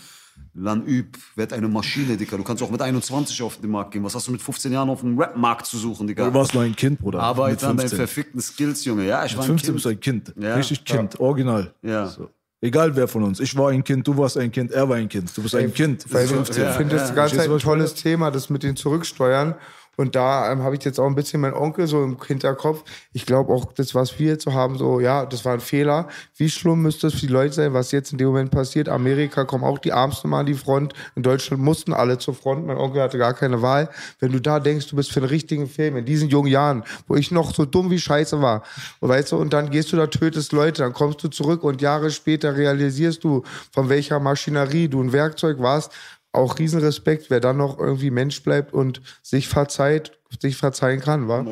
Lan 0.60 0.88
üb, 0.88 1.18
werd 1.36 1.54
eine 1.54 1.68
Maschine, 1.68 2.18
Dicker. 2.18 2.36
Du 2.36 2.44
kannst 2.44 2.64
auch 2.64 2.72
mit 2.72 2.82
21 2.82 3.44
auf 3.44 3.62
den 3.62 3.70
Markt 3.70 3.92
gehen. 3.92 4.04
Was 4.04 4.16
hast 4.16 4.28
du 4.28 4.32
mit 4.32 4.42
15 4.42 4.72
Jahren 4.72 4.90
auf 4.90 5.02
dem 5.02 5.18
Rap-Markt 5.20 5.68
zu 5.68 5.78
suchen, 5.78 6.08
Dicker? 6.08 6.26
Du 6.26 6.34
warst 6.34 6.56
noch 6.56 6.62
ein 6.62 6.76
Kind, 6.76 7.00
Bruder. 7.00 7.20
Arbeit 7.20 7.64
an 7.64 7.78
deinen 7.78 7.90
15. 7.90 7.98
verfickten 7.98 8.42
Skills, 8.42 8.84
Junge. 8.84 9.06
Ja, 9.06 9.24
ich 9.24 9.38
war 9.38 9.44
Mit 9.44 9.52
ein 9.52 9.60
15 9.60 9.66
Kind. 9.68 9.76
bist 9.76 9.86
du 9.86 9.90
ein 9.90 10.00
Kind. 10.00 10.34
Ja. 10.36 10.56
Richtig 10.56 10.84
Kind, 10.84 11.20
original. 11.20 11.74
Ja. 11.84 12.08
So. 12.08 12.30
Egal 12.60 12.96
wer 12.96 13.08
von 13.08 13.24
uns. 13.24 13.40
Ich 13.40 13.56
war 13.56 13.70
ein 13.70 13.84
Kind, 13.84 14.08
du 14.08 14.18
warst 14.18 14.36
ein 14.36 14.52
Kind, 14.52 14.72
er 14.72 14.90
war 14.90 14.96
ein 14.96 15.08
Kind. 15.08 15.36
Du 15.38 15.44
bist 15.44 15.54
ein 15.54 15.72
Kind. 15.72 16.06
Ich 16.06 16.12
finde 16.12 16.96
das 16.96 17.14
du, 17.14 17.40
ein 17.40 17.60
tolles 17.60 17.94
Thema, 17.94 18.32
das 18.32 18.50
mit 18.50 18.64
den 18.64 18.76
Zurücksteuern. 18.76 19.54
Und 19.98 20.16
da 20.16 20.52
ähm, 20.52 20.64
habe 20.64 20.76
ich 20.76 20.84
jetzt 20.86 21.00
auch 21.00 21.08
ein 21.08 21.16
bisschen 21.16 21.42
meinen 21.42 21.56
Onkel 21.56 21.88
so 21.88 22.04
im 22.04 22.18
Hinterkopf. 22.24 22.84
Ich 23.14 23.26
glaube 23.26 23.52
auch, 23.52 23.74
das, 23.74 23.96
was 23.96 24.18
wir 24.20 24.28
jetzt 24.28 24.44
so 24.44 24.54
haben, 24.54 24.78
so, 24.78 25.00
ja, 25.00 25.26
das 25.26 25.44
war 25.44 25.54
ein 25.54 25.60
Fehler. 25.60 26.08
Wie 26.36 26.50
schlimm 26.50 26.84
müsste 26.84 27.08
es 27.08 27.16
für 27.16 27.22
die 27.22 27.34
Leute 27.34 27.54
sein, 27.54 27.74
was 27.74 27.92
jetzt 27.92 28.12
in 28.12 28.20
dem 28.20 28.28
Moment 28.28 28.52
passiert? 28.52 28.90
Amerika 28.90 29.44
kommen 29.44 29.64
auch 29.64 29.80
die 29.80 29.90
Ärmsten 29.90 30.30
mal 30.30 30.42
an 30.42 30.46
die 30.46 30.54
Front. 30.54 30.94
In 31.16 31.24
Deutschland 31.24 31.64
mussten 31.64 31.94
alle 31.94 32.20
zur 32.20 32.36
Front. 32.36 32.68
Mein 32.68 32.78
Onkel 32.78 33.02
hatte 33.02 33.18
gar 33.18 33.34
keine 33.34 33.64
Wahl. 33.64 33.90
Wenn 34.20 34.32
du 34.32 34.40
da 34.40 34.60
denkst, 34.60 34.88
du 34.88 34.96
bist 34.96 35.12
für 35.12 35.20
einen 35.20 35.30
richtigen 35.30 35.68
Film 35.68 35.98
in 35.98 36.06
diesen 36.06 36.30
jungen 36.30 36.52
Jahren, 36.52 36.84
wo 37.08 37.16
ich 37.16 37.32
noch 37.32 37.54
so 37.54 37.66
dumm 37.66 37.90
wie 37.90 38.00
Scheiße 38.00 38.40
war, 38.40 38.62
und 39.00 39.10
weißt 39.10 39.32
du, 39.32 39.38
und 39.38 39.52
dann 39.52 39.72
gehst 39.72 39.92
du 39.92 39.98
da, 39.98 40.06
tötest 40.06 40.52
Leute, 40.52 40.84
dann 40.84 40.94
kommst 40.94 41.24
du 41.24 41.28
zurück 41.28 41.64
und 41.64 41.82
Jahre 41.82 42.12
später 42.12 42.56
realisierst 42.56 43.24
du, 43.24 43.42
von 43.72 43.90
welcher 43.90 44.20
Maschinerie 44.20 44.88
du 44.88 45.02
ein 45.02 45.12
Werkzeug 45.12 45.60
warst, 45.60 45.92
auch 46.32 46.60
Riesenrespekt, 46.60 47.30
wer 47.30 47.40
dann 47.40 47.58
noch 47.58 47.80
irgendwie 47.80 48.12
Mensch 48.12 48.44
bleibt 48.44 48.74
und 48.74 49.02
sich 49.24 49.48
verzeiht, 49.48 50.20
sich 50.40 50.58
verzeihen 50.58 51.00
kann, 51.00 51.28
wa? 51.28 51.44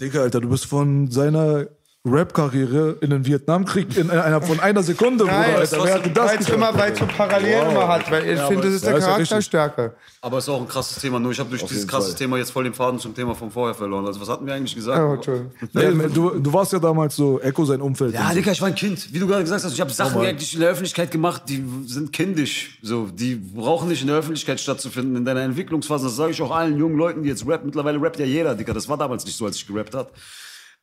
Digga, 0.00 0.22
Alter, 0.22 0.40
du 0.40 0.48
bist 0.48 0.66
von 0.66 1.10
seiner 1.10 1.68
Rap-Karriere 2.06 2.98
in 3.00 3.08
den 3.08 3.24
Vietnamkrieg 3.24 3.96
in 3.96 4.10
einer, 4.10 4.42
von 4.42 4.60
einer 4.60 4.82
Sekunde, 4.82 5.24
Bruder, 5.24 5.38
Nein, 5.38 5.54
Alter. 5.56 5.84
Wer 5.84 5.94
hätte 5.94 6.10
das 6.10 6.30
weil 6.32 6.38
es 6.38 6.48
immer, 6.50 6.78
weil 6.78 6.94
so 6.94 7.06
Parallelen 7.06 7.70
immer 7.70 7.88
hat, 7.88 8.10
weil 8.10 8.28
ich 8.28 8.36
Ja, 8.36 8.46
finde, 8.46 8.64
das 8.64 8.74
ist 8.74 8.82
ja, 8.84 8.90
eine 8.90 8.98
ist 8.98 9.04
ja. 9.06 9.12
Charakterstärke. 9.14 9.94
Aber 10.20 10.36
es 10.36 10.44
ist 10.44 10.50
auch 10.50 10.60
ein 10.60 10.68
krasses 10.68 11.00
Thema. 11.00 11.18
Nur 11.18 11.32
ich 11.32 11.38
habe 11.38 11.48
durch 11.48 11.62
dieses 11.62 11.78
jeden 11.78 11.88
krasses 11.88 12.10
Fall. 12.10 12.18
Thema 12.18 12.36
jetzt 12.36 12.50
voll 12.50 12.64
den 12.64 12.74
Faden 12.74 12.98
zum 13.00 13.14
Thema 13.14 13.34
von 13.34 13.50
vorher 13.50 13.74
verloren. 13.74 14.04
Also 14.06 14.20
was 14.20 14.28
hatten 14.28 14.44
wir 14.46 14.52
eigentlich 14.52 14.74
gesagt? 14.74 14.98
Ja, 14.98 15.14
Entschuldigung. 15.14 15.52
Nee, 15.72 16.08
du, 16.12 16.30
du 16.40 16.52
warst 16.52 16.74
ja 16.74 16.78
damals 16.78 17.16
so 17.16 17.40
Echo 17.40 17.64
sein 17.64 17.80
Umfeld. 17.80 18.12
Ja, 18.12 18.34
Digga, 18.34 18.52
ich 18.52 18.60
war 18.60 18.68
ein 18.68 18.74
Kind. 18.74 19.10
Wie 19.10 19.18
du 19.18 19.26
gerade 19.26 19.42
gesagt 19.42 19.64
hast, 19.64 19.72
ich 19.72 19.80
habe 19.80 19.90
Sachen 19.90 20.18
Mann. 20.18 20.26
eigentlich 20.26 20.52
in 20.52 20.60
der 20.60 20.68
Öffentlichkeit 20.68 21.10
gemacht, 21.10 21.44
die 21.48 21.64
sind 21.86 22.12
kindisch. 22.12 22.78
So, 22.82 23.06
die 23.06 23.36
brauchen 23.36 23.88
nicht 23.88 24.02
in 24.02 24.08
der 24.08 24.16
Öffentlichkeit 24.18 24.60
stattzufinden. 24.60 25.16
In 25.16 25.24
deiner 25.24 25.40
Entwicklungsphase, 25.40 26.04
das 26.04 26.16
sage 26.16 26.32
ich 26.32 26.42
auch 26.42 26.54
allen 26.54 26.76
jungen 26.76 26.98
Leuten, 26.98 27.22
die 27.22 27.30
jetzt 27.30 27.46
rappen. 27.46 27.64
Mittlerweile 27.64 27.98
rappt 28.02 28.18
ja 28.18 28.26
jeder, 28.26 28.54
Digga. 28.54 28.74
Das 28.74 28.90
war 28.90 28.98
damals 28.98 29.24
nicht 29.24 29.38
so, 29.38 29.46
als 29.46 29.56
ich 29.56 29.66
gerappt 29.66 29.94
habe. 29.94 30.10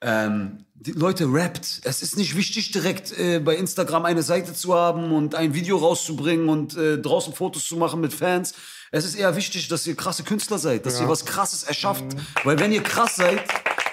Ähm, 0.02 0.66
die 0.74 0.93
Leute 0.93 1.26
rappt. 1.32 1.82
Es 1.84 2.02
ist 2.02 2.18
nicht 2.18 2.36
wichtig, 2.36 2.72
direkt 2.72 3.18
äh, 3.18 3.39
bei 3.39 3.56
Instagram 3.56 4.06
eine 4.06 4.24
Seite 4.24 4.54
zu 4.54 4.74
haben 4.74 5.12
und 5.12 5.36
ein 5.36 5.54
Video 5.54 5.78
rauszubringen 5.78 6.49
und 6.49 6.76
äh, 6.76 6.97
draußen 6.97 7.34
Fotos 7.34 7.68
zu 7.68 7.78
machen 7.78 8.02
mit 8.02 8.14
Fans. 8.14 8.54
Es 8.91 9.06
ist 9.06 9.16
eher 9.16 9.36
wichtig, 9.36 9.68
dass 9.68 9.86
ihr 9.86 9.95
krasse 9.95 10.24
Künstler 10.24 10.58
seid, 10.58 10.86
dass 10.86 10.99
ihr 10.99 11.08
was 11.08 11.26
Krasses 11.26 11.64
erschafft. 11.64 12.04
Weil 12.43 12.60
wenn 12.60 12.72
ihr 12.72 12.84
krass 12.84 13.16
seid, 13.16 13.41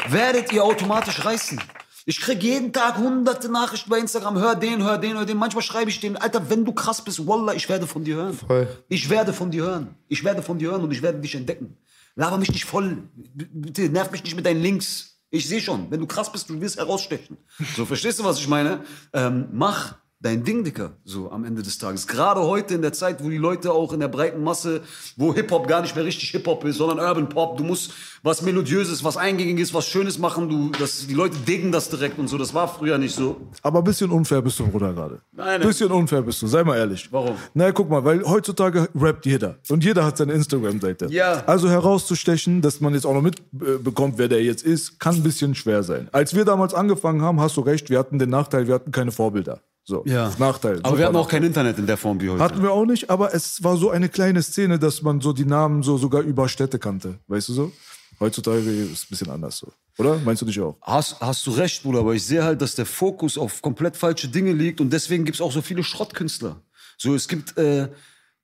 werdet 0.09 0.53
ihr 0.53 0.65
automatisch 0.65 1.25
reißen. 1.25 1.61
Ich 2.07 2.23
krieg 2.23 2.43
jeden 2.43 2.73
Tag 2.73 2.97
hunderte 2.97 3.51
Nachrichten 3.51 3.91
bei 3.91 3.99
Instagram, 3.99 4.39
hör 4.39 4.55
den, 4.55 4.83
hör 4.83 4.97
den, 4.97 5.19
hör 5.19 5.27
den. 5.27 5.37
Manchmal 5.37 5.63
schreibe 5.63 5.91
ich 5.91 6.01
dem, 6.01 6.17
Alter, 6.17 6.49
wenn 6.49 6.65
du 6.65 6.73
krass 6.73 7.05
bist, 7.05 7.27
Wallah, 7.27 7.53
ich 7.53 7.69
werde 7.69 7.87
von 7.87 8.03
dir 8.03 8.17
hören. 8.17 8.33
Voll. 8.33 8.67
Ich 8.89 9.11
werde 9.11 9.35
von 9.35 9.51
dir 9.51 9.65
hören. 9.65 9.95
Ich 10.09 10.25
werde 10.25 10.43
von 10.43 10.59
dir 10.59 10.71
hören 10.71 10.83
und 10.83 10.91
ich 10.91 11.03
werde 11.03 11.21
dich 11.21 11.35
entdecken. 11.35 11.77
Laber 12.15 12.39
mich 12.39 12.51
nicht 12.51 12.65
voll. 12.65 13.03
Bitte 13.15 13.91
nerv 13.91 14.11
mich 14.11 14.25
nicht 14.25 14.35
mit 14.35 14.47
deinen 14.47 14.63
Links. 14.63 15.18
Ich 15.31 15.47
sehe 15.49 15.61
schon, 15.61 15.91
wenn 15.91 16.01
du 16.01 16.07
krass 16.07 16.33
bist, 16.33 16.49
du 16.49 16.61
wirst 16.61 16.79
herausstechen. 16.79 17.37
So, 17.77 17.85
verstehst 17.85 18.19
du, 18.19 18.25
was 18.25 18.39
ich 18.39 18.49
meine? 18.49 18.85
Ähm, 19.13 19.49
mach 19.53 19.97
dein 20.21 20.43
Ding, 20.43 20.65
Dicker, 20.65 20.93
so 21.05 21.31
am 21.31 21.45
Ende 21.45 21.63
des 21.63 21.79
Tages. 21.79 22.07
Gerade 22.07 22.41
heute 22.41 22.75
in 22.75 22.83
der 22.83 22.93
Zeit, 22.93 23.23
wo 23.23 23.29
die 23.29 23.39
Leute 23.39 23.73
auch 23.73 23.93
in 23.93 24.01
der 24.01 24.09
breiten 24.09 24.43
Masse, 24.43 24.81
wo 25.17 25.33
Hip-Hop 25.33 25.69
gar 25.69 25.81
nicht 25.81 25.95
mehr 25.95 26.05
richtig 26.05 26.31
Hip-Hop 26.31 26.65
ist, 26.65 26.77
sondern 26.77 26.99
Urban 26.99 27.29
Pop, 27.29 27.57
du 27.57 27.65
musst 27.65 27.93
was 28.25 28.43
Melodiöses, 28.43 29.05
was 29.05 29.17
Eingängiges, 29.17 29.73
was 29.73 29.87
Schönes 29.87 30.19
machen, 30.19 30.49
du, 30.49 30.71
das, 30.79 31.07
die 31.07 31.15
Leute 31.15 31.37
diggen 31.47 31.71
das 31.71 31.89
direkt 31.89 32.19
und 32.19 32.27
so. 32.27 32.37
Das 32.37 32.53
war 32.53 32.67
früher 32.67 32.99
nicht 32.99 33.15
so. 33.15 33.41
Aber 33.63 33.79
ein 33.79 33.85
bisschen 33.85 34.11
unfair 34.11 34.43
bist 34.43 34.59
du, 34.59 34.67
Bruder, 34.67 34.93
gerade. 34.93 35.21
Nein, 35.33 35.61
bisschen 35.61 35.91
unfair 35.93 36.23
bist 36.23 36.43
du, 36.43 36.49
sei 36.49 36.65
mal 36.65 36.77
ehrlich. 36.77 37.09
Warum? 37.13 37.37
Na, 37.55 37.71
guck 37.71 37.89
mal, 37.89 38.05
weil 38.05 38.25
heutzutage 38.25 38.89
rappt 38.97 39.25
jeder. 39.25 39.57
Und 39.69 39.85
jeder 39.85 40.05
hat 40.05 40.17
seine 40.17 40.33
Instagram-Seite. 40.33 41.07
Ja. 41.11 41.45
Also 41.47 41.69
herauszustechen, 41.69 42.61
dass 42.61 42.81
man 42.81 42.93
jetzt 42.95 43.07
auch 43.07 43.15
noch 43.15 43.23
mitbekommt, 43.23 44.19
wer 44.19 44.27
der 44.27 44.43
jetzt 44.43 44.65
ist, 44.65 44.99
kann 44.99 45.15
ein 45.15 45.23
bisschen 45.23 45.55
schwer 45.55 45.85
sein. 45.85 46.09
Als 46.11 46.35
wir 46.35 46.45
damals 46.45 46.75
angefangen 46.75 47.23
haben, 47.23 47.41
hast 47.41 47.57
du 47.57 47.61
recht, 47.61 47.89
wir 47.89 48.01
hatten 48.01 48.19
den 48.19 48.31
Nachteil, 48.31 48.67
wir 48.67 48.75
hatten 48.75 48.91
keine 48.91 49.13
Vorbilder. 49.13 49.61
So, 49.89 50.05
Nachteil. 50.39 50.81
Aber 50.83 50.99
wir 50.99 51.07
hatten 51.07 51.17
auch 51.17 51.31
kein 51.31 51.43
Internet 51.43 51.79
in 51.79 51.87
der 51.87 51.97
Form 51.97 52.21
wie 52.21 52.29
heute. 52.29 52.45
Hatten 52.45 52.63
wir 52.63 52.73
auch 52.73 52.85
nicht, 52.85 53.09
aber 53.09 53.35
es 53.35 53.65
war 53.65 53.79
so 53.79 53.89
eine 53.89 54.11
kleine 54.11 54.43
Szene, 54.43 54.79
dass 54.79 55.01
man 55.01 55.23
so 55.23 55.33
die 55.33 55.47
Namen 55.47 55.83
so 55.83 55.97
sogar 55.97 56.21
über 56.21 56.47
Städte 56.51 56.79
kannte. 56.79 57.19
Weißt 57.27 57.49
du 57.49 57.55
so? 57.55 57.73
Heutzutage 58.21 58.59
ist 58.59 58.93
es 58.93 59.05
ein 59.05 59.07
bisschen 59.09 59.31
anders 59.31 59.57
so. 59.57 59.73
Oder? 59.97 60.19
Meinst 60.19 60.43
du 60.43 60.47
nicht 60.47 60.61
auch? 60.61 60.77
Hast, 60.83 61.19
hast 61.23 61.47
du 61.47 61.53
recht, 61.53 61.83
Bruder, 61.83 62.01
aber 62.01 62.15
ich 62.15 62.23
sehe 62.23 62.45
halt, 62.45 62.61
dass 62.61 62.75
der 62.75 62.85
Fokus 62.85 63.39
auf 63.39 63.63
komplett 63.63 63.97
falsche 63.97 64.29
Dinge 64.29 64.53
liegt 64.53 64.83
und 64.83 64.93
deswegen 64.93 65.25
gibt 65.25 65.37
es 65.37 65.41
auch 65.41 65.53
so 65.53 65.63
viele 65.63 65.83
Schrottkünstler. 65.83 66.61
So, 66.99 67.15
es 67.15 67.27
gibt, 67.27 67.57
äh, 67.57 67.89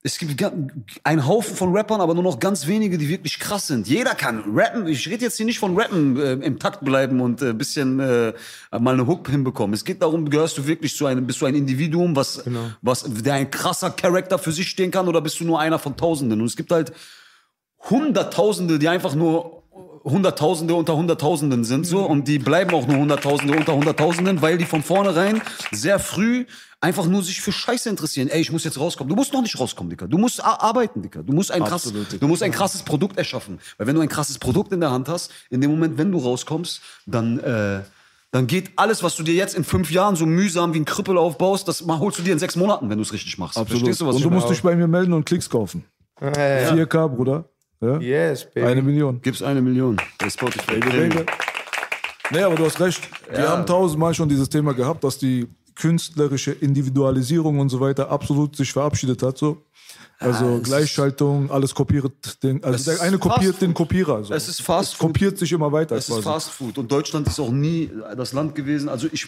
es 0.06 0.18
gibt 0.18 0.44
einen 1.02 1.26
Haufen 1.26 1.56
von 1.56 1.74
Rappern, 1.74 2.02
aber 2.02 2.12
nur 2.12 2.22
noch 2.22 2.38
ganz 2.38 2.66
wenige, 2.66 2.98
die 2.98 3.08
wirklich 3.08 3.40
krass 3.40 3.68
sind. 3.68 3.88
Jeder 3.88 4.14
kann 4.14 4.44
rappen. 4.54 4.86
Ich 4.86 5.08
rede 5.08 5.24
jetzt 5.24 5.38
hier 5.38 5.46
nicht 5.46 5.58
von 5.58 5.78
Rappen, 5.78 6.20
äh, 6.20 6.34
im 6.34 6.58
Takt 6.58 6.84
bleiben 6.84 7.22
und 7.22 7.40
ein 7.40 7.50
äh, 7.50 7.54
bisschen 7.54 8.00
äh, 8.00 8.34
mal 8.78 8.92
eine 8.92 9.06
Hook 9.06 9.30
hinbekommen. 9.30 9.72
Es 9.72 9.82
geht 9.82 10.02
darum, 10.02 10.28
gehörst 10.28 10.58
du 10.58 10.66
wirklich 10.66 10.94
zu 10.94 11.06
einem, 11.06 11.26
bist 11.26 11.40
du 11.40 11.46
ein 11.46 11.54
Individuum, 11.54 12.14
was, 12.14 12.44
was, 12.82 13.04
der 13.08 13.34
ein 13.34 13.50
krasser 13.50 13.90
Charakter 13.92 14.38
für 14.38 14.52
sich 14.52 14.68
stehen 14.68 14.90
kann 14.90 15.08
oder 15.08 15.22
bist 15.22 15.40
du 15.40 15.44
nur 15.44 15.58
einer 15.58 15.78
von 15.78 15.96
Tausenden? 15.96 16.38
Und 16.42 16.48
es 16.48 16.56
gibt 16.56 16.70
halt 16.70 16.92
Hunderttausende, 17.88 18.78
die 18.78 18.90
einfach 18.90 19.14
nur 19.14 19.63
Hunderttausende 20.04 20.74
unter 20.74 20.96
Hunderttausenden 20.96 21.64
sind 21.64 21.86
so 21.86 22.04
und 22.04 22.28
die 22.28 22.38
bleiben 22.38 22.74
auch 22.74 22.86
nur 22.86 22.98
Hunderttausende 22.98 23.56
unter 23.56 23.74
Hunderttausenden, 23.74 24.42
weil 24.42 24.58
die 24.58 24.66
von 24.66 24.82
vornherein 24.82 25.40
sehr 25.72 25.98
früh 25.98 26.44
einfach 26.80 27.06
nur 27.06 27.22
sich 27.22 27.40
für 27.40 27.52
Scheiße 27.52 27.88
interessieren. 27.88 28.28
Ey, 28.28 28.42
ich 28.42 28.52
muss 28.52 28.64
jetzt 28.64 28.78
rauskommen. 28.78 29.08
Du 29.08 29.16
musst 29.16 29.32
noch 29.32 29.40
nicht 29.40 29.58
rauskommen, 29.58 29.88
Dicker. 29.88 30.06
Du 30.06 30.18
musst 30.18 30.44
arbeiten, 30.44 31.00
Dicker. 31.00 31.22
Du 31.22 31.32
musst 31.32 31.50
ein 31.50 31.62
krass, 31.64 31.86
Absolut, 31.86 32.12
Dicker. 32.12 32.18
du 32.20 32.28
musst 32.28 32.42
ein 32.42 32.52
krasses 32.52 32.82
Produkt 32.82 33.16
erschaffen, 33.16 33.58
weil 33.78 33.86
wenn 33.86 33.94
du 33.94 34.02
ein 34.02 34.08
krasses 34.08 34.38
Produkt 34.38 34.72
in 34.72 34.80
der 34.80 34.90
Hand 34.90 35.08
hast, 35.08 35.32
in 35.48 35.62
dem 35.62 35.70
Moment, 35.70 35.96
wenn 35.96 36.12
du 36.12 36.18
rauskommst, 36.18 36.82
dann 37.06 37.38
äh, 37.38 37.80
dann 38.30 38.48
geht 38.48 38.72
alles, 38.74 39.04
was 39.04 39.14
du 39.14 39.22
dir 39.22 39.34
jetzt 39.34 39.54
in 39.54 39.62
fünf 39.62 39.92
Jahren 39.92 40.16
so 40.16 40.26
mühsam 40.26 40.74
wie 40.74 40.80
ein 40.80 40.84
Krüppel 40.84 41.16
aufbaust, 41.16 41.68
das 41.68 41.84
mal 41.84 42.00
holst 42.00 42.18
du 42.18 42.24
dir 42.24 42.32
in 42.32 42.40
sechs 42.40 42.56
Monaten, 42.56 42.90
wenn 42.90 42.98
du 42.98 43.02
es 43.02 43.12
richtig 43.12 43.38
machst. 43.38 43.54
Verstehst 43.54 44.00
du, 44.00 44.06
was 44.06 44.16
Und 44.16 44.24
du 44.24 44.30
musst 44.30 44.50
dich 44.50 44.60
bei 44.60 44.74
mir 44.74 44.88
melden 44.88 45.12
und 45.12 45.24
Klicks 45.24 45.48
kaufen. 45.48 45.84
Ja, 46.20 46.30
ja. 46.30 46.72
4K, 46.72 47.08
Bruder. 47.08 47.48
Ja? 47.84 47.98
Yes, 48.00 48.44
baby. 48.52 48.66
Eine 48.66 48.82
Million. 48.82 49.20
Gib's 49.22 49.42
eine 49.42 49.60
Million 49.60 49.96
bei 50.18 50.30
Spotify. 50.30 50.78
Baby. 50.80 51.24
Nee, 52.30 52.42
aber 52.42 52.54
du 52.56 52.64
hast 52.64 52.80
recht. 52.80 53.02
Wir 53.30 53.48
haben 53.48 53.66
tausendmal 53.66 54.14
schon 54.14 54.28
dieses 54.28 54.48
Thema 54.48 54.72
gehabt, 54.74 55.04
dass 55.04 55.18
die 55.18 55.46
künstlerische 55.74 56.52
Individualisierung 56.52 57.58
und 57.58 57.68
so 57.68 57.80
weiter 57.80 58.10
absolut 58.10 58.56
sich 58.56 58.72
verabschiedet 58.72 59.22
hat. 59.22 59.36
So. 59.38 59.62
Also 60.20 60.56
es 60.56 60.62
Gleichschaltung, 60.62 61.50
alles 61.50 61.74
kopiert 61.74 62.42
den, 62.42 62.62
also 62.62 62.84
der 62.84 62.94
ist 62.94 63.00
eine 63.00 63.18
kopiert 63.18 63.60
den 63.60 63.70
Food. 63.70 63.76
Kopierer. 63.76 64.24
So. 64.24 64.32
Es 64.32 64.48
ist 64.48 64.62
Fast 64.62 64.92
Es 64.92 64.98
Food. 64.98 65.08
kopiert 65.08 65.38
sich 65.38 65.52
immer 65.52 65.72
weiter. 65.72 65.96
Es 65.96 66.08
ist 66.08 66.14
quasi. 66.14 66.22
Fast 66.22 66.50
Food. 66.50 66.78
Und 66.78 66.90
Deutschland 66.90 67.26
ist 67.26 67.38
auch 67.40 67.50
nie 67.50 67.90
das 68.16 68.32
Land 68.32 68.54
gewesen. 68.54 68.88
Also 68.88 69.08
ich, 69.12 69.26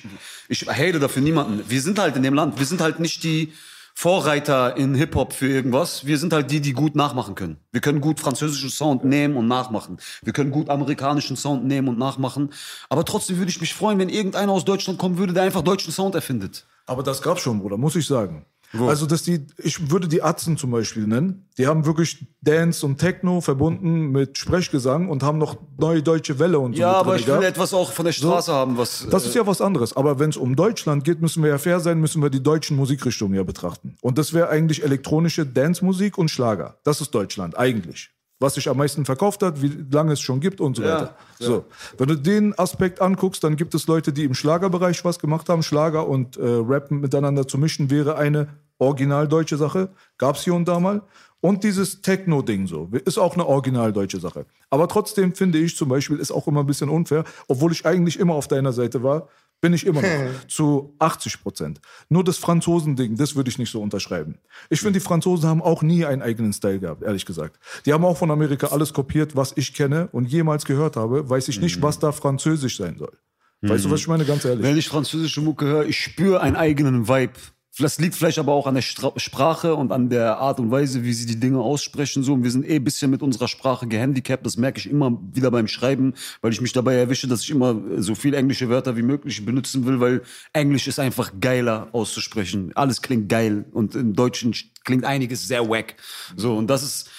ich 0.49 0.67
hate 0.67 0.99
dafür 1.01 1.23
niemanden. 1.23 1.63
Wir 1.69 1.83
sind 1.83 1.99
halt 1.99 2.17
in 2.17 2.23
dem 2.23 2.35
Land. 2.35 2.59
Wir 2.59 2.67
sind 2.67 2.81
halt 2.81 3.01
nicht 3.01 3.25
die 3.25 3.53
Vorreiter 3.99 4.77
in 4.77 4.95
Hip-Hop 4.95 5.33
für 5.33 5.49
irgendwas. 5.49 6.05
Wir 6.05 6.19
sind 6.19 6.35
halt 6.35 6.51
die, 6.51 6.61
die 6.61 6.75
gut 6.75 6.95
nachmachen 6.95 7.35
können. 7.35 7.57
Wir 7.73 7.81
können 7.81 8.03
gut 8.03 8.21
französischen 8.21 8.69
Sound 8.69 9.07
nehmen 9.07 9.39
und 9.39 9.49
nachmachen. 9.49 9.97
Wir 10.23 10.35
können 10.35 10.51
gut 10.51 10.69
amerikanischen 10.69 11.35
Sound 11.35 11.65
nehmen 11.65 11.89
und 11.89 11.99
nachmachen. 11.99 12.51
Aber 12.91 13.07
trotzdem 13.07 13.39
würde 13.39 13.51
ich 13.51 13.59
mich 13.59 13.73
freuen, 13.73 13.99
wenn 13.99 14.11
irgendeiner 14.11 14.53
aus 14.53 14.67
Deutschland 14.67 14.99
kommen 14.99 15.17
würde, 15.17 15.33
der 15.33 15.45
einfach 15.45 15.63
deutschen 15.63 15.95
Sound 15.95 16.15
erfindet. 16.15 16.67
Aber 16.85 17.03
das 17.03 17.23
gab's 17.23 17.41
schon, 17.41 17.59
Bruder, 17.59 17.79
muss 17.79 17.97
ich 17.97 18.07
sagen. 18.07 18.45
Also, 18.81 19.07
dass 19.07 19.23
die, 19.23 19.47
ich 19.59 19.91
würde 19.91 20.09
die 20.09 20.23
Atzen 20.23 20.57
zum 20.57 20.71
Beispiel 20.71 21.07
nennen. 21.07 21.49
Die 21.59 21.67
haben 21.67 21.87
wirklich 21.87 22.27
Dance 22.41 22.85
und 22.85 22.99
Techno 22.99 23.41
verbunden 23.41 24.11
mit 24.11 24.39
Sprechgesang 24.39 25.09
und 25.09 25.23
haben 25.23 25.39
noch 25.39 25.57
neue 25.79 26.03
deutsche 26.03 26.39
Welle 26.39 26.59
und 26.59 26.75
so. 26.75 26.81
Ja, 26.81 26.93
aber 26.93 27.17
ich 27.17 27.27
will 27.27 27.43
etwas 27.43 27.73
auch 27.75 27.93
von 27.93 28.05
der 28.05 28.13
Straße 28.13 28.53
haben, 28.53 28.77
was. 28.77 29.07
Das 29.11 29.27
ist 29.27 29.35
ja 29.35 29.47
was 29.47 29.61
anderes. 29.61 29.97
Aber 29.97 30.19
wenn 30.19 30.31
es 30.31 30.37
um 30.37 30.57
Deutschland 30.57 31.05
geht, 31.05 31.21
müssen 31.21 31.43
wir 31.43 31.51
ja 31.51 31.59
fair 31.59 31.81
sein, 31.81 32.01
müssen 32.01 32.23
wir 32.23 32.31
die 32.31 32.43
deutschen 32.43 32.77
Musikrichtungen 32.77 33.35
ja 33.35 33.43
betrachten. 33.43 33.97
Und 34.01 34.19
das 34.19 34.33
wäre 34.33 34.49
eigentlich 34.49 34.83
elektronische 34.85 35.47
Dance-Musik 35.47 36.19
und 36.19 36.31
Schlager. 36.31 36.79
Das 36.85 37.01
ist 37.01 37.15
Deutschland, 37.15 37.57
eigentlich. 37.57 38.11
Was 38.39 38.55
sich 38.55 38.69
am 38.69 38.77
meisten 38.77 39.07
verkauft 39.07 39.43
hat, 39.43 39.63
wie 39.63 39.87
lange 39.91 40.13
es 40.13 40.21
schon 40.21 40.41
gibt 40.41 40.61
und 40.61 40.77
so 40.77 40.83
Ja, 40.83 40.95
weiter. 40.95 41.17
So. 41.39 41.65
Wenn 41.97 42.09
du 42.09 42.17
den 42.17 42.59
Aspekt 42.59 43.01
anguckst, 43.01 43.43
dann 43.43 43.57
gibt 43.57 43.75
es 43.75 43.87
Leute, 43.87 44.13
die 44.13 44.25
im 44.25 44.35
Schlagerbereich 44.35 45.03
was 45.07 45.19
gemacht 45.19 45.49
haben. 45.49 45.63
Schlager 45.63 46.07
und 46.07 46.37
äh, 46.37 46.43
Rappen 46.45 47.01
miteinander 47.01 47.49
zu 47.49 47.57
mischen 47.57 47.91
wäre 47.91 48.17
eine 48.17 48.49
original 48.79 49.29
deutsche 49.29 49.57
Sache. 49.57 49.91
Gab's 50.19 50.45
hier 50.45 50.55
und 50.55 50.67
da 50.67 50.81
mal. 50.81 51.03
Und 51.41 51.65
dieses 51.65 52.01
Techno-Ding 52.01 52.67
so, 52.67 52.89
ist 53.05 53.19
auch 53.19 53.35
eine 53.35 53.47
original 53.47 53.93
deutsche 53.93 54.19
Sache. 54.19 54.47
Aber 54.71 54.89
trotzdem 54.89 55.35
finde 55.35 55.59
ich 55.59 55.77
zum 55.77 55.89
Beispiel, 55.89 56.19
ist 56.19 56.33
auch 56.33 56.49
immer 56.49 56.61
ein 56.61 56.67
bisschen 56.67 56.89
unfair, 56.89 57.25
obwohl 57.47 57.73
ich 57.73 57.87
eigentlich 57.87 58.19
immer 58.19 58.35
auf 58.35 58.49
deiner 58.49 58.73
Seite 58.73 59.03
war, 59.03 59.29
bin 59.61 59.73
ich 59.73 59.87
immer 59.87 60.03
noch 60.03 60.09
zu 60.49 60.95
80 60.99 61.43
Prozent. 61.43 61.81
Nur 62.09 62.25
das 62.25 62.39
Franzosen-Ding, 62.39 63.17
das 63.17 63.37
würde 63.37 63.51
ich 63.51 63.59
nicht 63.59 63.71
so 63.71 63.81
unterschreiben. 63.81 64.39
Ich 64.71 64.81
finde, 64.81 64.99
die 64.99 65.05
Franzosen 65.05 65.49
haben 65.49 65.63
auch 65.63 65.83
nie 65.83 66.05
einen 66.05 66.23
eigenen 66.23 66.53
Style 66.53 66.81
gehabt, 66.81 67.03
ehrlich 67.03 67.27
gesagt. 67.27 67.59
Die 67.85 67.93
haben 67.93 68.05
auch 68.05 68.17
von 68.17 68.31
Amerika 68.31 68.69
alles 68.69 68.93
kopiert, 68.93 69.37
was 69.37 69.53
ich 69.57 69.73
kenne 69.75 70.09
und 70.13 70.27
jemals 70.27 70.65
gehört 70.65 70.97
habe, 70.97 71.29
weiß 71.29 71.49
ich 71.49 71.61
nicht, 71.61 71.81
was 71.83 71.99
da 71.99 72.13
französisch 72.13 72.77
sein 72.77 72.99
soll. 72.99 73.17
Weißt 73.63 73.85
du, 73.85 73.91
was 73.91 74.01
ich 74.01 74.09
meine? 74.09 74.25
Ganz 74.25 74.45
ehrlich. 74.45 74.63
Wenn 74.63 74.77
ich 74.77 74.89
französische 74.89 75.41
Mucke 75.41 75.65
höre, 75.65 75.87
ich 75.87 75.99
spüre 75.99 76.41
einen 76.41 76.57
eigenen 76.57 77.09
Vibe. 77.09 77.33
Das 77.79 77.99
liegt 77.99 78.15
vielleicht 78.15 78.39
aber 78.39 78.55
auch 78.55 78.67
an 78.67 78.75
der 78.75 78.83
Stra 78.83 79.13
Sprache 79.17 79.75
und 79.75 79.93
an 79.93 80.09
der 80.09 80.39
Art 80.39 80.61
und 80.61 80.71
Weise, 80.71 81.05
wie 81.05 81.13
sie 81.13 81.27
die 81.27 81.39
Dinge 81.39 81.61
aussprechen. 81.61 82.23
So, 82.23 82.33
und 82.33 82.43
wir 82.43 82.51
sind 82.51 82.67
eh 82.67 82.77
ein 82.77 82.85
bisschen 82.85 83.11
mit 83.11 83.23
unserer 83.23 83.49
Sprache 83.49 83.87
gehandicapt. 83.87 84.47
Das 84.47 84.57
merke 84.57 84.79
ich 84.79 84.89
immer 84.89 85.19
wieder 85.33 85.51
beim 85.51 85.69
Schreiben, 85.69 86.15
weil 86.41 86.53
ich 86.53 86.61
mich 86.63 86.73
dabei 86.73 86.95
erwische, 86.95 87.29
dass 87.29 87.43
ich 87.43 87.51
immer 87.51 87.77
so 87.99 88.15
viel 88.15 88.33
englische 88.33 88.71
Wörter 88.71 88.97
wie 88.97 89.03
möglich 89.03 89.45
benutzen 89.45 89.85
will, 89.85 90.01
weil 90.01 90.23
Englisch 90.55 90.87
ist 90.87 90.99
einfach 90.99 91.33
geiler 91.39 91.89
auszusprechen. 91.93 92.73
Alles 92.75 93.03
klingt 93.03 93.29
geil 93.29 93.67
und 93.73 93.95
im 93.95 94.15
Deutschen 94.15 94.55
klingt 94.85 95.05
einiges 95.05 95.47
sehr 95.47 95.69
wack. 95.69 95.97
So, 96.35 96.57
und 96.57 96.69
das 96.69 96.83
ist, 96.83 97.11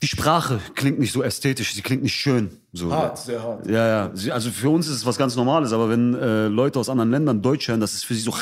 die 0.00 0.06
Sprache 0.06 0.60
klingt 0.76 1.00
nicht 1.00 1.12
so 1.12 1.24
ästhetisch, 1.24 1.74
sie 1.74 1.82
klingt 1.82 2.04
nicht 2.04 2.14
schön. 2.14 2.50
So. 2.72 2.92
Hart, 2.92 3.18
sehr 3.18 3.42
hart. 3.42 3.66
Ja, 3.66 4.12
ja. 4.14 4.32
Also 4.32 4.50
für 4.52 4.70
uns 4.70 4.86
ist 4.86 4.94
es 4.94 5.06
was 5.06 5.18
ganz 5.18 5.34
Normales, 5.34 5.72
aber 5.72 5.90
wenn 5.90 6.14
äh, 6.14 6.46
Leute 6.46 6.78
aus 6.78 6.88
anderen 6.88 7.10
Ländern 7.10 7.42
Deutsch 7.42 7.66
hören, 7.66 7.80
das 7.80 7.94
ist 7.94 8.04
für 8.04 8.14
sie 8.14 8.20
so. 8.20 8.32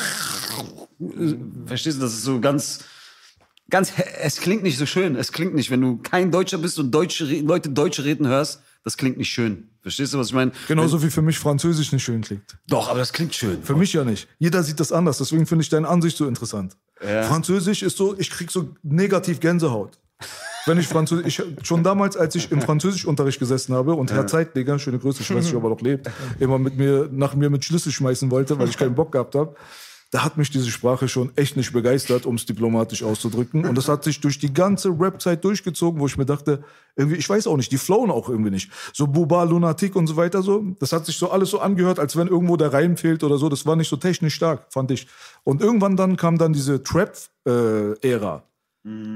Verstehst 1.65 1.97
du, 1.97 2.01
das 2.01 2.13
ist 2.13 2.23
so 2.23 2.39
ganz. 2.39 2.79
Ganz, 3.69 3.91
es 4.21 4.37
klingt 4.37 4.63
nicht 4.63 4.77
so 4.77 4.85
schön. 4.85 5.17
Es 5.17 5.33
klingt 5.33 5.53
nicht, 5.53 5.69
wenn 5.69 5.81
du 5.81 5.97
kein 5.97 6.31
Deutscher 6.31 6.57
bist 6.57 6.79
und 6.79 6.89
Deutsche, 6.89 7.25
Leute 7.41 7.69
Deutsche 7.69 8.05
reden 8.05 8.25
hörst, 8.25 8.61
das 8.85 8.95
klingt 8.95 9.17
nicht 9.17 9.29
schön. 9.29 9.67
Verstehst 9.81 10.13
du, 10.13 10.17
was 10.17 10.27
ich 10.27 10.33
meine? 10.33 10.53
Genauso 10.69 11.03
wie 11.03 11.09
für 11.09 11.21
mich 11.21 11.37
Französisch 11.37 11.91
nicht 11.91 12.03
schön 12.03 12.21
klingt. 12.21 12.57
Doch, 12.67 12.89
aber 12.89 12.99
das 12.99 13.11
klingt 13.11 13.35
schön. 13.35 13.61
Für 13.61 13.75
mich 13.75 13.91
ja 13.91 14.05
nicht. 14.05 14.29
Jeder 14.39 14.63
sieht 14.63 14.79
das 14.79 14.93
anders. 14.93 15.17
Deswegen 15.17 15.45
finde 15.45 15.63
ich 15.63 15.69
deine 15.69 15.89
Ansicht 15.89 16.15
so 16.15 16.27
interessant. 16.27 16.77
Französisch 16.99 17.83
ist 17.83 17.97
so, 17.97 18.17
ich 18.17 18.29
krieg 18.29 18.49
so 18.49 18.73
negativ 18.83 19.41
Gänsehaut. 19.41 19.99
Wenn 20.65 20.77
ich 20.77 20.87
Französisch, 20.87 21.39
ich, 21.39 21.67
schon 21.67 21.83
damals, 21.83 22.17
als 22.17 22.35
ich 22.35 22.51
im 22.51 22.61
Französischunterricht 22.61 23.39
gesessen 23.39 23.73
habe 23.73 23.93
und 23.93 24.11
Herr 24.11 24.27
Zeitleger, 24.27 24.77
schöne 24.79 24.99
Grüße, 24.99 25.21
ich 25.21 25.33
weiß 25.33 25.45
nicht, 25.45 25.55
ob 25.55 25.63
er 25.63 25.69
noch 25.69 25.81
lebt, 25.81 26.09
immer 26.39 26.59
mit 26.59 26.77
mir, 26.77 27.09
nach 27.11 27.35
mir 27.35 27.49
mit 27.49 27.63
Schlüssel 27.63 27.91
schmeißen 27.91 28.29
wollte, 28.31 28.59
weil 28.59 28.67
ich 28.67 28.77
keinen 28.77 28.95
Bock 28.95 29.13
gehabt 29.13 29.35
habe. 29.35 29.55
Da 30.11 30.23
hat 30.23 30.37
mich 30.37 30.49
diese 30.49 30.71
Sprache 30.71 31.09
schon 31.09 31.31
echt 31.35 31.57
nicht 31.57 31.73
begeistert, 31.73 32.25
um 32.25 32.35
es 32.35 32.45
diplomatisch 32.45 33.03
auszudrücken. 33.03 33.65
Und 33.65 33.75
das 33.77 33.89
hat 33.89 34.05
sich 34.05 34.21
durch 34.21 34.39
die 34.39 34.53
ganze 34.53 34.89
Rap-Zeit 34.89 35.43
durchgezogen, 35.43 35.99
wo 35.99 36.07
ich 36.07 36.17
mir 36.17 36.25
dachte, 36.25 36.63
irgendwie, 36.95 37.17
ich 37.17 37.29
weiß 37.29 37.45
auch 37.47 37.57
nicht, 37.57 37.71
die 37.73 37.77
flowen 37.77 38.09
auch 38.09 38.29
irgendwie 38.29 38.51
nicht. 38.51 38.71
So 38.93 39.05
Buba, 39.07 39.43
Lunatic 39.43 39.97
und 39.97 40.07
so 40.07 40.15
weiter 40.15 40.41
so. 40.41 40.63
Das 40.79 40.93
hat 40.93 41.05
sich 41.05 41.17
so 41.17 41.29
alles 41.29 41.49
so 41.49 41.59
angehört, 41.59 41.99
als 41.99 42.15
wenn 42.15 42.27
irgendwo 42.27 42.55
der 42.55 42.71
Reim 42.71 42.95
fehlt 42.95 43.23
oder 43.23 43.37
so. 43.37 43.49
Das 43.49 43.65
war 43.65 43.75
nicht 43.75 43.89
so 43.89 43.97
technisch 43.97 44.35
stark, 44.35 44.67
fand 44.69 44.91
ich. 44.91 45.07
Und 45.43 45.61
irgendwann 45.61 45.97
dann 45.97 46.15
kam 46.15 46.37
dann 46.37 46.53
diese 46.53 46.83
Trap-Ära. 46.83 48.43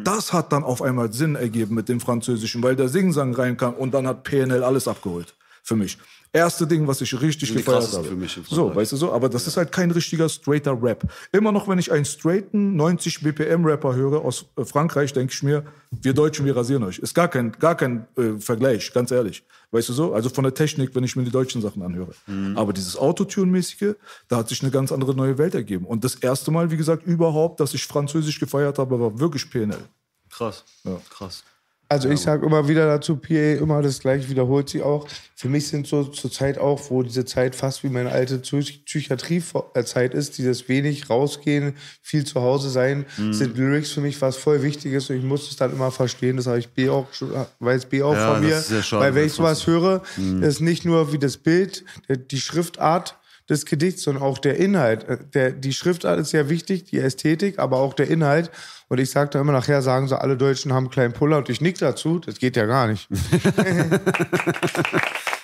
Das 0.03 0.33
hat 0.33 0.51
dann 0.51 0.65
auf 0.65 0.81
einmal 0.81 1.13
Sinn 1.13 1.35
ergeben 1.35 1.75
mit 1.75 1.87
dem 1.87 2.01
Französischen, 2.01 2.61
weil 2.61 2.75
der 2.75 2.89
Singsang 2.89 3.33
reinkam 3.33 3.75
und 3.75 3.93
dann 3.93 4.05
hat 4.05 4.23
PNL 4.25 4.63
alles 4.63 4.89
abgeholt. 4.89 5.37
Für 5.63 5.75
mich. 5.75 5.97
Erste 6.33 6.65
Ding, 6.65 6.87
was 6.87 7.01
ich 7.01 7.19
richtig 7.19 7.53
gefeiert 7.53 7.91
habe. 7.91 8.05
für 8.05 8.15
mich 8.15 8.39
so, 8.49 8.73
weißt 8.73 8.93
du 8.93 8.95
so, 8.95 9.11
aber 9.11 9.27
das 9.27 9.47
ist 9.47 9.57
halt 9.57 9.73
kein 9.73 9.91
richtiger 9.91 10.29
straighter 10.29 10.81
Rap. 10.81 11.03
Immer 11.33 11.51
noch, 11.51 11.67
wenn 11.67 11.77
ich 11.77 11.91
einen 11.91 12.05
straighten 12.05 12.77
90 12.77 13.21
BPM 13.21 13.65
Rapper 13.65 13.93
höre 13.95 14.23
aus 14.23 14.45
äh, 14.55 14.63
Frankreich, 14.63 15.11
denke 15.11 15.33
ich 15.33 15.43
mir, 15.43 15.65
wir 15.91 16.13
Deutschen, 16.13 16.45
wir 16.45 16.55
rasieren 16.55 16.83
euch. 16.83 16.99
Ist 16.99 17.13
gar 17.13 17.27
kein, 17.27 17.51
gar 17.51 17.75
kein 17.75 18.07
äh, 18.15 18.39
Vergleich, 18.39 18.93
ganz 18.93 19.11
ehrlich. 19.11 19.43
Weißt 19.71 19.89
du 19.89 19.93
so? 19.93 20.13
Also 20.13 20.29
von 20.29 20.45
der 20.45 20.53
Technik, 20.53 20.95
wenn 20.95 21.03
ich 21.03 21.17
mir 21.17 21.25
die 21.25 21.31
deutschen 21.31 21.61
Sachen 21.61 21.81
anhöre. 21.81 22.13
Mhm. 22.27 22.57
Aber 22.57 22.71
dieses 22.71 22.95
Autotune-mäßige, 22.97 23.95
da 24.29 24.37
hat 24.37 24.47
sich 24.47 24.61
eine 24.61 24.71
ganz 24.71 24.93
andere 24.93 25.13
neue 25.13 25.37
Welt 25.37 25.53
ergeben. 25.53 25.85
Und 25.85 26.05
das 26.05 26.15
erste 26.15 26.49
Mal, 26.49 26.71
wie 26.71 26.77
gesagt, 26.77 27.05
überhaupt, 27.05 27.59
dass 27.59 27.73
ich 27.73 27.85
Französisch 27.85 28.39
gefeiert 28.39 28.79
habe, 28.79 28.97
war 28.97 29.19
wirklich 29.19 29.49
PNL. 29.49 29.83
Krass. 30.29 30.63
Krass. 31.09 31.43
Also 31.91 32.07
ich 32.09 32.21
sage 32.21 32.45
immer 32.45 32.69
wieder 32.69 32.87
dazu, 32.87 33.17
PA, 33.17 33.33
immer 33.59 33.81
das 33.81 33.99
gleiche 33.99 34.29
wiederholt 34.29 34.69
sie 34.69 34.81
auch. 34.81 35.05
Für 35.35 35.49
mich 35.49 35.67
sind 35.67 35.87
so 35.87 36.05
zur 36.05 36.31
Zeit 36.31 36.57
auch, 36.57 36.79
wo 36.89 37.03
diese 37.03 37.25
Zeit 37.25 37.53
fast 37.53 37.83
wie 37.83 37.89
meine 37.89 38.09
alte 38.13 38.37
Psych- 38.37 38.85
Psychiatrie-Zeit 38.85 40.13
ist, 40.13 40.37
dieses 40.37 40.69
wenig 40.69 41.09
rausgehen, 41.09 41.73
viel 42.01 42.23
zu 42.25 42.39
Hause 42.41 42.69
sein, 42.69 43.05
sind 43.31 43.57
Lyrics 43.57 43.91
für 43.91 43.99
mich 43.99 44.21
was 44.21 44.37
voll 44.37 44.61
Wichtiges 44.63 45.09
und 45.09 45.17
ich 45.17 45.23
muss 45.23 45.49
es 45.49 45.57
dann 45.57 45.73
immer 45.73 45.91
verstehen. 45.91 46.37
Das 46.37 46.47
habe 46.47 46.59
ich 46.59 46.69
B 46.69 46.87
auch, 46.89 47.11
schon- 47.11 47.31
weiß 47.59 47.85
B 47.87 48.01
auch 48.03 48.13
Ja, 48.13 48.35
von 48.35 48.43
mir. 48.45 48.57
sehr 48.61 48.83
schade, 48.83 49.03
Weil 49.03 49.15
wenn 49.15 49.25
ich 49.25 49.33
sowas 49.33 49.67
höre, 49.67 50.01
ist 50.41 50.61
nicht 50.61 50.85
nur 50.85 51.11
wie 51.11 51.19
das 51.19 51.35
Bild, 51.35 51.83
die 52.31 52.39
Schriftart, 52.39 53.17
des 53.51 53.65
Gedichts, 53.65 54.01
sondern 54.03 54.23
auch 54.23 54.39
der 54.39 54.57
Inhalt. 54.57 55.03
Äh, 55.07 55.17
Der, 55.33 55.51
die 55.51 55.73
Schriftart 55.73 56.19
ist 56.19 56.31
sehr 56.31 56.49
wichtig, 56.49 56.85
die 56.85 56.97
Ästhetik, 56.97 57.59
aber 57.59 57.77
auch 57.77 57.93
der 57.93 58.07
Inhalt. 58.07 58.49
Und 58.87 58.99
ich 58.99 59.11
sage 59.11 59.29
da 59.29 59.39
immer 59.39 59.51
nachher, 59.53 59.81
sagen 59.81 60.07
so, 60.07 60.15
alle 60.15 60.35
Deutschen 60.37 60.73
haben 60.73 60.85
einen 60.85 60.91
kleinen 60.91 61.13
Puller 61.13 61.37
und 61.37 61.49
ich 61.49 61.61
nick 61.61 61.77
dazu. 61.77 62.19
Das 62.19 62.39
geht 62.39 62.55
ja 62.57 62.65
gar 62.65 62.87
nicht. 62.87 63.07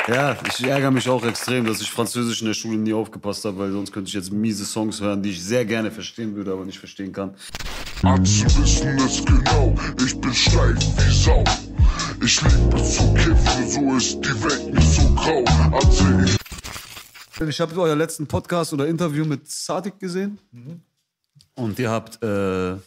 Ja, 0.08 0.38
ich 0.48 0.64
ärgere 0.66 0.90
mich 0.90 1.10
auch 1.10 1.26
extrem, 1.26 1.66
dass 1.66 1.82
ich 1.82 1.92
Französisch 1.92 2.40
in 2.40 2.48
der 2.48 2.54
Schule 2.54 2.78
nie 2.78 2.94
aufgepasst 2.94 3.44
habe, 3.44 3.58
weil 3.58 3.72
sonst 3.74 3.92
könnte 3.92 4.08
ich 4.08 4.14
jetzt 4.14 4.32
miese 4.32 4.64
Songs 4.64 5.02
hören, 5.02 5.22
die 5.22 5.32
ich 5.32 5.44
sehr 5.44 5.66
gerne 5.66 5.92
verstehen 5.92 6.34
würde, 6.34 6.54
aber 6.54 6.64
nicht 6.64 6.80
verstehen 6.80 7.12
kann. 7.12 7.34
Arzt 8.04 8.46
wissen 8.58 8.98
es 9.00 9.26
genau, 9.26 9.76
ich 10.06 10.18
bin 10.22 10.34
steif 10.34 10.78
wie 10.98 11.14
Sau. 11.14 11.44
Ich 12.24 12.42
liebe 12.42 12.82
zu 12.82 13.14
kiffen, 13.16 13.68
so 13.68 13.96
ist 13.98 14.20
die 14.22 14.44
Welt 14.44 14.74
nicht 14.74 14.94
so 14.94 15.14
grau. 15.14 15.44
Arzt, 15.74 16.02
ich 16.26 16.37
Ich 17.40 17.62
habe 17.62 17.80
euer 17.80 17.96
letzten 17.96 18.26
Podcast 18.26 18.74
oder 18.74 18.88
Interview 18.88 19.24
mit 19.24 19.48
Sadik 19.48 20.00
gesehen. 20.00 20.40
Und 21.54 21.78
ihr 21.78 21.92
habt, 21.92 22.22
äh, 22.24 22.72
er 22.72 22.80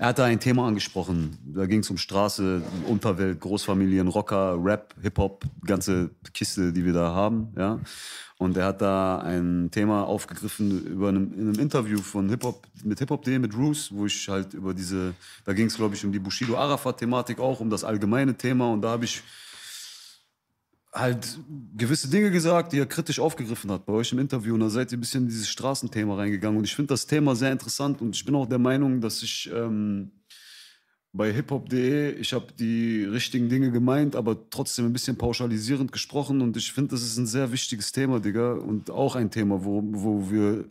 hat 0.00 0.18
da 0.18 0.24
ein 0.24 0.40
Thema 0.40 0.66
angesprochen. 0.66 1.38
Da 1.44 1.66
ging 1.66 1.80
es 1.80 1.90
um 1.90 1.96
Straße, 1.96 2.62
Unterwelt, 2.88 3.38
Großfamilien, 3.40 4.08
Rocker, 4.08 4.58
Rap, 4.60 4.96
Hip-Hop, 5.00 5.44
ganze 5.64 6.10
Kiste, 6.34 6.72
die 6.72 6.84
wir 6.84 6.92
da 6.92 7.14
haben. 7.14 7.52
Ja? 7.56 7.78
Und 8.38 8.56
er 8.56 8.66
hat 8.66 8.82
da 8.82 9.18
ein 9.18 9.70
Thema 9.70 10.02
aufgegriffen 10.02 10.84
über 10.84 11.10
einem, 11.10 11.32
in 11.34 11.48
einem 11.50 11.60
Interview 11.60 11.98
von 11.98 12.28
Hip-Hop, 12.28 12.66
mit 12.82 12.98
Hip-Hop.de, 12.98 13.38
mit 13.38 13.54
Roos, 13.54 13.92
wo 13.92 14.06
ich 14.06 14.28
halt 14.28 14.52
über 14.52 14.74
diese, 14.74 15.14
da 15.44 15.52
ging 15.52 15.66
es 15.66 15.76
glaube 15.76 15.94
ich 15.94 16.04
um 16.04 16.10
die 16.10 16.18
Bushido-Arafat-Thematik 16.18 17.38
auch, 17.38 17.60
um 17.60 17.70
das 17.70 17.84
allgemeine 17.84 18.34
Thema. 18.34 18.72
Und 18.72 18.82
da 18.82 18.90
habe 18.90 19.04
ich 19.04 19.22
halt 20.92 21.38
gewisse 21.76 22.08
Dinge 22.08 22.30
gesagt, 22.30 22.72
die 22.72 22.78
er 22.78 22.86
kritisch 22.86 23.18
aufgegriffen 23.18 23.70
hat 23.70 23.86
bei 23.86 23.92
euch 23.92 24.12
im 24.12 24.18
Interview. 24.18 24.54
Und 24.54 24.60
da 24.60 24.68
seid 24.68 24.92
ihr 24.92 24.98
ein 24.98 25.00
bisschen 25.00 25.22
in 25.22 25.28
dieses 25.28 25.48
Straßenthema 25.48 26.16
reingegangen. 26.16 26.58
Und 26.58 26.64
ich 26.64 26.74
finde 26.74 26.88
das 26.88 27.06
Thema 27.06 27.34
sehr 27.34 27.52
interessant. 27.52 28.02
Und 28.02 28.14
ich 28.14 28.24
bin 28.24 28.34
auch 28.34 28.46
der 28.46 28.58
Meinung, 28.58 29.00
dass 29.00 29.22
ich 29.22 29.50
ähm, 29.54 30.10
bei 31.12 31.32
hiphop.de, 31.32 32.14
ich 32.14 32.32
habe 32.32 32.46
die 32.58 33.04
richtigen 33.04 33.48
Dinge 33.48 33.70
gemeint, 33.70 34.16
aber 34.16 34.48
trotzdem 34.48 34.86
ein 34.86 34.92
bisschen 34.92 35.16
pauschalisierend 35.16 35.92
gesprochen 35.92 36.40
und 36.40 36.56
ich 36.56 36.72
finde, 36.72 36.92
das 36.92 37.02
ist 37.02 37.18
ein 37.18 37.26
sehr 37.26 37.52
wichtiges 37.52 37.92
Thema, 37.92 38.18
Digga, 38.18 38.54
und 38.54 38.90
auch 38.90 39.14
ein 39.14 39.30
Thema, 39.30 39.62
wo, 39.62 39.82
wo 39.84 40.30
wir, 40.30 40.64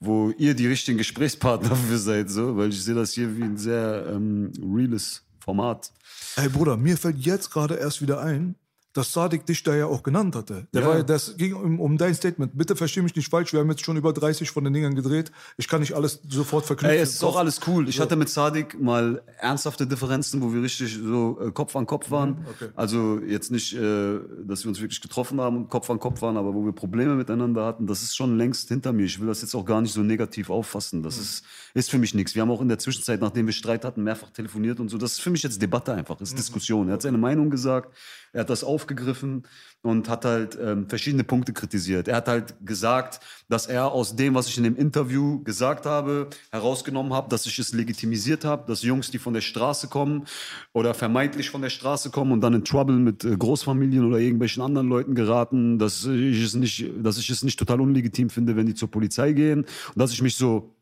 wo 0.00 0.30
ihr 0.36 0.54
die 0.54 0.66
richtigen 0.66 0.98
Gesprächspartner 0.98 1.76
für 1.88 1.98
seid, 1.98 2.28
so, 2.28 2.56
weil 2.56 2.70
ich 2.70 2.82
sehe 2.82 2.96
das 2.96 3.12
hier 3.12 3.36
wie 3.36 3.44
ein 3.44 3.56
sehr 3.56 4.06
ähm, 4.12 4.50
reales 4.74 5.22
Format. 5.38 5.92
Ey 6.36 6.48
Bruder, 6.48 6.76
mir 6.76 6.96
fällt 6.96 7.18
jetzt 7.18 7.50
gerade 7.50 7.76
erst 7.76 8.02
wieder 8.02 8.20
ein, 8.20 8.56
dass 8.94 9.12
Sadik 9.12 9.44
dich 9.44 9.62
da 9.62 9.74
ja 9.76 9.86
auch 9.86 10.02
genannt 10.02 10.34
hatte. 10.36 10.66
Der 10.72 10.80
Ja. 10.82 10.88
war, 10.88 10.96
ja- 10.98 11.02
das 11.02 11.36
ging 11.36 11.52
um, 11.54 11.78
um 11.80 11.98
dein 11.98 12.14
Statement. 12.14 12.56
Bitte 12.56 12.76
versteh 12.76 13.02
mich 13.02 13.14
nicht 13.14 13.28
falsch, 13.28 13.52
wir 13.52 13.60
haben 13.60 13.68
jetzt 13.68 13.84
schon 13.84 13.96
über 13.96 14.12
30 14.14 14.50
von 14.50 14.64
den 14.64 14.72
Dingern 14.72 14.94
gedreht. 14.94 15.32
Ich 15.58 15.68
kann 15.68 15.80
nicht 15.80 15.92
alles 15.94 16.20
sofort 16.28 16.64
verknüpfen. 16.64 16.96
Ey, 16.96 17.02
es 17.02 17.14
ist 17.14 17.24
auch 17.24 17.36
alles 17.36 17.60
cool. 17.66 17.88
Ich 17.88 18.00
hatte 18.00 18.16
mit 18.16 18.28
Sadik 18.28 18.80
mal 18.80 19.20
ernsthafte 19.40 19.86
Differenzen, 19.86 20.40
wo 20.40 20.52
wir 20.54 20.62
richtig 20.62 20.96
so 20.96 21.38
äh, 21.40 21.50
Kopf 21.50 21.76
an 21.76 21.86
Kopf 21.86 22.10
waren. 22.10 22.46
okay. 22.48 22.70
Also 22.76 23.18
jetzt 23.20 23.50
nicht, 23.50 23.74
äh, 23.74 24.18
dass 24.46 24.64
wir 24.64 24.68
uns 24.70 24.80
wirklich 24.80 25.00
getroffen 25.00 25.40
haben 25.40 25.56
und 25.56 25.68
Kopf 25.68 25.90
an 25.90 25.98
Kopf 25.98 26.22
waren, 26.22 26.36
aber 26.36 26.54
wo 26.54 26.64
wir 26.64 26.72
Probleme 26.72 27.14
miteinander 27.16 27.66
hatten. 27.66 27.86
Das 27.86 28.02
ist 28.02 28.16
schon 28.16 28.38
längst 28.38 28.68
hinter 28.68 28.92
mir. 28.92 29.04
Ich 29.04 29.20
will 29.20 29.26
das 29.26 29.42
jetzt 29.42 29.54
auch 29.54 29.64
gar 29.64 29.80
nicht 29.80 29.92
so 29.92 30.02
negativ 30.02 30.50
auffassen. 30.50 31.02
Das 31.02 31.18
ist, 31.18 31.44
ist 31.74 31.90
für 31.90 31.98
mich 31.98 32.14
nichts. 32.14 32.34
Wir 32.34 32.42
haben 32.42 32.50
auch 32.52 32.60
in 32.62 32.68
der 32.68 32.78
Zwischenzeit, 32.78 33.20
nachdem 33.20 33.46
wir 33.46 33.52
Streit 33.52 33.84
hatten, 33.84 34.04
mehrfach 34.04 34.30
telefoniert 34.30 34.78
und 34.78 34.88
so. 34.88 34.98
Das 34.98 35.12
ist 35.14 35.20
für 35.20 35.30
mich 35.30 35.42
jetzt 35.42 35.60
Debatte 35.60 35.92
einfach, 35.94 36.20
ist 36.20 36.38
Diskussion. 36.38 36.86
Er 36.88 36.94
hat 36.94 37.02
seine 37.02 37.18
Meinung 37.18 37.50
gesagt, 37.50 37.92
er 38.34 38.40
hat 38.40 38.50
das 38.50 38.64
aufgegriffen 38.64 39.44
und 39.82 40.08
hat 40.08 40.24
halt 40.24 40.58
ähm, 40.60 40.88
verschiedene 40.88 41.22
Punkte 41.22 41.52
kritisiert. 41.52 42.08
Er 42.08 42.16
hat 42.16 42.28
halt 42.28 42.54
gesagt, 42.66 43.20
dass 43.48 43.66
er 43.66 43.92
aus 43.92 44.16
dem, 44.16 44.34
was 44.34 44.48
ich 44.48 44.58
in 44.58 44.64
dem 44.64 44.76
Interview 44.76 45.42
gesagt 45.44 45.86
habe, 45.86 46.28
herausgenommen 46.50 47.12
habe, 47.12 47.28
dass 47.28 47.46
ich 47.46 47.58
es 47.60 47.72
legitimisiert 47.72 48.44
habe, 48.44 48.64
dass 48.66 48.82
Jungs, 48.82 49.10
die 49.12 49.18
von 49.18 49.34
der 49.34 49.40
Straße 49.40 49.86
kommen 49.86 50.24
oder 50.72 50.94
vermeintlich 50.94 51.48
von 51.48 51.62
der 51.62 51.70
Straße 51.70 52.10
kommen 52.10 52.32
und 52.32 52.40
dann 52.40 52.54
in 52.54 52.64
Trouble 52.64 52.96
mit 52.96 53.24
äh, 53.24 53.36
Großfamilien 53.36 54.04
oder 54.04 54.18
irgendwelchen 54.18 54.62
anderen 54.62 54.88
Leuten 54.88 55.14
geraten, 55.14 55.78
dass 55.78 56.04
ich 56.04 56.42
es 56.42 56.54
nicht, 56.54 56.90
dass 57.00 57.18
ich 57.18 57.30
es 57.30 57.44
nicht 57.44 57.58
total 57.58 57.80
unlegitim 57.80 58.30
finde, 58.30 58.56
wenn 58.56 58.66
die 58.66 58.74
zur 58.74 58.90
Polizei 58.90 59.32
gehen 59.32 59.60
und 59.60 59.98
dass 59.98 60.12
ich 60.12 60.22
mich 60.22 60.34
so 60.34 60.74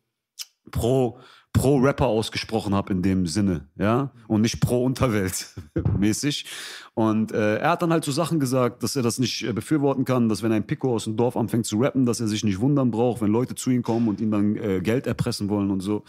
pro 0.70 1.18
pro 1.52 1.78
Rapper 1.78 2.06
ausgesprochen 2.06 2.74
habe 2.74 2.92
in 2.92 3.02
dem 3.02 3.26
Sinne, 3.26 3.68
ja, 3.76 4.10
und 4.26 4.40
nicht 4.40 4.60
pro 4.60 4.84
Unterwelt 4.84 5.54
mäßig. 5.98 6.46
Und 6.94 7.32
äh, 7.32 7.56
er 7.58 7.70
hat 7.70 7.82
dann 7.82 7.92
halt 7.92 8.04
so 8.04 8.12
Sachen 8.12 8.40
gesagt, 8.40 8.82
dass 8.82 8.96
er 8.96 9.02
das 9.02 9.18
nicht 9.18 9.42
äh, 9.46 9.52
befürworten 9.52 10.04
kann, 10.04 10.28
dass 10.28 10.42
wenn 10.42 10.52
ein 10.52 10.66
Pico 10.66 10.94
aus 10.94 11.04
dem 11.04 11.16
Dorf 11.16 11.36
anfängt 11.36 11.66
zu 11.66 11.78
rappen, 11.78 12.06
dass 12.06 12.20
er 12.20 12.28
sich 12.28 12.42
nicht 12.44 12.60
wundern 12.60 12.90
braucht, 12.90 13.20
wenn 13.22 13.30
Leute 13.30 13.54
zu 13.54 13.70
ihm 13.70 13.82
kommen 13.82 14.08
und 14.08 14.20
ihm 14.20 14.30
dann 14.30 14.56
äh, 14.56 14.80
Geld 14.80 15.06
erpressen 15.06 15.48
wollen 15.48 15.70
und 15.70 15.80
so. 15.80 16.04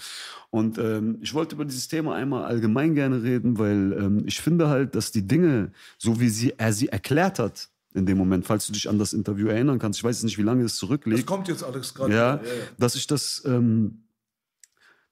Und 0.49 0.77
ähm, 0.77 1.17
ich 1.21 1.33
wollte 1.33 1.55
über 1.55 1.65
dieses 1.65 1.87
Thema 1.87 2.15
einmal 2.15 2.45
allgemein 2.45 2.95
gerne 2.95 3.23
reden, 3.23 3.57
weil 3.57 3.93
ähm, 3.99 4.23
ich 4.25 4.39
finde 4.39 4.69
halt, 4.69 4.95
dass 4.95 5.11
die 5.11 5.27
Dinge, 5.27 5.71
so 5.97 6.19
wie 6.19 6.29
sie 6.29 6.53
er 6.57 6.73
sie 6.73 6.87
erklärt 6.89 7.39
hat 7.39 7.69
in 7.95 8.05
dem 8.05 8.17
Moment, 8.17 8.45
falls 8.45 8.65
du 8.67 8.73
dich 8.73 8.89
an 8.89 8.97
das 8.97 9.13
Interview 9.13 9.47
erinnern 9.47 9.77
kannst, 9.79 9.99
ich 9.99 10.03
weiß 10.03 10.17
jetzt 10.17 10.23
nicht, 10.23 10.37
wie 10.37 10.43
lange 10.43 10.63
es 10.63 10.75
zurückliegt 10.77 11.19
Das 11.19 11.25
kommt 11.25 11.47
jetzt 11.47 11.63
alles 11.63 11.93
gerade. 11.93 12.13
ja, 12.13 12.39
dass 12.77 12.95
ich 12.95 13.07
das, 13.07 13.43
ähm, 13.45 13.99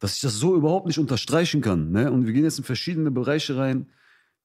dass 0.01 0.15
ich 0.15 0.21
das 0.21 0.33
so 0.33 0.55
überhaupt 0.55 0.87
nicht 0.87 0.97
unterstreichen 0.97 1.61
kann. 1.61 1.91
Ne? 1.91 2.11
Und 2.11 2.25
wir 2.25 2.33
gehen 2.33 2.43
jetzt 2.43 2.57
in 2.57 2.63
verschiedene 2.65 3.11
Bereiche 3.11 3.55
rein. 3.55 3.87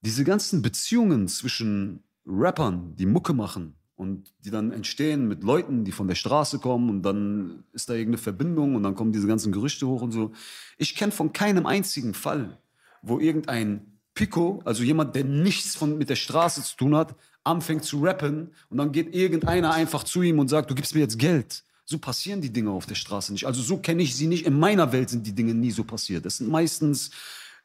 Diese 0.03 0.23
ganzen 0.23 0.61
Beziehungen 0.61 1.29
zwischen 1.29 2.05
Rappern, 2.27 2.95
die 2.95 3.07
Mucke 3.07 3.33
machen 3.33 3.75
und 3.97 4.35
die 4.45 4.51
dann 4.51 4.71
entstehen 4.71 5.27
mit 5.27 5.43
Leuten, 5.43 5.85
die 5.85 5.93
von 5.93 6.09
der 6.09 6.15
Straße 6.15 6.59
kommen 6.59 6.91
und 6.91 7.03
dann 7.03 7.65
ist 7.73 7.89
da 7.89 7.95
irgendeine 7.95 8.19
Verbindung 8.19 8.75
und 8.75 8.83
dann 8.83 8.95
kommen 8.95 9.13
diese 9.13 9.27
ganzen 9.27 9.51
Gerüchte 9.51 9.87
hoch 9.87 10.03
und 10.03 10.13
so. 10.13 10.33
Ich 10.77 10.95
kenne 10.95 11.11
von 11.11 11.33
keinem 11.33 11.65
einzigen 11.65 12.13
Fall, 12.13 12.59
wo 13.01 13.19
irgendein 13.19 13.99
Pico, 14.13 14.61
also 14.67 14.83
jemand, 14.83 15.17
der 15.17 15.25
nichts 15.25 15.75
von, 15.75 15.97
mit 15.97 16.11
der 16.11 16.17
Straße 16.17 16.63
zu 16.63 16.77
tun 16.77 16.95
hat, 16.95 17.15
anfängt 17.45 17.85
zu 17.85 18.03
rappen 18.03 18.53
und 18.69 18.77
dann 18.77 18.93
geht 18.93 19.15
irgendeiner 19.15 19.73
einfach 19.73 20.05
zu 20.05 20.21
ihm 20.21 20.39
und 20.39 20.49
sagt, 20.49 20.71
du 20.71 20.75
gibst 20.75 20.95
mir 20.95 21.01
jetzt 21.01 21.19
Geld. 21.19 21.65
So 21.89 21.99
passieren 21.99 22.41
die 22.41 22.53
Dinge 22.53 22.70
auf 22.70 22.87
der 22.87 22.97
Straße 22.97 23.32
nicht. 23.32 23.47
Also 23.47 23.62
so 23.62 23.78
kenne 23.78 24.03
ich 24.03 24.16
sie 24.16 24.26
nicht. 24.26 24.45
In 24.45 24.59
meiner 24.59 24.93
Welt 24.93 25.09
sind 25.09 25.26
die 25.26 25.34
Dinge 25.34 25.55
nie 25.55 25.70
so 25.70 25.84
passiert. 25.84 26.24
Das 26.24 26.39
sind 26.39 26.51
meistens 26.51 27.11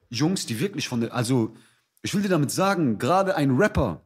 Jungs, 0.10 0.46
die 0.46 0.60
wirklich 0.60 0.88
von 0.88 1.02
der, 1.02 1.14
also 1.14 1.56
ich 2.04 2.14
will 2.14 2.22
dir 2.22 2.30
damit 2.30 2.52
sagen, 2.52 3.00
gerade 3.00 3.36
ein 3.36 3.52
Rapper, 3.52 4.06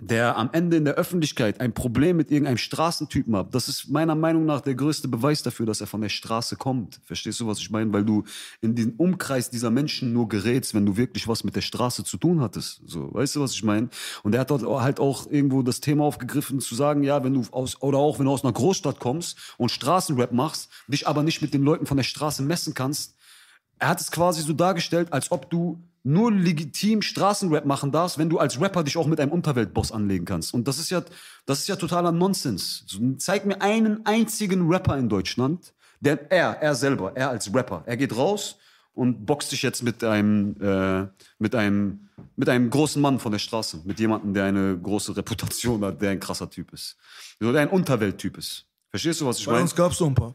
der 0.00 0.36
am 0.36 0.50
Ende 0.52 0.76
in 0.76 0.84
der 0.84 0.94
Öffentlichkeit 0.94 1.60
ein 1.60 1.72
Problem 1.72 2.16
mit 2.16 2.30
irgendeinem 2.30 2.56
Straßentypen 2.56 3.36
hat, 3.36 3.54
das 3.54 3.68
ist 3.68 3.88
meiner 3.88 4.14
Meinung 4.14 4.46
nach 4.46 4.60
der 4.60 4.74
größte 4.74 5.08
Beweis 5.08 5.42
dafür, 5.42 5.66
dass 5.66 5.80
er 5.80 5.86
von 5.86 6.00
der 6.00 6.08
Straße 6.08 6.56
kommt. 6.56 7.00
Verstehst 7.04 7.40
du, 7.40 7.46
was 7.46 7.58
ich 7.58 7.70
meine? 7.70 7.92
Weil 7.92 8.04
du 8.04 8.24
in 8.60 8.74
den 8.74 8.94
Umkreis 8.96 9.50
dieser 9.50 9.70
Menschen 9.70 10.12
nur 10.12 10.28
gerätst, 10.28 10.74
wenn 10.74 10.86
du 10.86 10.96
wirklich 10.96 11.28
was 11.28 11.44
mit 11.44 11.54
der 11.54 11.60
Straße 11.60 12.04
zu 12.04 12.16
tun 12.16 12.40
hattest. 12.40 12.80
So, 12.86 13.12
weißt 13.12 13.36
du, 13.36 13.40
was 13.40 13.52
ich 13.52 13.62
meine? 13.62 13.90
Und 14.22 14.34
er 14.34 14.40
hat 14.40 14.50
dort 14.50 14.62
halt 14.62 15.00
auch 15.00 15.30
irgendwo 15.30 15.62
das 15.62 15.80
Thema 15.80 16.04
aufgegriffen, 16.04 16.60
zu 16.60 16.74
sagen, 16.74 17.02
ja, 17.02 17.22
wenn 17.22 17.34
du 17.34 17.44
aus, 17.50 17.80
oder 17.82 17.98
auch 17.98 18.18
wenn 18.18 18.26
du 18.26 18.32
aus 18.32 18.44
einer 18.44 18.52
Großstadt 18.52 19.00
kommst 19.00 19.38
und 19.58 19.70
Straßenrap 19.70 20.32
machst, 20.32 20.70
dich 20.88 21.06
aber 21.06 21.22
nicht 21.22 21.42
mit 21.42 21.52
den 21.54 21.62
Leuten 21.62 21.86
von 21.86 21.96
der 21.96 22.04
Straße 22.04 22.42
messen 22.42 22.74
kannst, 22.74 23.16
er 23.78 23.88
hat 23.88 24.00
es 24.00 24.10
quasi 24.10 24.42
so 24.42 24.52
dargestellt, 24.52 25.12
als 25.12 25.32
ob 25.32 25.50
du 25.50 25.82
nur 26.02 26.32
legitim 26.32 27.02
Straßenrap 27.02 27.66
machen 27.66 27.92
darfst, 27.92 28.18
wenn 28.18 28.30
du 28.30 28.38
als 28.38 28.60
Rapper 28.60 28.84
dich 28.84 28.96
auch 28.96 29.06
mit 29.06 29.20
einem 29.20 29.32
Unterweltboss 29.32 29.92
anlegen 29.92 30.24
kannst. 30.24 30.54
Und 30.54 30.66
das 30.66 30.78
ist 30.78 30.90
ja, 30.90 31.02
das 31.46 31.60
ist 31.60 31.68
ja 31.68 31.76
totaler 31.76 32.12
Nonsens. 32.12 32.84
So, 32.86 32.98
zeig 33.18 33.44
mir 33.44 33.60
einen 33.60 34.04
einzigen 34.06 34.68
Rapper 34.68 34.96
in 34.96 35.08
Deutschland, 35.08 35.74
der, 36.00 36.30
er, 36.30 36.62
er 36.62 36.74
selber, 36.74 37.12
er 37.14 37.30
als 37.30 37.52
Rapper, 37.54 37.82
er 37.84 37.96
geht 37.96 38.16
raus 38.16 38.56
und 38.94 39.26
boxt 39.26 39.50
sich 39.50 39.62
jetzt 39.62 39.82
mit 39.82 40.02
einem, 40.02 40.56
äh, 40.60 41.06
mit 41.38 41.54
einem, 41.54 42.08
mit 42.36 42.48
einem 42.48 42.70
großen 42.70 43.00
Mann 43.00 43.18
von 43.18 43.32
der 43.32 43.38
Straße, 43.38 43.80
mit 43.84 44.00
jemandem, 44.00 44.32
der 44.32 44.44
eine 44.44 44.78
große 44.78 45.16
Reputation 45.16 45.84
hat, 45.84 46.00
der 46.00 46.10
ein 46.10 46.20
krasser 46.20 46.48
Typ 46.48 46.72
ist. 46.72 46.96
So, 47.38 47.52
der 47.52 47.62
ein 47.62 47.68
Unterwelttyp 47.68 48.38
ist. 48.38 48.66
Verstehst 48.88 49.20
du, 49.20 49.26
was 49.26 49.38
ich 49.38 49.46
Bei 49.46 49.52
meine? 49.52 49.62
uns 49.62 49.74
gab 49.74 49.92
es 49.92 49.98
so 49.98 50.06
ein 50.06 50.14
paar. 50.14 50.34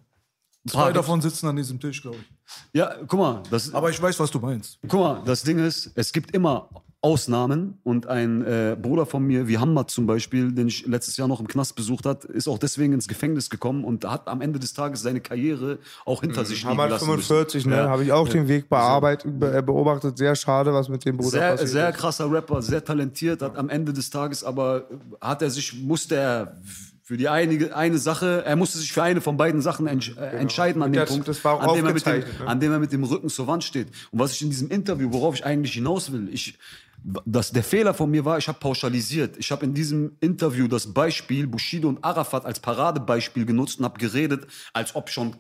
Zwei 0.68 0.92
davon 0.94 1.22
sitzen 1.22 1.48
an 1.48 1.56
diesem 1.56 1.80
Tisch, 1.80 2.02
glaube 2.02 2.18
ich. 2.18 2.35
Ja, 2.74 2.94
guck 3.08 3.20
mal, 3.20 3.44
das, 3.50 3.74
Aber 3.74 3.90
ich 3.90 4.02
weiß, 4.02 4.20
was 4.20 4.32
du 4.32 4.40
meinst. 4.40 4.80
Guck 4.88 5.00
mal, 5.00 5.22
das 5.26 5.44
Ding 5.44 5.60
ist, 5.60 5.92
es 5.96 6.12
gibt 6.12 6.32
immer 6.32 6.70
Ausnahmen 7.06 7.78
und 7.84 8.08
ein 8.08 8.44
äh, 8.44 8.76
Bruder 8.82 9.06
von 9.06 9.22
mir, 9.24 9.48
wie 9.48 9.60
Hamad 9.60 9.92
zum 9.92 10.08
Beispiel, 10.08 10.52
den 10.52 10.68
ich 10.68 10.88
letztes 10.88 11.18
Jahr 11.18 11.28
noch 11.28 11.40
im 11.40 11.48
Knast 11.48 11.76
besucht 11.76 12.04
hat, 12.04 12.26
ist 12.26 12.48
auch 12.48 12.58
deswegen 12.58 12.94
ins 12.94 13.08
Gefängnis 13.08 13.52
gekommen 13.52 13.84
und 13.84 14.06
hat 14.06 14.28
am 14.28 14.42
Ende 14.42 14.58
des 14.60 14.74
Tages 14.74 15.04
seine 15.04 15.22
Karriere 15.22 15.78
auch 16.04 16.22
hinter 16.22 16.44
sich 16.46 16.64
liegen 16.64 16.72
Hamad 16.72 16.90
lassen 16.90 17.06
45, 17.06 17.66
müssen. 17.66 17.70
ne? 17.78 17.84
Ja. 17.84 17.90
Habe 17.90 18.04
ich 18.06 18.12
auch 18.12 18.28
den 18.28 18.48
Weg 18.48 18.70
bearbeitet, 18.70 19.40
be 19.40 19.62
beobachtet. 19.62 20.18
Sehr 20.18 20.36
schade, 20.36 20.74
was 20.74 20.90
mit 20.90 21.06
dem 21.06 21.18
Bruder 21.18 21.30
Sehr, 21.30 21.52
passiert 21.52 21.70
sehr 21.70 21.90
ist. 21.90 21.98
krasser 21.98 22.32
Rapper, 22.32 22.64
sehr 22.64 22.84
talentiert, 22.84 23.40
hat 23.44 23.56
am 23.56 23.70
Ende 23.70 23.94
des 23.94 24.10
Tages 24.10 24.44
aber 24.44 24.88
hat 25.22 25.44
er 25.44 25.52
sich, 25.52 25.80
musste 25.84 26.16
er 26.16 26.58
für 27.06 27.18
die 27.18 27.30
einige, 27.30 27.76
eine 27.76 28.00
Sache, 28.00 28.44
er 28.46 28.56
musste 28.56 28.80
sich 28.80 28.92
für 28.92 29.04
eine 29.04 29.22
von 29.22 29.38
beiden 29.38 29.62
Sachen 29.62 29.86
entsch 29.86 30.18
äh, 30.18 30.26
entscheiden 30.38 30.82
an 30.82 30.92
dem 30.92 31.02
Das- 31.02 31.10
Punkt, 31.12 31.28
das 31.28 31.46
an, 31.46 31.76
dem 31.76 31.86
er 31.86 31.94
mit 31.94 32.04
dem, 32.04 32.20
ne? 32.20 32.26
an 32.48 32.60
dem 32.60 32.72
er 32.72 32.80
mit 32.80 32.92
dem 32.92 33.04
Rücken 33.04 33.30
zur 33.30 33.46
Wand 33.46 33.64
steht. 33.64 33.90
Und 34.10 34.18
was 34.20 34.32
ich 34.34 34.42
in 34.42 34.50
diesem 34.50 34.72
Interview, 34.72 35.14
worauf 35.14 35.36
ich 35.36 35.46
eigentlich 35.46 35.74
hinaus 35.74 36.12
will, 36.12 36.28
ich, 36.34 36.58
das, 37.24 37.52
der 37.52 37.64
Fehler 37.64 37.94
von 37.94 38.10
mir 38.10 38.26
war, 38.26 38.40
ich 38.40 38.48
habe 38.48 38.58
pauschalisiert. 38.58 39.38
Ich 39.38 39.52
habe 39.52 39.64
in 39.66 39.76
diesem 39.76 40.18
Interview 40.20 40.68
das 40.68 40.92
Beispiel 40.92 41.46
Bushido 41.46 41.90
und 41.90 42.04
Arafat 42.04 42.44
als 42.44 42.60
Paradebeispiel 42.60 43.46
genutzt 43.46 43.78
und 43.78 43.86
habe 43.86 44.00
geredet, 44.00 44.48
als 44.74 44.96
ob 44.96 45.12
schon 45.12 45.36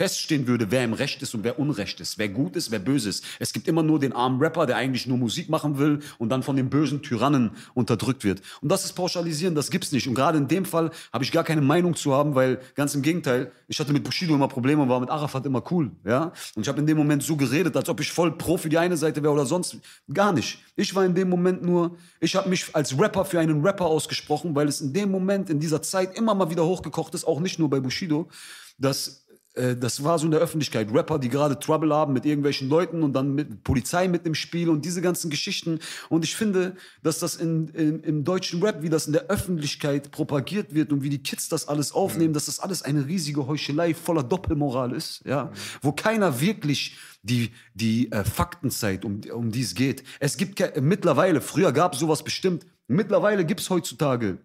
feststehen 0.00 0.46
würde, 0.46 0.70
wer 0.70 0.82
im 0.82 0.94
Recht 0.94 1.20
ist 1.20 1.34
und 1.34 1.44
wer 1.44 1.58
Unrecht 1.58 2.00
ist, 2.00 2.16
wer 2.16 2.30
gut 2.30 2.56
ist, 2.56 2.70
wer 2.70 2.78
böse 2.78 3.10
ist. 3.10 3.22
Es 3.38 3.52
gibt 3.52 3.68
immer 3.68 3.82
nur 3.82 3.98
den 3.98 4.14
armen 4.14 4.40
Rapper, 4.40 4.64
der 4.64 4.76
eigentlich 4.76 5.06
nur 5.06 5.18
Musik 5.18 5.50
machen 5.50 5.76
will 5.76 5.98
und 6.16 6.30
dann 6.30 6.42
von 6.42 6.56
den 6.56 6.70
bösen 6.70 7.02
Tyrannen 7.02 7.50
unterdrückt 7.74 8.24
wird. 8.24 8.40
Und 8.62 8.70
das 8.70 8.86
ist 8.86 8.94
Pauschalisieren, 8.94 9.54
das 9.54 9.70
gibt's 9.70 9.92
nicht. 9.92 10.08
Und 10.08 10.14
gerade 10.14 10.38
in 10.38 10.48
dem 10.48 10.64
Fall 10.64 10.90
habe 11.12 11.22
ich 11.22 11.30
gar 11.30 11.44
keine 11.44 11.60
Meinung 11.60 11.94
zu 11.94 12.14
haben, 12.14 12.34
weil 12.34 12.60
ganz 12.76 12.94
im 12.94 13.02
Gegenteil, 13.02 13.52
ich 13.68 13.78
hatte 13.78 13.92
mit 13.92 14.02
Bushido 14.02 14.34
immer 14.34 14.48
Probleme 14.48 14.80
und 14.80 14.88
war 14.88 15.00
mit 15.00 15.10
Arafat 15.10 15.44
immer 15.44 15.62
cool, 15.70 15.90
ja. 16.06 16.32
Und 16.54 16.62
ich 16.62 16.68
habe 16.68 16.80
in 16.80 16.86
dem 16.86 16.96
Moment 16.96 17.22
so 17.22 17.36
geredet, 17.36 17.76
als 17.76 17.90
ob 17.90 18.00
ich 18.00 18.10
voll 18.10 18.32
pro 18.38 18.56
für 18.56 18.70
die 18.70 18.78
eine 18.78 18.96
Seite 18.96 19.22
wäre 19.22 19.34
oder 19.34 19.44
sonst 19.44 19.76
gar 20.10 20.32
nicht. 20.32 20.60
Ich 20.76 20.94
war 20.94 21.04
in 21.04 21.14
dem 21.14 21.28
Moment 21.28 21.62
nur, 21.62 21.98
ich 22.20 22.34
habe 22.36 22.48
mich 22.48 22.74
als 22.74 22.98
Rapper 22.98 23.26
für 23.26 23.38
einen 23.38 23.60
Rapper 23.60 23.84
ausgesprochen, 23.84 24.54
weil 24.54 24.66
es 24.66 24.80
in 24.80 24.94
dem 24.94 25.10
Moment, 25.10 25.50
in 25.50 25.60
dieser 25.60 25.82
Zeit 25.82 26.16
immer 26.16 26.34
mal 26.34 26.48
wieder 26.48 26.64
hochgekocht 26.64 27.12
ist, 27.12 27.26
auch 27.26 27.40
nicht 27.40 27.58
nur 27.58 27.68
bei 27.68 27.80
Bushido, 27.80 28.30
dass 28.78 29.26
äh, 29.60 29.76
das 29.76 30.02
war 30.02 30.18
so 30.18 30.24
in 30.24 30.30
der 30.30 30.40
Öffentlichkeit. 30.40 30.92
Rapper, 30.92 31.18
die 31.18 31.28
gerade 31.28 31.58
Trouble 31.58 31.94
haben 31.94 32.12
mit 32.12 32.24
irgendwelchen 32.24 32.68
Leuten 32.68 33.02
und 33.02 33.12
dann 33.12 33.34
mit 33.34 33.62
Polizei 33.62 34.08
mit 34.08 34.26
im 34.26 34.34
Spiel 34.34 34.68
und 34.68 34.84
diese 34.84 35.02
ganzen 35.02 35.30
Geschichten. 35.30 35.78
Und 36.08 36.24
ich 36.24 36.34
finde, 36.34 36.76
dass 37.02 37.18
das 37.18 37.36
in, 37.36 37.68
in, 37.68 38.00
im 38.00 38.24
deutschen 38.24 38.62
Rap, 38.62 38.82
wie 38.82 38.88
das 38.88 39.06
in 39.06 39.12
der 39.12 39.26
Öffentlichkeit 39.26 40.10
propagiert 40.10 40.74
wird 40.74 40.92
und 40.92 41.02
wie 41.02 41.10
die 41.10 41.22
Kids 41.22 41.48
das 41.48 41.68
alles 41.68 41.92
aufnehmen, 41.92 42.32
dass 42.32 42.46
das 42.46 42.60
alles 42.60 42.82
eine 42.82 43.06
riesige 43.06 43.46
Heuchelei 43.46 43.94
voller 43.94 44.22
Doppelmoral 44.22 44.92
ist, 44.92 45.22
ja, 45.26 45.52
wo 45.82 45.92
keiner 45.92 46.40
wirklich 46.40 46.96
die, 47.22 47.50
die 47.74 48.10
äh, 48.12 48.24
Fakten 48.24 48.70
zeigt, 48.70 49.04
um, 49.04 49.20
um 49.32 49.52
die 49.52 49.60
es 49.62 49.74
geht. 49.74 50.02
Es 50.20 50.36
gibt 50.36 50.58
mittlerweile, 50.80 51.40
früher 51.40 51.72
gab 51.72 51.92
es 51.92 52.00
sowas 52.00 52.24
bestimmt, 52.24 52.64
mittlerweile 52.88 53.44
gibt 53.44 53.60
es 53.60 53.68
heutzutage 53.70 54.38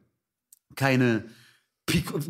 keine. 0.75 1.25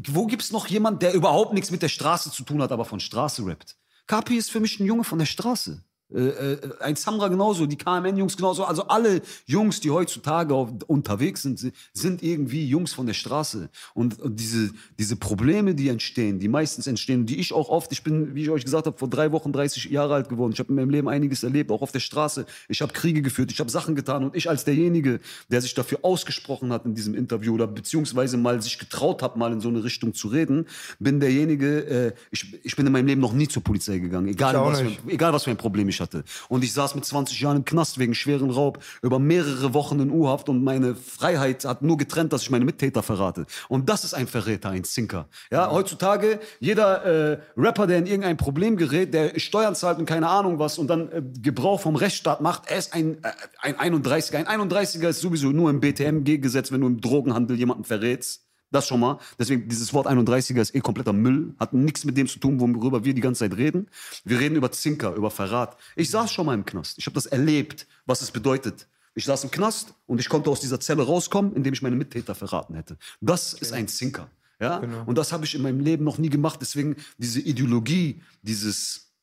Wo 0.07 0.25
gibt's 0.25 0.51
noch 0.51 0.67
jemand, 0.67 1.01
der 1.01 1.13
überhaupt 1.13 1.53
nichts 1.53 1.71
mit 1.71 1.81
der 1.81 1.89
Straße 1.89 2.31
zu 2.31 2.43
tun 2.43 2.61
hat, 2.61 2.71
aber 2.71 2.85
von 2.85 2.99
Straße 2.99 3.45
rappt? 3.45 3.77
Kapi 4.07 4.35
ist 4.35 4.51
für 4.51 4.59
mich 4.59 4.79
ein 4.79 4.85
Junge 4.85 5.03
von 5.03 5.19
der 5.19 5.25
Straße. 5.25 5.83
Äh, 6.13 6.19
äh, 6.19 6.57
ein 6.81 6.95
Samra 6.95 7.29
genauso, 7.29 7.65
die 7.65 7.77
KMN-Jungs 7.77 8.37
genauso. 8.37 8.63
Also 8.63 8.87
alle 8.87 9.21
Jungs, 9.47 9.79
die 9.79 9.89
heutzutage 9.89 10.53
unterwegs 10.53 11.41
sind, 11.41 11.71
sind 11.93 12.21
irgendwie 12.21 12.67
Jungs 12.67 12.93
von 12.93 13.07
der 13.07 13.15
Straße. 13.15 13.69
Und, 13.95 14.19
und 14.21 14.39
diese, 14.39 14.69
diese 14.99 15.15
Probleme, 15.15 15.73
die 15.73 15.89
entstehen, 15.89 16.37
die 16.39 16.47
meistens 16.47 16.85
entstehen, 16.85 17.25
die 17.25 17.39
ich 17.39 17.53
auch 17.53 17.69
oft, 17.69 17.91
ich 17.91 18.03
bin, 18.03 18.35
wie 18.35 18.43
ich 18.43 18.49
euch 18.51 18.63
gesagt 18.63 18.85
habe, 18.85 18.97
vor 18.97 19.09
drei 19.09 19.31
Wochen 19.31 19.51
30 19.51 19.85
Jahre 19.85 20.13
alt 20.13 20.29
geworden. 20.29 20.53
Ich 20.53 20.59
habe 20.59 20.69
in 20.69 20.75
meinem 20.75 20.91
Leben 20.91 21.09
einiges 21.09 21.43
erlebt, 21.43 21.71
auch 21.71 21.81
auf 21.81 21.91
der 21.91 21.99
Straße. 21.99 22.45
Ich 22.69 22.81
habe 22.83 22.93
Kriege 22.93 23.23
geführt, 23.23 23.51
ich 23.51 23.59
habe 23.59 23.71
Sachen 23.71 23.95
getan. 23.95 24.23
Und 24.25 24.35
ich 24.35 24.47
als 24.47 24.63
derjenige, 24.63 25.19
der 25.49 25.61
sich 25.61 25.73
dafür 25.73 25.99
ausgesprochen 26.03 26.71
hat 26.71 26.85
in 26.85 26.93
diesem 26.93 27.15
Interview 27.15 27.55
oder 27.55 27.65
beziehungsweise 27.65 28.37
mal 28.37 28.61
sich 28.61 28.77
getraut 28.77 29.23
hat, 29.23 29.37
mal 29.37 29.51
in 29.51 29.59
so 29.59 29.69
eine 29.69 29.83
Richtung 29.83 30.13
zu 30.13 30.27
reden, 30.27 30.67
bin 30.99 31.19
derjenige, 31.19 31.79
äh, 31.85 32.13
ich, 32.29 32.63
ich 32.63 32.75
bin 32.75 32.85
in 32.85 32.91
meinem 32.91 33.07
Leben 33.07 33.21
noch 33.21 33.33
nie 33.33 33.47
zur 33.47 33.63
Polizei 33.63 33.97
gegangen. 33.97 34.27
Egal, 34.27 34.55
was 34.55 34.81
für, 34.81 34.91
egal 35.07 35.33
was 35.33 35.43
für 35.45 35.49
ein 35.49 35.57
Problem 35.57 35.89
ich 35.94 35.94
hatte. 35.99 36.23
Und 36.49 36.63
ich 36.63 36.73
saß 36.73 36.95
mit 36.95 37.05
20 37.05 37.39
Jahren 37.39 37.57
im 37.57 37.65
Knast 37.65 37.97
wegen 37.97 38.15
schweren 38.15 38.49
Raub, 38.49 38.83
über 39.01 39.19
mehrere 39.19 39.73
Wochen 39.73 39.99
in 39.99 40.11
U-Haft 40.11 40.49
und 40.49 40.63
meine 40.63 40.95
Freiheit 40.95 41.65
hat 41.65 41.81
nur 41.81 41.97
getrennt, 41.97 42.33
dass 42.33 42.43
ich 42.43 42.49
meine 42.49 42.65
Mittäter 42.65 43.03
verrate. 43.03 43.45
Und 43.69 43.89
das 43.89 44.03
ist 44.03 44.13
ein 44.13 44.27
Verräter, 44.27 44.69
ein 44.69 44.83
Zinker. 44.83 45.27
Ja, 45.51 45.71
heutzutage, 45.71 46.39
jeder 46.59 47.05
äh, 47.05 47.39
Rapper, 47.57 47.87
der 47.87 47.99
in 47.99 48.05
irgendein 48.05 48.37
Problem 48.37 48.77
gerät, 48.77 49.13
der 49.13 49.39
Steuern 49.39 49.75
zahlt 49.75 49.99
und 49.99 50.05
keine 50.05 50.27
Ahnung 50.27 50.59
was 50.59 50.77
und 50.77 50.87
dann 50.87 51.11
äh, 51.11 51.21
Gebrauch 51.41 51.81
vom 51.81 51.95
Rechtsstaat 51.95 52.41
macht, 52.41 52.69
er 52.69 52.77
ist 52.77 52.93
ein, 52.93 53.23
äh, 53.23 53.31
ein 53.61 53.75
31er. 53.93 54.45
Ein 54.45 54.61
31er 54.61 55.09
ist 55.09 55.21
sowieso 55.21 55.49
nur 55.49 55.69
im 55.69 55.79
BTMG-Gesetz, 55.79 56.71
wenn 56.71 56.81
du 56.81 56.87
im 56.87 57.01
Drogenhandel 57.01 57.57
jemanden 57.57 57.83
verrätst. 57.83 58.44
Das 58.71 58.87
schon 58.87 58.99
mal. 58.99 59.19
Deswegen, 59.39 59.69
dieses 59.69 59.93
Wort 59.93 60.07
31er 60.07 60.59
ist 60.59 60.75
eh 60.75 60.79
kompletter 60.79 61.13
Müll. 61.13 61.53
Hat 61.59 61.73
nichts 61.73 62.03
mit 62.03 62.17
dem 62.17 62.27
zu 62.27 62.39
tun, 62.39 62.59
worüber 62.59 63.05
wir 63.05 63.13
die 63.13 63.21
ganze 63.21 63.39
Zeit 63.39 63.57
reden. 63.57 63.87
Wir 64.23 64.39
reden 64.39 64.55
über 64.55 64.71
Zinker, 64.71 65.13
über 65.13 65.31
Verrat. 65.31 65.77
Ich 65.95 66.09
saß 66.09 66.31
schon 66.31 66.45
mal 66.45 66.53
im 66.53 66.65
Knast. 66.65 66.97
Ich 66.97 67.05
habe 67.05 67.13
das 67.13 67.25
erlebt, 67.25 67.87
was 68.05 68.21
es 68.21 68.31
bedeutet. 68.31 68.87
Ich 69.13 69.25
saß 69.25 69.45
im 69.45 69.51
Knast 69.51 69.93
und 70.07 70.19
ich 70.19 70.27
konnte 70.27 70.49
aus 70.49 70.59
dieser 70.59 70.79
Zelle 70.79 71.03
rauskommen, 71.03 71.55
indem 71.55 71.73
ich 71.73 71.81
meine 71.81 71.95
Mittäter 71.95 72.35
verraten 72.35 72.75
hätte. 72.75 72.97
Das 73.21 73.53
ist 73.53 73.71
ein 73.71 73.87
Zinker. 73.87 74.29
Ja? 74.59 74.77
Und 75.05 75.17
das 75.17 75.31
habe 75.31 75.45
ich 75.45 75.55
in 75.55 75.61
meinem 75.61 75.79
Leben 75.79 76.03
noch 76.03 76.17
nie 76.17 76.29
gemacht. 76.29 76.59
Deswegen 76.61 76.97
diese 77.17 77.39
Ideologie, 77.39 78.21
dieses, 78.41 79.13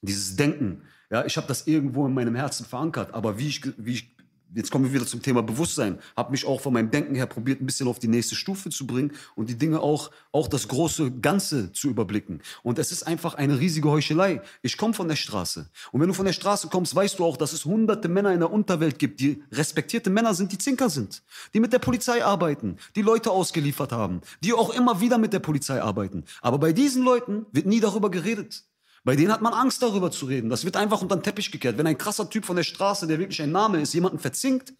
dieses 0.00 0.34
Denken, 0.34 0.82
ja, 1.10 1.24
ich 1.24 1.36
habe 1.36 1.46
das 1.46 1.66
irgendwo 1.66 2.06
in 2.06 2.14
meinem 2.14 2.34
Herzen 2.34 2.66
verankert. 2.66 3.14
Aber 3.14 3.38
wie 3.38 3.48
ich, 3.48 3.62
wie 3.78 3.92
ich 3.92 4.17
jetzt 4.54 4.70
kommen 4.70 4.84
wir 4.84 4.92
wieder 4.92 5.06
zum 5.06 5.22
Thema 5.22 5.42
Bewusstsein, 5.42 5.98
habe 6.16 6.30
mich 6.30 6.46
auch 6.46 6.60
von 6.60 6.72
meinem 6.72 6.90
Denken 6.90 7.14
her 7.14 7.26
probiert, 7.26 7.60
ein 7.60 7.66
bisschen 7.66 7.88
auf 7.88 7.98
die 7.98 8.08
nächste 8.08 8.34
Stufe 8.34 8.70
zu 8.70 8.86
bringen 8.86 9.12
und 9.34 9.48
die 9.48 9.56
Dinge 9.56 9.80
auch, 9.80 10.10
auch 10.32 10.48
das 10.48 10.68
große 10.68 11.12
Ganze 11.20 11.72
zu 11.72 11.88
überblicken. 11.88 12.40
Und 12.62 12.78
es 12.78 12.92
ist 12.92 13.04
einfach 13.04 13.34
eine 13.34 13.58
riesige 13.58 13.90
Heuchelei. 13.90 14.42
Ich 14.62 14.76
komme 14.76 14.94
von 14.94 15.08
der 15.08 15.16
Straße. 15.16 15.68
Und 15.92 16.00
wenn 16.00 16.08
du 16.08 16.14
von 16.14 16.26
der 16.26 16.32
Straße 16.32 16.68
kommst, 16.68 16.94
weißt 16.94 17.18
du 17.18 17.24
auch, 17.24 17.36
dass 17.36 17.52
es 17.52 17.64
hunderte 17.64 18.08
Männer 18.08 18.32
in 18.32 18.40
der 18.40 18.50
Unterwelt 18.50 18.98
gibt, 18.98 19.20
die 19.20 19.42
respektierte 19.52 20.10
Männer 20.10 20.34
sind, 20.34 20.52
die 20.52 20.58
Zinker 20.58 20.90
sind, 20.90 21.22
die 21.54 21.60
mit 21.60 21.72
der 21.72 21.78
Polizei 21.78 22.24
arbeiten, 22.24 22.76
die 22.96 23.02
Leute 23.02 23.30
ausgeliefert 23.30 23.92
haben, 23.92 24.20
die 24.42 24.52
auch 24.52 24.70
immer 24.70 25.00
wieder 25.00 25.18
mit 25.18 25.32
der 25.32 25.40
Polizei 25.40 25.82
arbeiten. 25.82 26.24
Aber 26.40 26.58
bei 26.58 26.72
diesen 26.72 27.02
Leuten 27.02 27.46
wird 27.52 27.66
nie 27.66 27.80
darüber 27.80 28.10
geredet. 28.10 28.64
Bei 29.08 29.16
denen 29.16 29.32
hat 29.32 29.40
man 29.40 29.54
Angst, 29.54 29.82
darüber 29.82 30.10
zu 30.10 30.26
reden. 30.26 30.50
Das 30.50 30.66
wird 30.66 30.76
einfach 30.76 31.00
unter 31.00 31.16
den 31.16 31.22
Teppich 31.22 31.50
gekehrt. 31.50 31.78
Wenn 31.78 31.86
ein 31.86 31.96
krasser 31.96 32.28
Typ 32.28 32.44
von 32.44 32.56
der 32.56 32.62
Straße, 32.62 33.06
der 33.06 33.18
wirklich 33.18 33.40
ein 33.40 33.50
Name 33.50 33.80
ist, 33.80 33.94
jemanden 33.94 34.18
verzinkt, 34.18 34.74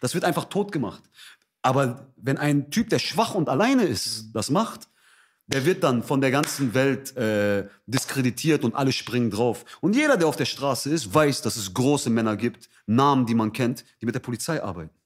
das 0.00 0.14
wird 0.14 0.24
einfach 0.24 0.46
tot 0.46 0.72
gemacht. 0.72 1.00
Aber 1.62 2.08
wenn 2.16 2.38
ein 2.38 2.72
Typ, 2.72 2.88
der 2.88 2.98
schwach 2.98 3.36
und 3.36 3.48
alleine 3.48 3.84
ist, 3.84 4.32
das 4.32 4.50
macht, 4.50 4.88
der 5.46 5.64
wird 5.64 5.84
dann 5.84 6.02
von 6.02 6.20
der 6.20 6.32
ganzen 6.32 6.74
Welt 6.74 7.16
äh, 7.16 7.68
diskreditiert 7.86 8.64
und 8.64 8.74
alle 8.74 8.90
springen 8.90 9.30
drauf. 9.30 9.64
Und 9.80 9.94
jeder, 9.94 10.16
der 10.16 10.26
auf 10.26 10.34
der 10.34 10.46
Straße 10.46 10.90
ist, 10.90 11.14
weiß, 11.14 11.42
dass 11.42 11.56
es 11.56 11.72
große 11.72 12.10
Männer 12.10 12.36
gibt, 12.36 12.68
Namen, 12.86 13.26
die 13.26 13.36
man 13.36 13.52
kennt, 13.52 13.84
die 14.00 14.06
mit 14.06 14.14
der 14.16 14.20
Polizei 14.20 14.60
arbeiten. 14.60 14.97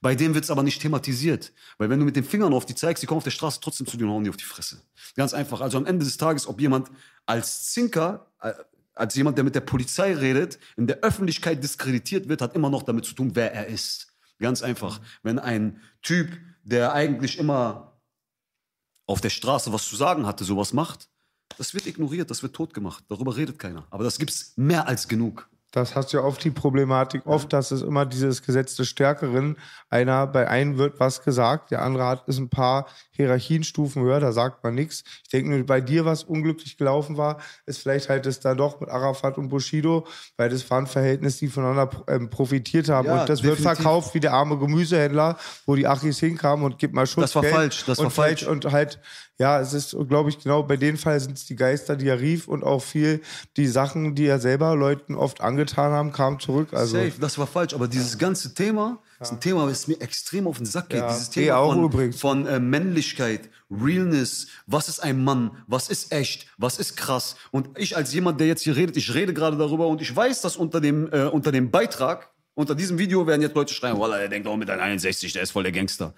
Bei 0.00 0.14
dem 0.14 0.34
wird's 0.34 0.50
aber 0.50 0.62
nicht 0.62 0.80
thematisiert. 0.80 1.52
Weil 1.76 1.90
wenn 1.90 1.98
du 1.98 2.04
mit 2.04 2.14
den 2.14 2.24
Fingern 2.24 2.52
auf 2.52 2.66
die 2.66 2.74
zeigst, 2.74 3.02
die 3.02 3.06
kommen 3.06 3.18
auf 3.18 3.24
der 3.24 3.32
Straße 3.32 3.60
trotzdem 3.60 3.86
zu 3.86 3.96
dir 3.96 4.04
und 4.04 4.10
hauen 4.10 4.24
dir 4.24 4.30
auf 4.30 4.36
die 4.36 4.44
Fresse. 4.44 4.80
Ganz 5.16 5.34
einfach. 5.34 5.60
Also 5.60 5.76
am 5.78 5.86
Ende 5.86 6.04
des 6.04 6.16
Tages, 6.16 6.46
ob 6.46 6.60
jemand 6.60 6.88
als 7.26 7.70
Zinker, 7.72 8.30
äh, 8.40 8.52
als 8.94 9.14
jemand, 9.14 9.38
der 9.38 9.44
mit 9.44 9.54
der 9.54 9.60
Polizei 9.60 10.14
redet, 10.14 10.58
in 10.76 10.86
der 10.86 10.98
Öffentlichkeit 10.98 11.62
diskreditiert 11.62 12.28
wird, 12.28 12.42
hat 12.42 12.54
immer 12.54 12.70
noch 12.70 12.82
damit 12.82 13.04
zu 13.04 13.14
tun, 13.14 13.32
wer 13.34 13.52
er 13.52 13.66
ist. 13.66 14.14
Ganz 14.38 14.62
einfach. 14.62 15.00
Wenn 15.22 15.38
ein 15.38 15.80
Typ, 16.02 16.30
der 16.62 16.92
eigentlich 16.92 17.38
immer 17.38 18.00
auf 19.06 19.20
der 19.20 19.30
Straße 19.30 19.72
was 19.72 19.88
zu 19.88 19.96
sagen 19.96 20.26
hatte, 20.26 20.44
sowas 20.44 20.72
macht, 20.72 21.08
das 21.56 21.74
wird 21.74 21.86
ignoriert, 21.86 22.30
das 22.30 22.42
wird 22.42 22.54
totgemacht. 22.54 23.04
Darüber 23.08 23.36
redet 23.36 23.58
keiner. 23.58 23.86
Aber 23.90 24.04
das 24.04 24.18
gibt's 24.18 24.52
mehr 24.56 24.86
als 24.86 25.08
genug. 25.08 25.48
Das 25.78 25.94
hast 25.94 26.12
du 26.12 26.18
ja 26.18 26.24
oft 26.24 26.42
die 26.42 26.50
Problematik, 26.50 27.22
oft, 27.26 27.52
dass 27.52 27.70
es 27.70 27.82
immer 27.82 28.04
dieses 28.04 28.42
Gesetz 28.42 28.76
des 28.76 28.88
Stärkeren. 28.88 29.56
Einer, 29.90 30.26
bei 30.26 30.48
einem 30.48 30.78
wird 30.78 31.00
was 31.00 31.22
gesagt, 31.22 31.70
der 31.70 31.82
andere 31.82 32.06
hat 32.06 32.28
ist 32.28 32.38
ein 32.38 32.48
paar 32.48 32.86
Hierarchienstufen 33.10 34.02
höher, 34.02 34.20
da 34.20 34.32
sagt 34.32 34.62
man 34.64 34.74
nichts. 34.74 35.04
Ich 35.22 35.30
denke 35.30 35.50
nur, 35.50 35.64
bei 35.64 35.80
dir, 35.80 36.04
was 36.04 36.24
unglücklich 36.24 36.76
gelaufen 36.76 37.16
war, 37.16 37.38
ist 37.66 37.78
vielleicht 37.78 38.08
halt 38.08 38.26
es 38.26 38.40
da 38.40 38.54
doch 38.54 38.80
mit 38.80 38.90
Arafat 38.90 39.38
und 39.38 39.48
Bushido, 39.48 40.06
weil 40.36 40.50
das 40.50 40.68
waren 40.70 40.86
Verhältnisse, 40.86 41.40
die 41.40 41.48
voneinander 41.48 41.90
ähm, 42.08 42.28
profitiert 42.30 42.88
haben. 42.88 43.06
Ja, 43.06 43.20
und 43.20 43.28
das 43.28 43.42
wird 43.42 43.58
definitiv. 43.58 43.82
verkauft 43.82 44.14
wie 44.14 44.20
der 44.20 44.32
arme 44.32 44.58
Gemüsehändler, 44.58 45.36
wo 45.66 45.74
die 45.74 45.86
Achis 45.86 46.18
hinkamen 46.18 46.64
und 46.64 46.78
gib 46.78 46.92
mal 46.92 47.06
Schutz. 47.06 47.32
Das 47.32 47.36
war 47.36 47.44
falsch, 47.44 47.84
das 47.86 47.98
und 47.98 48.04
war 48.06 48.10
falsch. 48.10 48.46
Und 48.46 48.66
halt, 48.70 49.00
ja, 49.40 49.60
es 49.60 49.72
ist, 49.72 49.96
glaube 50.08 50.30
ich, 50.30 50.40
genau 50.40 50.64
bei 50.64 50.76
den 50.76 50.96
Fall 50.96 51.20
sind 51.20 51.38
es 51.38 51.46
die 51.46 51.54
Geister, 51.54 51.94
die 51.94 52.08
er 52.08 52.20
rief 52.20 52.48
und 52.48 52.64
auch 52.64 52.82
viel 52.82 53.20
die 53.56 53.68
Sachen, 53.68 54.16
die 54.16 54.26
er 54.26 54.40
selber 54.40 54.74
Leuten 54.74 55.14
oft 55.14 55.40
angetan 55.40 55.92
haben, 55.92 56.12
kamen 56.12 56.40
zurück. 56.40 56.68
Also 56.72 56.96
Safe, 56.96 57.12
das 57.20 57.38
war 57.38 57.46
falsch. 57.46 57.72
Aber 57.72 57.86
dieses 57.86 58.18
ganze 58.18 58.52
Thema 58.52 58.98
ist 59.20 59.30
ein 59.30 59.40
Thema, 59.40 59.68
das 59.68 59.86
mir 59.86 60.00
extrem 60.00 60.48
auf 60.48 60.56
den 60.56 60.66
Sack 60.66 60.88
geht. 60.90 60.98
Ja, 60.98 61.08
Dieses 61.12 61.28
eh 61.28 61.44
Thema 61.44 61.58
auch 61.58 61.72
von, 61.72 61.84
übrigens. 61.84 62.20
von 62.20 62.46
äh, 62.46 62.58
Männlichkeit, 62.58 63.48
Realness, 63.70 64.48
was 64.66 64.88
ist 64.88 65.00
ein 65.00 65.22
Mann, 65.22 65.52
was 65.68 65.88
ist 65.88 66.12
echt, 66.12 66.48
was 66.56 66.80
ist 66.80 66.96
krass. 66.96 67.36
Und 67.52 67.68
ich 67.78 67.96
als 67.96 68.12
jemand, 68.12 68.40
der 68.40 68.48
jetzt 68.48 68.62
hier 68.62 68.74
redet, 68.74 68.96
ich 68.96 69.14
rede 69.14 69.34
gerade 69.34 69.56
darüber 69.56 69.86
und 69.86 70.02
ich 70.02 70.14
weiß, 70.14 70.40
dass 70.40 70.56
unter 70.56 70.80
dem, 70.80 71.12
äh, 71.12 71.26
unter 71.26 71.52
dem 71.52 71.70
Beitrag, 71.70 72.30
unter 72.54 72.74
diesem 72.74 72.98
Video 72.98 73.24
werden 73.28 73.42
jetzt 73.42 73.54
Leute 73.54 73.72
schreien, 73.72 74.00
Wallah, 74.00 74.18
der 74.18 74.28
denkt 74.28 74.48
auch 74.48 74.56
mit 74.56 74.68
einem 74.68 74.82
61, 74.82 75.32
der 75.32 75.42
ist 75.42 75.52
voll 75.52 75.62
der 75.62 75.70
Gangster. 75.70 76.14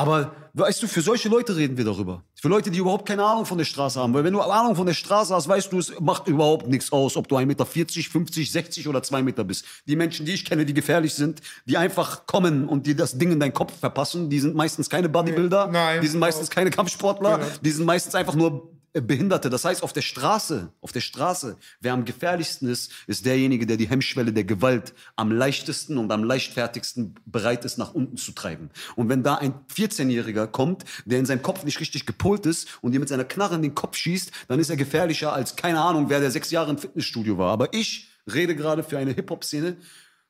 Aber 0.00 0.32
weißt 0.54 0.82
du, 0.82 0.86
für 0.88 1.02
solche 1.02 1.28
Leute 1.28 1.54
reden 1.56 1.76
wir 1.76 1.84
darüber. 1.84 2.22
Für 2.34 2.48
Leute, 2.48 2.70
die 2.70 2.78
überhaupt 2.78 3.06
keine 3.06 3.24
Ahnung 3.24 3.44
von 3.44 3.58
der 3.58 3.64
Straße 3.66 4.00
haben. 4.00 4.14
Weil 4.14 4.24
wenn 4.24 4.32
du 4.32 4.40
Ahnung 4.40 4.74
von 4.74 4.86
der 4.86 4.94
Straße 4.94 5.34
hast, 5.34 5.46
weißt 5.46 5.72
du, 5.72 5.78
es 5.78 5.92
macht 6.00 6.26
überhaupt 6.26 6.66
nichts 6.68 6.90
aus, 6.90 7.16
ob 7.16 7.28
du 7.28 7.36
1,40 7.36 7.46
Meter, 7.46 7.66
50, 7.66 8.50
60 8.50 8.88
oder 8.88 9.02
2 9.02 9.22
Meter 9.22 9.44
bist. 9.44 9.64
Die 9.86 9.96
Menschen, 9.96 10.24
die 10.26 10.32
ich 10.32 10.44
kenne, 10.44 10.64
die 10.64 10.74
gefährlich 10.74 11.14
sind, 11.14 11.40
die 11.66 11.76
einfach 11.76 12.26
kommen 12.26 12.66
und 12.68 12.86
dir 12.86 12.96
das 12.96 13.18
Ding 13.18 13.30
in 13.32 13.40
deinen 13.40 13.52
Kopf 13.52 13.78
verpassen, 13.78 14.30
die 14.30 14.40
sind 14.40 14.54
meistens 14.54 14.88
keine 14.88 15.08
Bodybuilder, 15.08 15.68
Nein. 15.68 16.00
die 16.00 16.06
sind 16.08 16.20
meistens 16.20 16.50
keine 16.50 16.70
Kampfsportler, 16.70 17.38
Genau. 17.38 17.50
die 17.62 17.70
sind 17.70 17.84
meistens 17.84 18.14
einfach 18.14 18.34
nur 18.34 18.70
Behinderte. 18.92 19.50
Das 19.50 19.64
heißt, 19.64 19.82
auf 19.82 19.92
der 19.92 20.02
Straße, 20.02 20.72
auf 20.80 20.90
der 20.90 21.00
Straße, 21.00 21.56
wer 21.80 21.92
am 21.92 22.04
gefährlichsten 22.04 22.68
ist, 22.68 22.92
ist 23.06 23.24
derjenige, 23.24 23.66
der 23.66 23.76
die 23.76 23.88
Hemmschwelle 23.88 24.32
der 24.32 24.44
Gewalt 24.44 24.94
am 25.16 25.30
leichtesten 25.30 25.96
und 25.96 26.10
am 26.10 26.24
leichtfertigsten 26.24 27.14
bereit 27.24 27.64
ist, 27.64 27.78
nach 27.78 27.94
unten 27.94 28.16
zu 28.16 28.32
treiben. 28.32 28.70
Und 28.96 29.08
wenn 29.08 29.22
da 29.22 29.36
ein 29.36 29.54
14-Jähriger 29.74 30.48
kommt, 30.48 30.84
der 31.04 31.20
in 31.20 31.26
seinem 31.26 31.42
Kopf 31.42 31.64
nicht 31.64 31.78
richtig 31.78 32.04
gepolt 32.04 32.46
ist 32.46 32.78
und 32.82 32.92
dir 32.92 33.00
mit 33.00 33.08
seiner 33.08 33.24
Knarre 33.24 33.54
in 33.54 33.62
den 33.62 33.74
Kopf 33.76 33.96
schießt, 33.96 34.32
dann 34.48 34.58
ist 34.58 34.70
er 34.70 34.76
gefährlicher 34.76 35.32
als 35.32 35.54
keine 35.54 35.80
Ahnung, 35.80 36.08
wer 36.08 36.20
der 36.20 36.32
sechs 36.32 36.50
Jahre 36.50 36.70
im 36.70 36.78
Fitnessstudio 36.78 37.38
war. 37.38 37.52
Aber 37.52 37.72
ich 37.72 38.08
rede 38.32 38.56
gerade 38.56 38.82
für 38.82 38.98
eine 38.98 39.12
Hip-Hop-Szene, 39.12 39.76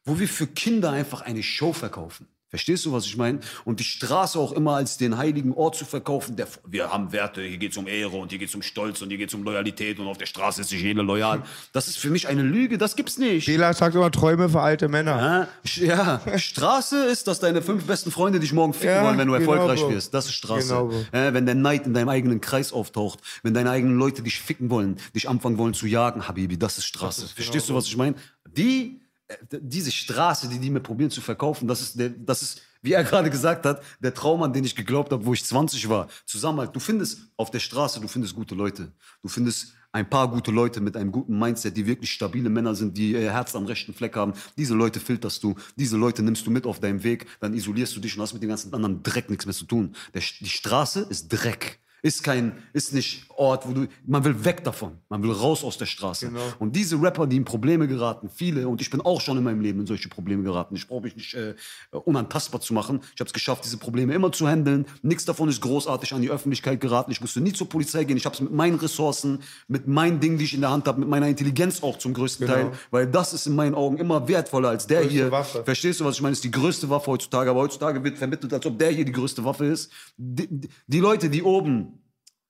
wo 0.04 0.18
wir 0.18 0.28
für 0.28 0.46
Kinder 0.46 0.90
einfach 0.90 1.22
eine 1.22 1.42
Show 1.42 1.72
verkaufen. 1.72 2.26
Verstehst 2.50 2.84
du, 2.84 2.92
was 2.92 3.06
ich 3.06 3.16
meine? 3.16 3.38
Und 3.64 3.78
die 3.78 3.84
Straße 3.84 4.36
auch 4.36 4.50
immer 4.50 4.74
als 4.74 4.96
den 4.98 5.16
heiligen 5.16 5.52
Ort 5.54 5.76
zu 5.76 5.84
verkaufen. 5.84 6.34
Der, 6.34 6.48
wir 6.66 6.92
haben 6.92 7.12
Werte, 7.12 7.42
hier 7.42 7.58
geht's 7.58 7.76
um 7.76 7.86
Ehre 7.86 8.16
und 8.16 8.30
hier 8.30 8.40
geht's 8.40 8.56
um 8.56 8.62
Stolz 8.62 9.00
und 9.02 9.08
hier 9.10 9.18
geht's 9.18 9.34
um 9.34 9.44
Loyalität 9.44 10.00
und 10.00 10.08
auf 10.08 10.18
der 10.18 10.26
Straße 10.26 10.62
ist 10.62 10.70
sich 10.70 10.82
jeder 10.82 11.04
loyal. 11.04 11.42
Das 11.72 11.86
ist 11.86 11.98
für 11.98 12.10
mich 12.10 12.26
eine 12.26 12.42
Lüge, 12.42 12.76
das 12.76 12.96
gibt's 12.96 13.18
nicht. 13.18 13.46
Bela 13.46 13.72
sagt 13.72 13.94
immer 13.94 14.10
Träume 14.10 14.48
für 14.48 14.60
alte 14.60 14.88
Männer. 14.88 15.48
Ja, 15.76 16.20
ja, 16.26 16.38
Straße 16.38 17.04
ist, 17.06 17.28
dass 17.28 17.38
deine 17.38 17.62
fünf 17.62 17.84
besten 17.84 18.10
Freunde 18.10 18.40
dich 18.40 18.52
morgen 18.52 18.72
ficken 18.74 18.96
Ja, 18.96 19.04
wollen, 19.04 19.18
wenn 19.18 19.28
du 19.28 19.34
genau, 19.38 19.52
erfolgreich 19.52 19.80
Bro. 19.80 19.90
wirst. 19.92 20.12
Das 20.12 20.26
ist 20.26 20.34
Straße. 20.34 20.68
Genau, 20.68 20.90
äh, 21.12 21.32
wenn 21.32 21.46
der 21.46 21.54
Neid 21.54 21.86
in 21.86 21.94
deinem 21.94 22.08
eigenen 22.08 22.40
Kreis 22.40 22.72
auftaucht, 22.72 23.20
wenn 23.44 23.54
deine 23.54 23.70
eigenen 23.70 23.96
Leute 23.96 24.22
dich 24.22 24.40
ficken 24.40 24.70
wollen, 24.70 24.96
dich 25.14 25.28
anfangen 25.28 25.56
wollen 25.56 25.74
zu 25.74 25.86
jagen, 25.86 26.26
Habibi, 26.26 26.58
das 26.58 26.78
ist 26.78 26.86
Straße. 26.86 27.28
Verstehst 27.28 27.68
du, 27.68 27.74
was 27.74 27.86
ich 27.86 27.96
meine? 27.96 28.16
Die, 28.56 29.00
diese 29.50 29.92
Straße, 29.92 30.48
die 30.48 30.58
die 30.58 30.70
mir 30.70 30.80
probieren 30.80 31.10
zu 31.10 31.20
verkaufen, 31.20 31.68
das 31.68 31.80
ist, 31.80 31.98
der, 31.98 32.10
das 32.10 32.42
ist, 32.42 32.62
wie 32.82 32.92
er 32.92 33.04
gerade 33.10 33.30
gesagt 33.30 33.66
hat, 33.66 33.82
der 34.00 34.14
Traum, 34.14 34.42
an 34.42 34.52
den 34.52 34.64
ich 34.64 34.74
geglaubt 34.76 35.12
habe, 35.12 35.24
wo 35.24 35.32
ich 35.32 35.44
20 35.44 35.88
war. 35.88 36.08
Zusammenhalt. 36.26 36.74
Du 36.74 36.80
findest 36.80 37.28
auf 37.36 37.50
der 37.50 37.60
Straße, 37.60 38.00
du 38.00 38.08
findest 38.08 38.34
gute 38.34 38.54
Leute. 38.54 38.92
Du 39.22 39.28
findest 39.28 39.74
ein 39.92 40.08
paar 40.08 40.30
gute 40.30 40.50
Leute 40.50 40.80
mit 40.80 40.96
einem 40.96 41.10
guten 41.10 41.38
Mindset, 41.38 41.76
die 41.76 41.86
wirklich 41.86 42.12
stabile 42.12 42.48
Männer 42.48 42.74
sind, 42.74 42.96
die 42.96 43.12
ihr 43.12 43.32
Herz 43.32 43.56
am 43.56 43.66
rechten 43.66 43.92
Fleck 43.92 44.14
haben. 44.14 44.34
Diese 44.56 44.74
Leute 44.74 45.00
filterst 45.00 45.42
du, 45.42 45.56
diese 45.76 45.96
Leute 45.96 46.22
nimmst 46.22 46.46
du 46.46 46.50
mit 46.50 46.64
auf 46.64 46.78
deinem 46.78 47.02
Weg, 47.02 47.26
dann 47.40 47.54
isolierst 47.54 47.96
du 47.96 48.00
dich 48.00 48.16
und 48.16 48.22
hast 48.22 48.32
mit 48.32 48.42
dem 48.42 48.50
ganzen 48.50 48.72
anderen 48.72 49.02
Dreck 49.02 49.28
nichts 49.30 49.46
mehr 49.46 49.54
zu 49.54 49.64
tun. 49.64 49.94
Der, 50.14 50.22
die 50.40 50.48
Straße 50.48 51.06
ist 51.08 51.28
Dreck. 51.28 51.80
Ist 52.02 52.22
kein, 52.24 52.52
ist 52.72 52.94
nicht 52.94 53.26
Ort, 53.36 53.66
wo 53.68 53.72
du, 53.72 53.86
man 54.06 54.24
will 54.24 54.44
weg 54.44 54.64
davon. 54.64 54.92
Man 55.08 55.22
will 55.22 55.32
raus 55.32 55.64
aus 55.64 55.78
der 55.78 55.86
Straße. 55.86 56.28
Genau. 56.28 56.40
Und 56.58 56.76
diese 56.76 57.00
Rapper, 57.00 57.26
die 57.26 57.36
in 57.36 57.44
Probleme 57.44 57.88
geraten, 57.88 58.28
viele, 58.34 58.68
und 58.68 58.80
ich 58.80 58.90
bin 58.90 59.00
auch 59.00 59.20
schon 59.20 59.36
in 59.38 59.44
meinem 59.44 59.60
Leben 59.60 59.80
in 59.80 59.86
solche 59.86 60.08
Probleme 60.08 60.42
geraten. 60.42 60.76
Ich 60.76 60.86
brauche 60.88 61.02
mich 61.02 61.16
nicht 61.16 61.34
äh, 61.34 61.54
unantastbar 61.92 62.60
zu 62.60 62.74
machen. 62.74 63.00
Ich 63.14 63.20
habe 63.20 63.28
es 63.28 63.32
geschafft, 63.32 63.64
diese 63.64 63.78
Probleme 63.78 64.14
immer 64.14 64.30
zu 64.32 64.46
handeln. 64.48 64.86
Nichts 65.02 65.24
davon 65.24 65.48
ist 65.48 65.60
großartig 65.62 66.12
an 66.14 66.22
die 66.22 66.30
Öffentlichkeit 66.30 66.80
geraten. 66.80 67.10
Ich 67.10 67.20
musste 67.20 67.40
nie 67.40 67.52
zur 67.52 67.68
Polizei 67.68 68.04
gehen. 68.04 68.16
Ich 68.16 68.24
habe 68.26 68.34
es 68.34 68.40
mit 68.40 68.52
meinen 68.52 68.76
Ressourcen, 68.76 69.40
mit 69.68 69.86
meinen 69.88 70.20
Dingen, 70.20 70.38
die 70.38 70.44
ich 70.44 70.54
in 70.54 70.60
der 70.60 70.70
Hand 70.70 70.86
habe, 70.86 71.00
mit 71.00 71.08
meiner 71.08 71.28
Intelligenz 71.28 71.82
auch 71.82 71.98
zum 71.98 72.12
größten 72.14 72.46
Genau. 72.46 72.58
Teil. 72.58 72.72
Weil 72.90 73.06
das 73.06 73.32
ist 73.32 73.46
in 73.46 73.54
meinen 73.54 73.74
Augen 73.74 73.96
immer 73.98 74.28
wertvoller 74.28 74.68
als 74.70 74.86
der 74.86 75.00
Größte 75.00 75.12
hier. 75.12 75.30
Waffe. 75.30 75.64
Verstehst 75.64 76.00
du, 76.00 76.04
was 76.04 76.16
ich 76.16 76.22
meine? 76.22 76.32
Ist 76.32 76.44
die 76.44 76.50
größte 76.50 76.88
Waffe 76.90 77.10
heutzutage. 77.10 77.50
Aber 77.50 77.60
heutzutage 77.60 78.02
wird 78.04 78.18
vermittelt, 78.18 78.52
als 78.52 78.64
ob 78.66 78.78
der 78.78 78.90
hier 78.90 79.04
die 79.04 79.12
größte 79.12 79.44
Waffe 79.44 79.66
ist. 79.66 79.90
Die, 80.16 80.46
die- 80.48 80.68
die 80.86 80.98
Leute, 81.00 81.30
die 81.30 81.42
oben 81.42 81.89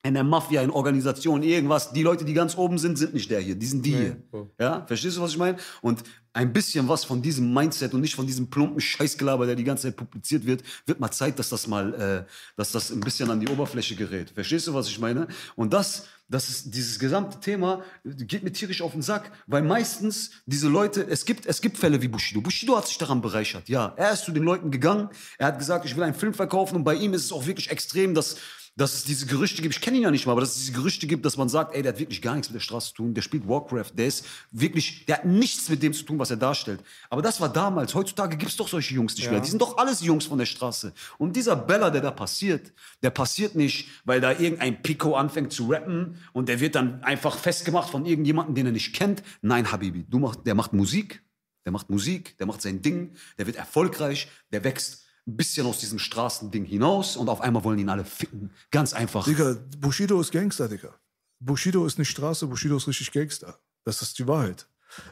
in 0.02 0.14
der 0.14 0.24
Mafia, 0.24 0.62
in 0.62 0.70
Organisationen, 0.70 1.42
irgendwas, 1.42 1.92
die 1.92 2.02
Leute, 2.02 2.24
die 2.24 2.32
ganz 2.32 2.56
oben 2.56 2.78
sind, 2.78 2.96
sind 2.96 3.12
nicht 3.12 3.30
der 3.30 3.40
hier, 3.40 3.54
die 3.54 3.66
sind 3.66 3.84
die 3.84 3.94
hier. 3.94 4.16
Ja, 4.58 4.84
verstehst 4.86 5.18
du, 5.18 5.20
was 5.20 5.32
ich 5.32 5.38
meine? 5.38 5.58
Und 5.82 6.02
ein 6.32 6.52
bisschen 6.52 6.88
was 6.88 7.04
von 7.04 7.20
diesem 7.20 7.52
Mindset 7.52 7.92
und 7.92 8.00
nicht 8.00 8.14
von 8.14 8.26
diesem 8.26 8.48
plumpen 8.48 8.80
Scheißgelaber, 8.80 9.46
der 9.46 9.56
die 9.56 9.64
ganze 9.64 9.88
Zeit 9.88 9.96
publiziert 9.96 10.46
wird, 10.46 10.62
wird 10.86 11.00
mal 11.00 11.10
Zeit, 11.10 11.38
dass 11.38 11.50
das 11.50 11.66
mal, 11.66 11.92
äh, 11.94 12.30
dass 12.56 12.72
das 12.72 12.90
ein 12.90 13.00
bisschen 13.00 13.30
an 13.30 13.40
die 13.40 13.48
Oberfläche 13.48 13.94
gerät. 13.94 14.30
Verstehst 14.30 14.66
du, 14.68 14.74
was 14.74 14.88
ich 14.88 14.98
meine? 14.98 15.26
Und 15.56 15.72
das, 15.72 16.06
das 16.28 16.48
ist 16.48 16.74
dieses 16.74 16.98
gesamte 16.98 17.40
Thema 17.40 17.82
geht 18.04 18.44
mir 18.44 18.52
tierisch 18.52 18.80
auf 18.80 18.92
den 18.92 19.02
Sack, 19.02 19.32
weil 19.48 19.62
meistens 19.62 20.30
diese 20.46 20.68
Leute, 20.68 21.02
es 21.02 21.24
gibt, 21.24 21.46
es 21.46 21.60
gibt 21.60 21.76
Fälle 21.76 22.00
wie 22.00 22.08
Bushido. 22.08 22.40
Bushido 22.40 22.76
hat 22.76 22.86
sich 22.86 22.96
daran 22.96 23.20
bereichert. 23.20 23.68
Ja, 23.68 23.92
er 23.96 24.12
ist 24.12 24.24
zu 24.24 24.30
den 24.30 24.44
Leuten 24.44 24.70
gegangen. 24.70 25.10
Er 25.36 25.48
hat 25.48 25.58
gesagt, 25.58 25.84
ich 25.84 25.96
will 25.96 26.04
einen 26.04 26.14
Film 26.14 26.32
verkaufen 26.32 26.76
und 26.76 26.84
bei 26.84 26.94
ihm 26.94 27.12
ist 27.12 27.24
es 27.24 27.32
auch 27.32 27.46
wirklich 27.46 27.70
extrem, 27.70 28.14
dass 28.14 28.36
dass 28.76 28.94
es 28.94 29.04
diese 29.04 29.26
Gerüchte 29.26 29.62
gibt, 29.62 29.74
ich 29.74 29.80
kenne 29.80 29.98
ihn 29.98 30.04
ja 30.04 30.10
nicht 30.10 30.26
mal, 30.26 30.32
aber 30.32 30.40
dass 30.40 30.50
es 30.50 30.60
diese 30.60 30.72
Gerüchte 30.72 31.06
gibt, 31.06 31.24
dass 31.24 31.36
man 31.36 31.48
sagt, 31.48 31.74
ey, 31.74 31.82
der 31.82 31.92
hat 31.92 31.98
wirklich 31.98 32.22
gar 32.22 32.34
nichts 32.34 32.48
mit 32.48 32.54
der 32.54 32.60
Straße 32.60 32.88
zu 32.88 32.94
tun, 32.94 33.14
der 33.14 33.22
spielt 33.22 33.46
Warcraft, 33.48 33.92
der 33.94 34.06
ist 34.06 34.24
wirklich, 34.50 35.04
der 35.06 35.18
hat 35.18 35.24
nichts 35.26 35.68
mit 35.68 35.82
dem 35.82 35.92
zu 35.92 36.04
tun, 36.04 36.18
was 36.18 36.30
er 36.30 36.36
darstellt. 36.36 36.80
Aber 37.10 37.20
das 37.20 37.40
war 37.40 37.52
damals, 37.52 37.94
heutzutage 37.94 38.36
gibt 38.36 38.50
es 38.50 38.56
doch 38.56 38.68
solche 38.68 38.94
Jungs 38.94 39.16
nicht 39.16 39.30
mehr, 39.30 39.40
die 39.40 39.50
sind 39.50 39.60
doch 39.60 39.76
alles 39.76 40.00
Jungs 40.00 40.26
von 40.26 40.38
der 40.38 40.46
Straße. 40.46 40.92
Und 41.18 41.36
dieser 41.36 41.56
Bella, 41.56 41.90
der 41.90 42.00
da 42.00 42.10
passiert, 42.10 42.72
der 43.02 43.10
passiert 43.10 43.54
nicht, 43.54 43.88
weil 44.04 44.20
da 44.20 44.32
irgendein 44.32 44.80
Pico 44.82 45.14
anfängt 45.14 45.52
zu 45.52 45.68
rappen 45.68 46.16
und 46.32 46.48
der 46.48 46.60
wird 46.60 46.74
dann 46.74 47.02
einfach 47.02 47.36
festgemacht 47.36 47.90
von 47.90 48.06
irgendjemandem, 48.06 48.54
den 48.54 48.66
er 48.66 48.72
nicht 48.72 48.94
kennt. 48.94 49.22
Nein, 49.42 49.70
Habibi, 49.70 50.06
du 50.08 50.18
machst, 50.18 50.40
der 50.46 50.54
macht 50.54 50.72
Musik, 50.72 51.22
der 51.64 51.72
macht 51.72 51.90
Musik, 51.90 52.38
der 52.38 52.46
macht 52.46 52.62
sein 52.62 52.82
Ding, 52.82 53.14
der 53.38 53.46
wird 53.46 53.56
erfolgreich, 53.56 54.28
der 54.52 54.64
wächst 54.64 55.04
ein 55.26 55.36
bisschen 55.36 55.66
aus 55.66 55.78
diesem 55.78 55.98
Straßending 55.98 56.64
hinaus 56.64 57.16
und 57.16 57.28
auf 57.28 57.40
einmal 57.40 57.64
wollen 57.64 57.78
ihn 57.78 57.88
alle 57.88 58.04
ficken. 58.04 58.50
Ganz 58.70 58.92
einfach. 58.92 59.24
Digga, 59.24 59.56
Bushido 59.78 60.20
ist 60.20 60.32
Gangster, 60.32 60.68
Digga. 60.68 60.94
Bushido 61.40 61.86
ist 61.86 61.98
nicht 61.98 62.10
Straße, 62.10 62.46
Bushido 62.46 62.76
ist 62.76 62.88
richtig 62.88 63.12
Gangster. 63.12 63.58
Das 63.84 64.02
ist 64.02 64.18
die 64.18 64.26
Wahrheit. 64.26 64.66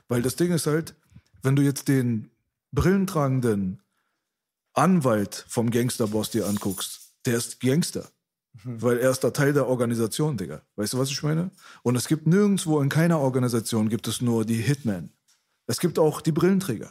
Weil 0.09 0.23
das 0.23 0.37
Ding 0.37 0.53
ist 0.53 0.67
halt, 0.67 0.95
wenn 1.43 1.57
du 1.57 1.63
jetzt 1.63 1.89
den 1.89 2.31
brillentragenden 2.73 3.81
Anwalt 4.75 5.45
vom 5.49 5.71
Gangsterboss 5.71 6.31
dir 6.31 6.47
anguckst, 6.47 7.15
der 7.25 7.37
ist 7.37 7.61
Gangster. 7.61 8.11
Weil 8.65 8.99
er 8.99 9.11
ist 9.11 9.21
da 9.21 9.31
Teil 9.31 9.53
der 9.53 9.69
Organisation, 9.69 10.37
Digga. 10.37 10.63
Weißt 10.77 10.93
du, 10.93 10.99
was 10.99 11.11
ich 11.11 11.23
meine? 11.23 11.51
Und 11.83 11.97
es 11.97 12.09
gibt 12.09 12.27
nirgendwo 12.27 12.81
in 12.81 12.89
keiner 12.89 13.21
Organisation 13.21 13.89
gibt 13.89 14.09
es 14.09 14.21
nur 14.21 14.45
die 14.45 14.61
Hitmen. 14.61 15.13
Es 15.67 15.79
gibt 15.79 15.99
auch 15.99 16.21
die 16.21 16.33
Brillenträger. 16.33 16.91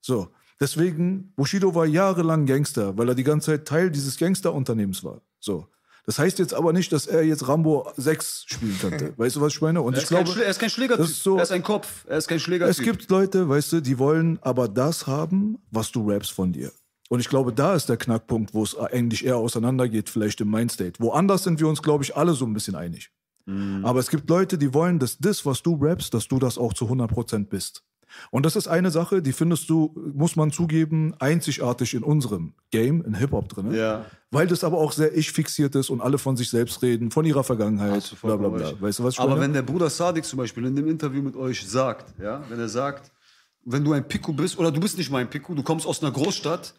So. 0.00 0.30
Deswegen, 0.60 1.32
Bushido 1.36 1.74
war 1.74 1.86
jahrelang 1.86 2.44
Gangster, 2.46 2.96
weil 2.98 3.08
er 3.08 3.14
die 3.14 3.24
ganze 3.24 3.46
Zeit 3.52 3.66
Teil 3.66 3.90
dieses 3.90 4.18
Gangsterunternehmens 4.18 5.02
war. 5.02 5.22
So. 5.38 5.66
Das 6.06 6.18
heißt 6.18 6.38
jetzt 6.38 6.54
aber 6.54 6.72
nicht, 6.72 6.92
dass 6.92 7.06
er 7.06 7.22
jetzt 7.22 7.46
Rambo 7.48 7.90
6 7.96 8.44
spielen 8.46 8.76
könnte. 8.80 9.12
Weißt 9.18 9.36
du, 9.36 9.40
was 9.42 9.54
ich 9.54 9.60
meine? 9.60 9.80
Und 9.82 9.94
Er 9.94 9.98
ich 9.98 10.04
ist, 10.04 10.08
kein, 10.10 10.24
glaube, 10.24 10.38
Schlä- 10.38 10.42
er 10.44 10.50
ist 10.50 10.58
kein 10.58 10.70
Schlägertyp. 10.70 11.06
so- 11.06 11.36
er 11.36 11.42
ist 11.44 11.52
ein 11.52 11.62
Kopf. 11.62 12.04
Er 12.08 12.18
ist 12.18 12.26
kein 12.26 12.40
Schlägertyp. 12.40 12.70
es 12.78 12.82
gibt 12.82 13.10
Leute, 13.10 13.48
weißt 13.48 13.72
du, 13.72 13.80
die 13.80 13.98
wollen 13.98 14.38
aber 14.42 14.66
das 14.68 15.06
haben, 15.06 15.58
was 15.70 15.92
du 15.92 16.08
rappst 16.10 16.32
von 16.32 16.52
dir. 16.52 16.72
Und 17.10 17.20
ich 17.20 17.28
glaube, 17.28 17.52
da 17.52 17.74
ist 17.74 17.88
der 17.88 17.96
Knackpunkt, 17.96 18.54
wo 18.54 18.62
es 18.62 18.76
eigentlich 18.78 19.24
eher 19.26 19.36
auseinandergeht, 19.36 20.08
vielleicht 20.08 20.40
im 20.40 20.50
Mindstate. 20.50 20.98
Woanders 21.00 21.44
sind 21.44 21.60
wir 21.60 21.68
uns, 21.68 21.82
glaube 21.82 22.02
ich, 22.04 22.16
alle 22.16 22.34
so 22.34 22.44
ein 22.46 22.52
bisschen 22.54 22.74
einig. 22.74 23.10
Aber 23.82 23.98
es 23.98 24.10
gibt 24.10 24.30
Leute, 24.30 24.58
die 24.58 24.72
wollen, 24.74 25.00
dass 25.00 25.18
das, 25.18 25.44
was 25.44 25.60
du 25.62 25.74
rappst, 25.74 26.14
dass 26.14 26.28
du 26.28 26.38
das 26.38 26.56
auch 26.56 26.72
zu 26.72 26.84
100% 26.86 27.46
bist. 27.48 27.82
Und 28.30 28.46
das 28.46 28.56
ist 28.56 28.68
eine 28.68 28.90
Sache, 28.90 29.22
die 29.22 29.32
findest 29.32 29.68
du, 29.70 29.94
muss 30.14 30.36
man 30.36 30.50
zugeben, 30.50 31.14
einzigartig 31.18 31.94
in 31.94 32.02
unserem 32.02 32.54
Game, 32.70 33.02
in 33.02 33.14
Hip-Hop 33.14 33.48
drin. 33.48 33.72
Ja. 33.72 34.06
Weil 34.30 34.46
das 34.46 34.64
aber 34.64 34.78
auch 34.78 34.92
sehr 34.92 35.16
ich-fixiert 35.16 35.74
ist 35.74 35.90
und 35.90 36.00
alle 36.00 36.18
von 36.18 36.36
sich 36.36 36.50
selbst 36.50 36.82
reden, 36.82 37.10
von 37.10 37.24
ihrer 37.24 37.44
Vergangenheit, 37.44 38.14
bla 38.22 38.36
bla 38.36 38.48
bla. 38.48 38.80
Weißt 38.80 38.98
du, 38.98 39.04
was 39.04 39.14
ich 39.14 39.20
Aber 39.20 39.30
meine? 39.30 39.42
wenn 39.42 39.52
der 39.52 39.62
Bruder 39.62 39.90
Sadik 39.90 40.24
zum 40.24 40.38
Beispiel 40.38 40.64
in 40.64 40.76
dem 40.76 40.88
Interview 40.88 41.22
mit 41.22 41.36
euch 41.36 41.66
sagt, 41.66 42.14
ja, 42.20 42.42
wenn 42.48 42.58
er 42.60 42.68
sagt, 42.68 43.10
wenn 43.64 43.84
du 43.84 43.92
ein 43.92 44.06
Piku 44.06 44.32
bist, 44.32 44.58
oder 44.58 44.70
du 44.70 44.80
bist 44.80 44.96
nicht 44.98 45.10
mal 45.10 45.18
ein 45.18 45.30
Piku, 45.30 45.54
du 45.54 45.62
kommst 45.62 45.86
aus 45.86 46.02
einer 46.02 46.12
Großstadt 46.12 46.74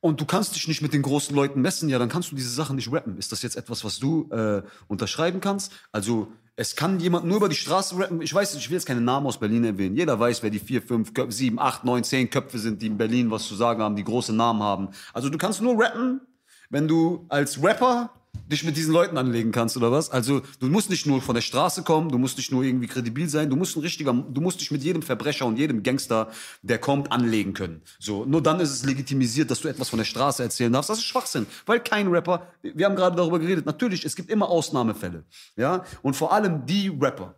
und 0.00 0.20
du 0.20 0.24
kannst 0.24 0.54
dich 0.56 0.66
nicht 0.66 0.80
mit 0.80 0.92
den 0.92 1.02
großen 1.02 1.34
Leuten 1.34 1.60
messen, 1.60 1.88
ja, 1.88 1.98
dann 1.98 2.08
kannst 2.08 2.30
du 2.30 2.36
diese 2.36 2.50
Sachen 2.50 2.76
nicht 2.76 2.90
rappen. 2.90 3.18
Ist 3.18 3.32
das 3.32 3.42
jetzt 3.42 3.56
etwas, 3.56 3.84
was 3.84 3.98
du 3.98 4.28
äh, 4.30 4.62
unterschreiben 4.88 5.40
kannst? 5.40 5.72
Also, 5.92 6.32
es 6.56 6.74
kann 6.76 7.00
jemand 7.00 7.26
nur 7.26 7.36
über 7.36 7.48
die 7.48 7.56
Straße 7.56 7.98
rappen. 7.98 8.20
Ich 8.22 8.34
weiß 8.34 8.54
ich 8.54 8.68
will 8.70 8.76
jetzt 8.76 8.86
keine 8.86 9.00
Namen 9.00 9.26
aus 9.26 9.38
Berlin 9.38 9.64
erwähnen. 9.64 9.96
Jeder 9.96 10.18
weiß, 10.18 10.42
wer 10.42 10.50
die 10.50 10.58
vier, 10.58 10.82
fünf, 10.82 11.12
sieben, 11.28 11.58
acht, 11.58 11.84
neun, 11.84 12.04
zehn 12.04 12.30
Köpfe 12.30 12.58
sind, 12.58 12.82
die 12.82 12.86
in 12.86 12.98
Berlin 12.98 13.30
was 13.30 13.46
zu 13.46 13.54
sagen 13.54 13.82
haben, 13.82 13.96
die 13.96 14.04
große 14.04 14.32
Namen 14.32 14.62
haben. 14.62 14.88
Also, 15.12 15.28
du 15.28 15.36
kannst 15.36 15.60
nur 15.60 15.78
rappen, 15.78 16.22
wenn 16.70 16.88
du 16.88 17.26
als 17.28 17.62
Rapper 17.62 18.10
dich 18.50 18.64
mit 18.64 18.76
diesen 18.76 18.92
Leuten 18.92 19.16
anlegen 19.16 19.52
kannst 19.52 19.76
oder 19.76 19.92
was? 19.92 20.10
Also 20.10 20.42
du 20.58 20.68
musst 20.68 20.90
nicht 20.90 21.06
nur 21.06 21.22
von 21.22 21.34
der 21.34 21.42
Straße 21.42 21.82
kommen, 21.82 22.10
du 22.10 22.18
musst 22.18 22.36
nicht 22.36 22.50
nur 22.50 22.62
irgendwie 22.62 22.86
kredibil 22.86 23.28
sein, 23.28 23.48
du 23.48 23.56
musst 23.56 23.76
ein 23.76 23.80
richtiger, 23.80 24.12
du 24.12 24.40
musst 24.40 24.60
dich 24.60 24.70
mit 24.70 24.82
jedem 24.82 25.02
Verbrecher 25.02 25.46
und 25.46 25.56
jedem 25.58 25.82
Gangster, 25.82 26.30
der 26.62 26.78
kommt, 26.78 27.12
anlegen 27.12 27.54
können. 27.54 27.82
So, 27.98 28.24
nur 28.24 28.42
dann 28.42 28.60
ist 28.60 28.70
es 28.70 28.84
legitimisiert, 28.84 29.50
dass 29.50 29.60
du 29.60 29.68
etwas 29.68 29.88
von 29.88 29.98
der 29.98 30.04
Straße 30.04 30.42
erzählen 30.42 30.72
darfst. 30.72 30.90
Das 30.90 30.98
ist 30.98 31.04
Schwachsinn, 31.04 31.46
weil 31.66 31.80
kein 31.80 32.08
Rapper, 32.08 32.46
wir 32.62 32.86
haben 32.86 32.96
gerade 32.96 33.16
darüber 33.16 33.38
geredet, 33.38 33.66
natürlich, 33.66 34.04
es 34.04 34.16
gibt 34.16 34.30
immer 34.30 34.48
Ausnahmefälle, 34.48 35.24
ja? 35.56 35.84
Und 36.02 36.14
vor 36.14 36.32
allem 36.32 36.66
die 36.66 36.88
Rapper, 36.88 37.36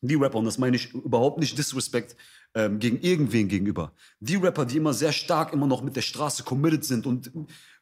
die 0.00 0.14
Rapper, 0.14 0.38
und 0.38 0.44
das 0.44 0.58
meine 0.58 0.76
ich 0.76 0.92
überhaupt 0.94 1.38
nicht 1.38 1.56
Disrespect 1.58 2.16
ähm, 2.54 2.78
gegen 2.78 2.98
irgendwen 3.00 3.48
gegenüber. 3.48 3.92
Die 4.20 4.36
Rapper, 4.36 4.64
die 4.64 4.78
immer 4.78 4.94
sehr 4.94 5.12
stark 5.12 5.52
immer 5.52 5.66
noch 5.66 5.82
mit 5.82 5.96
der 5.96 6.02
Straße 6.02 6.42
committed 6.42 6.84
sind 6.84 7.06
und 7.06 7.30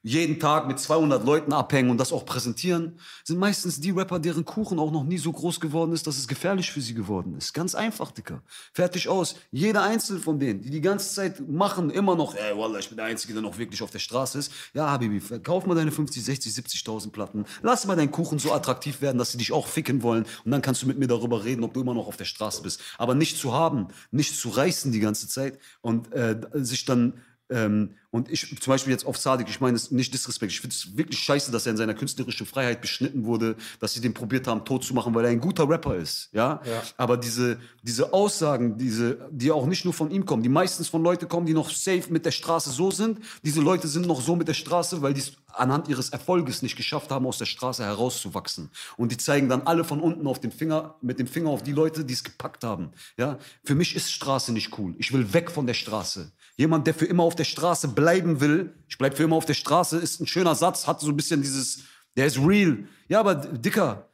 jeden 0.04 0.38
Tag 0.38 0.68
mit 0.68 0.78
200 0.78 1.24
Leuten 1.24 1.54
abhängen 1.54 1.88
und 1.88 1.98
das 1.98 2.12
auch 2.12 2.26
präsentieren, 2.26 2.98
sind 3.24 3.38
meistens 3.38 3.80
die 3.80 3.90
Rapper, 3.90 4.18
deren 4.18 4.44
Kuchen 4.44 4.78
auch 4.78 4.92
noch 4.92 5.02
nie 5.02 5.16
so 5.16 5.32
groß 5.32 5.60
geworden 5.60 5.92
ist, 5.92 6.06
dass 6.06 6.18
es 6.18 6.28
gefährlich 6.28 6.70
für 6.70 6.82
sie 6.82 6.92
geworden 6.92 7.34
ist. 7.38 7.54
Ganz 7.54 7.74
einfach, 7.74 8.10
Dicker. 8.10 8.42
Fertig 8.74 9.08
aus. 9.08 9.36
Jeder 9.50 9.82
einzelne 9.82 10.20
von 10.20 10.38
denen, 10.38 10.60
die 10.60 10.68
die 10.68 10.82
ganze 10.82 11.14
Zeit 11.14 11.48
machen, 11.48 11.88
immer 11.88 12.16
noch, 12.16 12.34
ey, 12.34 12.54
Wallah, 12.56 12.80
ich 12.80 12.88
bin 12.88 12.98
der 12.98 13.06
Einzige, 13.06 13.32
der 13.32 13.40
noch 13.40 13.56
wirklich 13.56 13.82
auf 13.82 13.90
der 13.90 13.98
Straße 13.98 14.38
ist. 14.38 14.52
Ja, 14.74 14.90
Habibi, 14.90 15.20
verkauf 15.20 15.64
mal 15.64 15.74
deine 15.74 15.90
50, 15.90 16.22
60, 16.22 16.52
70.000 16.52 17.10
Platten. 17.10 17.46
Lass 17.62 17.86
mal 17.86 17.96
deinen 17.96 18.10
Kuchen 18.10 18.38
so 18.38 18.52
attraktiv 18.52 19.00
werden, 19.00 19.16
dass 19.16 19.32
sie 19.32 19.38
dich 19.38 19.52
auch 19.52 19.66
ficken 19.66 20.02
wollen. 20.02 20.26
Und 20.44 20.50
dann 20.50 20.60
kannst 20.60 20.82
du 20.82 20.86
mit 20.86 20.98
mir 20.98 21.06
darüber 21.06 21.44
reden, 21.44 21.64
ob 21.64 21.72
du 21.72 21.80
immer 21.80 21.94
noch 21.94 22.08
auf 22.08 22.18
der 22.18 22.26
Straße 22.26 22.60
bist. 22.60 22.82
Aber 22.98 23.14
nicht 23.14 23.38
zu 23.38 23.54
haben, 23.54 23.88
nicht 24.10 24.38
zu 24.38 24.50
reißen 24.50 24.92
die 24.92 25.00
ganze 25.00 25.28
Zeit 25.28 25.58
und 25.80 26.12
äh, 26.12 26.38
sich 26.52 26.84
dann 26.84 27.14
ähm, 27.54 27.94
und 28.10 28.30
ich 28.30 28.60
zum 28.60 28.70
Beispiel 28.72 28.92
jetzt 28.92 29.06
auf 29.06 29.16
Sadik, 29.16 29.48
ich 29.48 29.60
meine 29.60 29.76
es 29.76 29.90
nicht 29.90 30.12
Disrespekt, 30.12 30.52
ich 30.52 30.60
finde 30.60 30.74
es 30.74 30.96
wirklich 30.96 31.20
scheiße, 31.20 31.52
dass 31.52 31.66
er 31.66 31.70
in 31.72 31.76
seiner 31.76 31.94
künstlerischen 31.94 32.46
Freiheit 32.46 32.80
beschnitten 32.80 33.24
wurde, 33.24 33.56
dass 33.80 33.94
sie 33.94 34.00
den 34.00 34.12
probiert 34.12 34.46
haben, 34.46 34.64
tot 34.64 34.84
zu 34.84 34.92
machen, 34.92 35.14
weil 35.14 35.24
er 35.24 35.30
ein 35.30 35.40
guter 35.40 35.68
Rapper 35.68 35.96
ist, 35.96 36.30
ja. 36.32 36.60
Aber 36.96 37.16
diese, 37.16 37.58
diese 37.82 38.12
Aussagen, 38.12 38.76
diese, 38.76 39.28
die 39.30 39.50
auch 39.52 39.66
nicht 39.66 39.84
nur 39.84 39.94
von 39.94 40.10
ihm 40.10 40.26
kommen, 40.26 40.42
die 40.42 40.48
meistens 40.48 40.88
von 40.88 41.02
Leuten 41.02 41.28
kommen, 41.28 41.46
die 41.46 41.54
noch 41.54 41.70
safe 41.70 42.04
mit 42.12 42.26
der 42.26 42.32
Straße 42.32 42.70
so 42.70 42.90
sind, 42.90 43.20
diese 43.44 43.60
Leute 43.60 43.86
sind 43.88 44.06
noch 44.06 44.20
so 44.20 44.34
mit 44.36 44.48
der 44.48 44.54
Straße, 44.54 45.00
weil 45.00 45.14
die 45.14 45.20
es 45.20 45.32
anhand 45.52 45.88
ihres 45.88 46.10
Erfolges 46.10 46.62
nicht 46.62 46.76
geschafft 46.76 47.10
haben, 47.12 47.26
aus 47.26 47.38
der 47.38 47.46
Straße 47.46 47.84
herauszuwachsen. 47.84 48.70
Und 48.96 49.12
die 49.12 49.16
zeigen 49.16 49.48
dann 49.48 49.62
alle 49.62 49.84
von 49.84 50.00
unten 50.00 50.26
auf 50.26 50.40
den 50.40 50.50
Finger, 50.50 50.96
mit 51.02 51.20
dem 51.20 51.28
Finger 51.28 51.50
auf 51.50 51.62
die 51.62 51.72
Leute, 51.72 52.04
die 52.04 52.14
es 52.14 52.24
gepackt 52.24 52.64
haben, 52.64 52.90
ja. 53.16 53.38
Für 53.64 53.76
mich 53.76 53.94
ist 53.94 54.12
Straße 54.12 54.52
nicht 54.52 54.76
cool. 54.78 54.94
Ich 54.98 55.12
will 55.12 55.32
weg 55.32 55.50
von 55.50 55.66
der 55.66 55.74
Straße. 55.74 56.32
Jemand, 56.56 56.86
der 56.86 56.94
für 56.94 57.06
immer 57.06 57.24
auf 57.24 57.34
der 57.34 57.44
Straße 57.44 57.88
bleiben 57.88 58.40
will, 58.40 58.74
ich 58.88 58.96
bleib 58.98 59.16
für 59.16 59.24
immer 59.24 59.36
auf 59.36 59.46
der 59.46 59.54
Straße, 59.54 59.98
ist 59.98 60.20
ein 60.20 60.26
schöner 60.26 60.54
Satz, 60.54 60.86
hat 60.86 61.00
so 61.00 61.08
ein 61.08 61.16
bisschen 61.16 61.42
dieses, 61.42 61.84
der 62.16 62.26
ist 62.26 62.38
real. 62.38 62.86
Ja, 63.08 63.20
aber 63.20 63.34
Dicker, 63.34 64.08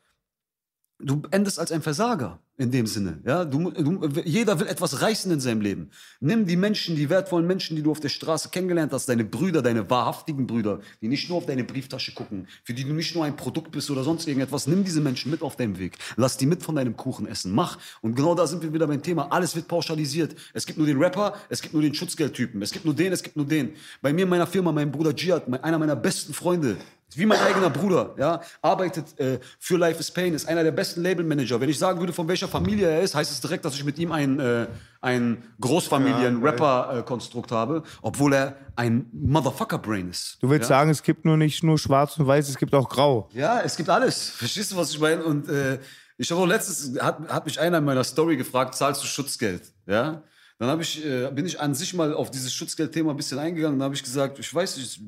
du 1.03 1.23
endest 1.31 1.59
als 1.59 1.73
ein 1.73 1.83
Versager 1.83 2.39
in 2.61 2.71
dem 2.71 2.87
Sinne. 2.87 3.21
Ja, 3.25 3.47
du, 3.47 3.71
du, 3.71 4.07
jeder 4.25 4.61
will 4.61 4.67
etwas 4.67 5.01
reißen 5.01 5.33
in 5.33 5.41
seinem 5.41 5.63
Leben. 5.63 5.91
Nimm 6.21 6.47
die 6.47 6.57
Menschen, 6.57 6.95
die 6.95 7.09
wertvollen 7.09 7.47
Menschen, 7.47 7.75
die 7.75 7.83
du 7.83 7.91
auf 7.91 8.01
der 8.01 8.11
Straße 8.11 8.51
kennengelernt 8.51 8.93
hast, 8.93 9.09
deine 9.09 9.25
Brüder, 9.25 9.63
deine 9.63 9.89
wahrhaftigen 9.89 10.47
Brüder, 10.47 10.81
die 11.01 11.09
nicht 11.09 11.31
nur 11.31 11.39
auf 11.39 11.47
deine 11.47 11.65
Brieftasche 11.65 12.13
gucken, 12.13 12.49
für 12.63 12.75
die 12.75 12.85
du 12.85 12.93
nicht 12.93 13.15
nur 13.15 13.25
ein 13.25 13.35
Produkt 13.35 13.73
bist 13.73 13.91
oder 13.91 14.05
sonst 14.05 14.29
irgendetwas. 14.29 14.67
Nimm 14.67 14.85
diese 14.85 15.01
Menschen 15.01 15.31
mit 15.31 15.41
auf 15.41 15.57
deinem 15.57 15.79
Weg. 15.79 15.97
Lass 16.17 16.37
die 16.37 16.45
mit 16.45 16.63
von 16.63 16.77
deinem 16.77 16.97
Kuchen 16.97 17.27
essen. 17.27 17.53
Mach. 17.53 17.79
Und 18.03 18.15
genau 18.15 18.35
da 18.35 18.47
sind 18.47 18.63
wir 18.63 18.73
wieder 18.75 18.87
beim 18.87 19.03
Thema. 19.03 19.33
Alles 19.33 19.57
wird 19.57 19.67
pauschalisiert. 19.67 20.37
Es 20.53 20.67
gibt 20.67 20.77
nur 20.77 20.87
den 20.87 21.03
Rapper, 21.03 21.35
es 21.49 21.63
gibt 21.63 21.73
nur 21.73 21.83
den 21.83 21.95
Schutzgeldtypen, 21.95 22.61
es 22.61 22.73
gibt 22.73 22.85
nur 22.85 22.95
den, 22.95 23.13
es 23.13 23.23
gibt 23.23 23.37
nur 23.37 23.47
den. 23.47 23.73
Bei 24.03 24.13
mir 24.13 24.25
in 24.25 24.29
meiner 24.29 24.47
Firma, 24.47 24.71
mein 24.71 24.93
Bruder 24.93 25.15
mein, 25.47 25.65
einer 25.65 25.79
meiner 25.79 25.97
besten 25.97 26.35
Freunde, 26.35 26.77
wie 27.17 27.27
mein 27.27 27.41
eigener 27.41 27.71
Bruder, 27.71 28.15
ja, 28.19 28.41
arbeitet 28.63 29.19
äh, 29.19 29.41
für 29.59 29.77
Life 29.77 30.01
is 30.01 30.11
Pain, 30.11 30.35
ist 30.35 30.49
einer 30.49 30.63
der 30.63 30.73
besten 30.73 31.03
Labelmanager. 31.03 31.61
Wenn 31.61 31.69
ich 31.69 31.79
sagen 31.79 31.99
würde, 32.01 32.13
von 32.13 32.29
welcher 32.29 32.49
Familie 32.49 32.89
er 32.89 33.03
ist, 33.03 33.15
heißt 33.15 33.31
es 33.31 33.41
direkt, 33.41 33.65
dass 33.65 33.75
ich 33.75 33.85
mit 33.85 33.99
ihm 33.99 34.13
ein, 34.13 34.39
äh, 34.39 34.67
ein 35.01 35.43
Großfamilien-Rapper-Konstrukt 35.61 37.53
habe, 37.53 37.83
obwohl 38.03 38.35
er 38.35 38.57
ein 38.77 39.07
Motherfucker-Brain 39.13 40.11
ist. 40.11 40.39
Du 40.41 40.51
willst 40.51 40.71
ja? 40.71 40.79
sagen, 40.79 40.91
es 40.91 41.03
gibt 41.03 41.25
nur 41.25 41.37
nicht 41.37 41.63
nur 41.63 41.79
schwarz 41.79 42.19
und 42.19 42.27
weiß, 42.27 42.49
es 42.49 42.57
gibt 42.57 42.75
auch 42.75 42.89
grau. 42.89 43.29
Ja, 43.33 43.61
es 43.61 43.77
gibt 43.77 43.89
alles. 43.89 44.31
Verstehst 44.31 44.73
du, 44.73 44.77
was 44.77 44.91
ich 44.91 45.01
meine? 45.01 45.23
Und 45.25 45.49
äh, 45.49 45.79
ich 46.17 46.31
habe 46.31 46.41
auch 46.41 46.47
letztens, 46.47 47.01
hat, 47.01 47.29
hat 47.29 47.47
mich 47.47 47.59
einer 47.59 47.79
in 47.79 47.85
meiner 47.85 48.05
Story 48.05 48.37
gefragt, 48.37 48.75
zahlst 48.75 49.03
du 49.03 49.07
Schutzgeld? 49.07 49.63
Ja? 49.87 50.23
Dann 50.61 50.79
ich, 50.79 51.03
äh, 51.03 51.31
bin 51.31 51.47
ich 51.47 51.59
an 51.59 51.75
sich 51.75 51.95
mal 51.95 52.13
auf 52.13 52.31
dieses 52.31 52.53
Schutzgeldthema 52.53 53.13
ein 53.13 53.17
bisschen 53.17 53.39
eingegangen. 53.39 53.79
Dann 53.79 53.87
habe 53.87 53.95
ich 53.95 54.03
gesagt, 54.03 54.39
ich 54.39 54.55
weiß 54.55 54.77
nicht, 54.77 55.01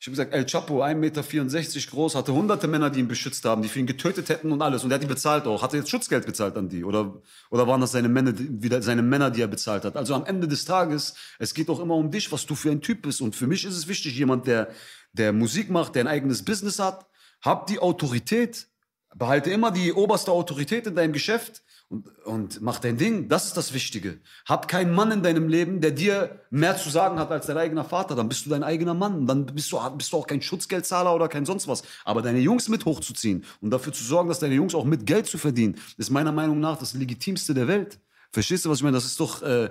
ich 0.00 0.06
habe 0.06 0.12
gesagt, 0.12 0.32
El 0.32 0.46
Chapo, 0.46 0.82
1,64 0.82 0.94
Meter 0.94 1.90
groß, 1.90 2.14
hatte 2.14 2.32
hunderte 2.32 2.66
Männer, 2.66 2.88
die 2.88 3.00
ihn 3.00 3.08
beschützt 3.08 3.44
haben, 3.44 3.60
die 3.60 3.68
für 3.68 3.80
ihn 3.80 3.86
getötet 3.86 4.30
hätten 4.30 4.50
und 4.50 4.62
alles. 4.62 4.82
Und 4.82 4.90
er 4.90 4.94
hat 4.94 5.02
die 5.02 5.06
bezahlt 5.06 5.46
auch. 5.46 5.62
Hat 5.62 5.74
er 5.74 5.80
jetzt 5.80 5.90
Schutzgeld 5.90 6.24
bezahlt 6.24 6.56
an 6.56 6.70
die? 6.70 6.84
Oder, 6.84 7.20
oder 7.50 7.66
waren 7.66 7.82
das 7.82 7.92
seine 7.92 8.08
Männer, 8.08 8.32
wieder 8.34 8.80
seine 8.80 9.02
Männer, 9.02 9.30
die 9.30 9.42
er 9.42 9.46
bezahlt 9.46 9.84
hat? 9.84 9.98
Also 9.98 10.14
am 10.14 10.24
Ende 10.24 10.48
des 10.48 10.64
Tages, 10.64 11.16
es 11.38 11.52
geht 11.52 11.68
auch 11.68 11.80
immer 11.80 11.96
um 11.96 12.10
dich, 12.10 12.32
was 12.32 12.46
du 12.46 12.54
für 12.54 12.70
ein 12.70 12.80
Typ 12.80 13.02
bist. 13.02 13.20
Und 13.20 13.36
für 13.36 13.46
mich 13.46 13.66
ist 13.66 13.76
es 13.76 13.88
wichtig, 13.88 14.16
jemand, 14.16 14.46
der, 14.46 14.70
der 15.12 15.34
Musik 15.34 15.68
macht, 15.68 15.94
der 15.94 16.04
ein 16.04 16.08
eigenes 16.08 16.46
Business 16.46 16.78
hat, 16.78 17.06
hab 17.42 17.66
die 17.66 17.78
Autorität, 17.78 18.68
behalte 19.14 19.50
immer 19.50 19.70
die 19.70 19.92
oberste 19.92 20.32
Autorität 20.32 20.86
in 20.86 20.94
deinem 20.94 21.12
Geschäft 21.12 21.62
und, 21.90 22.06
und 22.24 22.60
mach 22.62 22.78
dein 22.78 22.96
Ding. 22.96 23.28
Das 23.28 23.46
ist 23.46 23.56
das 23.56 23.74
Wichtige. 23.74 24.20
Hab 24.46 24.68
keinen 24.68 24.94
Mann 24.94 25.10
in 25.10 25.22
deinem 25.24 25.48
Leben, 25.48 25.80
der 25.80 25.90
dir 25.90 26.40
mehr 26.50 26.76
zu 26.76 26.88
sagen 26.88 27.18
hat 27.18 27.32
als 27.32 27.46
dein 27.46 27.58
eigener 27.58 27.84
Vater. 27.84 28.14
Dann 28.14 28.28
bist 28.28 28.46
du 28.46 28.50
dein 28.50 28.62
eigener 28.62 28.94
Mann. 28.94 29.26
Dann 29.26 29.44
bist 29.46 29.72
du, 29.72 29.78
bist 29.96 30.12
du 30.12 30.16
auch 30.16 30.26
kein 30.26 30.40
Schutzgeldzahler 30.40 31.12
oder 31.12 31.28
kein 31.28 31.44
sonst 31.44 31.66
was. 31.66 31.82
Aber 32.04 32.22
deine 32.22 32.38
Jungs 32.38 32.68
mit 32.68 32.84
hochzuziehen 32.84 33.44
und 33.60 33.70
dafür 33.70 33.92
zu 33.92 34.04
sorgen, 34.04 34.28
dass 34.28 34.38
deine 34.38 34.54
Jungs 34.54 34.74
auch 34.74 34.84
mit 34.84 35.04
Geld 35.04 35.26
zu 35.26 35.36
verdienen, 35.36 35.74
ist 35.98 36.10
meiner 36.10 36.32
Meinung 36.32 36.60
nach 36.60 36.78
das 36.78 36.94
legitimste 36.94 37.54
der 37.54 37.66
Welt. 37.66 37.98
Verstehst 38.30 38.64
du, 38.64 38.70
was 38.70 38.78
ich 38.78 38.84
meine? 38.84 38.96
Das 38.96 39.04
ist 39.04 39.18
doch, 39.18 39.42
äh, 39.42 39.70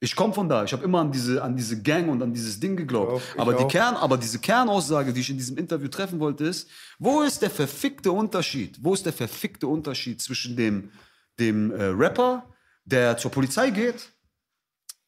ich 0.00 0.16
komme 0.16 0.32
von 0.32 0.48
da. 0.48 0.64
Ich 0.64 0.72
habe 0.72 0.84
immer 0.84 1.00
an 1.00 1.12
diese, 1.12 1.42
an 1.42 1.54
diese 1.54 1.82
Gang 1.82 2.08
und 2.08 2.22
an 2.22 2.32
dieses 2.32 2.58
Ding 2.58 2.76
geglaubt. 2.76 3.12
Ich 3.12 3.30
auch, 3.30 3.34
ich 3.34 3.40
aber, 3.40 3.52
die 3.52 3.64
auch. 3.64 3.68
Kern, 3.68 3.94
aber 3.96 4.16
diese 4.16 4.38
Kernaussage, 4.38 5.12
die 5.12 5.20
ich 5.20 5.28
in 5.28 5.36
diesem 5.36 5.58
Interview 5.58 5.88
treffen 5.88 6.18
wollte, 6.18 6.44
ist, 6.44 6.70
wo 6.98 7.20
ist 7.20 7.42
der 7.42 7.50
verfickte 7.50 8.10
Unterschied? 8.10 8.78
Wo 8.80 8.94
ist 8.94 9.04
der 9.04 9.12
verfickte 9.12 9.66
Unterschied 9.66 10.22
zwischen 10.22 10.56
dem, 10.56 10.90
dem 11.38 11.70
äh, 11.70 11.84
Rapper, 11.84 12.54
der 12.84 13.16
zur 13.16 13.30
Polizei 13.30 13.70
geht, 13.70 14.12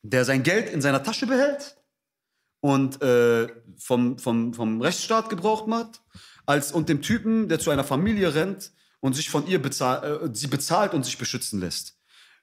der 0.03 0.25
sein 0.25 0.43
Geld 0.43 0.71
in 0.71 0.81
seiner 0.81 1.03
Tasche 1.03 1.27
behält 1.27 1.77
und 2.61 3.01
äh, 3.03 3.49
vom, 3.79 4.19
vom, 4.19 4.55
vom 4.55 4.81
Rechtsstaat 4.81 5.29
gebraucht 5.31 5.67
macht, 5.67 6.03
als 6.47 6.73
und 6.73 6.89
dem 6.89 7.03
Typen, 7.03 7.49
der 7.49 7.59
zu 7.59 7.71
einer 7.71 7.85
Familie 7.85 8.35
rennt 8.35 8.73
und 9.01 9.15
sich 9.15 9.31
von 9.31 9.47
ihr 9.47 9.61
bezahl, 9.61 10.25
äh, 10.25 10.29
sie 10.33 10.47
bezahlt 10.47 10.95
und 10.95 11.05
sich 11.05 11.19
beschützen 11.19 11.61
lässt. 11.61 11.97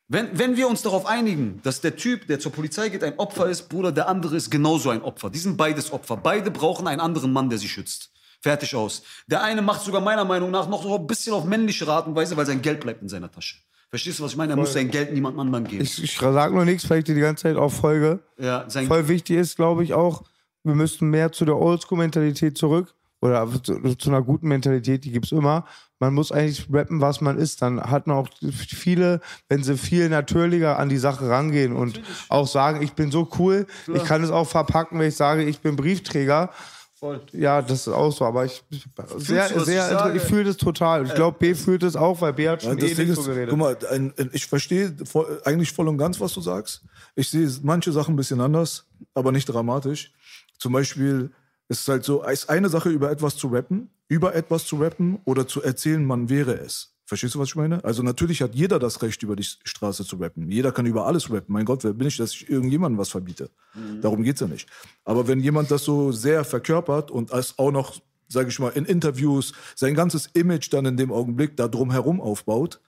Wenn, 0.09 0.39
wenn 0.39 0.55
wir 0.55 0.69
uns 0.69 0.83
darauf 0.83 1.05
einigen, 1.05 1.61
dass 1.63 1.81
der 1.81 1.97
Typ, 1.97 2.27
der 2.27 2.39
zur 2.39 2.53
Polizei 2.53 2.87
geht, 2.89 3.03
ein 3.03 3.19
Opfer 3.19 3.49
ist, 3.49 3.67
Bruder, 3.67 3.91
der 3.91 4.07
andere 4.07 4.37
ist 4.37 4.49
genauso 4.49 4.89
ein 4.89 5.01
Opfer. 5.01 5.29
Die 5.29 5.39
sind 5.39 5.57
beides 5.57 5.91
Opfer. 5.91 6.15
Beide 6.15 6.49
brauchen 6.49 6.87
einen 6.87 7.01
anderen 7.01 7.33
Mann, 7.33 7.49
der 7.49 7.59
sie 7.59 7.67
schützt. 7.67 8.11
Fertig 8.39 8.73
aus. 8.73 9.03
Der 9.27 9.43
eine 9.43 9.61
macht 9.61 9.81
sogar 9.81 9.99
meiner 9.99 10.23
Meinung 10.23 10.49
nach 10.51 10.69
noch 10.69 10.83
so 10.83 10.97
ein 10.97 11.07
bisschen 11.07 11.33
auf 11.33 11.43
männliche 11.43 11.87
Art 11.87 12.07
und 12.07 12.15
Weise, 12.15 12.37
weil 12.37 12.45
sein 12.45 12.61
Geld 12.61 12.79
bleibt 12.79 13.01
in 13.01 13.09
seiner 13.09 13.29
Tasche. 13.29 13.57
Verstehst 13.89 14.19
du, 14.19 14.23
was 14.23 14.31
ich 14.31 14.37
meine? 14.37 14.53
Er 14.53 14.57
muss 14.57 14.73
sein 14.73 14.91
Geld 14.91 15.13
niemand 15.13 15.39
anderem 15.39 15.63
geben. 15.65 15.83
Ich, 15.83 16.03
ich 16.03 16.17
sag 16.17 16.51
nur 16.51 16.65
nichts, 16.65 16.87
dir 16.87 17.01
die 17.01 17.13
ganze 17.15 17.43
Zeit 17.43 17.55
auf 17.55 17.73
Folge. 17.73 18.19
ja, 18.37 18.65
sein 18.69 18.87
Voll 18.87 19.07
wichtig 19.07 19.37
ist, 19.37 19.55
glaube 19.55 19.83
ich, 19.83 19.93
auch, 19.93 20.23
wir 20.63 20.75
müssten 20.75 21.09
mehr 21.09 21.31
zu 21.31 21.45
der 21.45 21.57
Oldschool-Mentalität 21.57 22.57
zurück. 22.57 22.93
Oder 23.19 23.47
zu, 23.63 23.95
zu 23.95 24.09
einer 24.09 24.21
guten 24.21 24.47
Mentalität, 24.47 25.03
die 25.03 25.11
gibt's 25.11 25.31
immer. 25.31 25.65
Man 25.99 26.13
muss 26.13 26.31
eigentlich 26.31 26.67
rappen, 26.71 27.01
was 27.01 27.19
man 27.19 27.37
ist. 27.37 27.63
Dann 27.63 27.81
hat 27.81 28.05
man 28.05 28.17
auch 28.17 28.29
viele, 28.41 29.21
wenn 29.49 29.63
sie 29.63 29.75
viel 29.75 30.09
natürlicher 30.09 30.77
an 30.77 30.89
die 30.89 30.97
Sache 30.97 31.27
rangehen 31.27 31.73
und 31.73 31.99
auch 32.29 32.47
sagen, 32.47 32.83
ich 32.83 32.93
bin 32.93 33.09
so 33.09 33.27
cool, 33.39 33.65
ich 33.91 34.03
kann 34.03 34.23
es 34.23 34.29
auch 34.29 34.47
verpacken, 34.47 34.99
wenn 34.99 35.07
ich 35.07 35.15
sage, 35.15 35.43
ich 35.43 35.61
bin 35.61 35.75
Briefträger. 35.75 36.51
Voll. 36.99 37.21
Ja, 37.31 37.61
das 37.61 37.81
ist 37.81 37.89
auch 37.89 38.11
so, 38.11 38.25
aber 38.25 38.45
ich 38.45 38.63
sehr, 39.17 39.49
du, 39.49 39.59
sehr, 39.59 39.85
ich 39.85 39.97
sage? 39.99 40.17
ich 40.17 40.23
fühle 40.23 40.45
das 40.45 40.57
total. 40.57 41.05
Ich 41.05 41.13
glaube, 41.13 41.37
B 41.37 41.53
fühlt 41.53 41.83
es 41.83 41.95
auch, 41.95 42.21
weil 42.21 42.33
B 42.33 42.49
hat 42.49 42.63
Ja, 42.63 42.69
schon 42.71 42.79
das 42.79 42.89
eh 42.91 42.95
Ding 42.95 43.09
nicht 43.09 43.19
ist, 43.19 43.23
so 43.23 43.29
geredet. 43.29 43.49
guck 43.51 43.59
mal, 43.59 43.77
ein, 43.91 44.13
ein, 44.17 44.29
ich 44.33 44.47
verstehe 44.47 44.95
voll, 45.05 45.39
eigentlich 45.45 45.71
voll 45.71 45.87
und 45.87 45.99
ganz, 45.99 46.19
was 46.19 46.33
du 46.33 46.41
sagst. 46.41 46.83
Ich 47.13 47.29
sehe 47.29 47.47
manche 47.61 47.91
Sachen 47.91 48.15
ein 48.15 48.17
bisschen 48.17 48.41
anders, 48.41 48.87
aber 49.13 49.31
nicht 49.31 49.45
dramatisch. 49.45 50.11
Zum 50.57 50.73
Beispiel 50.73 51.29
ist 51.69 51.81
es 51.81 51.87
halt 51.87 52.03
so, 52.03 52.23
es 52.23 52.43
ist 52.43 52.49
eine 52.49 52.67
Sache, 52.69 52.89
über 52.89 53.11
etwas 53.11 53.35
zu 53.37 53.47
rappen, 53.49 53.91
über 54.07 54.33
etwas 54.33 54.65
zu 54.65 54.77
rappen 54.77 55.19
oder 55.23 55.47
zu 55.47 55.61
erzählen, 55.61 56.03
man 56.03 56.29
wäre 56.29 56.53
es. 56.55 56.96
Verstehst 57.07 57.35
du, 57.35 57.39
was 57.39 57.47
ich 57.47 57.55
meine? 57.55 57.81
Also 57.85 58.03
natürlich 58.03 58.41
hat 58.41 58.53
jeder 58.53 58.79
das 58.79 59.01
Recht, 59.01 59.23
über 59.23 59.37
die 59.37 59.45
Straße 59.45 60.03
zu 60.03 60.17
rappen. 60.17 60.51
Jeder 60.51 60.73
kann 60.73 60.85
über 60.85 61.07
alles 61.07 61.31
rappen. 61.31 61.53
Mein 61.53 61.63
Gott, 61.63 61.85
wer 61.85 61.93
bin 61.93 62.05
ich, 62.05 62.17
dass 62.17 62.33
ich 62.33 62.49
irgendjemandem 62.49 62.99
was 62.99 63.07
verbiete? 63.07 63.49
Darum 64.01 64.23
geht's 64.23 64.41
ja 64.41 64.47
nicht. 64.47 64.67
Aber 65.05 65.25
wenn 65.25 65.39
jemand 65.39 65.71
das 65.71 65.85
so 65.85 66.11
sehr 66.11 66.43
verkörpert 66.43 67.09
und 67.09 67.31
es 67.31 67.57
auch 67.57 67.71
noch, 67.71 68.01
sage 68.27 68.49
ich 68.49 68.59
mal, 68.59 68.73
in 68.73 68.83
Interviews 68.83 69.53
sein 69.73 69.93
ganzes 69.93 70.27
Image 70.33 70.73
dann 70.73 70.85
in 70.85 70.97
dem 70.97 71.13
Augenblick 71.13 71.55
da 71.55 71.69
drumherum 71.69 72.19
aufbaut 72.19 72.81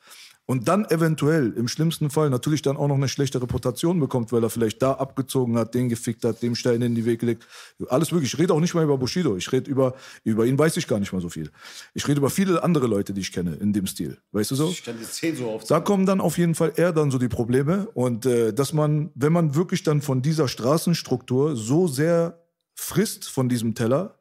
und 0.50 0.68
dann 0.68 0.86
eventuell 0.86 1.54
im 1.56 1.68
schlimmsten 1.68 2.10
Fall 2.10 2.32
natürlich 2.32 2.64
dann 2.64 2.76
auch 2.76 2.88
noch 2.88 2.96
eine 2.96 3.08
schlechte 3.08 3.40
Reputation 3.40 4.00
bekommt, 4.00 4.32
weil 4.32 4.42
er 4.42 4.50
vielleicht 4.50 4.82
da 4.82 4.94
abgezogen 4.94 5.56
hat, 5.60 5.76
den 5.76 5.90
gefickt 5.90 6.26
hat, 6.26 6.42
dem 6.42 6.56
Stein 6.56 6.82
in 6.82 6.96
die 6.96 7.06
Weg 7.06 7.20
gelegt. 7.20 7.46
Alles 7.88 8.12
wirklich. 8.12 8.34
Ich 8.34 8.40
rede 8.40 8.56
auch 8.56 8.60
nicht 8.60 8.74
mal 8.74 8.84
über 8.84 8.98
Bushido. 8.98 9.38
Ich 9.38 9.52
rede 9.52 9.70
über, 9.70 9.94
über 10.24 10.48
ihn 10.48 10.58
weiß 10.58 10.76
ich 10.78 10.88
gar 10.88 11.00
nicht 11.00 11.14
mal 11.14 11.22
so 11.22 11.30
viel. 11.30 11.52
Ich 11.94 12.08
rede 12.08 12.18
über 12.18 12.32
viele 12.32 12.64
andere 12.64 12.88
Leute, 12.88 13.14
die 13.14 13.22
ich 13.22 13.32
kenne 13.32 13.58
in 13.58 13.74
dem 13.74 13.86
Stil. 13.86 14.18
Weißt 14.32 14.50
du 14.50 14.56
so? 14.56 14.70
Ich 14.70 14.84
kann 14.84 14.98
die 15.00 15.06
zehn 15.06 15.36
so 15.36 15.52
auf. 15.52 15.66
Da 15.66 15.82
kommen 15.82 16.08
dann 16.08 16.20
auf 16.20 16.40
jeden 16.40 16.56
Fall 16.56 16.74
eher 16.76 16.94
dann 16.94 17.12
so 17.12 17.20
die 17.20 17.30
Probleme 17.30 17.88
und 17.94 18.26
äh, 18.26 18.52
dass 18.52 18.74
man, 18.74 19.12
wenn 19.14 19.32
man 19.32 19.54
wirklich 19.54 19.84
dann 19.84 20.02
von 20.02 20.24
dieser 20.24 20.48
Straßenstruktur 20.48 21.56
so 21.56 21.88
sehr 21.88 22.44
frisst 22.74 23.30
von 23.30 23.50
diesem 23.50 23.76
Teller, 23.76 24.16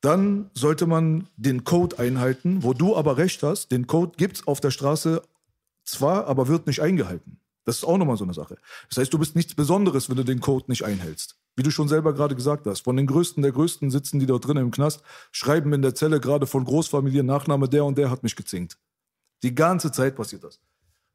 dann 0.00 0.50
sollte 0.54 0.86
man 0.86 1.28
den 1.36 1.62
Code 1.62 2.00
einhalten, 2.00 2.64
wo 2.64 2.74
du 2.74 2.96
aber 2.96 3.16
recht 3.16 3.44
hast, 3.44 3.70
den 3.70 3.86
Code 3.86 4.14
gibt's 4.16 4.44
auf 4.48 4.60
der 4.60 4.72
Straße 4.72 5.22
zwar, 5.84 6.26
aber 6.26 6.48
wird 6.48 6.66
nicht 6.66 6.80
eingehalten. 6.80 7.38
Das 7.64 7.76
ist 7.76 7.84
auch 7.84 7.96
nochmal 7.96 8.16
so 8.16 8.24
eine 8.24 8.34
Sache. 8.34 8.56
Das 8.88 8.98
heißt, 8.98 9.12
du 9.12 9.18
bist 9.18 9.36
nichts 9.36 9.54
Besonderes, 9.54 10.08
wenn 10.08 10.16
du 10.16 10.24
den 10.24 10.40
Code 10.40 10.64
nicht 10.68 10.84
einhältst. 10.84 11.36
Wie 11.54 11.62
du 11.62 11.70
schon 11.70 11.88
selber 11.88 12.12
gerade 12.14 12.34
gesagt 12.34 12.66
hast, 12.66 12.80
von 12.80 12.96
den 12.96 13.06
Größten 13.06 13.42
der 13.42 13.52
Größten 13.52 13.90
sitzen 13.90 14.18
die 14.18 14.26
dort 14.26 14.46
drinnen 14.46 14.64
im 14.64 14.70
Knast, 14.70 15.02
schreiben 15.30 15.72
in 15.72 15.82
der 15.82 15.94
Zelle 15.94 16.18
gerade 16.18 16.46
von 16.46 16.64
Großfamilien 16.64 17.26
Nachname, 17.26 17.68
der 17.68 17.84
und 17.84 17.98
der 17.98 18.10
hat 18.10 18.22
mich 18.22 18.36
gezinkt. 18.36 18.78
Die 19.42 19.54
ganze 19.54 19.92
Zeit 19.92 20.16
passiert 20.16 20.44
das. 20.44 20.60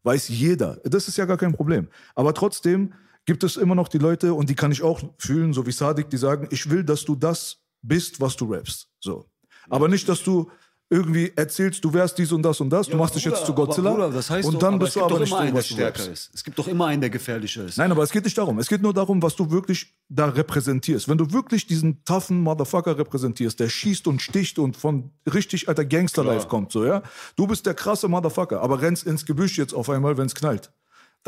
Weiß 0.03 0.30
jeder. 0.30 0.77
Das 0.84 1.07
ist 1.07 1.18
ja 1.18 1.26
gar 1.26 1.38
kein 1.38 1.53
Problem. 1.53 1.88
Aber 2.15 2.34
trotzdem 2.34 2.94
gibt 3.26 3.44
es 3.44 3.57
immer 3.57 3.76
noch 3.76 3.88
die 3.88 3.98
Leute, 3.98 4.34
und 4.34 4.49
die 4.49 4.56
kann 4.56 4.72
ich 4.72 4.84
auch 4.84 5.02
fühlen, 5.18 5.53
so 5.53 5.65
wie 5.65 5.72
Sadik, 5.72 6.10
die 6.10 6.18
sagen, 6.18 6.48
ich 6.52 6.69
will, 6.69 6.84
dass 6.84 7.03
du 7.03 7.15
das 7.15 7.57
bist, 7.81 8.22
was 8.22 8.38
du 8.38 8.45
rappst. 8.53 8.88
So. 8.99 9.26
Aber 9.69 9.88
nicht, 9.89 10.07
dass 10.07 10.23
du 10.23 10.49
irgendwie 10.89 11.34
erzählst, 11.35 11.84
du 11.84 11.93
wärst 11.93 12.18
dies 12.18 12.31
und 12.31 12.43
das 12.43 12.61
und 12.61 12.69
das, 12.69 12.88
du 12.88 12.95
machst 12.95 13.15
dich 13.15 13.26
jetzt 13.26 13.45
zu 13.45 13.53
Godzilla. 13.53 13.91
Bruder, 13.91 14.09
das 14.09 14.30
heißt 14.30 14.47
und 14.47 14.55
doch, 14.55 14.59
dann 14.59 14.76
aber 14.76 14.85
bist 14.85 14.95
du 14.95 15.01
aber 15.01 15.09
doch 15.09 15.19
nicht 15.19 15.31
immer 15.31 15.61
so, 15.61 15.77
was 15.77 15.93
du 16.05 16.11
ist. 16.11 16.31
Es 16.34 16.43
gibt 16.43 16.57
doch 16.57 16.68
immer 16.68 16.88
einen, 16.88 17.01
der 17.01 17.09
gefährlicher 17.09 17.65
ist. 17.65 17.77
Nein, 17.77 17.91
aber 17.91 18.03
es 18.03 18.11
geht 18.11 18.23
nicht 18.23 18.38
darum. 18.38 18.57
Es 18.59 18.69
geht 18.69 18.81
nur 18.81 18.93
darum, 18.93 19.22
was 19.22 19.35
du 19.35 19.51
wirklich 19.51 19.93
da 20.07 20.27
repräsentierst. 20.27 21.09
Wenn 21.09 21.18
du 21.18 21.31
wirklich 21.31 21.68
diesen 21.68 22.03
toughen 22.05 22.41
Motherfucker 22.41 22.97
repräsentierst, 22.97 23.59
der 23.59 23.68
schießt 23.68 24.07
und 24.07 24.22
sticht 24.22 24.59
und 24.59 24.77
von 24.77 25.11
richtig 25.31 25.68
alter 25.68 25.84
Gangster-Life 25.84 26.47
kommt, 26.47 26.72
so, 26.72 26.85
ja. 26.85 27.03
Du 27.35 27.47
bist 27.47 27.65
der 27.65 27.73
krasse 27.73 28.07
Motherfucker, 28.07 28.61
aber 28.61 28.81
rennst 28.81 29.05
ins 29.05 29.26
Gebüsch 29.26 29.57
jetzt 29.57 29.73
auf 29.73 29.89
einmal, 29.89 30.18
wenn 30.18 30.27
es 30.27 30.35
knallt. 30.35 30.72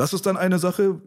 Das 0.00 0.14
ist 0.14 0.24
dann 0.24 0.38
eine 0.38 0.58
Sache, 0.58 1.02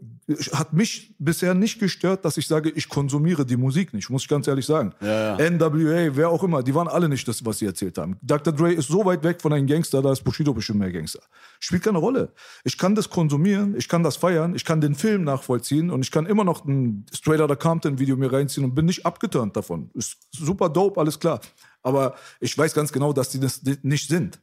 hat 0.52 0.72
mich 0.72 1.16
bisher 1.18 1.56
nicht 1.56 1.80
gestört, 1.80 2.24
dass 2.26 2.38
ich 2.38 2.46
sage, 2.46 2.70
ich 2.70 2.88
konsumiere 2.90 3.44
die 3.44 3.58
Musik 3.58 3.92
nicht, 3.92 4.12
muss 4.12 4.22
ich 4.22 4.28
ganz 4.28 4.48
ehrlich 4.48 4.68
sagen. 4.68 4.94
NWA, 5.02 6.16
wer 6.16 6.30
auch 6.30 6.44
immer, 6.44 6.62
die 6.62 6.76
waren 6.76 6.88
alle 6.88 7.10
nicht 7.10 7.28
das, 7.28 7.44
was 7.44 7.58
sie 7.58 7.66
erzählt 7.66 7.98
haben. 7.98 8.18
Dr. 8.22 8.54
Dre 8.54 8.72
ist 8.72 8.90
so 8.90 9.04
weit 9.04 9.24
weg 9.24 9.42
von 9.42 9.52
einem 9.52 9.66
Gangster, 9.66 10.04
da 10.04 10.12
ist 10.12 10.24
Bushido 10.24 10.54
bestimmt 10.54 10.78
mehr 10.78 10.92
Gangster. 10.92 11.22
Spielt 11.60 11.82
keine 11.82 11.98
Rolle. 11.98 12.34
Ich 12.64 12.78
kann 12.78 12.94
das 12.94 13.10
konsumieren, 13.10 13.74
ich 13.76 13.90
kann 13.90 14.04
das 14.04 14.16
feiern, 14.16 14.54
ich 14.54 14.64
kann 14.64 14.80
den 14.80 14.94
Film 14.94 15.24
nachvollziehen 15.24 15.90
und 15.90 16.04
ich 16.04 16.12
kann 16.12 16.28
immer 16.28 16.44
noch 16.44 16.64
ein 16.64 17.08
Straight 17.12 17.42
Outta 17.42 17.56
Compton 17.56 17.98
Video 17.98 18.16
mir 18.16 18.32
reinziehen 18.32 18.64
und 18.64 18.76
bin 18.76 18.86
nicht 18.86 19.08
abgeturnt 19.08 19.58
davon. 19.58 19.90
Ist 19.96 20.18
super 20.32 20.70
dope, 20.70 21.00
alles 21.00 21.20
klar. 21.20 21.42
Aber 21.82 22.14
ich 22.40 22.56
weiß 22.56 22.76
ganz 22.76 22.92
genau, 22.92 23.12
dass 23.12 23.30
die 23.30 23.40
das 23.40 23.64
nicht 23.82 24.08
sind. 24.08 24.40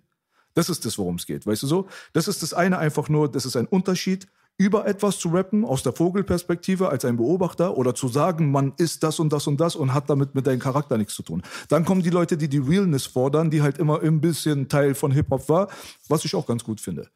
Das 0.55 0.69
ist 0.69 0.85
das, 0.85 0.99
worum 0.99 1.15
es 1.15 1.27
geht. 1.27 1.47
Weißt 1.47 1.63
du 1.63 1.69
so? 1.69 1.87
Das 2.13 2.27
ist 2.27 2.43
das 2.43 2.53
eine 2.53 2.79
einfach 2.79 3.09
nur, 3.09 3.31
das 3.31 3.47
ist 3.47 3.55
ein 3.55 3.67
Unterschied, 3.69 4.27
über 4.61 4.87
etwas 4.87 5.19
zu 5.19 5.31
rappen 5.31 5.65
aus 5.65 5.83
der 5.83 5.95
Vogelperspektive 5.95 6.91
als 6.91 7.07
ein 7.07 7.17
Beobachter 7.17 7.79
oder 7.79 7.95
zu 7.95 8.09
sagen, 8.09 8.51
man 8.51 8.75
ist 8.77 9.03
das 9.03 9.19
und 9.19 9.33
das 9.33 9.47
und 9.47 9.59
das 9.59 9.75
und 9.75 9.95
hat 9.95 10.11
damit 10.11 10.35
mit 10.35 10.47
deinem 10.47 10.59
Charakter 10.59 10.99
nichts 10.99 11.15
zu 11.15 11.23
tun. 11.23 11.41
Dann 11.71 11.87
kommen 11.87 12.03
die 12.03 12.11
Leute, 12.11 12.37
die 12.37 12.47
die 12.47 12.59
Realness 12.59 13.07
fordern, 13.07 13.51
die 13.51 13.63
halt 13.63 13.79
immer 13.79 14.03
ein 14.03 14.21
bisschen 14.21 14.69
Teil 14.69 14.95
von 14.95 15.13
Hip-Hop 15.13 15.49
war, 15.49 15.69
was 16.09 16.27
ich 16.27 16.35
auch 16.35 16.47
ganz 16.47 16.63
gut 16.63 16.79
finde. 16.79 17.09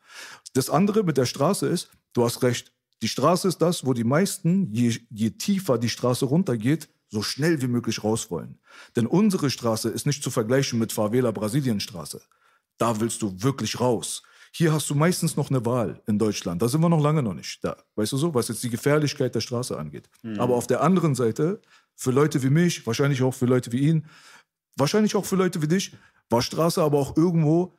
Das 0.55 0.71
andere 0.71 1.03
mit 1.03 1.19
der 1.19 1.27
Straße 1.27 1.67
ist, 1.67 1.91
du 2.15 2.25
hast 2.25 2.43
recht, 2.43 2.73
die 3.03 3.09
Straße 3.09 3.47
ist 3.47 3.59
das, 3.59 3.85
wo 3.85 3.93
die 3.93 4.05
meisten, 4.05 4.73
je, 4.73 4.97
je 5.11 5.29
tiefer 5.33 5.77
die 5.77 5.91
Straße 5.91 6.25
runtergeht, 6.25 6.89
so 7.11 7.21
schnell 7.21 7.61
wie 7.61 7.69
möglich 7.69 8.03
raus 8.03 8.31
wollen. 8.31 8.59
Denn 8.97 9.07
unsere 9.07 9.51
Straße 9.51 9.91
ist 9.91 10.07
nicht 10.07 10.23
zu 10.23 10.31
vergleichen 10.31 10.79
mit 10.79 10.93
Favela 10.95 11.31
Brasilienstraße. 11.31 12.23
Da 12.79 13.01
willst 13.01 13.21
du 13.21 13.43
wirklich 13.43 13.81
raus. 13.81 14.23
Hier 14.57 14.73
hast 14.73 14.89
du 14.89 14.95
meistens 14.95 15.37
noch 15.37 15.51
eine 15.51 15.67
Wahl 15.67 16.01
in 16.07 16.17
Deutschland. 16.17 16.63
Da 16.63 16.69
sind 16.69 16.81
wir 16.81 16.89
noch 16.89 17.03
lange 17.03 17.25
noch 17.25 17.35
nicht 17.35 17.65
da. 17.65 17.77
Weißt 17.97 18.13
du 18.13 18.17
so, 18.17 18.35
was 18.35 18.47
jetzt 18.47 18.63
die 18.63 18.71
Gefährlichkeit 18.71 19.35
der 19.35 19.41
Straße 19.41 19.77
angeht. 19.77 20.09
Aber 20.39 20.55
auf 20.55 20.69
der 20.69 20.81
anderen 20.81 21.17
Seite, 21.17 21.61
für 21.97 22.13
Leute 22.13 22.41
wie 22.45 22.51
mich, 22.51 22.87
wahrscheinlich 22.87 23.21
auch 23.23 23.35
für 23.35 23.47
Leute 23.47 23.73
wie 23.73 23.79
ihn, 23.79 24.07
wahrscheinlich 24.77 25.17
auch 25.17 25.25
für 25.25 25.35
Leute 25.35 25.61
wie 25.61 25.67
dich, 25.67 25.97
war 26.31 26.41
Straße 26.41 26.81
aber 26.81 26.99
auch 26.99 27.17
irgendwo 27.17 27.75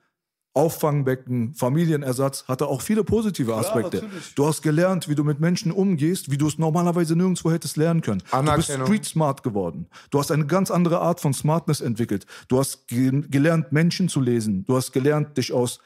Auffangbecken, 0.54 1.54
Familienersatz, 1.54 2.46
hatte 2.48 2.68
auch 2.68 2.82
viele 2.82 3.06
positive 3.06 3.56
Aspekte. 3.56 4.04
du 4.36 4.46
hast 4.46 4.62
gelernt, 4.62 5.08
wie 5.08 5.16
du 5.16 5.24
mit 5.24 5.40
Menschen 5.40 5.72
umgehst, 5.72 6.30
wie 6.30 6.38
du 6.38 6.48
es 6.48 6.58
normalerweise 6.58 7.16
nirgendwo 7.16 7.52
hättest 7.52 7.78
lernen 7.78 8.02
können. 8.02 8.22
Du 8.32 8.56
bist 8.56 8.72
street 8.86 9.06
smart 9.06 9.44
geworden. 9.44 9.88
Du 10.12 10.20
hast 10.20 10.32
eine 10.32 10.46
ganz 10.46 10.72
andere 10.72 11.00
Art 11.00 11.22
von 11.22 11.34
Smartness 11.34 11.80
entwickelt. 11.80 12.26
Du 12.50 12.60
hast 12.60 12.88
ge 12.88 13.22
gelernt, 13.30 13.72
Menschen 13.72 14.10
zu 14.10 14.20
lesen. 14.20 14.66
Du 14.66 14.76
hast 14.76 14.92
gelernt, 14.92 15.38
dich 15.38 15.52
aus 15.54 15.80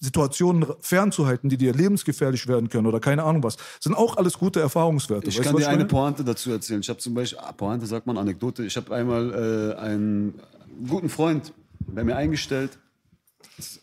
Situationen 0.00 0.66
fernzuhalten, 0.80 1.48
die 1.48 1.56
dir 1.56 1.72
lebensgefährlich 1.72 2.46
werden 2.46 2.68
können 2.68 2.86
oder 2.86 3.00
keine 3.00 3.24
Ahnung 3.24 3.42
was. 3.42 3.56
sind 3.80 3.94
auch 3.94 4.16
alles 4.16 4.38
gute 4.38 4.60
Erfahrungswerte. 4.60 5.28
Ich 5.28 5.38
Weißt 5.38 5.48
kann 5.48 5.56
dir 5.56 5.66
eine 5.66 5.78
meine? 5.78 5.88
Pointe 5.88 6.22
dazu 6.22 6.52
erzählen. 6.52 6.80
Ich 6.80 6.88
habe 6.88 7.00
zum 7.00 7.14
Beispiel, 7.14 7.38
ah, 7.40 7.52
Pointe 7.52 7.86
sagt 7.86 8.06
man, 8.06 8.16
Anekdote. 8.16 8.64
Ich 8.64 8.76
habe 8.76 8.94
einmal 8.94 9.74
äh, 9.74 9.80
einen 9.80 10.40
guten 10.86 11.08
Freund 11.08 11.52
bei 11.80 12.04
mir 12.04 12.16
eingestellt 12.16 12.78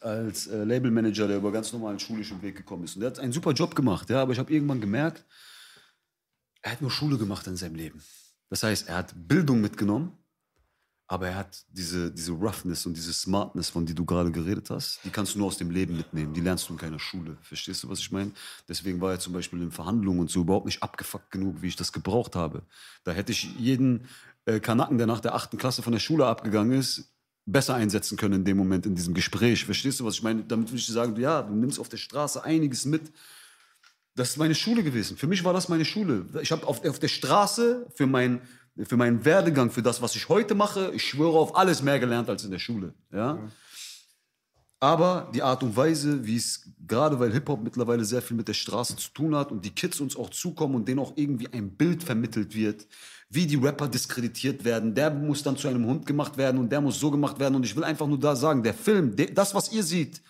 als 0.01 0.47
äh, 0.47 0.63
Labelmanager, 0.63 1.27
der 1.27 1.37
über 1.37 1.51
ganz 1.51 1.71
normalen 1.73 1.99
schulischen 1.99 2.41
Weg 2.41 2.55
gekommen 2.57 2.83
ist. 2.83 2.95
Und 2.95 3.01
der 3.01 3.11
hat 3.11 3.19
einen 3.19 3.31
super 3.31 3.51
Job 3.51 3.75
gemacht, 3.75 4.09
ja, 4.09 4.21
aber 4.21 4.33
ich 4.33 4.39
habe 4.39 4.51
irgendwann 4.51 4.81
gemerkt, 4.81 5.25
er 6.61 6.73
hat 6.73 6.81
nur 6.81 6.91
Schule 6.91 7.17
gemacht 7.17 7.47
in 7.47 7.55
seinem 7.55 7.75
Leben. 7.75 8.01
Das 8.49 8.63
heißt, 8.63 8.89
er 8.89 8.97
hat 8.97 9.13
Bildung 9.15 9.61
mitgenommen, 9.61 10.11
aber 11.11 11.27
er 11.27 11.35
hat 11.35 11.65
diese, 11.73 12.09
diese 12.09 12.31
Roughness 12.31 12.85
und 12.85 12.95
diese 12.95 13.11
Smartness, 13.11 13.69
von 13.69 13.85
die 13.85 13.93
du 13.93 14.05
gerade 14.05 14.31
geredet 14.31 14.69
hast, 14.69 15.01
die 15.03 15.09
kannst 15.09 15.35
du 15.35 15.39
nur 15.39 15.47
aus 15.47 15.57
dem 15.57 15.69
Leben 15.69 15.97
mitnehmen. 15.97 16.33
Die 16.33 16.39
lernst 16.39 16.69
du 16.69 16.73
in 16.73 16.79
keiner 16.79 16.99
Schule. 16.99 17.35
Verstehst 17.41 17.83
du, 17.83 17.89
was 17.89 17.99
ich 17.99 18.13
meine? 18.13 18.31
Deswegen 18.69 19.01
war 19.01 19.11
er 19.11 19.19
zum 19.19 19.33
Beispiel 19.33 19.61
in 19.61 19.71
Verhandlungen 19.71 20.21
und 20.21 20.31
so 20.31 20.39
überhaupt 20.39 20.67
nicht 20.67 20.81
abgefuckt 20.81 21.29
genug, 21.29 21.61
wie 21.61 21.67
ich 21.67 21.75
das 21.75 21.91
gebraucht 21.91 22.37
habe. 22.37 22.61
Da 23.03 23.11
hätte 23.11 23.33
ich 23.33 23.53
jeden 23.59 24.07
äh, 24.45 24.61
Kanaken, 24.61 24.97
der 24.97 25.05
nach 25.05 25.19
der 25.19 25.35
achten 25.35 25.57
Klasse 25.57 25.81
von 25.81 25.91
der 25.91 25.99
Schule 25.99 26.25
abgegangen 26.27 26.79
ist, 26.79 27.11
besser 27.45 27.75
einsetzen 27.75 28.17
können 28.17 28.35
in 28.35 28.45
dem 28.45 28.55
Moment, 28.55 28.85
in 28.85 28.95
diesem 28.95 29.13
Gespräch. 29.13 29.65
Verstehst 29.65 29.99
du, 29.99 30.05
was 30.05 30.13
ich 30.13 30.23
meine? 30.23 30.45
Damit 30.45 30.71
will 30.71 30.79
ich 30.79 30.85
dir 30.85 30.93
sagen, 30.93 31.19
ja, 31.19 31.41
du 31.41 31.53
nimmst 31.53 31.77
auf 31.77 31.89
der 31.89 31.97
Straße 31.97 32.41
einiges 32.41 32.85
mit. 32.85 33.11
Das 34.15 34.29
ist 34.29 34.37
meine 34.37 34.55
Schule 34.55 34.81
gewesen. 34.81 35.17
Für 35.17 35.27
mich 35.27 35.43
war 35.43 35.51
das 35.51 35.67
meine 35.67 35.83
Schule. 35.83 36.25
Ich 36.41 36.53
habe 36.53 36.65
auf, 36.65 36.85
auf 36.85 36.99
der 36.99 37.09
Straße 37.09 37.85
für, 37.95 38.07
mein, 38.07 38.39
für 38.85 38.97
meinen 38.97 39.23
Werdegang, 39.25 39.69
für 39.69 39.81
das, 39.81 40.01
was 40.01 40.15
ich 40.15 40.29
heute 40.29 40.55
mache, 40.55 40.91
ich 40.93 41.03
schwöre 41.03 41.37
auf 41.37 41.55
alles 41.55 41.81
mehr 41.81 41.99
gelernt 41.99 42.29
als 42.29 42.43
in 42.43 42.51
der 42.51 42.59
Schule. 42.59 42.93
Ja? 43.11 43.39
Aber 44.79 45.29
die 45.35 45.43
Art 45.43 45.61
und 45.61 45.77
Weise, 45.77 46.25
wie 46.25 46.37
es, 46.37 46.67
gerade 46.87 47.19
weil 47.19 47.31
Hip-Hop 47.31 47.61
mittlerweile 47.61 48.03
sehr 48.03 48.21
viel 48.21 48.35
mit 48.35 48.47
der 48.47 48.55
Straße 48.55 48.95
zu 48.95 49.11
tun 49.11 49.35
hat 49.35 49.51
und 49.51 49.63
die 49.63 49.69
Kids 49.69 49.99
uns 49.99 50.15
auch 50.15 50.31
zukommen 50.31 50.73
und 50.73 50.87
denen 50.87 50.99
auch 50.99 51.13
irgendwie 51.15 51.47
ein 51.53 51.75
Bild 51.75 52.03
vermittelt 52.03 52.55
wird, 52.55 52.87
wie 53.29 53.45
die 53.45 53.57
Rapper 53.57 53.87
diskreditiert 53.87 54.65
werden, 54.65 54.95
der 54.95 55.11
muss 55.11 55.43
dann 55.43 55.55
zu 55.55 55.67
einem 55.67 55.85
Hund 55.85 56.07
gemacht 56.07 56.35
werden 56.37 56.59
und 56.59 56.71
der 56.71 56.81
muss 56.81 56.99
so 56.99 57.11
gemacht 57.11 57.39
werden. 57.39 57.55
Und 57.55 57.63
ich 57.63 57.75
will 57.75 57.83
einfach 57.83 58.07
nur 58.07 58.19
da 58.19 58.35
sagen, 58.35 58.63
der 58.63 58.73
Film, 58.73 59.15
der, 59.15 59.27
das, 59.27 59.53
was 59.53 59.71
ihr 59.71 59.83
seht, 59.83 60.21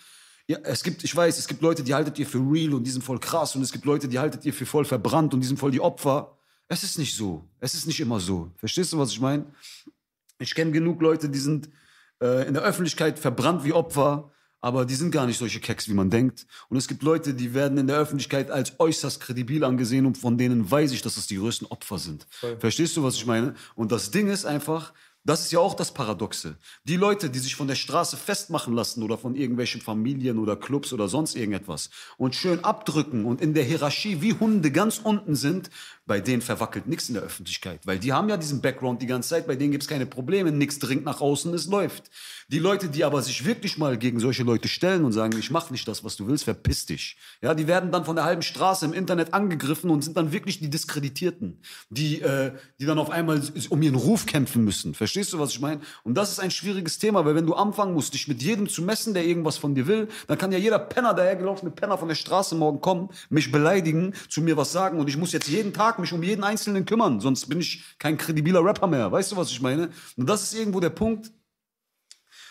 ja, 0.46 0.58
es 0.64 0.82
gibt, 0.82 1.02
ich 1.02 1.16
weiß, 1.16 1.38
es 1.38 1.48
gibt 1.48 1.62
Leute, 1.62 1.82
die 1.82 1.94
haltet 1.94 2.18
ihr 2.18 2.26
für 2.26 2.38
real 2.38 2.74
und 2.74 2.84
die 2.84 2.90
sind 2.90 3.02
voll 3.02 3.18
krass 3.18 3.56
und 3.56 3.62
es 3.62 3.72
gibt 3.72 3.86
Leute, 3.86 4.06
die 4.06 4.18
haltet 4.18 4.44
ihr 4.44 4.52
für 4.52 4.66
voll 4.66 4.84
verbrannt 4.84 5.32
und 5.32 5.40
die 5.40 5.46
sind 5.46 5.58
voll 5.58 5.70
die 5.70 5.80
Opfer. 5.80 6.36
Es 6.72 6.82
ist 6.82 6.98
nicht 6.98 7.14
so. 7.14 7.46
Es 7.60 7.74
ist 7.74 7.86
nicht 7.86 8.00
immer 8.00 8.18
so. 8.18 8.50
Verstehst 8.56 8.94
du, 8.94 8.98
was 8.98 9.10
ich 9.10 9.20
meine? 9.20 9.44
Ich 10.38 10.54
kenne 10.54 10.70
genug 10.70 11.02
Leute, 11.02 11.28
die 11.28 11.38
sind 11.38 11.68
äh, 12.18 12.48
in 12.48 12.54
der 12.54 12.62
Öffentlichkeit 12.62 13.18
verbrannt 13.18 13.62
wie 13.62 13.74
Opfer, 13.74 14.30
aber 14.62 14.86
die 14.86 14.94
sind 14.94 15.10
gar 15.10 15.26
nicht 15.26 15.36
solche 15.36 15.60
Keks, 15.60 15.86
wie 15.90 15.92
man 15.92 16.08
denkt. 16.08 16.46
Und 16.70 16.78
es 16.78 16.88
gibt 16.88 17.02
Leute, 17.02 17.34
die 17.34 17.52
werden 17.52 17.76
in 17.76 17.88
der 17.88 17.98
Öffentlichkeit 17.98 18.50
als 18.50 18.80
äußerst 18.80 19.20
kredibil 19.20 19.64
angesehen 19.64 20.06
und 20.06 20.16
von 20.16 20.38
denen 20.38 20.70
weiß 20.70 20.92
ich, 20.92 21.02
dass 21.02 21.18
es 21.18 21.26
die 21.26 21.36
größten 21.36 21.66
Opfer 21.66 21.98
sind. 21.98 22.26
Verstehst 22.58 22.96
du, 22.96 23.02
was 23.02 23.16
ich 23.16 23.26
meine? 23.26 23.54
Und 23.74 23.92
das 23.92 24.10
Ding 24.10 24.28
ist 24.28 24.46
einfach, 24.46 24.94
das 25.24 25.42
ist 25.42 25.52
ja 25.52 25.60
auch 25.60 25.74
das 25.74 25.94
Paradoxe. 25.94 26.56
Die 26.82 26.96
Leute, 26.96 27.30
die 27.30 27.38
sich 27.38 27.54
von 27.54 27.68
der 27.68 27.76
Straße 27.76 28.16
festmachen 28.16 28.74
lassen 28.74 29.04
oder 29.04 29.16
von 29.16 29.36
irgendwelchen 29.36 29.80
Familien 29.80 30.38
oder 30.38 30.56
Clubs 30.56 30.92
oder 30.92 31.06
sonst 31.06 31.36
irgendetwas 31.36 31.90
und 32.16 32.34
schön 32.34 32.64
abdrücken 32.64 33.24
und 33.24 33.40
in 33.40 33.54
der 33.54 33.62
Hierarchie 33.62 34.20
wie 34.20 34.32
Hunde 34.32 34.72
ganz 34.72 34.98
unten 34.98 35.36
sind, 35.36 35.70
bei 36.04 36.20
denen 36.20 36.42
verwackelt 36.42 36.88
nichts 36.88 37.08
in 37.08 37.14
der 37.14 37.22
Öffentlichkeit. 37.22 37.86
Weil 37.86 37.98
die 37.98 38.12
haben 38.12 38.28
ja 38.28 38.36
diesen 38.36 38.60
Background 38.60 39.00
die 39.00 39.06
ganze 39.06 39.30
Zeit, 39.30 39.46
bei 39.46 39.54
denen 39.54 39.70
gibt 39.70 39.84
es 39.84 39.88
keine 39.88 40.06
Probleme, 40.06 40.50
nichts 40.50 40.78
dringt 40.78 41.04
nach 41.04 41.20
außen, 41.20 41.54
es 41.54 41.66
läuft. 41.66 42.10
Die 42.48 42.58
Leute, 42.58 42.88
die 42.88 43.04
aber 43.04 43.22
sich 43.22 43.46
wirklich 43.46 43.78
mal 43.78 43.96
gegen 43.96 44.20
solche 44.20 44.42
Leute 44.42 44.68
stellen 44.68 45.04
und 45.04 45.12
sagen, 45.12 45.38
ich 45.38 45.50
mach 45.50 45.70
nicht 45.70 45.88
das, 45.88 46.04
was 46.04 46.16
du 46.16 46.26
willst, 46.26 46.44
verpiss 46.44 46.84
dich. 46.84 47.16
Ja, 47.40 47.54
die 47.54 47.66
werden 47.66 47.92
dann 47.92 48.04
von 48.04 48.16
der 48.16 48.26
halben 48.26 48.42
Straße 48.42 48.84
im 48.84 48.92
Internet 48.92 49.32
angegriffen 49.32 49.90
und 49.90 50.02
sind 50.02 50.16
dann 50.16 50.32
wirklich 50.32 50.58
die 50.58 50.68
Diskreditierten, 50.68 51.62
die, 51.88 52.20
äh, 52.20 52.52
die 52.78 52.84
dann 52.84 52.98
auf 52.98 53.08
einmal 53.08 53.40
um 53.70 53.80
ihren 53.80 53.94
Ruf 53.94 54.26
kämpfen 54.26 54.64
müssen. 54.64 54.92
Verstehst 54.94 55.32
du, 55.32 55.38
was 55.38 55.52
ich 55.52 55.60
meine? 55.60 55.80
Und 56.02 56.14
das 56.14 56.30
ist 56.30 56.40
ein 56.40 56.50
schwieriges 56.50 56.98
Thema, 56.98 57.24
weil 57.24 57.34
wenn 57.34 57.46
du 57.46 57.54
anfangen 57.54 57.94
musst, 57.94 58.12
dich 58.12 58.28
mit 58.28 58.42
jedem 58.42 58.68
zu 58.68 58.82
messen, 58.82 59.14
der 59.14 59.24
irgendwas 59.24 59.56
von 59.56 59.74
dir 59.74 59.86
will, 59.86 60.08
dann 60.26 60.36
kann 60.36 60.52
ja 60.52 60.58
jeder 60.58 60.78
Penner, 60.78 61.14
dahergelaufene 61.14 61.70
Penner 61.70 61.96
von 61.96 62.08
der 62.08 62.16
Straße 62.16 62.54
morgen 62.54 62.80
kommen, 62.80 63.08
mich 63.30 63.50
beleidigen, 63.50 64.12
zu 64.28 64.42
mir 64.42 64.58
was 64.58 64.72
sagen 64.72 64.98
und 64.98 65.08
ich 65.08 65.16
muss 65.16 65.32
jetzt 65.32 65.48
jeden 65.48 65.72
Tag 65.72 65.98
mich 66.02 66.12
um 66.12 66.22
jeden 66.22 66.44
Einzelnen 66.44 66.84
kümmern, 66.84 67.20
sonst 67.20 67.46
bin 67.46 67.60
ich 67.60 67.82
kein 67.98 68.18
kredibiler 68.18 68.64
Rapper 68.64 68.86
mehr. 68.86 69.10
Weißt 69.10 69.32
du, 69.32 69.36
was 69.36 69.50
ich 69.50 69.62
meine? 69.62 69.90
Und 70.16 70.28
das 70.28 70.42
ist 70.42 70.54
irgendwo 70.54 70.80
der 70.80 70.90
Punkt, 70.90 71.32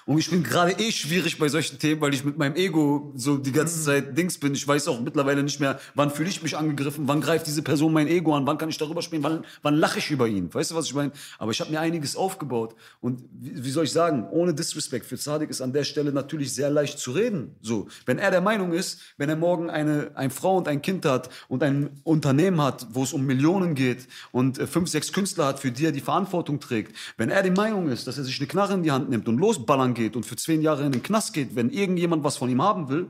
und 0.05 0.17
ich 0.17 0.29
bin 0.29 0.43
gerade 0.43 0.71
eh 0.73 0.91
schwierig 0.91 1.37
bei 1.37 1.47
solchen 1.47 1.79
Themen, 1.79 2.01
weil 2.01 2.13
ich 2.13 2.23
mit 2.23 2.37
meinem 2.37 2.55
Ego 2.55 3.13
so 3.15 3.37
die 3.37 3.51
ganze 3.51 3.81
Zeit 3.81 4.17
Dings 4.17 4.37
bin. 4.37 4.53
Ich 4.53 4.67
weiß 4.67 4.87
auch 4.87 4.99
mittlerweile 4.99 5.43
nicht 5.43 5.59
mehr, 5.59 5.79
wann 5.95 6.11
fühle 6.11 6.29
ich 6.29 6.41
mich 6.41 6.57
angegriffen, 6.57 7.07
wann 7.07 7.21
greift 7.21 7.47
diese 7.47 7.61
Person 7.61 7.93
mein 7.93 8.07
Ego 8.07 8.35
an, 8.35 8.45
wann 8.47 8.57
kann 8.57 8.69
ich 8.69 8.77
darüber 8.77 9.01
sprechen, 9.01 9.23
wann, 9.23 9.45
wann 9.61 9.75
lache 9.75 9.99
ich 9.99 10.09
über 10.09 10.27
ihn. 10.27 10.53
Weißt 10.53 10.71
du, 10.71 10.75
was 10.75 10.85
ich 10.85 10.93
meine? 10.93 11.11
Aber 11.37 11.51
ich 11.51 11.59
habe 11.61 11.71
mir 11.71 11.79
einiges 11.79 12.15
aufgebaut. 12.15 12.75
Und 12.99 13.23
wie, 13.31 13.63
wie 13.63 13.69
soll 13.71 13.85
ich 13.85 13.91
sagen, 13.91 14.27
ohne 14.31 14.53
Disrespect 14.53 15.05
für 15.05 15.17
Zadig 15.17 15.49
ist 15.49 15.61
an 15.61 15.73
der 15.73 15.83
Stelle 15.83 16.11
natürlich 16.11 16.53
sehr 16.53 16.69
leicht 16.69 16.99
zu 16.99 17.11
reden. 17.11 17.55
So, 17.61 17.87
wenn 18.05 18.17
er 18.17 18.31
der 18.31 18.41
Meinung 18.41 18.73
ist, 18.73 18.99
wenn 19.17 19.29
er 19.29 19.35
morgen 19.35 19.69
eine, 19.69 20.11
eine 20.15 20.29
Frau 20.29 20.57
und 20.57 20.67
ein 20.67 20.81
Kind 20.81 21.05
hat 21.05 21.29
und 21.47 21.63
ein 21.63 22.01
Unternehmen 22.03 22.61
hat, 22.61 22.87
wo 22.91 23.03
es 23.03 23.13
um 23.13 23.25
Millionen 23.25 23.75
geht 23.75 24.07
und 24.31 24.57
äh, 24.57 24.67
fünf, 24.67 24.89
sechs 24.89 25.13
Künstler 25.13 25.45
hat, 25.45 25.59
für 25.59 25.71
die 25.71 25.85
er 25.85 25.91
die 25.91 26.01
Verantwortung 26.01 26.59
trägt, 26.59 26.95
wenn 27.17 27.29
er 27.29 27.43
die 27.43 27.51
Meinung 27.51 27.89
ist, 27.89 28.07
dass 28.07 28.17
er 28.17 28.23
sich 28.23 28.39
eine 28.39 28.47
Knarre 28.47 28.73
in 28.73 28.83
die 28.83 28.91
Hand 28.91 29.09
nimmt 29.09 29.27
und 29.27 29.37
losballern 29.37 29.90
geht 29.93 30.15
und 30.15 30.25
für 30.25 30.35
zehn 30.35 30.61
Jahre 30.61 30.85
in 30.85 30.91
den 30.91 31.03
Knast 31.03 31.33
geht, 31.33 31.55
wenn 31.55 31.69
irgendjemand 31.69 32.23
was 32.23 32.37
von 32.37 32.49
ihm 32.49 32.61
haben 32.61 32.89
will, 32.89 33.09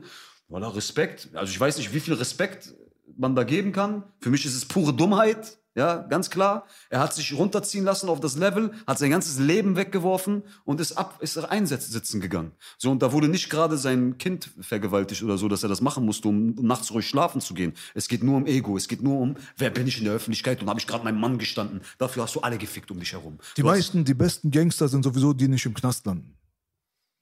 voilà, 0.50 0.74
Respekt. 0.74 1.30
Also 1.34 1.50
ich 1.50 1.58
weiß 1.58 1.78
nicht, 1.78 1.94
wie 1.94 2.00
viel 2.00 2.14
Respekt 2.14 2.74
man 3.16 3.34
da 3.34 3.44
geben 3.44 3.72
kann. 3.72 4.04
Für 4.20 4.30
mich 4.30 4.44
ist 4.44 4.54
es 4.54 4.64
pure 4.64 4.92
Dummheit. 4.92 5.58
Ja, 5.74 5.96
ganz 6.02 6.28
klar. 6.28 6.66
Er 6.90 7.00
hat 7.00 7.14
sich 7.14 7.32
runterziehen 7.32 7.84
lassen 7.84 8.10
auf 8.10 8.20
das 8.20 8.36
Level, 8.36 8.72
hat 8.86 8.98
sein 8.98 9.10
ganzes 9.10 9.38
Leben 9.38 9.74
weggeworfen 9.74 10.42
und 10.64 10.82
ist 10.82 10.92
ab, 10.92 11.16
ist 11.22 11.38
einsitzen 11.38 12.20
gegangen. 12.20 12.52
So, 12.76 12.90
und 12.90 13.00
da 13.02 13.12
wurde 13.12 13.28
nicht 13.28 13.48
gerade 13.48 13.78
sein 13.78 14.18
Kind 14.18 14.50
vergewaltigt 14.60 15.22
oder 15.22 15.38
so, 15.38 15.48
dass 15.48 15.62
er 15.62 15.70
das 15.70 15.80
machen 15.80 16.04
musste, 16.04 16.28
um 16.28 16.54
nachts 16.56 16.92
ruhig 16.92 17.08
schlafen 17.08 17.40
zu 17.40 17.54
gehen. 17.54 17.72
Es 17.94 18.08
geht 18.08 18.22
nur 18.22 18.36
um 18.36 18.46
Ego. 18.46 18.76
Es 18.76 18.86
geht 18.86 19.02
nur 19.02 19.18
um, 19.18 19.36
wer 19.56 19.70
bin 19.70 19.86
ich 19.86 19.96
in 19.96 20.04
der 20.04 20.12
Öffentlichkeit 20.12 20.60
und 20.60 20.68
habe 20.68 20.78
ich 20.78 20.86
gerade 20.86 21.04
meinem 21.04 21.20
Mann 21.20 21.38
gestanden. 21.38 21.80
Dafür 21.96 22.24
hast 22.24 22.34
du 22.34 22.40
alle 22.40 22.58
gefickt 22.58 22.90
um 22.90 22.98
dich 22.98 23.12
herum. 23.12 23.38
Die 23.56 23.62
Du 23.62 23.66
meisten, 23.66 24.04
die 24.04 24.14
besten 24.14 24.50
Gangster 24.50 24.88
sind 24.88 25.04
sowieso 25.04 25.32
die 25.32 25.48
nicht 25.48 25.64
im 25.64 25.72
Knast 25.72 26.04
landen. 26.04 26.36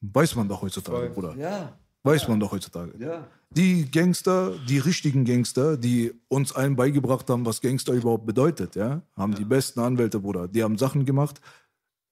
Weiß 0.00 0.34
man 0.34 0.48
doch 0.48 0.62
heutzutage, 0.62 1.10
Bruder. 1.10 1.34
Ja, 1.36 1.78
Weiß 2.02 2.26
man 2.28 2.40
doch 2.40 2.52
heutzutage. 2.52 2.92
ja. 2.98 3.26
Die 3.52 3.90
Gangster, 3.90 4.52
die 4.68 4.78
richtigen 4.78 5.24
Gangster, 5.24 5.76
die 5.76 6.12
uns 6.28 6.52
allen 6.52 6.76
beigebracht 6.76 7.28
haben, 7.28 7.44
was 7.44 7.60
Gangster 7.60 7.92
überhaupt 7.94 8.24
bedeutet, 8.24 8.76
ja, 8.76 9.02
haben 9.16 9.34
die 9.34 9.44
besten 9.44 9.80
Anwälte, 9.80 10.20
Bruder. 10.20 10.46
Die 10.46 10.62
haben 10.62 10.78
Sachen 10.78 11.04
gemacht. 11.04 11.40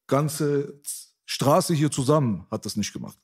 Ganze 0.09 0.81
Straße 1.27 1.75
hier 1.75 1.91
zusammen 1.93 2.45
hat 2.51 2.65
das 2.67 2.77
nicht 2.77 2.93
gemacht. 2.93 3.17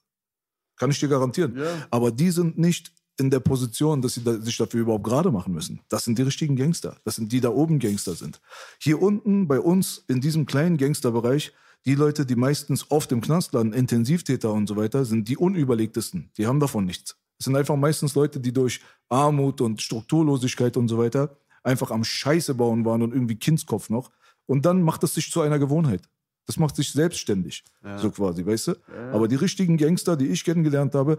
Kann 0.76 0.90
ich 0.90 1.00
dir 1.00 1.08
garantieren. 1.08 1.56
Ja. 1.56 1.66
Aber 1.90 2.12
die 2.12 2.30
sind 2.30 2.56
nicht 2.56 2.92
in 3.18 3.30
der 3.30 3.40
Position, 3.40 4.00
dass 4.00 4.14
sie 4.14 4.22
da, 4.22 4.40
sich 4.40 4.56
dafür 4.56 4.82
überhaupt 4.82 5.04
gerade 5.04 5.30
machen 5.32 5.52
müssen. 5.52 5.80
Das 5.88 6.04
sind 6.04 6.16
die 6.18 6.22
richtigen 6.22 6.54
Gangster. 6.56 6.96
Das 7.04 7.16
sind 7.16 7.32
die 7.32 7.40
da 7.40 7.48
oben 7.48 7.78
Gangster 7.80 8.14
sind. 8.14 8.40
Hier 8.80 9.02
unten 9.02 9.48
bei 9.48 9.58
uns 9.58 10.04
in 10.08 10.20
diesem 10.20 10.46
kleinen 10.46 10.76
Gangsterbereich, 10.76 11.52
die 11.86 11.94
Leute, 11.94 12.24
die 12.24 12.36
meistens 12.36 12.90
oft 12.90 13.12
im 13.12 13.20
Knast 13.20 13.52
landen, 13.52 13.74
Intensivtäter 13.74 14.52
und 14.52 14.66
so 14.66 14.76
weiter, 14.76 15.04
sind 15.04 15.28
die 15.28 15.36
unüberlegtesten. 15.36 16.30
Die 16.38 16.46
haben 16.46 16.60
davon 16.60 16.84
nichts. 16.84 17.16
Es 17.38 17.44
sind 17.44 17.56
einfach 17.56 17.76
meistens 17.76 18.14
Leute, 18.14 18.40
die 18.40 18.52
durch 18.52 18.80
Armut 19.08 19.60
und 19.60 19.82
Strukturlosigkeit 19.82 20.76
und 20.76 20.88
so 20.88 20.98
weiter 20.98 21.36
einfach 21.62 21.90
am 21.90 22.04
Scheiße 22.04 22.54
bauen 22.54 22.84
waren 22.84 23.02
und 23.02 23.12
irgendwie 23.12 23.36
Kindskopf 23.36 23.90
noch. 23.90 24.10
Und 24.46 24.66
dann 24.66 24.82
macht 24.82 25.02
es 25.02 25.14
sich 25.14 25.30
zu 25.30 25.40
einer 25.40 25.58
Gewohnheit. 25.58 26.02
Das 26.46 26.58
macht 26.58 26.76
sich 26.76 26.92
selbstständig, 26.92 27.64
so 27.96 28.10
quasi, 28.10 28.44
weißt 28.44 28.68
du? 28.68 28.72
Aber 29.12 29.28
die 29.28 29.36
richtigen 29.36 29.78
Gangster, 29.78 30.14
die 30.14 30.26
ich 30.26 30.44
kennengelernt 30.44 30.94
habe, 30.94 31.16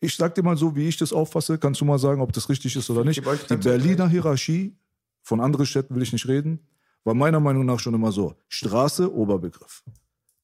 ich 0.00 0.16
sag 0.16 0.34
dir 0.34 0.42
mal 0.42 0.56
so, 0.56 0.74
wie 0.74 0.88
ich 0.88 0.96
das 0.96 1.12
auffasse, 1.12 1.58
kannst 1.58 1.82
du 1.82 1.84
mal 1.84 1.98
sagen, 1.98 2.22
ob 2.22 2.32
das 2.32 2.48
richtig 2.48 2.74
ist 2.76 2.88
oder 2.88 3.04
nicht. 3.04 3.22
Die 3.50 3.56
Berliner 3.56 4.08
Hierarchie, 4.08 4.74
von 5.22 5.40
anderen 5.40 5.66
Städten 5.66 5.94
will 5.94 6.02
ich 6.02 6.12
nicht 6.12 6.26
reden, 6.26 6.60
war 7.04 7.14
meiner 7.14 7.38
Meinung 7.38 7.66
nach 7.66 7.78
schon 7.78 7.94
immer 7.94 8.12
so. 8.12 8.34
Straße, 8.48 9.14
Oberbegriff. 9.14 9.82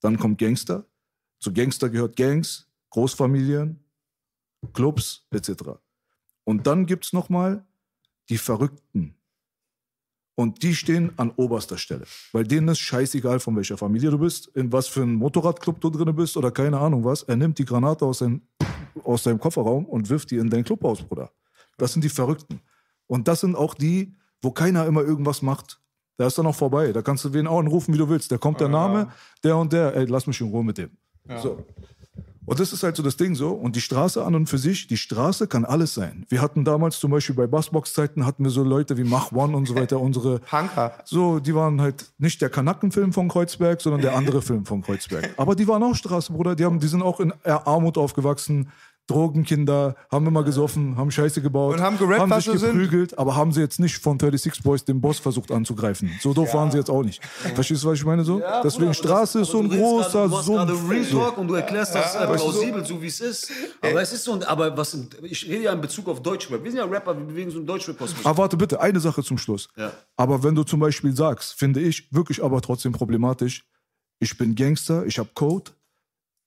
Dann 0.01 0.19
kommt 0.19 0.39
Gangster. 0.39 0.87
Zu 1.41 1.53
Gangster 1.53 1.89
gehört 1.89 2.17
Gangs, 2.17 2.69
Großfamilien, 2.91 3.79
Clubs 4.73 5.27
etc. 5.31 5.79
Und 6.45 6.67
dann 6.67 6.87
gibt's 6.87 7.13
noch 7.13 7.29
mal 7.29 7.65
die 8.29 8.39
Verrückten. 8.39 9.15
Und 10.35 10.63
die 10.63 10.75
stehen 10.77 11.13
an 11.17 11.33
oberster 11.33 11.79
Stelle. 11.79 12.05
Weil 12.33 12.45
denen 12.45 12.69
ist 12.69 12.79
scheißegal, 12.79 13.41
von 13.41 13.57
welcher 13.57 13.77
Familie 13.77 14.11
du 14.11 14.19
bist, 14.19 14.47
in 14.55 14.73
was 14.73 14.87
für 14.87 15.03
einem 15.03 15.15
Motorradclub 15.15 15.81
du 15.81 15.91
drin 15.91 16.15
bist 16.15 16.37
oder 16.37 16.53
keine 16.53 16.79
Ahnung 16.79 17.05
was. 17.05 17.25
Er 17.25 17.37
nimmt 17.37 17.59
die 17.59 17.65
Granate 17.65 18.05
aus, 18.05 18.19
sein, 18.19 18.43
aus 19.03 19.25
seinem 19.25 19.41
Kofferraum 19.41 19.85
und 19.85 20.09
wirft 20.09 20.31
die 20.31 20.37
in 20.37 20.49
dein 20.49 20.63
Club 20.63 20.85
aus, 20.85 21.03
Bruder. 21.03 21.33
Das 21.77 21.93
sind 21.93 22.05
die 22.05 22.09
Verrückten. 22.09 22.61
Und 23.09 23.27
das 23.27 23.41
sind 23.41 23.57
auch 23.57 23.75
die, 23.75 24.15
wo 24.41 24.53
keiner 24.53 24.87
immer 24.87 25.03
irgendwas 25.03 25.43
macht. 25.43 25.81
Da 26.19 26.27
ist 26.27 26.37
dann 26.37 26.47
auch 26.47 26.55
vorbei. 26.55 26.93
Da 26.93 27.01
kannst 27.01 27.25
du 27.25 27.33
wen 27.33 27.47
auch 27.47 27.61
anrufen, 27.61 27.95
wie 27.95 27.99
du 27.99 28.09
willst. 28.09 28.31
Da 28.31 28.39
kommt 28.39 28.61
der 28.61 28.69
Name, 28.69 29.09
der 29.45 29.57
und 29.57 29.73
der. 29.73 29.95
Ey, 29.95 30.05
lass 30.05 30.27
mich 30.27 30.41
in 30.41 30.49
Ruhe 30.49 30.65
mit 30.65 30.77
dem. 30.77 30.91
So. 31.41 31.65
Und 32.49 32.59
das 32.59 32.73
ist 32.73 32.83
halt 32.83 32.97
so 32.97 33.03
das 33.03 33.19
Ding 33.19 33.35
so. 33.35 33.51
Und 33.51 33.77
die 33.77 33.81
Straße 33.81 34.25
an 34.25 34.35
und 34.35 34.49
für 34.49 34.57
sich, 34.57 34.87
die 34.87 34.97
Straße 34.97 35.47
kann 35.49 35.67
alles 35.67 35.93
sein. 35.93 36.25
Wir 36.31 36.41
hatten 36.41 36.65
damals 36.65 36.99
zum 36.99 37.11
Beispiel 37.11 37.37
bei 37.37 37.47
Bassbox-Zeiten 37.47 38.25
hatten 38.25 38.43
wir 38.43 38.51
so 38.51 38.65
Leute 38.65 38.97
wie 38.97 39.05
Mach 39.05 39.33
One 39.33 39.55
und 39.55 39.67
so 39.69 39.75
weiter, 39.75 40.01
unsere 40.01 40.39
Punker. 40.39 40.95
so, 41.05 41.41
die 41.41 41.55
waren 41.55 41.79
halt 41.81 42.07
nicht 42.17 42.41
der 42.41 42.49
Kanackenfilm 42.49 43.13
von 43.13 43.29
Kreuzberg, 43.29 43.83
sondern 43.83 44.01
der 44.01 44.17
andere 44.17 44.41
Film 44.49 44.65
von 44.65 44.81
Kreuzberg. 44.81 45.29
Aber 45.37 45.55
die 45.55 45.69
waren 45.69 45.83
auch 45.83 45.95
Straße, 45.95 46.33
Bruder. 46.33 46.57
Die, 46.57 46.65
haben, 46.65 46.81
die 46.81 46.89
sind 46.89 47.03
auch 47.03 47.21
in 47.21 47.35
Armut 47.45 47.99
aufgewachsen. 47.99 48.71
Drogenkinder, 49.09 49.97
haben 50.13 50.27
immer 50.27 50.45
gesoffen, 50.45 50.97
haben 50.97 51.11
Scheiße 51.11 51.43
gebaut, 51.43 51.75
Und 51.75 51.81
haben 51.81 51.99
gerappt, 51.99 52.21
haben 52.21 52.33
sich 52.41 52.45
sie 52.53 52.59
sind. 52.59 52.73
geprügelt, 52.75 53.19
aber 53.19 53.35
haben 53.35 53.53
sie 53.53 53.61
jetzt 53.61 53.81
nicht 53.81 53.97
von 53.99 54.19
36 54.21 54.63
Boys 54.63 54.85
den 54.85 55.01
Boss 55.01 55.19
versucht 55.19 55.51
anzugreifen. 55.51 56.11
So 56.21 56.35
doof 56.35 56.53
waren 56.55 56.71
sie 56.71 56.79
jetzt 56.79 56.91
auch 56.91 57.03
nicht. 57.03 57.25
Verstehst 57.25 57.83
du, 57.83 57.89
was 57.89 57.99
ich 57.99 58.05
meine 58.05 58.23
so? 58.25 58.41
Deswegen 58.63 58.93
Straße 58.95 59.41
ist 59.41 59.51
so 59.51 59.61
ein 59.61 59.69
großer 59.69 60.29
Du 60.29 60.37
Sumpf. 60.37 60.47
gerade 60.47 60.73
Real 60.89 61.05
So. 61.05 61.19
Talk 61.19 61.39
und 61.39 61.49
du 61.49 61.55
erklärst 61.55 61.95
das 61.95 62.15
äh, 62.15 62.27
plausibel, 62.27 62.85
so 62.85 63.01
wie 63.03 63.07
es 63.07 63.21
ist. 63.21 63.51
Aber 63.81 64.01
es 64.03 64.13
ist 64.13 64.25
so, 64.25 64.33
ein- 64.35 64.43
aber 64.45 64.77
was, 64.77 64.97
ich 65.23 65.47
rede 65.49 65.65
ja 65.65 65.73
in 65.73 65.81
Bezug 65.81 66.07
auf 66.09 66.23
Deutschrap. 66.23 66.63
Wir 66.63 66.71
sind 66.71 66.79
ja 66.79 66.85
Rapper, 66.87 67.17
wir 67.17 67.25
bewegen 67.25 67.51
so 67.51 67.59
einen 67.59 67.67
Deutschrap-Kosmos. 67.67 68.25
Aber 68.27 68.39
warte 68.39 68.57
bitte, 68.57 68.81
eine 68.81 69.01
Sache 69.01 69.23
zum 69.23 69.39
Schluss. 69.39 69.69
Ja. 69.77 69.93
Aber 70.17 70.43
wenn 70.43 70.55
du 70.55 70.63
zum 70.65 70.81
Beispiel 70.81 71.15
sagst, 71.17 71.55
finde 71.55 71.81
ich 71.81 72.13
wirklich 72.13 72.43
aber 72.45 72.61
trotzdem 72.61 72.93
problematisch, 72.93 73.65
ich 74.21 74.37
bin 74.37 74.55
Gangster, 74.55 75.07
ich 75.07 75.19
habe 75.19 75.31
Code, 75.35 75.71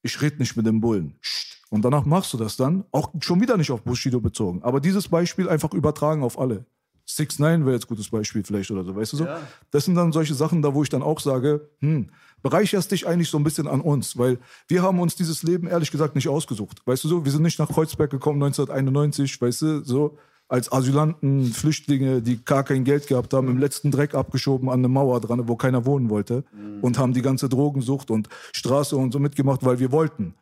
ich 0.04 0.22
rede 0.22 0.38
nicht 0.38 0.56
mit 0.58 0.66
dem 0.66 0.80
Bullen. 0.82 1.16
Psst. 1.22 1.61
Und 1.72 1.86
danach 1.86 2.04
machst 2.06 2.34
du 2.34 2.38
das 2.38 2.58
dann, 2.58 2.84
auch 2.92 3.12
schon 3.22 3.40
wieder 3.40 3.56
nicht 3.56 3.72
auf 3.72 3.82
Bushido 3.82 4.20
bezogen, 4.20 4.62
aber 4.62 4.82
dieses 4.82 5.08
Beispiel 5.08 5.48
einfach 5.48 5.74
übertragen 5.74 6.22
auf 6.22 6.38
alle. 6.38 6.66
6 7.06 7.40
9 7.40 7.66
wäre 7.66 7.76
jetzt 7.76 7.86
ein 7.86 7.88
gutes 7.88 8.10
Beispiel 8.10 8.44
vielleicht 8.44 8.70
oder 8.72 8.84
so, 8.84 8.94
weißt 8.96 9.14
du 9.14 9.18
so? 9.18 9.24
Das 9.72 9.86
sind 9.86 9.96
dann 9.96 10.12
solche 10.12 10.34
Sachen, 10.34 10.62
da 10.62 10.74
wo 10.74 10.84
ich 10.84 10.90
dann 10.90 11.02
auch 11.02 11.22
sage, 11.22 11.70
hm, 11.80 12.10
bereicherst 12.42 12.92
dich 12.92 13.08
eigentlich 13.08 13.30
so 13.30 13.38
ein 13.38 13.46
bisschen 13.46 13.68
an 13.68 13.80
uns, 13.80 14.18
weil 14.18 14.38
wir 14.68 14.82
haben 14.82 15.00
uns 15.00 15.16
dieses 15.16 15.44
Leben 15.44 15.66
ehrlich 15.68 15.92
gesagt 15.92 16.14
nicht 16.14 16.28
ausgesucht. 16.28 16.82
Weißt 16.86 17.06
du 17.06 17.08
so, 17.08 17.24
wir 17.24 17.32
sind 17.32 17.44
nicht 17.44 17.58
nach 17.58 17.70
Kreuzberg 17.70 18.12
gekommen 18.12 18.44
1991, 18.44 19.42
weißt 19.42 19.62
du, 19.62 19.84
so 19.84 20.18
als 20.50 20.70
Asylanten, 20.74 21.46
Flüchtlinge, 21.46 22.22
die 22.22 22.44
gar 22.44 22.66
kein 22.66 22.84
Geld 22.84 23.08
gehabt 23.08 23.34
haben, 23.34 23.48
im 23.48 23.58
letzten 23.58 23.92
Dreck 23.92 24.14
abgeschoben 24.14 24.68
an 24.68 24.80
eine 24.80 24.90
Mauer 24.90 25.22
dran, 25.22 25.48
wo 25.48 25.56
keiner 25.56 25.86
wohnen 25.86 26.10
wollte 26.10 26.44
und 26.82 26.98
haben 26.98 27.14
die 27.14 27.22
ganze 27.22 27.48
Drogensucht 27.48 28.12
und 28.12 28.28
Straße 28.54 28.98
und 28.98 29.14
so 29.14 29.20
mitgemacht, 29.20 29.64
weil 29.64 29.80
wir 29.80 29.94
wollten. 29.94 30.36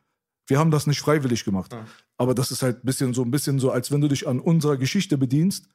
Wir 0.50 0.60
haben 0.60 0.72
das 0.72 0.88
nicht 0.88 1.00
freiwillig 1.00 1.46
gemacht. 1.46 1.74
Aber 2.18 2.34
das 2.34 2.52
ist 2.52 2.64
halt 2.64 2.84
ein 2.84 2.86
bisschen 2.86 3.14
so 3.14 3.22
ein 3.22 3.32
bisschen 3.32 3.60
so, 3.60 3.72
als 3.72 3.92
wenn 3.92 4.02
du 4.02 4.08
dich 4.08 4.28
an 4.28 4.40
unserer 4.40 4.78
Geschichte 4.78 5.18
bedienst 5.18 5.66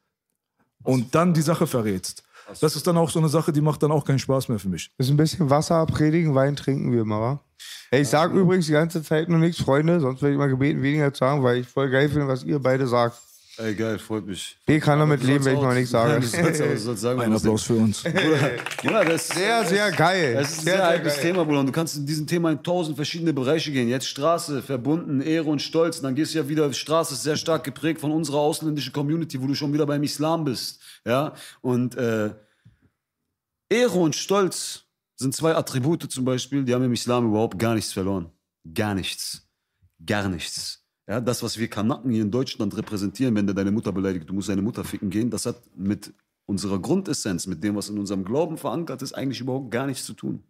und 0.82 1.14
dann 1.14 1.32
die 1.32 1.42
Sache 1.42 1.66
verrätst. 1.66 2.24
Das 2.60 2.76
ist 2.76 2.86
dann 2.86 2.98
auch 2.98 3.08
so 3.08 3.18
eine 3.18 3.28
Sache, 3.28 3.52
die 3.52 3.62
macht 3.62 3.82
dann 3.82 3.90
auch 3.90 4.04
keinen 4.04 4.18
Spaß 4.18 4.48
mehr 4.48 4.58
für 4.58 4.68
mich. 4.68 4.90
Das 4.98 5.06
ist 5.06 5.12
ein 5.12 5.16
bisschen 5.16 5.48
Wasser 5.48 5.86
predigen, 5.86 6.34
Wein 6.34 6.56
trinken 6.56 6.92
wir 6.92 7.02
immer, 7.02 7.20
wa? 7.20 7.40
Ey, 7.90 8.02
ich 8.02 8.08
sag 8.08 8.32
übrigens 8.32 8.66
die 8.66 8.72
ganze 8.72 9.02
Zeit 9.02 9.28
nur 9.28 9.38
nichts, 9.38 9.62
Freunde, 9.62 10.00
sonst 10.00 10.20
werde 10.20 10.34
ich 10.34 10.38
mal 10.38 10.48
gebeten, 10.48 10.82
weniger 10.82 11.12
zu 11.14 11.20
sagen, 11.20 11.42
weil 11.42 11.58
ich 11.58 11.68
voll 11.68 11.88
geil 11.88 12.08
finde, 12.08 12.28
was 12.28 12.44
ihr 12.44 12.58
beide 12.58 12.86
sagt. 12.86 13.16
Ey, 13.56 13.74
geil, 13.74 13.98
freut 14.00 14.26
mich. 14.26 14.56
Ich 14.66 14.80
kann 14.80 14.98
damit 14.98 15.22
leben, 15.22 15.44
wenn 15.44 15.56
ich 15.56 15.62
mal 15.62 15.74
nichts 15.74 15.90
sage. 15.90 16.14
Ein 17.20 17.32
Applaus 17.32 17.62
für 17.62 17.74
uns. 17.74 18.02
Ja, 18.82 19.04
das 19.04 19.28
Sehr, 19.28 19.64
sehr 19.64 19.92
geil. 19.92 20.36
Es 20.38 20.50
ist 20.50 20.58
ein 20.58 20.64
sehr, 20.64 20.76
sehr, 20.76 20.86
heikles 20.86 21.14
geil. 21.14 21.22
Thema, 21.22 21.44
Bruder. 21.44 21.60
Und 21.60 21.66
du 21.66 21.72
kannst 21.72 21.96
in 21.96 22.04
diesem 22.04 22.26
Thema 22.26 22.50
in 22.50 22.62
tausend 22.62 22.96
verschiedene 22.96 23.32
Bereiche 23.32 23.70
gehen. 23.70 23.88
Jetzt 23.88 24.08
Straße, 24.08 24.60
verbunden, 24.62 25.20
Ehre 25.20 25.48
und 25.48 25.62
Stolz. 25.62 25.98
Und 25.98 26.04
dann 26.04 26.14
gehst 26.16 26.34
du 26.34 26.38
ja 26.38 26.48
wieder, 26.48 26.72
Straße 26.72 27.14
ist 27.14 27.22
sehr 27.22 27.36
stark 27.36 27.64
geprägt 27.64 28.00
von 28.00 28.10
unserer 28.10 28.38
ausländischen 28.38 28.92
Community, 28.92 29.40
wo 29.40 29.46
du 29.46 29.54
schon 29.54 29.72
wieder 29.72 29.86
beim 29.86 30.02
Islam 30.02 30.44
bist. 30.44 30.80
Ja, 31.06 31.34
und 31.60 31.96
äh, 31.96 32.34
Ehre 33.68 33.98
und 33.98 34.16
Stolz 34.16 34.82
sind 35.16 35.34
zwei 35.34 35.54
Attribute 35.54 36.10
zum 36.10 36.24
Beispiel, 36.24 36.64
die 36.64 36.74
haben 36.74 36.84
im 36.84 36.92
Islam 36.92 37.28
überhaupt 37.28 37.58
gar 37.58 37.74
nichts 37.74 37.92
verloren. 37.92 38.30
Gar 38.74 38.94
nichts. 38.94 39.46
Gar 40.04 40.28
nichts. 40.28 40.83
Ja, 41.06 41.20
das, 41.20 41.42
was 41.42 41.58
wir 41.58 41.68
Kanaken 41.68 42.10
hier 42.10 42.22
in 42.22 42.30
Deutschland 42.30 42.76
repräsentieren, 42.76 43.34
wenn 43.34 43.46
der 43.46 43.54
deine 43.54 43.70
Mutter 43.70 43.92
beleidigt, 43.92 44.28
du 44.28 44.34
musst 44.34 44.48
deine 44.48 44.62
Mutter 44.62 44.84
ficken 44.84 45.10
gehen, 45.10 45.30
das 45.30 45.44
hat 45.44 45.56
mit 45.76 46.12
unserer 46.46 46.78
Grundessenz, 46.78 47.46
mit 47.46 47.62
dem, 47.62 47.76
was 47.76 47.88
in 47.88 47.98
unserem 47.98 48.24
Glauben 48.24 48.56
verankert 48.56 49.02
ist, 49.02 49.12
eigentlich 49.12 49.40
überhaupt 49.40 49.70
gar 49.70 49.86
nichts 49.86 50.06
zu 50.06 50.14
tun. 50.14 50.42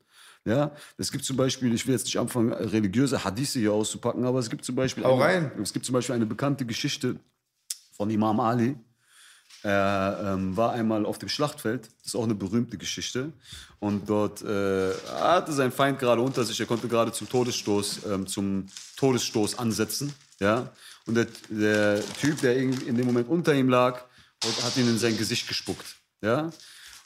Ja, 0.44 0.72
es 0.98 1.10
gibt 1.10 1.24
zum 1.24 1.36
Beispiel, 1.36 1.72
ich 1.72 1.86
will 1.86 1.94
jetzt 1.94 2.04
nicht 2.04 2.18
anfangen, 2.18 2.52
religiöse 2.52 3.24
Hadithe 3.24 3.58
hier 3.58 3.72
auszupacken, 3.72 4.24
aber 4.24 4.38
es 4.38 4.50
gibt 4.50 4.64
zum 4.64 4.74
Beispiel, 4.74 5.04
eine, 5.04 5.52
es 5.62 5.72
gibt 5.72 5.86
zum 5.86 5.94
Beispiel 5.94 6.14
eine 6.14 6.26
bekannte 6.26 6.66
Geschichte 6.66 7.16
von 7.92 8.10
Imam 8.10 8.38
Ali. 8.40 8.76
Er 9.62 10.34
ähm, 10.34 10.54
war 10.56 10.72
einmal 10.72 11.06
auf 11.06 11.16
dem 11.16 11.30
Schlachtfeld, 11.30 11.86
das 11.86 12.08
ist 12.08 12.14
auch 12.14 12.24
eine 12.24 12.34
berühmte 12.34 12.76
Geschichte. 12.76 13.32
Und 13.80 14.08
dort 14.10 14.42
äh, 14.42 14.92
hatte 15.14 15.52
sein 15.52 15.72
Feind 15.72 15.98
gerade 15.98 16.20
unter 16.20 16.44
sich, 16.44 16.60
er 16.60 16.66
konnte 16.66 16.88
gerade 16.88 17.12
zum 17.12 17.28
Todesstoß, 17.28 18.00
ähm, 18.12 18.26
zum 18.26 18.66
Todesstoß 18.96 19.58
ansetzen. 19.58 20.12
Ja? 20.40 20.72
Und 21.06 21.14
der, 21.14 21.26
der 21.48 22.02
Typ, 22.20 22.40
der 22.40 22.56
in, 22.56 22.96
dem 22.96 23.06
Moment 23.06 23.28
unter 23.28 23.54
ihm 23.54 23.68
lag, 23.68 24.02
hat 24.62 24.76
ihn 24.76 24.88
in 24.88 24.98
sein 24.98 25.16
Gesicht 25.16 25.48
gespuckt. 25.48 25.96
Ja? 26.20 26.50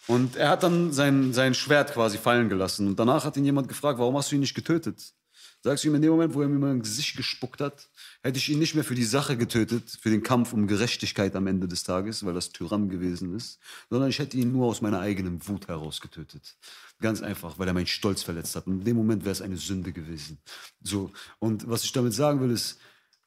Und 0.06 0.36
er 0.36 0.48
hat 0.48 0.62
dann 0.62 0.92
sein, 0.92 1.32
sein 1.32 1.55
Schwert 1.55 1.92
quasi 1.92 2.18
fallen 2.18 2.48
gelassen. 2.48 2.86
Und 2.86 2.98
danach 2.98 3.24
hat 3.24 3.36
ihn 3.36 3.44
jemand 3.44 3.68
gefragt, 3.68 3.98
warum 3.98 4.16
hast 4.16 4.30
du 4.30 4.36
ihn 4.36 4.40
nicht 4.40 4.55
getötet? 4.55 5.12
Sagst 5.60 5.82
du 5.82 5.88
ihm, 5.88 5.96
in 5.96 6.02
dem 6.02 6.12
Moment, 6.12 6.34
wo 6.34 6.42
er 6.42 6.48
mir 6.48 6.59
mein 6.59 6.82
Gesicht 6.82 7.16
gespuckt 7.16 7.60
hat, 7.60 7.88
hätte 8.22 8.38
ich 8.38 8.48
ihn 8.48 8.60
nicht 8.60 8.76
mehr 8.76 8.84
für 8.84 8.94
die 8.94 9.05
Sache 9.05 9.36
getötet, 9.36 9.98
für 10.00 10.09
den 10.09 10.22
Kampf 10.22 10.52
um 10.52 10.68
Gerechtigkeit 10.68 11.34
am 11.34 11.48
Ende 11.48 11.66
des 11.66 11.82
Tages, 11.82 12.24
weil 12.24 12.32
das 12.32 12.50
Tyrann 12.50 12.88
gewesen 12.88 13.34
ist, 13.34 13.59
sondern 13.90 14.09
ich 14.09 14.20
hätte 14.20 14.36
ihn 14.36 14.52
nur 14.52 14.66
aus 14.66 14.82
meiner 14.82 15.00
eigenen 15.00 15.46
Wut 15.48 15.66
heraus 15.66 16.00
getötet. 16.00 16.56
Ganz 17.00 17.22
einfach, 17.22 17.59
weil 17.59 17.66
er 17.66 17.74
meinen 17.74 17.88
Stolz 17.88 18.22
verletzt 18.22 18.55
hat. 18.55 18.68
Und 18.68 18.78
in 18.78 18.84
dem 18.84 18.96
Moment 18.96 19.24
wäre 19.24 19.32
es 19.32 19.42
eine 19.42 19.56
Sünde 19.56 19.92
gewesen. 19.92 20.38
So. 20.80 21.10
Und 21.40 21.68
was 21.68 21.82
ich 21.82 21.92
damit 21.92 22.14
sagen 22.14 22.40
will, 22.40 22.52
ist, 22.52 22.78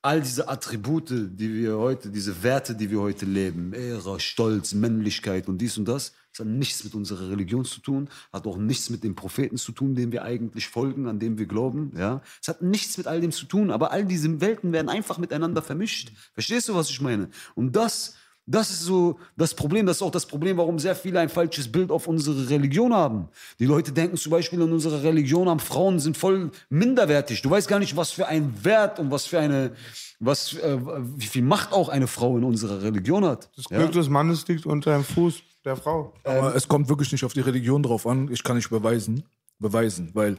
all 0.02 0.22
diese 0.22 0.48
Attribute, 0.48 1.10
die 1.10 1.54
wir 1.54 1.78
heute, 1.78 2.10
diese 2.10 2.42
Werte, 2.44 2.76
die 2.76 2.90
wir 2.90 3.00
heute 3.00 3.26
leben, 3.26 3.74
Ehre, 3.74 4.20
Stolz, 4.20 4.74
Männlichkeit 4.74 5.48
und 5.48 5.60
dies 5.60 5.78
und 5.78 5.86
das, 5.86 6.14
das 6.32 6.40
hat 6.40 6.48
nichts 6.48 6.84
mit 6.84 6.96
unserer 6.96 7.30
Religion 7.30 7.66
zu 7.66 7.82
tun, 7.82 8.10
hat 8.32 8.48
auch 8.48 8.58
nichts 8.58 8.90
mit 8.90 9.04
dem 9.04 9.16
Propheten 9.16 9.58
zu 9.58 9.74
tun, 9.74 9.96
dem 9.96 10.12
wir 10.12 10.24
eigentlich 10.24 10.68
folgen, 10.68 11.08
an 11.08 11.20
dem 11.20 11.38
wir 11.38 11.46
glauben. 11.46 11.92
Ja, 11.98 12.22
es 12.42 12.48
hat 12.48 12.62
nichts 12.62 12.98
mit 12.98 13.06
all 13.06 13.22
dem 13.22 13.32
zu 13.32 13.46
tun, 13.46 13.70
aber 13.70 13.92
all 13.92 14.06
diese 14.06 14.42
Welten 14.42 14.72
werden 14.72 14.90
einfach 14.90 15.18
miteinander 15.18 15.62
vermischt. 15.62 16.12
Verstehst 16.34 16.70
du, 16.70 16.76
was 16.76 16.90
ich 16.90 17.02
meine? 17.02 17.30
Und 17.54 17.76
das 17.76 18.16
das 18.52 18.70
ist 18.70 18.82
so 18.82 19.18
das 19.38 19.54
Problem, 19.54 19.86
das 19.86 19.98
ist 19.98 20.02
auch 20.02 20.12
das 20.12 20.26
Problem, 20.26 20.58
warum 20.58 20.78
sehr 20.78 20.96
viele 20.96 21.20
ein 21.20 21.30
falsches 21.30 21.72
Bild 21.72 21.92
auf 21.92 22.08
unsere 22.08 22.50
Religion 22.50 22.94
haben. 22.94 23.30
Die 23.60 23.66
Leute 23.66 23.92
denken 23.92 24.18
zum 24.18 24.32
Beispiel 24.32 24.62
in 24.62 24.72
unserer 24.72 25.04
Religion 25.04 25.48
haben 25.50 25.60
Frauen 25.60 26.00
sind 26.00 26.18
voll 26.18 26.52
minderwertig. 26.70 27.42
Du 27.42 27.50
weißt 27.50 27.68
gar 27.68 27.80
nicht, 27.80 27.96
was 27.96 28.12
für 28.12 28.28
ein 28.28 28.54
Wert 28.64 29.00
und 29.00 29.12
was 29.12 29.26
für 29.26 29.40
eine, 29.40 29.72
was, 30.20 30.54
äh, 30.54 30.78
wie 31.16 31.26
viel 31.26 31.44
Macht 31.44 31.72
auch 31.72 31.90
eine 31.90 32.08
Frau 32.08 32.38
in 32.38 32.44
unserer 32.44 32.82
Religion 32.82 33.26
hat. 33.26 33.50
Das 33.56 33.66
Glück 33.66 33.92
des 33.92 34.10
Mannes 34.10 34.48
liegt 34.48 34.66
unter 34.66 34.94
dem 34.94 35.04
Fuß 35.04 35.42
der 35.64 35.76
Frau. 35.76 36.14
Aber 36.24 36.56
es 36.56 36.68
kommt 36.68 36.90
wirklich 36.90 37.12
nicht 37.12 37.24
auf 37.24 37.34
die 37.34 37.42
Religion 37.42 37.84
drauf 37.84 38.06
an. 38.06 38.30
Ich 38.32 38.44
kann 38.44 38.56
nicht 38.56 38.70
beweisen, 38.70 39.24
beweisen, 39.60 40.12
weil 40.14 40.38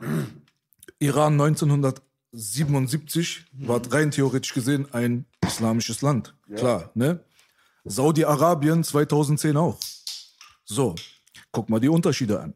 Iran 0.98 1.36
1977 2.32 3.46
war 3.52 3.80
rein 3.90 4.10
theoretisch 4.10 4.52
gesehen 4.52 4.92
ein 4.92 5.24
islamisches 5.46 6.02
Land. 6.02 6.34
Klar, 6.54 6.90
ne? 6.94 7.24
Saudi-Arabien 7.84 8.84
2010 8.84 9.56
auch. 9.56 9.78
So, 10.64 10.94
guck 11.52 11.70
mal 11.70 11.80
die 11.80 11.88
Unterschiede 11.88 12.40
an. 12.40 12.54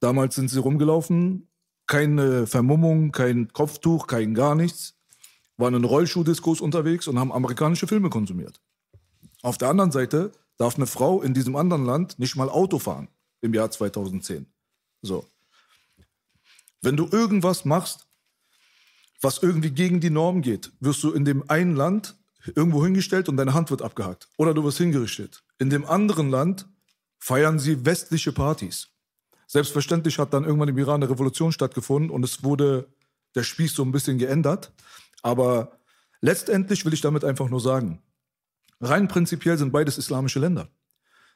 Damals 0.00 0.34
sind 0.34 0.50
sie 0.50 0.60
rumgelaufen, 0.60 1.48
keine 1.86 2.46
Vermummung, 2.46 3.12
kein 3.12 3.52
Kopftuch, 3.52 4.06
kein 4.06 4.34
gar 4.34 4.54
nichts. 4.54 4.94
Waren 5.56 5.74
in 5.74 5.84
Rollschuhdiskos 5.84 6.60
unterwegs 6.60 7.08
und 7.08 7.18
haben 7.18 7.32
amerikanische 7.32 7.86
Filme 7.86 8.10
konsumiert. 8.10 8.60
Auf 9.42 9.56
der 9.56 9.70
anderen 9.70 9.92
Seite 9.92 10.32
darf 10.58 10.76
eine 10.76 10.86
Frau 10.86 11.22
in 11.22 11.32
diesem 11.32 11.56
anderen 11.56 11.86
Land 11.86 12.18
nicht 12.18 12.36
mal 12.36 12.50
Auto 12.50 12.78
fahren 12.78 13.08
im 13.40 13.54
Jahr 13.54 13.70
2010. 13.70 14.46
So. 15.00 15.24
Wenn 16.82 16.96
du 16.98 17.08
irgendwas 17.10 17.64
machst, 17.64 18.06
was 19.26 19.42
irgendwie 19.42 19.70
gegen 19.70 19.98
die 19.98 20.08
Norm 20.08 20.40
geht, 20.40 20.70
wirst 20.78 21.02
du 21.02 21.10
in 21.10 21.24
dem 21.24 21.50
einen 21.50 21.74
Land 21.74 22.14
irgendwo 22.54 22.84
hingestellt 22.84 23.28
und 23.28 23.36
deine 23.36 23.54
Hand 23.54 23.72
wird 23.72 23.82
abgehackt. 23.82 24.28
Oder 24.36 24.54
du 24.54 24.62
wirst 24.62 24.78
hingerichtet. 24.78 25.42
In 25.58 25.68
dem 25.68 25.84
anderen 25.84 26.30
Land 26.30 26.68
feiern 27.18 27.58
sie 27.58 27.84
westliche 27.84 28.30
Partys. 28.30 28.88
Selbstverständlich 29.48 30.20
hat 30.20 30.32
dann 30.32 30.44
irgendwann 30.44 30.68
im 30.68 30.78
Iran 30.78 31.02
eine 31.02 31.10
Revolution 31.10 31.50
stattgefunden 31.50 32.08
und 32.08 32.24
es 32.24 32.44
wurde 32.44 32.86
der 33.34 33.42
Spieß 33.42 33.74
so 33.74 33.82
ein 33.82 33.90
bisschen 33.90 34.16
geändert. 34.18 34.72
Aber 35.22 35.72
letztendlich 36.20 36.84
will 36.84 36.94
ich 36.94 37.00
damit 37.00 37.24
einfach 37.24 37.48
nur 37.48 37.60
sagen, 37.60 38.00
rein 38.80 39.08
prinzipiell 39.08 39.58
sind 39.58 39.72
beides 39.72 39.98
islamische 39.98 40.38
Länder. 40.38 40.68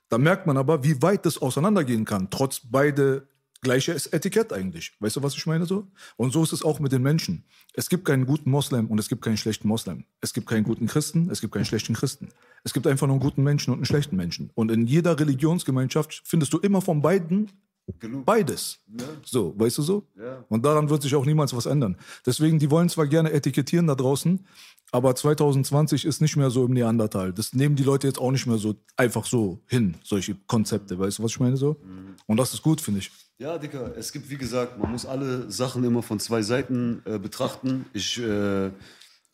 Da 0.09 0.17
merkt 0.17 0.47
man 0.47 0.57
aber, 0.57 0.85
wie 0.85 1.03
weit 1.03 1.27
das 1.27 1.39
auseinandergehen 1.39 2.05
kann, 2.05 2.31
trotz 2.31 2.61
beide 2.63 3.27
gleiches 3.61 4.07
Etikett 4.07 4.53
eigentlich. 4.53 4.93
Weißt 5.01 5.17
du, 5.17 5.23
was 5.23 5.35
ich 5.35 5.47
meine 5.47 5.67
so? 5.67 5.89
Und 6.17 6.33
so 6.33 6.43
ist 6.43 6.53
es 6.53 6.65
auch 6.65 6.81
mit 6.81 6.93
den 6.93 7.03
Menschen. 7.03 7.45
Es 7.75 7.89
gibt 7.89 8.05
keinen 8.05 8.27
guten 8.27 8.51
Moslem 8.51 8.87
und 8.87 8.99
es 8.99 9.09
gibt 9.09 9.23
keinen 9.23 9.37
schlechten 9.37 9.69
Moslem. 9.69 10.05
Es 10.21 10.33
gibt 10.33 10.49
keinen 10.49 10.65
guten 10.65 10.87
Christen, 10.87 11.31
es 11.31 11.41
gibt 11.41 11.53
keinen 11.53 11.65
schlechten 11.65 11.95
Christen. 11.95 12.29
Es 12.65 12.73
gibt 12.73 12.87
einfach 12.87 13.07
nur 13.07 13.15
einen 13.15 13.23
guten 13.23 13.43
Menschen 13.43 13.71
und 13.71 13.79
einen 13.79 13.87
schlechten 13.87 14.17
Menschen. 14.17 14.51
Und 14.55 14.71
in 14.71 14.87
jeder 14.87 15.19
Religionsgemeinschaft 15.19 16.23
findest 16.25 16.53
du 16.53 16.59
immer 16.59 16.81
von 16.81 17.03
beiden 17.03 17.51
Genug. 17.99 18.25
beides. 18.25 18.79
Ja. 18.99 19.07
So, 19.25 19.55
weißt 19.59 19.79
du 19.79 19.83
so? 19.83 20.07
Ja. 20.17 20.45
Und 20.49 20.65
daran 20.65 20.89
wird 20.91 21.03
sich 21.03 21.15
auch 21.15 21.25
niemals 21.25 21.55
was 21.55 21.67
ändern. 21.67 21.97
Deswegen, 22.25 22.59
die 22.59 22.71
wollen 22.71 22.89
zwar 22.89 23.07
gerne 23.07 23.33
etikettieren 23.33 23.87
da 23.87 23.95
draußen, 23.95 24.47
aber 24.93 25.15
2020 25.15 26.05
ist 26.05 26.21
nicht 26.21 26.37
mehr 26.37 26.51
so 26.51 26.65
im 26.67 26.73
Neandertal. 26.73 27.33
Das 27.33 27.53
nehmen 27.53 27.77
die 27.77 27.83
Leute 27.83 28.07
jetzt 28.07 28.19
auch 28.19 28.31
nicht 28.31 28.47
mehr 28.47 28.59
so 28.59 28.77
einfach 28.97 29.25
so 29.25 29.61
hin, 29.67 29.97
solche 30.03 30.37
Konzepte. 30.47 30.99
Weißt 30.99 31.19
du, 31.19 31.23
was 31.23 31.33
ich 31.33 31.41
meine 31.41 31.57
so? 31.57 31.81
Und 32.27 32.37
das 32.37 32.55
ist 32.55 32.63
gut, 32.63 32.81
finde 32.81 33.01
ich. 33.01 33.11
Ja, 33.39 33.57
Dicker, 33.57 33.97
es 33.97 34.13
gibt, 34.13 34.29
wie 34.29 34.37
gesagt, 34.37 34.79
man 34.79 34.93
muss 34.93 35.07
alle 35.07 35.51
Sachen 35.51 35.83
immer 35.85 36.03
von 36.03 36.21
zwei 36.21 36.43
Seiten 36.43 37.03
äh, 37.07 37.19
betrachten. 37.19 37.87
Ich 37.95 38.21
äh, 38.21 38.71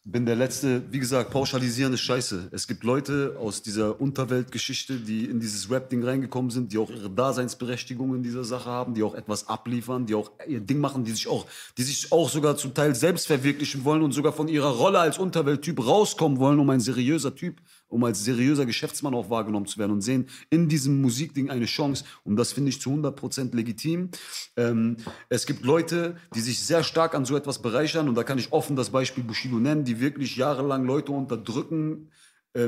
bin 0.09 0.25
der 0.25 0.37
Letzte, 0.37 0.85
wie 0.93 1.01
gesagt, 1.01 1.33
pauschalisieren 1.33 1.93
ist 1.93 2.03
scheiße. 2.03 2.51
Es 2.53 2.69
gibt 2.69 2.85
Leute 2.85 3.37
aus 3.41 3.63
dieser 3.63 4.01
Unterweltgeschichte, 4.01 5.01
die 5.01 5.25
in 5.25 5.41
dieses 5.41 5.69
Rap-Ding 5.69 6.05
reingekommen 6.05 6.53
sind, 6.53 6.73
die 6.73 6.79
auch 6.79 6.91
ihre 6.91 7.11
Daseinsberechtigung 7.11 8.15
in 8.15 8.23
dieser 8.23 8.45
Sache 8.45 8.71
haben, 8.71 8.95
die 8.95 9.03
auch 9.03 9.15
etwas 9.15 9.49
abliefern, 9.49 10.07
die 10.07 10.15
auch 10.15 10.31
ihr 10.47 10.61
Ding 10.61 10.79
machen, 10.79 11.05
die 11.05 11.11
sich 11.11 11.27
auch, 11.27 11.47
die 11.77 11.83
sich 11.83 12.13
auch 12.13 12.31
sogar 12.31 12.57
zum 12.57 12.73
Teil 12.73 12.95
selbst 12.95 13.27
verwirklichen 13.27 13.85
wollen 13.85 14.03
und 14.03 14.13
sogar 14.13 14.33
von 14.33 14.47
ihrer 14.47 14.71
Rolle 14.71 15.01
als 15.01 15.19
Unterwelttyp 15.19 15.85
rauskommen 15.85 16.39
wollen, 16.39 16.61
um 16.61 16.71
ein 16.71 16.81
seriöser 16.81 17.35
Typ, 17.35 17.61
um 17.89 18.05
als 18.05 18.25
seriöser 18.25 18.67
Geschäftsmann 18.67 19.15
auch 19.15 19.31
wahrgenommen 19.31 19.67
zu 19.67 19.79
werden 19.79 19.93
und 19.93 20.01
sehen 20.01 20.29
in 20.51 20.69
diesem 20.69 21.01
Musikding 21.01 21.51
eine 21.51 21.67
Chance. 21.67 22.05
Und 22.25 22.37
das 22.37 22.53
finde 22.53 22.71
ich 22.71 22.81
zu 22.81 22.91
100% 22.91 23.55
legitim. 23.55 24.11
Ähm, 24.57 24.97
es 25.29 25.47
gibt 25.47 25.65
Leute, 25.65 26.17
die 26.35 26.41
sich 26.41 26.61
sehr 26.61 26.83
stark 26.83 27.15
an 27.15 27.25
so 27.25 27.37
etwas 27.37 27.63
bereichern 27.63 28.09
und 28.09 28.15
da 28.15 28.25
kann 28.25 28.39
ich 28.39 28.53
offen 28.53 28.77
das 28.77 28.91
Beispiel 28.91 29.25
Bushido 29.25 29.59
nennen, 29.59 29.85
die 29.85 30.01
wirklich 30.01 30.37
jahrelang 30.37 30.85
Leute 30.85 31.13
unterdrücken, 31.13 32.11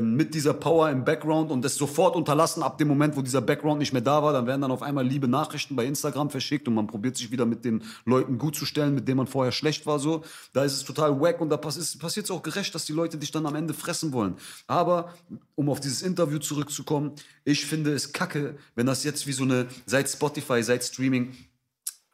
mit 0.01 0.35
dieser 0.35 0.52
Power 0.52 0.90
im 0.90 1.05
Background 1.05 1.51
und 1.51 1.65
das 1.65 1.77
sofort 1.77 2.15
unterlassen 2.15 2.62
ab 2.62 2.77
dem 2.77 2.89
Moment, 2.89 3.16
wo 3.16 3.23
dieser 3.23 3.40
Background 3.40 3.78
nicht 3.78 3.94
mehr 3.94 4.02
da 4.02 4.23
war. 4.23 4.35
Dann 4.35 4.47
werden 4.47 4.60
dann 4.60 4.70
auf 4.70 4.82
einmal 4.82 5.06
liebe 5.06 5.28
Nachrichten 5.28 5.77
bei 5.77 5.86
Instagram 5.86 6.28
verschickt 6.28 6.69
und 6.69 6.74
man 6.74 6.86
probiert 6.86 7.16
sich 7.16 7.31
wieder 7.31 7.47
mit 7.47 7.65
den 7.65 7.82
Leuten 8.05 8.36
gut 8.36 8.55
zu 8.55 8.66
stellen, 8.66 8.94
mit 8.94 9.09
denen 9.09 9.16
man 9.16 9.27
vorher 9.27 9.52
schlecht 9.52 9.86
war. 9.86 9.98
So, 9.98 10.24
da 10.52 10.65
ist 10.65 10.74
es 10.74 10.85
total 10.85 11.19
wack 11.20 11.40
und 11.40 11.48
da 11.48 11.56
passiert 11.56 12.24
es 12.24 12.31
auch 12.31 12.43
gerecht, 12.43 12.74
dass 12.74 12.85
die 12.85 12.93
Leute 12.93 13.16
dich 13.16 13.31
dann 13.31 13.47
am 13.47 13.55
Ende 13.55 13.73
fressen 13.73 14.12
wollen. 14.12 14.35
Aber 14.66 15.15
um 15.55 15.70
auf 15.70 15.81
dieses 15.81 16.02
Interview 16.02 16.39
zurückzukommen, 16.39 17.12
ich 17.44 17.65
finde 17.65 17.94
es 17.94 18.12
kacke, 18.12 18.56
wenn 18.74 18.86
das 18.86 19.05
jetzt 19.05 19.27
wie 19.27 19.32
so 19.32 19.44
eine 19.44 19.69
seit 19.86 20.10
Spotify, 20.10 20.62
seit 20.62 20.85
Streaming 20.85 21.35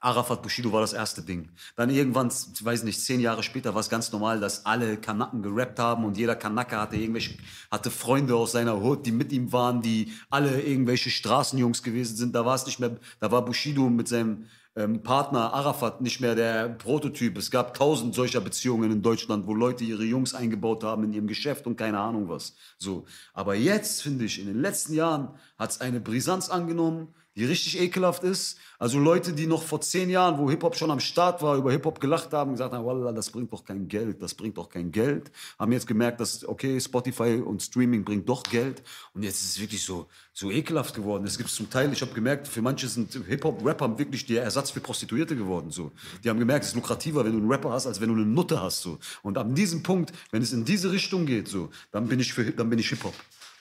Arafat 0.05 0.43
Bushido 0.43 0.73
war 0.73 0.81
das 0.81 0.93
erste 0.93 1.23
Ding. 1.23 1.49
Dann 1.77 1.91
irgendwann, 1.91 2.29
ich 2.29 2.65
weiß 2.65 2.83
nicht, 2.85 3.01
zehn 3.01 3.21
Jahre 3.21 3.43
später 3.43 3.75
war 3.75 3.81
es 3.81 3.89
ganz 3.89 4.13
normal, 4.13 4.39
dass 4.39 4.67
alle 4.67 4.99
Kanaken 4.99 5.43
gerappt 5.43 5.79
haben 5.79 6.05
und 6.05 6.17
jeder 6.17 6.37
Kanake 6.37 6.79
hatte 6.79 6.97
irgendwelche, 6.97 7.39
hatte 7.71 7.91
Freunde 7.91 8.37
aus 8.37 8.53
seiner 8.53 8.81
Hut, 8.81 9.07
die 9.07 9.13
mit 9.13 9.33
ihm 9.33 9.53
waren, 9.53 9.81
die 9.81 10.13
alle 10.29 10.61
irgendwelche 10.61 11.11
Straßenjungs 11.11 11.83
gewesen 11.83 12.17
sind. 12.17 12.35
Da 12.35 12.45
war 12.45 12.55
es 12.55 12.67
nicht 12.67 12.81
mehr, 12.81 12.97
da 13.21 13.31
war 13.31 13.45
Bushido 13.45 13.89
mit 13.89 14.09
seinem 14.09 14.47
ähm, 14.77 15.03
Partner 15.03 15.55
Arafat 15.55 16.01
nicht 16.01 16.21
mehr 16.21 16.35
der 16.35 16.69
Prototyp. 16.69 17.39
Es 17.39 17.51
gab 17.51 17.75
tausend 17.75 18.15
solcher 18.15 18.41
Beziehungen 18.41 18.91
in 18.91 19.03
Deutschland, 19.03 19.47
wo 19.47 19.55
Leute 19.55 19.85
ihre 19.85 20.05
Jungs 20.05 20.35
eingebaut 20.35 20.85
haben 20.85 21.05
in 21.05 21.13
ihrem 21.13 21.27
Geschäft 21.27 21.67
und 21.67 21.77
keine 21.77 22.01
Ahnung 22.01 22.29
was. 22.29 22.55
So. 22.79 23.07
Aber 23.33 23.55
jetzt, 23.55 24.03
finde 24.03 24.25
ich, 24.25 24.41
in 24.41 24.47
den 24.47 24.61
letzten 24.61 24.95
Jahren 24.95 25.31
hat 25.59 25.71
es 25.71 25.81
eine 25.81 26.01
Brisanz 26.01 26.49
angenommen, 26.49 27.15
die 27.37 27.45
richtig 27.45 27.81
ekelhaft 27.81 28.23
ist. 28.23 28.59
Also 28.79 28.99
Leute, 28.99 29.33
die 29.33 29.47
noch 29.47 29.63
vor 29.63 29.81
zehn 29.81 30.11
Jahren, 30.11 30.39
wo 30.39 30.51
Hip-Hop 30.51 30.77
schon 30.77 30.91
am 30.91 31.01
Start 31.01 31.43
war, 31.43 31.57
über 31.57 31.73
Hip-Hop 31.73 32.01
gelacht 32.01 32.33
haben, 32.33 32.53
gesagt 32.53 32.73
haben, 32.73 32.85
Wallah, 32.85 33.13
das 33.13 33.31
bringt 33.31 33.53
doch 33.53 33.65
kein 33.65 33.89
Geld, 33.89 34.23
das 34.23 34.35
bringt 34.35 34.57
doch 34.57 34.69
kein 34.69 34.93
Geld. 34.93 35.31
Haben 35.59 35.73
jetzt 35.73 35.87
gemerkt, 35.87 36.21
dass, 36.21 36.47
okay, 36.47 36.81
Spotify 36.81 37.43
und 37.45 37.63
Streaming 37.63 38.05
bringt 38.05 38.29
doch 38.29 38.43
Geld. 38.43 38.83
Und 39.13 39.23
jetzt 39.23 39.43
ist 39.43 39.51
es 39.51 39.61
wirklich 39.61 39.85
so, 39.85 40.07
so 40.33 40.51
ekelhaft 40.51 40.95
geworden. 40.95 41.25
Es 41.25 41.39
gibt 41.39 41.51
zum 41.51 41.71
Teil, 41.71 41.93
ich 41.93 42.03
habe 42.03 42.13
gemerkt, 42.13 42.47
für 42.47 42.63
manche 42.63 42.89
sind 42.89 43.13
Hip-Hop-Rapper 43.13 43.99
wirklich 43.99 44.27
der 44.27 44.45
Ersatz 44.45 44.71
für 44.71 44.81
Prostituierte 44.81 45.37
geworden. 45.37 45.71
So. 45.71 45.91
Die 46.23 46.31
haben 46.31 46.39
gemerkt, 46.39 46.65
es 46.65 46.71
ist 46.71 46.77
lukrativer, 46.77 47.25
wenn 47.25 47.33
du 47.33 47.39
einen 47.39 47.51
Rapper 47.51 47.71
hast, 47.71 47.87
als 47.87 48.01
wenn 48.01 48.09
du 48.09 48.15
eine 48.15 48.27
Nutte 48.27 48.61
hast. 48.61 48.83
So. 48.83 48.99
Und 49.23 49.39
an 49.39 49.55
diesem 49.55 49.83
Punkt, 49.83 50.13
wenn 50.31 50.43
es 50.43 50.53
in 50.53 50.65
diese 50.65 50.93
Richtung 50.93 51.27
geht, 51.27 51.49
so, 51.49 51.71
dann 51.91 52.07
bin 52.07 52.21
ich, 52.21 52.33
für, 52.33 52.45
dann 52.53 52.71
bin 52.71 52.79
ich 52.79 52.89
Hip-Hop. 52.91 53.15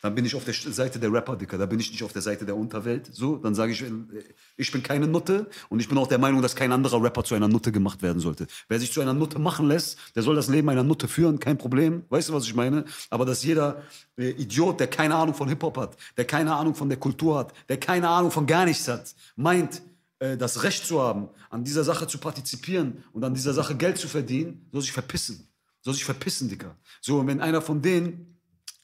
Dann 0.03 0.15
bin 0.15 0.25
ich 0.25 0.35
auf 0.35 0.43
der 0.43 0.53
Seite 0.53 0.99
der 0.99 1.13
Rapper, 1.13 1.38
Dicker. 1.38 1.57
Da 1.57 1.65
bin 1.65 1.80
ich 1.80 1.89
nicht 1.89 2.03
auf 2.03 2.11
der 2.11 2.21
Seite 2.21 2.45
der 2.45 2.57
Unterwelt. 2.57 3.09
So, 3.13 3.38
dann 3.38 3.55
sage 3.55 3.71
ich, 3.71 3.84
äh, 3.84 3.89
ich 4.57 4.69
bin 4.69 4.84
keine 4.84 5.07
Nutte 5.07 5.49
und 5.69 5.80
ich 5.80 5.88
bin 5.88 5.97
auch 5.97 6.07
der 6.07 6.17
Meinung, 6.17 6.41
dass 6.41 6.57
kein 6.57 6.73
anderer 6.73 7.01
Rapper 7.01 7.23
zu 7.23 7.35
einer 7.35 7.47
Nutte 7.47 7.71
gemacht 7.71 8.01
werden 8.01 8.19
sollte. 8.19 8.47
Wer 8.67 8.81
sich 8.81 8.91
zu 8.91 8.99
einer 8.99 9.13
Nutte 9.13 9.39
machen 9.39 9.65
lässt, 9.65 9.97
der 10.13 10.21
soll 10.21 10.35
das 10.35 10.49
Leben 10.49 10.67
einer 10.67 10.84
Nutte 10.84 11.07
führen, 11.07 11.39
kein 11.39 11.57
Problem. 11.57 12.03
Weißt 12.09 12.27
du, 12.27 12.34
was 12.34 12.43
ich 12.43 12.53
meine? 12.53 12.84
Aber 13.09 13.23
dass 13.23 13.45
jeder 13.45 13.81
äh, 14.17 14.31
Idiot, 14.31 14.81
der 14.81 14.88
keine 14.88 15.15
Ahnung 15.15 15.35
von 15.35 15.47
Hip-Hop 15.47 15.77
hat, 15.77 15.95
der 16.17 16.25
keine 16.25 16.53
Ahnung 16.53 16.75
von 16.75 16.89
der 16.89 16.99
Kultur 16.99 17.39
hat, 17.39 17.53
der 17.69 17.77
keine 17.77 18.09
Ahnung 18.09 18.30
von 18.30 18.45
gar 18.45 18.65
nichts 18.65 18.85
hat, 18.89 19.15
meint, 19.38 19.81
äh, 20.19 20.35
das 20.35 20.63
Recht 20.63 20.85
zu 20.85 21.01
haben, 21.01 21.30
an 21.49 21.63
dieser 21.63 21.85
Sache 21.85 22.07
zu 22.07 22.17
partizipieren 22.17 23.05
und 23.13 23.23
an 23.23 23.34
dieser 23.34 23.53
Sache 23.53 23.75
Geld 23.75 23.97
zu 23.97 24.09
verdienen, 24.09 24.67
soll 24.73 24.81
sich 24.81 24.91
verpissen. 24.91 25.47
Soll 25.81 25.93
sich 25.93 26.03
verpissen, 26.03 26.49
Dicker. 26.49 26.75
So, 26.99 27.19
und 27.19 27.27
wenn 27.27 27.39
einer 27.39 27.61
von 27.61 27.81
denen 27.81 28.32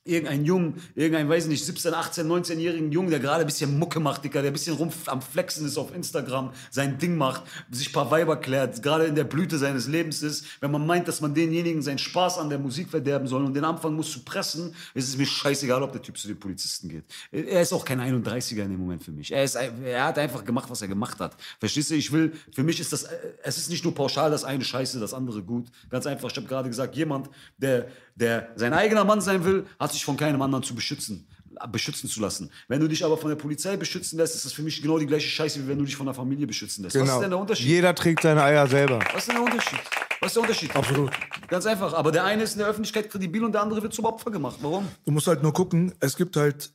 irgendein 0.10 0.46
Jung, 0.46 0.76
irgendein, 0.96 1.30
weiß 1.30 1.48
nicht, 1.48 1.64
17, 1.66 1.94
18, 1.94 2.28
19-jährigen 2.28 2.92
Jungen, 2.92 3.10
der 3.10 3.20
gerade 3.20 3.42
ein 3.42 3.46
bisschen 3.46 3.78
Mucke 3.78 4.00
macht, 4.00 4.24
Dicker, 4.24 4.42
der 4.42 4.52
ein 4.52 4.54
bisschen 4.54 4.76
rum 4.76 4.90
am 5.06 5.22
Flexen 5.22 5.66
ist 5.66 5.78
auf 5.78 5.94
Instagram, 5.94 6.52
sein 6.72 6.98
Ding 6.98 7.18
macht, 7.18 7.44
sich 7.72 7.90
ein 7.90 7.94
paar 7.94 8.12
Weiber 8.12 8.38
klärt, 8.38 8.82
gerade 8.82 9.06
in 9.06 9.16
der 9.16 9.24
Blüte 9.24 9.58
seines 9.58 9.88
Lebens 9.88 10.22
ist, 10.22 10.46
wenn 10.62 10.72
man 10.72 10.86
meint, 10.86 11.08
dass 11.08 11.22
man 11.22 11.34
denjenigen 11.34 11.82
seinen 11.82 12.00
Spaß 12.00 12.38
an 12.40 12.50
der 12.50 12.60
Musik 12.60 12.90
verderben 12.90 13.28
soll 13.28 13.46
und 13.46 13.54
den 13.54 13.64
Anfang 13.64 13.94
muss 13.94 14.12
zu 14.12 14.24
pressen, 14.24 14.76
ist 14.94 15.08
es 15.08 15.18
mir 15.18 15.26
scheißegal, 15.26 15.84
ob 15.84 15.92
der 15.92 16.02
Typ 16.02 16.18
zu 16.18 16.28
den 16.28 16.40
Polizisten 16.40 16.90
geht. 16.90 17.06
Er 17.32 17.62
ist 17.62 17.74
auch 17.74 17.86
kein 17.86 18.00
31er 18.00 18.64
in 18.64 18.72
dem 18.72 18.80
Moment 18.80 19.04
für 19.04 19.12
mich. 19.12 19.32
Er, 19.32 19.44
ist, 19.44 19.56
er 19.56 20.06
hat 20.06 20.18
einfach 20.18 20.44
gemacht, 20.44 20.70
was 20.70 20.82
er 20.82 20.88
gemacht 20.88 21.20
hat. 21.20 21.36
Verstehst 21.60 21.92
du? 21.92 21.96
Ich 21.96 22.12
will, 22.12 22.34
für 22.54 22.64
mich 22.64 22.80
ist 22.80 22.92
das, 22.94 23.08
es 23.44 23.58
ist 23.58 23.70
nicht 23.70 23.84
nur 23.84 23.94
pauschal 23.94 24.32
das 24.32 24.44
eine 24.44 24.64
scheiße, 24.64 25.00
das 25.00 25.14
andere 25.14 25.44
gut. 25.44 25.68
Ganz 25.90 26.06
einfach, 26.06 26.30
ich 26.30 26.38
habe 26.38 26.48
gerade 26.48 26.70
gesagt, 26.70 26.96
jemand, 26.96 27.30
der, 27.58 27.88
der 28.20 28.52
sein 28.56 28.74
eigener 28.74 29.04
Mann 29.04 29.22
sein 29.22 29.46
will, 29.46 29.66
hat 29.80 29.92
sich 29.94 30.04
von 30.06 30.18
keinem 30.18 30.42
anderen 30.42 30.64
zu 30.64 30.76
beschützen 30.76 31.28
beschützen 31.72 32.10
zu 32.10 32.22
lassen. 32.22 32.50
Wenn 32.68 32.80
du 32.80 32.88
dich 32.88 33.04
aber 33.04 33.18
von 33.18 33.30
der 33.30 33.36
Polizei 33.36 33.76
beschützen 33.76 34.18
lässt, 34.18 34.36
ist 34.36 34.46
das 34.46 34.54
für 34.54 34.62
mich 34.62 34.82
genau 34.82 34.98
die 34.98 35.06
gleiche 35.06 35.28
Scheiße, 35.28 35.62
wie 35.64 35.68
wenn 35.68 35.78
du 35.78 35.86
dich 35.86 35.96
von 35.96 36.06
der 36.06 36.16
Familie 36.16 36.48
beschützen 36.48 36.84
lässt. 36.84 36.96
Was 36.96 37.02
Genau. 37.02 37.16
ist 37.16 37.22
denn 37.22 37.32
der 37.32 37.40
Unterschied? 37.40 37.68
Jeder 37.68 37.94
trägt 37.94 38.22
seine 38.22 38.44
Eier 38.44 38.68
selber. 38.68 39.00
Was 39.12 39.24
ist 39.24 39.28
denn 39.28 39.36
der 39.36 39.44
Unterschied? 39.44 39.80
Was 40.22 40.28
ist 40.30 40.36
der 40.36 40.44
Unterschied? 40.44 40.76
Absolut. 40.76 41.12
Ganz 41.48 41.66
einfach. 41.66 41.94
Aber 41.94 42.12
der 42.12 42.24
eine 42.24 42.44
ist 42.44 42.54
in 42.54 42.60
der 42.60 42.68
Öffentlichkeit 42.68 43.10
kredibil 43.10 43.44
und 43.44 43.52
der 43.52 43.62
andere 43.62 43.82
wird 43.82 43.94
zum 43.94 44.06
Opfer 44.06 44.32
gemacht. 44.32 44.58
Warum? 44.62 44.88
Du 45.06 45.12
musst 45.12 45.28
halt 45.28 45.44
nur 45.44 45.54
gucken, 45.54 45.94
es 46.00 46.16
gibt 46.16 46.36
halt, 46.38 46.72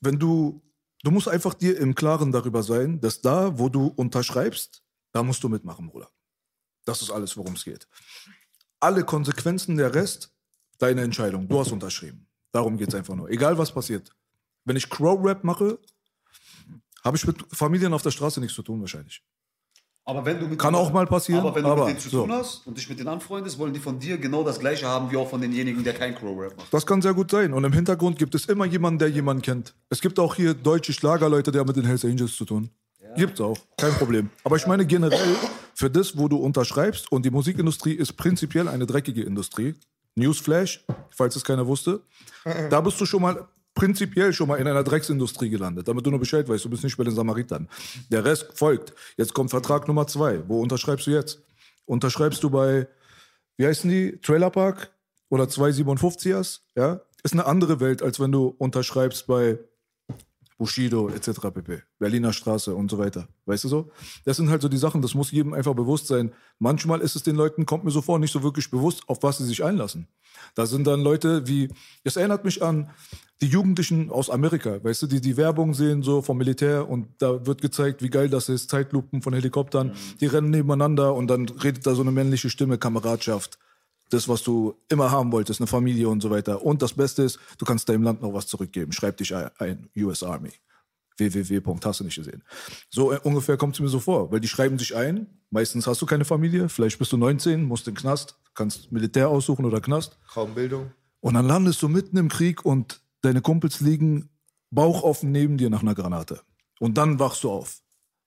wenn 0.00 0.18
du, 0.18 0.60
du 1.04 1.10
musst 1.10 1.28
einfach 1.28 1.54
dir 1.54 1.78
im 1.78 1.94
Klaren 1.94 2.32
darüber 2.32 2.62
sein, 2.62 3.00
dass 3.00 3.20
da, 3.22 3.58
wo 3.58 3.68
du 3.68 3.86
unterschreibst, 3.86 4.82
da 5.12 5.22
musst 5.22 5.42
du 5.42 5.48
mitmachen, 5.48 5.88
Bruder. 5.88 6.08
Das 6.84 7.02
ist 7.02 7.10
alles, 7.10 7.36
worum 7.36 7.54
es 7.54 7.64
geht. 7.64 7.88
Alle 8.80 9.04
Konsequenzen, 9.04 9.76
der 9.76 9.94
Rest, 9.94 10.32
deine 10.78 11.02
Entscheidung. 11.02 11.48
Du 11.48 11.58
hast 11.58 11.72
unterschrieben. 11.72 12.26
Darum 12.52 12.76
geht 12.76 12.88
es 12.88 12.94
einfach 12.94 13.14
nur. 13.14 13.28
Egal, 13.30 13.58
was 13.58 13.72
passiert. 13.72 14.10
Wenn 14.64 14.76
ich 14.76 14.88
Crow-Rap 14.88 15.44
mache, 15.44 15.78
habe 17.04 17.16
ich 17.16 17.26
mit 17.26 17.36
Familien 17.52 17.92
auf 17.92 18.02
der 18.02 18.10
Straße 18.10 18.40
nichts 18.40 18.54
zu 18.54 18.62
tun, 18.62 18.80
wahrscheinlich. 18.80 19.22
Aber 20.04 20.24
wenn 20.24 20.40
du 20.40 20.46
mit 20.48 20.58
Kann 20.58 20.74
auch 20.74 20.90
mal 20.90 21.06
passieren, 21.06 21.40
Aber 21.40 21.54
wenn 21.54 21.64
du 21.64 21.68
aber 21.68 21.84
mit 21.84 21.90
denen 21.90 22.00
zu 22.00 22.08
so. 22.08 22.22
tun 22.22 22.32
hast 22.32 22.66
und 22.66 22.78
dich 22.78 22.88
mit 22.88 22.98
denen 22.98 23.08
anfreundest, 23.08 23.58
wollen 23.58 23.74
die 23.74 23.80
von 23.80 23.98
dir 23.98 24.16
genau 24.16 24.42
das 24.42 24.58
Gleiche 24.58 24.86
haben 24.86 25.10
wie 25.10 25.18
auch 25.18 25.28
von 25.28 25.38
denjenigen, 25.40 25.84
der 25.84 25.92
kein 25.92 26.14
Crow-Rap 26.14 26.56
macht. 26.56 26.72
Das 26.72 26.86
kann 26.86 27.02
sehr 27.02 27.12
gut 27.12 27.30
sein. 27.30 27.52
Und 27.52 27.62
im 27.64 27.72
Hintergrund 27.74 28.18
gibt 28.18 28.34
es 28.34 28.46
immer 28.46 28.64
jemanden, 28.64 29.00
der 29.00 29.08
jemanden 29.10 29.42
kennt. 29.42 29.74
Es 29.90 30.00
gibt 30.00 30.18
auch 30.18 30.34
hier 30.34 30.54
deutsche 30.54 30.94
Schlagerleute, 30.94 31.52
die 31.52 31.58
haben 31.58 31.66
mit 31.66 31.76
den 31.76 31.84
Hells 31.84 32.06
Angels 32.06 32.34
zu 32.36 32.46
tun. 32.46 32.70
Gibt's 33.16 33.40
auch, 33.40 33.58
kein 33.76 33.92
Problem. 33.92 34.30
Aber 34.44 34.56
ich 34.56 34.66
meine 34.66 34.86
generell, 34.86 35.36
für 35.74 35.90
das, 35.90 36.16
wo 36.16 36.28
du 36.28 36.36
unterschreibst, 36.36 37.10
und 37.12 37.24
die 37.24 37.30
Musikindustrie 37.30 37.92
ist 37.94 38.14
prinzipiell 38.14 38.68
eine 38.68 38.86
dreckige 38.86 39.22
Industrie. 39.22 39.74
Newsflash, 40.18 40.84
falls 41.10 41.36
es 41.36 41.44
keiner 41.44 41.66
wusste. 41.66 42.00
Da 42.70 42.80
bist 42.80 43.00
du 43.00 43.06
schon 43.06 43.22
mal 43.22 43.48
prinzipiell 43.74 44.32
schon 44.32 44.48
mal 44.48 44.56
in 44.56 44.66
einer 44.66 44.82
Drecksindustrie 44.82 45.50
gelandet, 45.50 45.86
damit 45.86 46.04
du 46.04 46.10
nur 46.10 46.18
Bescheid 46.18 46.48
weißt, 46.48 46.64
du 46.64 46.68
bist 46.68 46.82
nicht 46.82 46.96
bei 46.96 47.04
den 47.04 47.14
Samaritern. 47.14 47.68
Der 48.10 48.24
Rest 48.24 48.48
folgt. 48.54 48.92
Jetzt 49.16 49.32
kommt 49.34 49.50
Vertrag 49.50 49.86
Nummer 49.86 50.06
zwei. 50.06 50.42
Wo 50.48 50.60
unterschreibst 50.60 51.06
du 51.06 51.12
jetzt? 51.12 51.40
Unterschreibst 51.86 52.42
du 52.42 52.50
bei, 52.50 52.88
wie 53.56 53.66
heißen 53.66 53.88
die? 53.88 54.18
Trailer 54.20 54.50
Park 54.50 54.90
oder 55.28 55.44
257ers? 55.44 56.60
Ja? 56.74 57.00
Ist 57.22 57.34
eine 57.34 57.46
andere 57.46 57.78
Welt, 57.78 58.02
als 58.02 58.18
wenn 58.18 58.32
du 58.32 58.48
unterschreibst 58.58 59.28
bei 59.28 59.58
Bushido 60.58 61.08
etc. 61.08 61.40
pp. 61.54 61.82
Berliner 61.98 62.32
Straße 62.32 62.74
und 62.74 62.90
so 62.90 62.98
weiter. 62.98 63.28
Weißt 63.46 63.64
du 63.64 63.68
so? 63.68 63.90
Das 64.24 64.36
sind 64.36 64.50
halt 64.50 64.60
so 64.60 64.68
die 64.68 64.76
Sachen, 64.76 65.00
das 65.00 65.14
muss 65.14 65.30
jedem 65.30 65.54
einfach 65.54 65.74
bewusst 65.74 66.08
sein. 66.08 66.32
Manchmal 66.58 67.00
ist 67.00 67.14
es 67.14 67.22
den 67.22 67.36
Leuten, 67.36 67.64
kommt 67.64 67.84
mir 67.84 67.92
so 67.92 68.02
vor, 68.02 68.18
nicht 68.18 68.32
so 68.32 68.42
wirklich 68.42 68.70
bewusst, 68.70 69.02
auf 69.06 69.22
was 69.22 69.38
sie 69.38 69.46
sich 69.46 69.62
einlassen. 69.62 70.08
Da 70.56 70.66
sind 70.66 70.86
dann 70.86 71.00
Leute 71.00 71.46
wie, 71.46 71.68
das 72.02 72.16
erinnert 72.16 72.44
mich 72.44 72.62
an 72.62 72.90
die 73.40 73.46
Jugendlichen 73.46 74.10
aus 74.10 74.30
Amerika, 74.30 74.82
weißt 74.82 75.02
du, 75.02 75.06
die 75.06 75.20
die 75.20 75.36
Werbung 75.36 75.74
sehen 75.74 76.02
so 76.02 76.22
vom 76.22 76.38
Militär 76.38 76.88
und 76.88 77.06
da 77.18 77.46
wird 77.46 77.60
gezeigt, 77.60 78.02
wie 78.02 78.10
geil 78.10 78.28
das 78.28 78.48
ist, 78.48 78.68
Zeitlupen 78.68 79.22
von 79.22 79.32
Helikoptern, 79.32 79.94
die 80.20 80.26
rennen 80.26 80.50
nebeneinander 80.50 81.14
und 81.14 81.28
dann 81.28 81.48
redet 81.48 81.86
da 81.86 81.94
so 81.94 82.02
eine 82.02 82.10
männliche 82.10 82.50
Stimme, 82.50 82.78
Kameradschaft. 82.78 83.58
Das, 84.10 84.28
was 84.28 84.42
du 84.42 84.74
immer 84.88 85.10
haben 85.10 85.32
wolltest, 85.32 85.60
eine 85.60 85.66
Familie 85.66 86.08
und 86.08 86.22
so 86.22 86.30
weiter. 86.30 86.62
Und 86.62 86.80
das 86.82 86.94
Beste 86.94 87.22
ist, 87.22 87.38
du 87.58 87.64
kannst 87.64 87.88
deinem 87.88 88.02
Land 88.02 88.22
noch 88.22 88.32
was 88.32 88.46
zurückgeben. 88.46 88.92
Schreib 88.92 89.16
dich 89.18 89.34
ein, 89.34 89.88
US 89.96 90.22
Army 90.22 90.52
www. 91.18 91.60
hast 91.84 92.00
du 92.00 92.04
nicht 92.04 92.16
gesehen. 92.16 92.42
So 92.90 93.12
äh, 93.12 93.18
ungefähr 93.22 93.56
kommt 93.56 93.74
es 93.74 93.80
mir 93.80 93.88
so 93.88 94.00
vor, 94.00 94.30
weil 94.30 94.40
die 94.40 94.48
schreiben 94.48 94.78
sich 94.78 94.94
ein. 94.96 95.26
Meistens 95.50 95.86
hast 95.86 96.00
du 96.00 96.06
keine 96.06 96.24
Familie, 96.24 96.68
vielleicht 96.68 96.98
bist 96.98 97.12
du 97.12 97.16
19, 97.16 97.64
musst 97.64 97.88
in 97.88 97.94
den 97.94 98.00
Knast, 98.00 98.38
kannst 98.54 98.92
Militär 98.92 99.28
aussuchen 99.28 99.64
oder 99.64 99.80
Knast. 99.80 100.18
Kaum 100.32 100.54
Bildung. 100.54 100.92
Und 101.20 101.34
dann 101.34 101.46
landest 101.46 101.82
du 101.82 101.88
mitten 101.88 102.16
im 102.16 102.28
Krieg 102.28 102.64
und 102.64 103.00
deine 103.22 103.40
Kumpels 103.40 103.80
liegen 103.80 104.30
bauchoffen 104.70 105.32
neben 105.32 105.56
dir 105.56 105.70
nach 105.70 105.82
einer 105.82 105.94
Granate. 105.94 106.40
Und 106.78 106.98
dann 106.98 107.18
wachst 107.18 107.42
du 107.44 107.50
auf, 107.50 107.80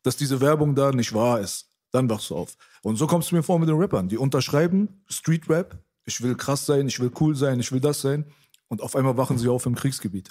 dass 0.04 0.18
diese 0.18 0.42
Werbung 0.42 0.76
da 0.76 0.92
nicht 0.92 1.14
wahr 1.14 1.40
ist. 1.40 1.70
Dann 1.92 2.10
wachst 2.10 2.30
du 2.30 2.36
auf. 2.36 2.56
Und 2.82 2.96
so 2.96 3.08
kommst 3.08 3.32
du 3.32 3.36
mir 3.36 3.44
vor 3.44 3.60
mit 3.60 3.70
den 3.70 3.78
Rappern. 3.78 4.08
Die 4.08 4.18
unterschreiben 4.18 5.04
Street 5.10 5.50
Rap. 5.50 5.78
Ich 6.06 6.22
will 6.22 6.36
krass 6.36 6.66
sein, 6.66 6.88
ich 6.88 7.00
will 7.00 7.12
cool 7.20 7.36
sein, 7.36 7.60
ich 7.60 7.72
will 7.72 7.80
das 7.80 8.02
sein. 8.02 8.26
Und 8.68 8.82
auf 8.82 8.96
einmal 8.96 9.18
wachen 9.18 9.38
sie 9.38 9.50
auf 9.50 9.66
im 9.66 9.76
Kriegsgebiet. 9.76 10.30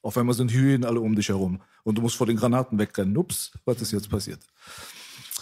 Auf 0.00 0.16
einmal 0.18 0.34
sind 0.34 0.50
Hyänen 0.50 0.84
alle 0.84 1.00
um 1.00 1.14
dich 1.14 1.28
herum. 1.28 1.62
Und 1.84 1.96
du 1.96 2.02
musst 2.02 2.16
vor 2.16 2.26
den 2.26 2.36
Granaten 2.36 2.78
wegrennen. 2.78 3.16
Ups, 3.16 3.52
was 3.64 3.80
ist 3.80 3.92
jetzt 3.92 4.10
passiert? 4.10 4.40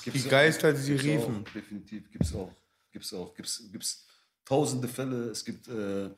Die 0.05 0.23
Geister, 0.23 0.73
die 0.73 0.81
sie 0.81 0.93
Gibt's 0.93 1.07
riefen. 1.07 1.45
Auch, 1.47 1.53
definitiv, 1.53 2.11
gibt's 2.11 2.35
auch. 2.35 2.53
Gibt's 2.91 3.15
auch. 3.15 3.35
Gibt's, 3.35 3.63
gibt's 3.71 4.07
tausende 4.45 4.89
Fälle, 4.89 5.31
es 5.31 5.45
gibt 5.45 5.69
äh, 5.69 6.11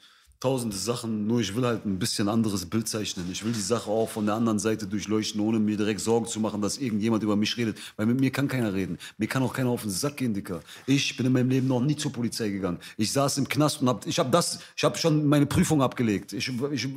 tausende 0.43 0.77
Sachen, 0.77 1.29
nur 1.29 1.39
ich 1.39 1.55
will 1.55 1.65
halt 1.65 1.87
ein 1.87 2.01
bisschen 2.01 2.29
anderes 2.29 2.67
Bild 2.67 2.89
zeichnen. 2.89 3.29
Ich 3.31 3.45
will 3.45 3.53
die 3.53 3.61
Sache 3.61 3.89
auch 3.89 4.09
von 4.09 4.27
der 4.27 4.35
anderen 4.35 4.59
Seite 4.59 4.89
durchleuchten, 4.89 5.41
ohne 5.41 5.61
mir 5.61 5.77
direkt 5.77 6.01
Sorgen 6.01 6.27
zu 6.27 6.41
machen, 6.41 6.61
dass 6.61 6.79
irgendjemand 6.79 7.23
über 7.23 7.37
mich 7.37 7.57
redet. 7.57 7.79
Weil 7.97 8.07
mit 8.07 8.19
mir 8.19 8.33
kann 8.33 8.49
keiner 8.49 8.75
reden. 8.75 8.99
Mir 9.19 9.29
kann 9.29 9.45
auch 9.45 9.53
keiner 9.53 9.71
auf 9.71 9.83
den 9.83 9.93
Sack 9.93 10.17
gehen, 10.17 10.35
Dicker. 10.35 10.59
Ich 10.87 11.17
bin 11.17 11.27
in 11.27 11.33
meinem 11.33 11.49
Leben 11.49 11.69
noch 11.69 11.81
nie 11.81 11.95
zur 11.95 12.13
Polizei 12.13 12.49
gegangen. 12.49 12.79
Ich 12.97 13.13
saß 13.13 13.39
im 13.39 13.49
Knast 13.49 13.83
und 13.83 13.89
hab, 13.89 14.05
ich 14.05 14.19
habe 14.19 14.31
das, 14.31 14.59
ich 14.77 14.83
habe 14.83 14.99
schon 14.99 15.25
meine 15.29 15.47
Prüfung 15.47 15.81
abgelegt. 15.81 16.33
Ich, 16.33 16.51
ich, 16.73 16.89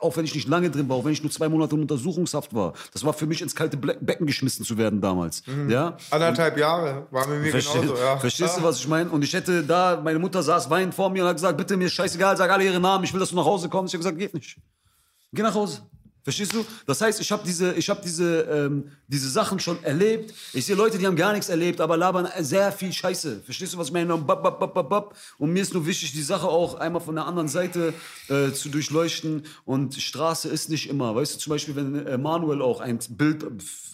auch 0.00 0.14
wenn 0.18 0.26
ich 0.26 0.34
nicht 0.34 0.48
lange 0.48 0.70
drin 0.70 0.86
war, 0.86 0.96
auch 0.96 1.04
wenn 1.06 1.14
ich 1.14 1.22
nur 1.22 1.32
zwei 1.32 1.48
Monate 1.48 1.76
in 1.76 1.80
Untersuchungshaft 1.80 2.54
war. 2.54 2.74
Das 2.92 3.02
war 3.02 3.14
für 3.14 3.24
mich 3.24 3.40
ins 3.40 3.54
kalte 3.54 3.78
Becken 3.78 4.26
geschmissen 4.26 4.62
zu 4.62 4.76
werden 4.76 5.00
damals. 5.00 5.42
Ja? 5.70 5.96
Anderthalb 6.10 6.58
Jahre 6.58 7.06
war 7.10 7.26
mit 7.28 7.44
mir 7.44 7.50
Versteh, 7.50 7.80
genauso. 7.80 7.96
Ja. 7.96 8.18
Verstehst 8.18 8.58
du, 8.58 8.62
was 8.62 8.78
ich 8.78 8.88
meine? 8.88 9.08
Und 9.08 9.24
ich 9.24 9.32
hätte 9.32 9.62
da, 9.62 9.98
meine 10.04 10.18
Mutter 10.18 10.42
saß 10.42 10.68
weinend 10.68 10.94
vor 10.94 11.08
mir 11.08 11.22
und 11.22 11.30
hat 11.30 11.36
gesagt, 11.36 11.56
bitte, 11.56 11.78
mir 11.78 11.88
scheißegal, 11.88 12.36
sag 12.36 12.50
alle 12.50 12.64
ihre 12.64 12.78
Namen, 12.78 12.89
ich 13.02 13.12
will, 13.12 13.20
dass 13.20 13.30
du 13.30 13.36
nach 13.36 13.44
Hause 13.44 13.68
kommst. 13.68 13.92
Ich 13.92 13.98
habe 13.98 14.04
gesagt, 14.04 14.18
geht 14.18 14.34
nicht. 14.34 14.58
Geh 15.32 15.42
nach 15.42 15.54
Hause. 15.54 15.82
Verstehst 16.22 16.52
du? 16.52 16.64
Das 16.86 17.00
heißt, 17.00 17.20
ich 17.20 17.32
habe 17.32 17.42
diese, 17.46 17.74
hab 17.74 18.02
diese, 18.02 18.42
ähm, 18.42 18.90
diese 19.06 19.30
Sachen 19.30 19.58
schon 19.58 19.82
erlebt. 19.82 20.34
Ich 20.52 20.66
sehe 20.66 20.76
Leute, 20.76 20.98
die 20.98 21.06
haben 21.06 21.16
gar 21.16 21.32
nichts 21.32 21.48
erlebt, 21.48 21.80
aber 21.80 21.96
labern 21.96 22.28
sehr 22.40 22.70
viel 22.72 22.92
Scheiße. 22.92 23.40
Verstehst 23.42 23.72
du, 23.72 23.78
was 23.78 23.88
ich 23.88 23.92
meine? 23.92 24.16
Bap, 24.18 24.42
bap, 24.42 24.58
bap, 24.58 24.88
bap. 24.88 25.16
und 25.38 25.52
mir 25.52 25.62
ist 25.62 25.72
nur 25.72 25.86
wichtig, 25.86 26.12
die 26.12 26.22
Sache 26.22 26.46
auch 26.46 26.74
einmal 26.74 27.00
von 27.00 27.14
der 27.14 27.26
anderen 27.26 27.48
Seite 27.48 27.94
äh, 28.28 28.52
zu 28.52 28.68
durchleuchten. 28.68 29.44
Und 29.64 29.94
Straße 29.94 30.48
ist 30.48 30.68
nicht 30.68 30.90
immer. 30.90 31.14
Weißt 31.14 31.34
du, 31.34 31.38
zum 31.38 31.52
Beispiel, 31.52 31.76
wenn 31.76 32.06
äh, 32.06 32.18
Manuel 32.18 32.60
auch 32.60 32.80
ein 32.80 32.98
Bild 33.10 33.46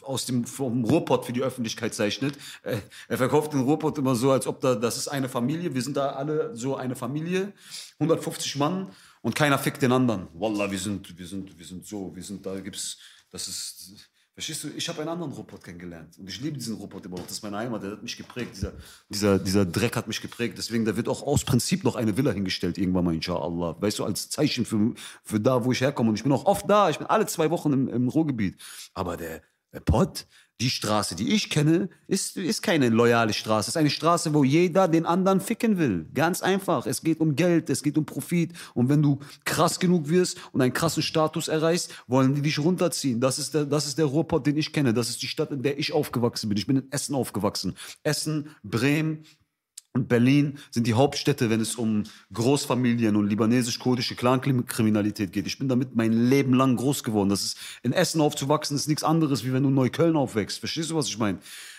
aus 0.03 0.27
dem 0.27 0.45
vom 0.45 0.85
Ruhrpott 0.85 1.27
für 1.27 1.33
die 1.33 1.43
Öffentlichkeit 1.43 1.95
zeichnet, 1.95 2.37
äh, 2.63 2.79
er 3.09 3.19
verkauft 3.19 3.53
den 3.53 3.61
Ruhrpott 3.61 3.99
immer 3.99 4.17
so, 4.17 4.33
als 4.33 4.47
ob 4.47 4.61
da, 4.61 4.75
das 4.75 4.97
ist 4.97 5.09
eine 5.09 5.29
Familie. 5.29 5.75
Wir 5.75 5.83
sind 5.83 5.97
da 5.97 6.11
alle 6.11 6.57
so 6.57 6.77
eine 6.77 6.97
Familie, 6.97 7.53
150 8.01 8.57
Mann 8.57 8.91
und 9.27 9.35
keiner 9.35 9.59
fickt 9.59 9.83
den 9.83 9.91
anderen. 9.91 10.29
Wallah, 10.35 10.71
wir 10.71 10.79
sind, 10.79 11.19
wir 11.19 11.27
sind, 11.27 11.59
wir 11.59 11.67
sind 11.67 11.85
so, 11.85 12.15
wir 12.15 12.23
sind 12.23 12.47
da, 12.47 12.61
gibt's, 12.61 12.97
das 13.33 13.49
ist, 13.49 14.09
verstehst 14.35 14.63
du, 14.63 14.69
ich 14.69 14.89
habe 14.89 15.01
einen 15.01 15.09
anderen 15.09 15.33
Robot 15.33 15.65
kennengelernt. 15.65 16.17
Und 16.17 16.29
ich 16.29 16.41
liebe 16.41 16.57
diesen 16.57 16.77
Robot 16.77 17.07
immer 17.07 17.17
noch, 17.17 17.25
das 17.25 17.39
ist 17.39 17.43
meine 17.43 17.57
Heimat, 17.57 17.83
der 17.83 17.91
hat 17.91 18.05
mich 18.05 18.17
geprägt, 18.17 18.55
dieser, 18.55 18.75
dieser, 19.09 19.41
dieser 19.41 19.67
Dreck 19.67 19.97
hat 19.97 20.07
mich 20.07 20.21
geprägt, 20.21 20.59
deswegen, 20.59 20.85
da 20.85 20.97
wird 20.97 21.09
auch 21.09 21.25
aus 21.25 21.43
Prinzip 21.43 21.83
noch 21.83 21.97
eine 21.97 22.17
Villa 22.17 22.31
hingestellt, 22.31 22.79
irgendwann 22.79 23.05
mal, 23.05 23.15
inshallah, 23.17 23.75
weißt 23.81 23.99
du, 23.99 24.05
als 24.05 24.31
Zeichen 24.31 24.65
für, 24.65 24.95
für 25.25 25.41
da, 25.41 25.65
wo 25.65 25.73
ich 25.73 25.81
herkomme. 25.81 26.11
Und 26.11 26.15
ich 26.15 26.23
bin 26.23 26.31
auch 26.31 26.45
oft 26.45 26.71
da, 26.71 26.89
ich 26.89 26.99
bin 26.99 27.09
alle 27.09 27.27
zwei 27.27 27.51
Wochen 27.51 27.73
im, 27.73 27.89
im 27.89 28.09
Ruhrgebiet, 28.09 28.63
aber 28.95 29.17
der, 29.17 29.43
der 29.73 29.81
Pott, 29.81 30.29
die 30.61 30.71
Straße, 30.71 31.15
die 31.17 31.35
ich 31.35 31.51
kenne, 31.51 31.91
ist, 32.07 32.37
ist 32.37 32.63
keine 32.63 32.89
loyale 32.89 33.35
Straße. 33.35 33.65
Es 33.65 33.69
ist 33.69 33.77
eine 33.77 33.91
Straße, 33.91 34.33
wo 34.33 34.43
jeder 34.43 34.89
den 34.89 35.05
anderen 35.05 35.41
ficken 35.41 35.77
will. 35.77 36.07
Ganz 36.15 36.41
einfach. 36.41 36.87
Es 36.87 37.03
geht 37.03 37.21
um 37.21 37.37
Geld, 37.37 37.69
es 37.69 37.83
geht 37.83 37.99
um 37.99 38.07
Profit. 38.07 38.53
Und 38.73 38.89
wenn 38.89 39.03
du 39.03 39.19
krass 39.45 39.79
genug 39.79 40.09
wirst 40.09 40.39
und 40.53 40.63
einen 40.63 40.73
krassen 40.73 41.03
Status 41.03 41.49
erreichst, 41.49 41.93
wollen 42.07 42.35
die 42.35 42.43
dich 42.43 42.59
runterziehen. 42.59 43.21
Das 43.21 43.39
ist 43.39 43.53
der, 43.53 43.67
das 43.67 43.87
ist 43.87 43.99
der 43.99 44.07
Ruhrpott, 44.07 44.47
den 44.47 44.57
ich 44.57 44.73
kenne. 44.73 44.95
Das 44.95 45.11
ist 45.11 45.21
die 45.23 45.27
Stadt, 45.27 45.51
in 45.51 45.63
der 45.63 45.79
ich 45.79 45.93
aufgewachsen 45.93 46.49
bin. 46.49 46.57
Ich 46.57 46.67
bin 46.67 46.77
in 46.77 46.91
Essen 46.91 47.15
aufgewachsen. 47.15 47.75
Essen, 48.03 48.49
Bremen, 48.63 49.25
und 49.97 50.09
Berlin 50.09 50.59
sind 50.71 50.87
die 50.87 50.93
Hauptstädte, 50.93 51.49
wenn 51.49 51.61
es 51.61 51.75
um 51.75 52.05
Großfamilien 52.33 53.17
und 53.17 53.29
libanesisch-kurdische 53.29 54.15
Clankriminalität 54.15 55.33
geht. 55.33 55.47
Ich 55.47 55.59
bin 55.59 55.69
damit 55.69 55.97
mein 55.97 56.13
Leben 56.13 56.53
lang 56.53 56.77
groß 56.77 57.03
geworden. 57.03 57.31
Das 57.31 57.43
ist, 57.43 57.59
in 57.83 57.93
Essen 57.93 58.21
aufzuwachsen 58.21 58.77
ist 58.77 58.89
nichts 58.89 59.03
anderes, 59.03 59.45
wie 59.45 59.55
wenn 59.55 59.63
du 59.63 59.71
in 59.71 59.75
Neukölln 59.75 60.17
aufwächst. 60.17 60.59
Verstehst 60.59 60.91
du, 60.91 60.97
was 60.97 61.09
ich 61.09 61.17
meine? 61.17 61.39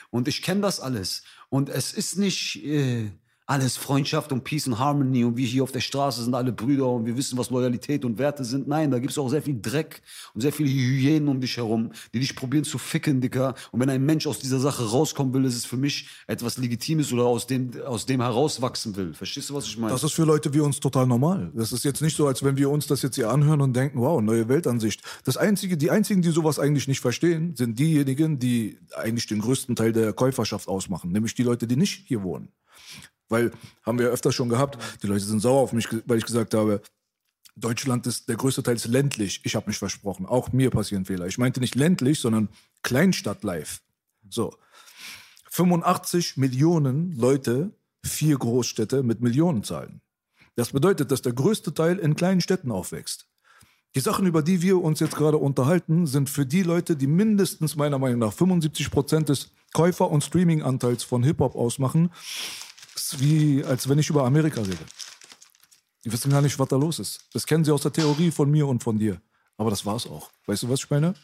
Und 0.09 0.27
ich 0.27 0.41
kenne 0.41 0.61
das 0.61 0.79
alles. 0.79 1.21
Und 1.49 1.69
es 1.69 1.93
ist 1.93 2.17
nicht 2.17 2.63
äh, 2.65 3.11
alles 3.47 3.77
Freundschaft 3.77 4.33
und 4.33 4.43
Peace 4.43 4.67
and 4.67 4.77
Harmony 4.77 5.23
und 5.23 5.37
wir 5.37 5.47
hier 5.47 5.63
auf 5.63 5.71
der 5.71 5.79
Straße 5.79 6.21
sind 6.21 6.35
alle 6.35 6.51
Brüder 6.51 6.89
und 6.89 7.05
wir 7.05 7.15
wissen, 7.15 7.37
was 7.37 7.49
Loyalität 7.49 8.03
und 8.03 8.17
Werte 8.17 8.43
sind. 8.43 8.67
Nein, 8.67 8.91
da 8.91 8.99
gibt 8.99 9.11
es 9.11 9.17
auch 9.17 9.29
sehr 9.29 9.41
viel 9.41 9.57
Dreck 9.61 10.01
und 10.33 10.41
sehr 10.41 10.51
viele 10.51 10.69
Hyänen 10.69 11.29
um 11.29 11.39
dich 11.39 11.55
herum, 11.55 11.91
die 12.13 12.19
dich 12.19 12.35
probieren 12.35 12.65
zu 12.65 12.77
ficken, 12.77 13.21
Dicker. 13.21 13.55
Und 13.71 13.79
wenn 13.79 13.89
ein 13.89 14.05
Mensch 14.05 14.27
aus 14.27 14.39
dieser 14.39 14.59
Sache 14.59 14.83
rauskommen 14.89 15.33
will, 15.33 15.45
ist 15.45 15.55
es 15.55 15.65
für 15.65 15.77
mich 15.77 16.09
etwas 16.27 16.57
Legitimes 16.57 17.13
oder 17.13 17.23
aus 17.23 17.47
dem, 17.47 17.71
aus 17.85 18.05
dem 18.05 18.19
herauswachsen 18.19 18.97
will. 18.97 19.13
Verstehst 19.13 19.49
du, 19.49 19.53
was 19.53 19.65
ich 19.65 19.77
meine? 19.77 19.93
Das 19.93 20.03
ist 20.03 20.11
für 20.11 20.25
Leute 20.25 20.53
wie 20.53 20.59
uns 20.59 20.81
total 20.81 21.07
normal. 21.07 21.49
Das 21.55 21.71
ist 21.71 21.85
jetzt 21.85 22.01
nicht 22.01 22.17
so, 22.17 22.27
als 22.27 22.43
wenn 22.43 22.57
wir 22.57 22.69
uns 22.69 22.85
das 22.87 23.01
jetzt 23.01 23.15
hier 23.15 23.29
anhören 23.29 23.61
und 23.61 23.73
denken, 23.73 24.01
wow, 24.01 24.21
neue 24.21 24.49
Weltansicht. 24.49 25.01
Das 25.23 25.37
einzige, 25.37 25.77
die 25.77 25.89
einzigen, 25.89 26.21
die 26.21 26.31
sowas 26.31 26.59
eigentlich 26.59 26.89
nicht 26.89 26.99
verstehen, 26.99 27.55
sind 27.55 27.79
diejenigen, 27.79 28.39
die 28.39 28.77
eigentlich 28.93 29.27
den 29.27 29.39
größten 29.39 29.77
Teil 29.77 29.93
der 29.93 30.11
Käuferschaft 30.11 30.67
ausmachen, 30.67 31.13
nämlich 31.13 31.33
die 31.33 31.43
Leute, 31.43 31.65
die 31.65 31.77
nicht 31.77 32.07
hier 32.07 32.23
wohnen. 32.23 32.49
Weil, 33.29 33.51
haben 33.83 33.99
wir 33.99 34.09
öfter 34.09 34.31
schon 34.31 34.49
gehabt, 34.49 34.77
die 35.03 35.07
Leute 35.07 35.25
sind 35.25 35.39
sauer 35.39 35.61
auf 35.61 35.73
mich, 35.73 35.87
weil 36.05 36.17
ich 36.17 36.25
gesagt 36.25 36.53
habe, 36.53 36.81
Deutschland 37.55 38.05
ist, 38.05 38.29
der 38.29 38.35
größte 38.35 38.61
Teil 38.63 38.75
ist 38.75 38.87
ländlich. 38.87 39.41
Ich 39.43 39.55
habe 39.55 39.67
mich 39.67 39.77
versprochen. 39.77 40.25
Auch 40.25 40.51
mir 40.51 40.69
passieren 40.69 41.05
Fehler. 41.05 41.25
Ich 41.25 41.39
meinte 41.39 41.59
nicht 41.59 41.75
ländlich, 41.75 42.19
sondern 42.19 42.49
Kleinstadt 42.83 43.43
live. 43.43 43.81
So. 44.29 44.53
85 45.49 46.37
Millionen 46.37 47.17
Leute, 47.17 47.71
vier 48.03 48.37
Großstädte 48.37 49.01
mit 49.01 49.21
Millionenzahlen. 49.21 50.01
Das 50.55 50.71
bedeutet, 50.71 51.11
dass 51.11 51.23
der 51.23 51.33
größte 51.33 51.73
Teil 51.73 51.97
in 51.97 52.15
kleinen 52.15 52.41
Städten 52.41 52.71
aufwächst. 52.71 53.27
Die 53.95 53.99
Sachen, 53.99 54.27
über 54.27 54.43
die 54.43 54.61
wir 54.61 54.81
uns 54.81 54.99
jetzt 54.99 55.15
gerade 55.15 55.37
unterhalten, 55.37 56.05
sind 56.05 56.29
für 56.29 56.45
die 56.45 56.61
Leute, 56.61 56.95
die 56.95 57.07
mindestens 57.07 57.75
meiner 57.75 57.97
Meinung 57.97 58.19
nach 58.19 58.33
75 58.33 58.91
Prozent 58.91 59.29
des 59.29 59.51
Käufer- 59.73 60.11
und 60.11 60.23
Streaming-Anteils 60.23 61.03
von 61.03 61.23
Hip-Hop 61.23 61.55
ausmachen, 61.55 62.11
ist 62.97 63.19
wie 63.19 63.63
als 63.63 63.87
wenn 63.87 63.99
ich 63.99 64.09
über 64.09 64.25
Amerika 64.25 64.61
rede. 64.61 64.85
Die 66.03 66.11
wissen 66.11 66.31
gar 66.31 66.41
nicht, 66.41 66.57
was 66.57 66.67
da 66.67 66.75
los 66.75 66.99
ist. 66.99 67.19
Das 67.33 67.45
kennen 67.45 67.65
sie 67.65 67.71
aus 67.71 67.81
der 67.81 67.93
Theorie 67.93 68.31
von 68.31 68.49
mir 68.49 68.67
und 68.67 68.83
von 68.83 68.97
dir. 68.97 69.21
Aber 69.57 69.69
das 69.69 69.85
war's 69.85 70.07
auch. 70.07 70.29
Weißt 70.45 70.63
du, 70.63 70.69
was 70.69 70.79
ich 70.79 70.89
meine? 70.89 71.15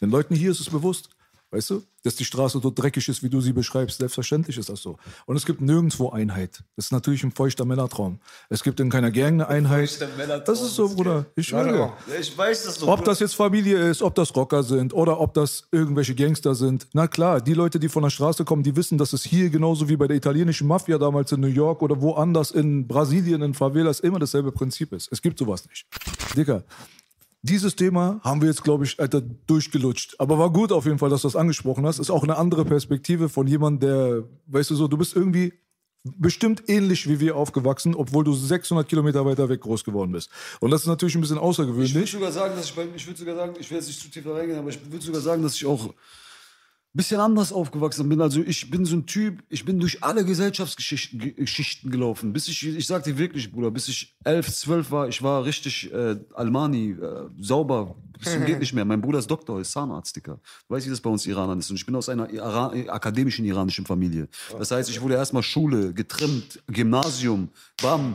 Den 0.00 0.10
Leuten 0.10 0.34
hier 0.34 0.50
ist 0.50 0.60
es 0.60 0.70
bewusst. 0.70 1.10
Weißt 1.50 1.70
du? 1.70 1.82
Dass 2.02 2.16
die 2.16 2.24
Straße 2.24 2.60
dort 2.60 2.78
dreckig 2.78 3.08
ist, 3.08 3.22
wie 3.22 3.30
du 3.30 3.40
sie 3.40 3.52
beschreibst. 3.52 3.98
Selbstverständlich 3.98 4.58
ist 4.58 4.68
das 4.68 4.82
so. 4.82 4.98
Und 5.24 5.36
es 5.36 5.46
gibt 5.46 5.60
nirgendwo 5.60 6.10
Einheit. 6.10 6.64
Das 6.76 6.86
ist 6.86 6.92
natürlich 6.92 7.22
ein 7.22 7.30
feuchter 7.30 7.64
Männertraum. 7.64 8.18
Es 8.50 8.62
gibt 8.62 8.80
in 8.80 8.90
keiner 8.90 9.10
Gang 9.10 9.34
eine 9.34 9.48
Einheit. 9.48 10.00
Das 10.46 10.60
ist 10.60 10.74
so, 10.74 10.88
Bruder. 10.88 11.26
Ich 11.36 11.48
schwöre. 11.48 11.92
Ich 12.20 12.36
weiß 12.36 12.64
das 12.64 12.78
doch. 12.78 12.88
Ob 12.88 13.04
das 13.04 13.20
jetzt 13.20 13.34
Familie 13.34 13.78
ist, 13.88 14.02
ob 14.02 14.14
das 14.16 14.34
Rocker 14.34 14.64
sind 14.64 14.92
oder 14.92 15.20
ob 15.20 15.32
das 15.32 15.68
irgendwelche 15.70 16.14
Gangster 16.14 16.54
sind. 16.54 16.88
Na 16.92 17.06
klar, 17.06 17.40
die 17.40 17.54
Leute, 17.54 17.78
die 17.78 17.88
von 17.88 18.02
der 18.02 18.10
Straße 18.10 18.44
kommen, 18.44 18.64
die 18.64 18.74
wissen, 18.76 18.98
dass 18.98 19.12
es 19.12 19.22
hier 19.22 19.48
genauso 19.48 19.88
wie 19.88 19.96
bei 19.96 20.08
der 20.08 20.16
italienischen 20.16 20.66
Mafia 20.66 20.98
damals 20.98 21.32
in 21.32 21.40
New 21.40 21.46
York 21.46 21.80
oder 21.82 22.02
woanders 22.02 22.50
in 22.50 22.86
Brasilien, 22.86 23.42
in 23.42 23.54
Favelas 23.54 24.00
immer 24.00 24.18
dasselbe 24.18 24.52
Prinzip 24.52 24.92
ist. 24.92 25.08
Es 25.12 25.22
gibt 25.22 25.38
sowas 25.38 25.66
nicht. 25.68 25.86
Dicker, 26.36 26.64
dieses 27.44 27.76
Thema 27.76 28.20
haben 28.24 28.40
wir 28.40 28.48
jetzt, 28.48 28.64
glaube 28.64 28.84
ich, 28.84 28.98
Alter, 28.98 29.20
durchgelutscht. 29.20 30.16
Aber 30.18 30.38
war 30.38 30.50
gut 30.50 30.72
auf 30.72 30.86
jeden 30.86 30.98
Fall, 30.98 31.10
dass 31.10 31.22
du 31.22 31.28
das 31.28 31.36
angesprochen 31.36 31.84
hast. 31.84 31.98
Ist 31.98 32.10
auch 32.10 32.22
eine 32.22 32.36
andere 32.36 32.64
Perspektive 32.64 33.28
von 33.28 33.46
jemandem, 33.46 33.80
der, 33.88 34.24
weißt 34.46 34.70
du 34.70 34.74
so, 34.74 34.88
du 34.88 34.96
bist 34.96 35.14
irgendwie 35.14 35.52
bestimmt 36.16 36.64
ähnlich 36.68 37.06
wie 37.06 37.20
wir 37.20 37.36
aufgewachsen, 37.36 37.94
obwohl 37.94 38.24
du 38.24 38.32
600 38.32 38.88
Kilometer 38.88 39.26
weiter 39.26 39.48
weg 39.50 39.60
groß 39.60 39.84
geworden 39.84 40.12
bist. 40.12 40.30
Und 40.60 40.70
das 40.70 40.82
ist 40.82 40.86
natürlich 40.86 41.14
ein 41.16 41.20
bisschen 41.20 41.36
Ich 41.36 41.42
würde 41.42 41.48
außergewöhnlich. 41.50 42.10
sogar 42.10 42.32
sagen, 42.32 42.56
dass 42.56 42.64
ich 42.66 42.74
bei, 42.74 42.86
ich 42.96 43.06
würde 43.06 43.18
sogar 43.18 43.36
sagen, 43.36 43.54
ich 43.58 43.70
will 43.70 43.76
jetzt 43.76 43.88
nicht 43.88 44.00
zu 44.00 44.08
tief 44.08 44.26
reingehen, 44.26 44.58
aber 44.58 44.70
ich 44.70 44.78
würde 44.90 45.04
sogar 45.04 45.20
sagen, 45.20 45.42
dass 45.42 45.54
ich 45.54 45.66
auch 45.66 45.92
bisschen 46.96 47.20
anders 47.20 47.52
aufgewachsen 47.52 48.08
bin. 48.08 48.20
Also 48.20 48.40
ich 48.40 48.70
bin 48.70 48.84
so 48.84 48.94
ein 48.96 49.04
Typ, 49.06 49.42
ich 49.48 49.64
bin 49.64 49.80
durch 49.80 50.02
alle 50.04 50.24
Gesellschaftsgeschichten 50.24 51.18
Ge- 51.18 51.32
Geschichten 51.32 51.90
gelaufen. 51.90 52.32
Bis 52.32 52.46
ich, 52.48 52.64
ich 52.66 52.86
sag 52.86 53.02
dir 53.02 53.18
wirklich, 53.18 53.50
Bruder, 53.50 53.70
bis 53.72 53.88
ich 53.88 54.16
elf, 54.24 54.50
zwölf 54.52 54.90
war, 54.92 55.08
ich 55.08 55.20
war 55.22 55.44
richtig 55.44 55.92
äh, 55.92 56.16
Almani, 56.34 56.90
äh, 56.92 57.28
sauber, 57.40 57.96
bis 58.18 58.32
zum 58.32 58.44
geht 58.46 58.58
nicht 58.60 58.72
mehr. 58.72 58.84
Mein 58.84 59.00
Bruder 59.00 59.18
ist 59.18 59.28
Doktor, 59.30 59.60
ist 59.60 59.72
Zahnarzt, 59.72 60.14
Dicker. 60.14 60.38
Du 60.68 60.74
weißt, 60.74 60.86
wie 60.86 60.90
das 60.90 61.00
bei 61.00 61.10
uns 61.10 61.26
Iranern 61.26 61.58
ist. 61.58 61.68
Und 61.70 61.76
ich 61.76 61.84
bin 61.84 61.96
aus 61.96 62.08
einer 62.08 62.30
Ira 62.30 62.72
akademischen 62.88 63.44
iranischen 63.44 63.84
Familie. 63.86 64.28
Das 64.56 64.70
heißt, 64.70 64.88
ich 64.88 65.00
wurde 65.02 65.14
erstmal 65.14 65.42
Schule, 65.42 65.92
getrimmt, 65.92 66.62
Gymnasium, 66.68 67.48
bam. 67.82 68.14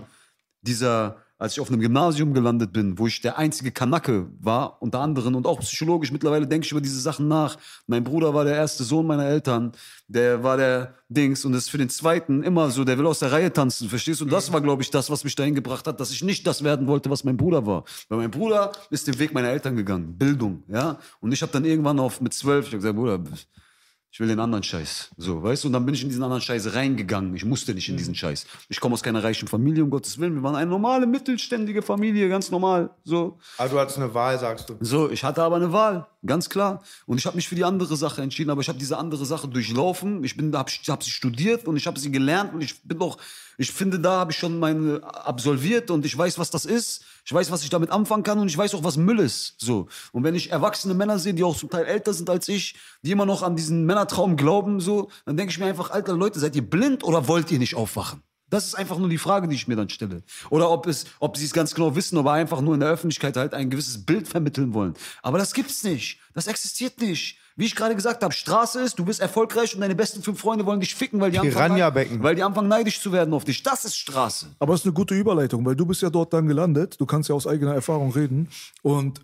Dieser, 0.61 1.18
als 1.40 1.53
ich 1.53 1.61
auf 1.61 1.70
einem 1.70 1.80
Gymnasium 1.80 2.34
gelandet 2.34 2.74
bin, 2.74 2.99
wo 2.99 3.07
ich 3.07 3.22
der 3.22 3.38
einzige 3.38 3.72
Kanake 3.72 4.28
war, 4.41 4.82
unter 4.82 4.99
anderem 4.99 5.36
und 5.36 5.48
auch 5.48 5.61
psychologisch, 5.61 6.11
mittlerweile 6.11 6.45
denke 6.45 6.66
ich 6.66 6.72
über 6.72 6.82
diese 6.82 6.99
Sachen 6.99 7.30
nach. 7.30 7.57
Mein 7.88 8.03
Bruder 8.03 8.34
war 8.34 8.44
der 8.44 8.56
erste 8.56 8.84
Sohn 8.84 9.07
meiner 9.07 9.26
Eltern, 9.26 9.72
der 10.10 10.44
war 10.44 10.57
der 10.57 10.95
Dings 11.07 11.45
und 11.45 11.53
das 11.53 11.64
ist 11.64 11.70
für 11.70 11.78
den 11.78 11.90
zweiten 11.90 12.44
immer 12.44 12.70
so, 12.72 12.84
der 12.84 12.98
will 12.98 13.07
aus 13.07 13.20
der 13.20 13.32
Reihe 13.32 13.52
tanzen, 13.53 13.88
verstehst 13.88 14.20
du? 14.20 14.26
Und 14.26 14.34
das 14.34 14.52
war, 14.52 14.60
glaube 14.60 14.84
ich, 14.84 14.91
das, 14.91 15.10
was 15.10 15.24
mich 15.24 15.36
dahin 15.36 15.56
gebracht 15.56 15.88
hat, 15.88 15.99
dass 15.99 16.11
ich 16.11 16.22
nicht 16.22 16.45
das 16.45 16.61
werden 16.64 16.88
wollte, 16.88 17.10
was 17.10 17.24
mein 17.24 17.38
Bruder 17.38 17.66
war. 17.66 17.86
Weil 18.10 18.18
mein 18.20 18.32
Bruder 18.32 18.74
ist 18.90 19.07
den 19.07 19.18
Weg 19.18 19.34
meiner 19.34 19.48
Eltern 19.48 19.78
gegangen, 19.78 20.18
Bildung, 20.18 20.64
ja? 20.68 20.99
Und 21.22 21.32
ich 21.32 21.41
habe 21.41 21.53
dann 21.53 21.64
irgendwann 21.64 21.99
auf 21.99 22.20
mit 22.20 22.34
zwölf, 22.34 22.66
ich 22.66 22.74
habe 22.74 22.80
gesagt, 22.80 22.98
Bruder, 22.98 23.20
ich 24.11 24.19
will 24.19 24.27
den 24.27 24.40
anderen 24.40 24.64
Scheiß. 24.64 25.11
So, 25.18 25.44
weißt 25.44 25.64
du? 25.64 25.68
Und 25.68 25.73
dann 25.73 25.86
bin 25.86 25.94
ich 25.94 26.02
in 26.02 26.10
diesen 26.10 26.23
anderen 26.23 26.41
Scheiß 26.41 26.73
reingegangen. 26.73 27.36
Ich 27.36 27.45
musste 27.45 27.76
nicht 27.76 27.90
in 27.90 27.98
diesen 27.98 28.15
Scheiß. 28.15 28.48
Ich 28.68 28.80
komme 28.80 28.94
aus 28.94 29.03
keiner 29.03 29.23
reichen 29.23 29.48
Familie, 29.48 29.84
um 29.84 29.91
Gottes 29.91 30.18
Willen. 30.18 30.34
Wir 30.34 30.41
waren 30.41 30.56
eine 30.56 30.69
normale, 30.69 31.06
mittelständige 31.06 31.84
Familie, 31.84 32.27
ganz 32.27 32.49
normal. 32.49 32.90
So. 33.03 33.38
Also 33.57 33.76
du 33.76 33.81
hattest 33.81 33.99
eine 33.99 34.11
Wahl, 34.14 34.40
sagst 34.40 34.69
du. 34.69 34.77
So, 34.80 35.11
ich 35.11 35.23
hatte 35.23 35.44
aber 35.44 35.57
eine 35.57 35.72
Wahl, 35.72 36.07
ganz 36.26 36.49
klar. 36.49 36.81
Und 37.06 37.19
ich 37.19 37.27
habe 37.27 37.36
mich 37.36 37.48
für 37.48 37.56
die 37.56 37.64
andere 37.64 37.95
Sache 37.98 38.23
entschieden, 38.23 38.49
aber 38.49 38.61
ich 38.61 38.68
habe 38.68 38.80
diese 38.80 38.98
andere 38.98 39.26
Sache 39.27 39.48
durchlaufen. 39.48 40.23
Ich 40.23 40.36
bin, 40.36 40.56
habe 40.56 40.72
hab 40.72 41.03
sie 41.03 41.11
studiert 41.11 41.68
und 41.68 41.77
ich 41.77 41.86
habe 41.86 41.99
sie 41.99 42.11
gelernt 42.11 42.56
und 42.56 42.61
ich 42.61 42.81
bin 42.81 42.99
auch, 43.02 43.18
ich 43.60 43.72
finde, 43.72 43.99
da 43.99 44.22
habe 44.22 44.31
ich 44.31 44.38
schon 44.38 44.57
meine 44.57 45.03
absolviert 45.03 45.91
und 45.91 46.03
ich 46.03 46.18
weiß, 46.18 46.40
was 46.40 46.49
das 46.49 46.65
ist. 46.65 47.03
Ich 47.30 47.34
weiß, 47.35 47.51
was 47.51 47.61
ich 47.61 47.69
damit 47.69 47.91
anfangen 47.91 48.23
kann 48.23 48.39
und 48.39 48.47
ich 48.47 48.57
weiß 48.57 48.73
auch, 48.73 48.84
was 48.84 48.97
Müll 48.97 49.19
ist. 49.19 49.53
So. 49.60 49.88
Und 50.14 50.23
wenn 50.23 50.34
ich 50.34 50.49
erwachsene 50.49 50.95
Männer 50.95 51.19
sehe, 51.19 51.35
die 51.35 51.43
auch 51.43 51.56
zum 51.56 51.69
Teil 51.69 51.85
älter 51.85 52.11
sind 52.11 52.27
als 52.27 52.47
ich, 52.47 52.73
die 53.03 53.11
immer 53.11 53.27
noch 53.27 53.43
an 53.43 53.56
diesen 53.56 53.85
Männertraum 53.85 54.35
glauben, 54.35 54.80
so, 54.80 55.11
dann 55.27 55.38
denke 55.38 55.51
ich 55.51 55.60
mir 55.60 55.68
einfach, 55.68 55.91
alter 55.91 56.14
Leute, 56.14 56.39
seid 56.39 56.56
ihr 56.56 56.68
blind 56.68 57.03
oder 57.03 57.27
wollt 57.27 57.51
ihr 57.51 57.60
nicht 57.60 57.76
aufwachen? 57.76 58.23
Das 58.49 58.65
ist 58.65 58.73
einfach 58.73 58.97
nur 58.97 59.10
die 59.10 59.19
Frage, 59.19 59.47
die 59.47 59.53
ich 59.53 59.68
mir 59.68 59.76
dann 59.76 59.89
stelle. 59.89 60.23
Oder 60.49 60.72
ob 60.72 60.88
es, 60.88 61.06
ob 61.19 61.38
sie 61.38 61.45
es 61.45 61.53
ganz 61.53 61.76
genau 61.76 61.95
wissen, 61.95 62.18
aber 62.18 62.31
einfach 62.31 62.61
nur 62.61 62.73
in 62.73 62.80
der 62.80 62.89
Öffentlichkeit 62.89 63.38
halt 63.38 63.53
ein 63.53 63.69
gewisses 63.69 64.03
Bild 64.07 64.27
vermitteln 64.27 64.73
wollen. 64.73 64.95
Aber 65.22 65.38
das 65.38 65.53
gibt's 65.53 65.84
nicht. 65.84 66.19
Das 66.34 66.47
existiert 66.47 66.99
nicht. 66.99 67.38
Wie 67.60 67.65
ich 67.65 67.76
gerade 67.76 67.94
gesagt 67.94 68.23
habe, 68.23 68.34
Straße 68.34 68.80
ist, 68.80 68.98
du 68.98 69.03
bist 69.03 69.19
erfolgreich 69.19 69.76
und 69.76 69.81
deine 69.81 69.94
besten 69.94 70.23
fünf 70.23 70.40
Freunde 70.40 70.65
wollen 70.65 70.80
dich 70.80 70.95
ficken, 70.95 71.19
weil 71.19 71.30
die, 71.30 71.40
anfangen, 71.40 72.23
weil 72.23 72.34
die 72.34 72.41
anfangen 72.41 72.69
neidisch 72.69 73.02
zu 73.02 73.11
werden 73.11 73.34
auf 73.34 73.44
dich. 73.44 73.64
Das 73.64 73.84
ist 73.84 73.98
Straße. 73.98 74.48
Aber 74.60 74.76
es 74.76 74.80
ist 74.80 74.86
eine 74.86 74.94
gute 74.94 75.14
Überleitung, 75.14 75.65
weil 75.65 75.76
du 75.76 75.86
bist 75.86 76.02
ja 76.02 76.10
dort 76.10 76.31
dann 76.31 76.48
gelandet. 76.48 76.95
Du 77.02 77.06
kannst 77.06 77.27
ja 77.27 77.36
aus 77.36 77.45
eigener 77.45 77.73
Erfahrung 77.73 78.11
reden. 78.14 78.48
Und 78.81 79.19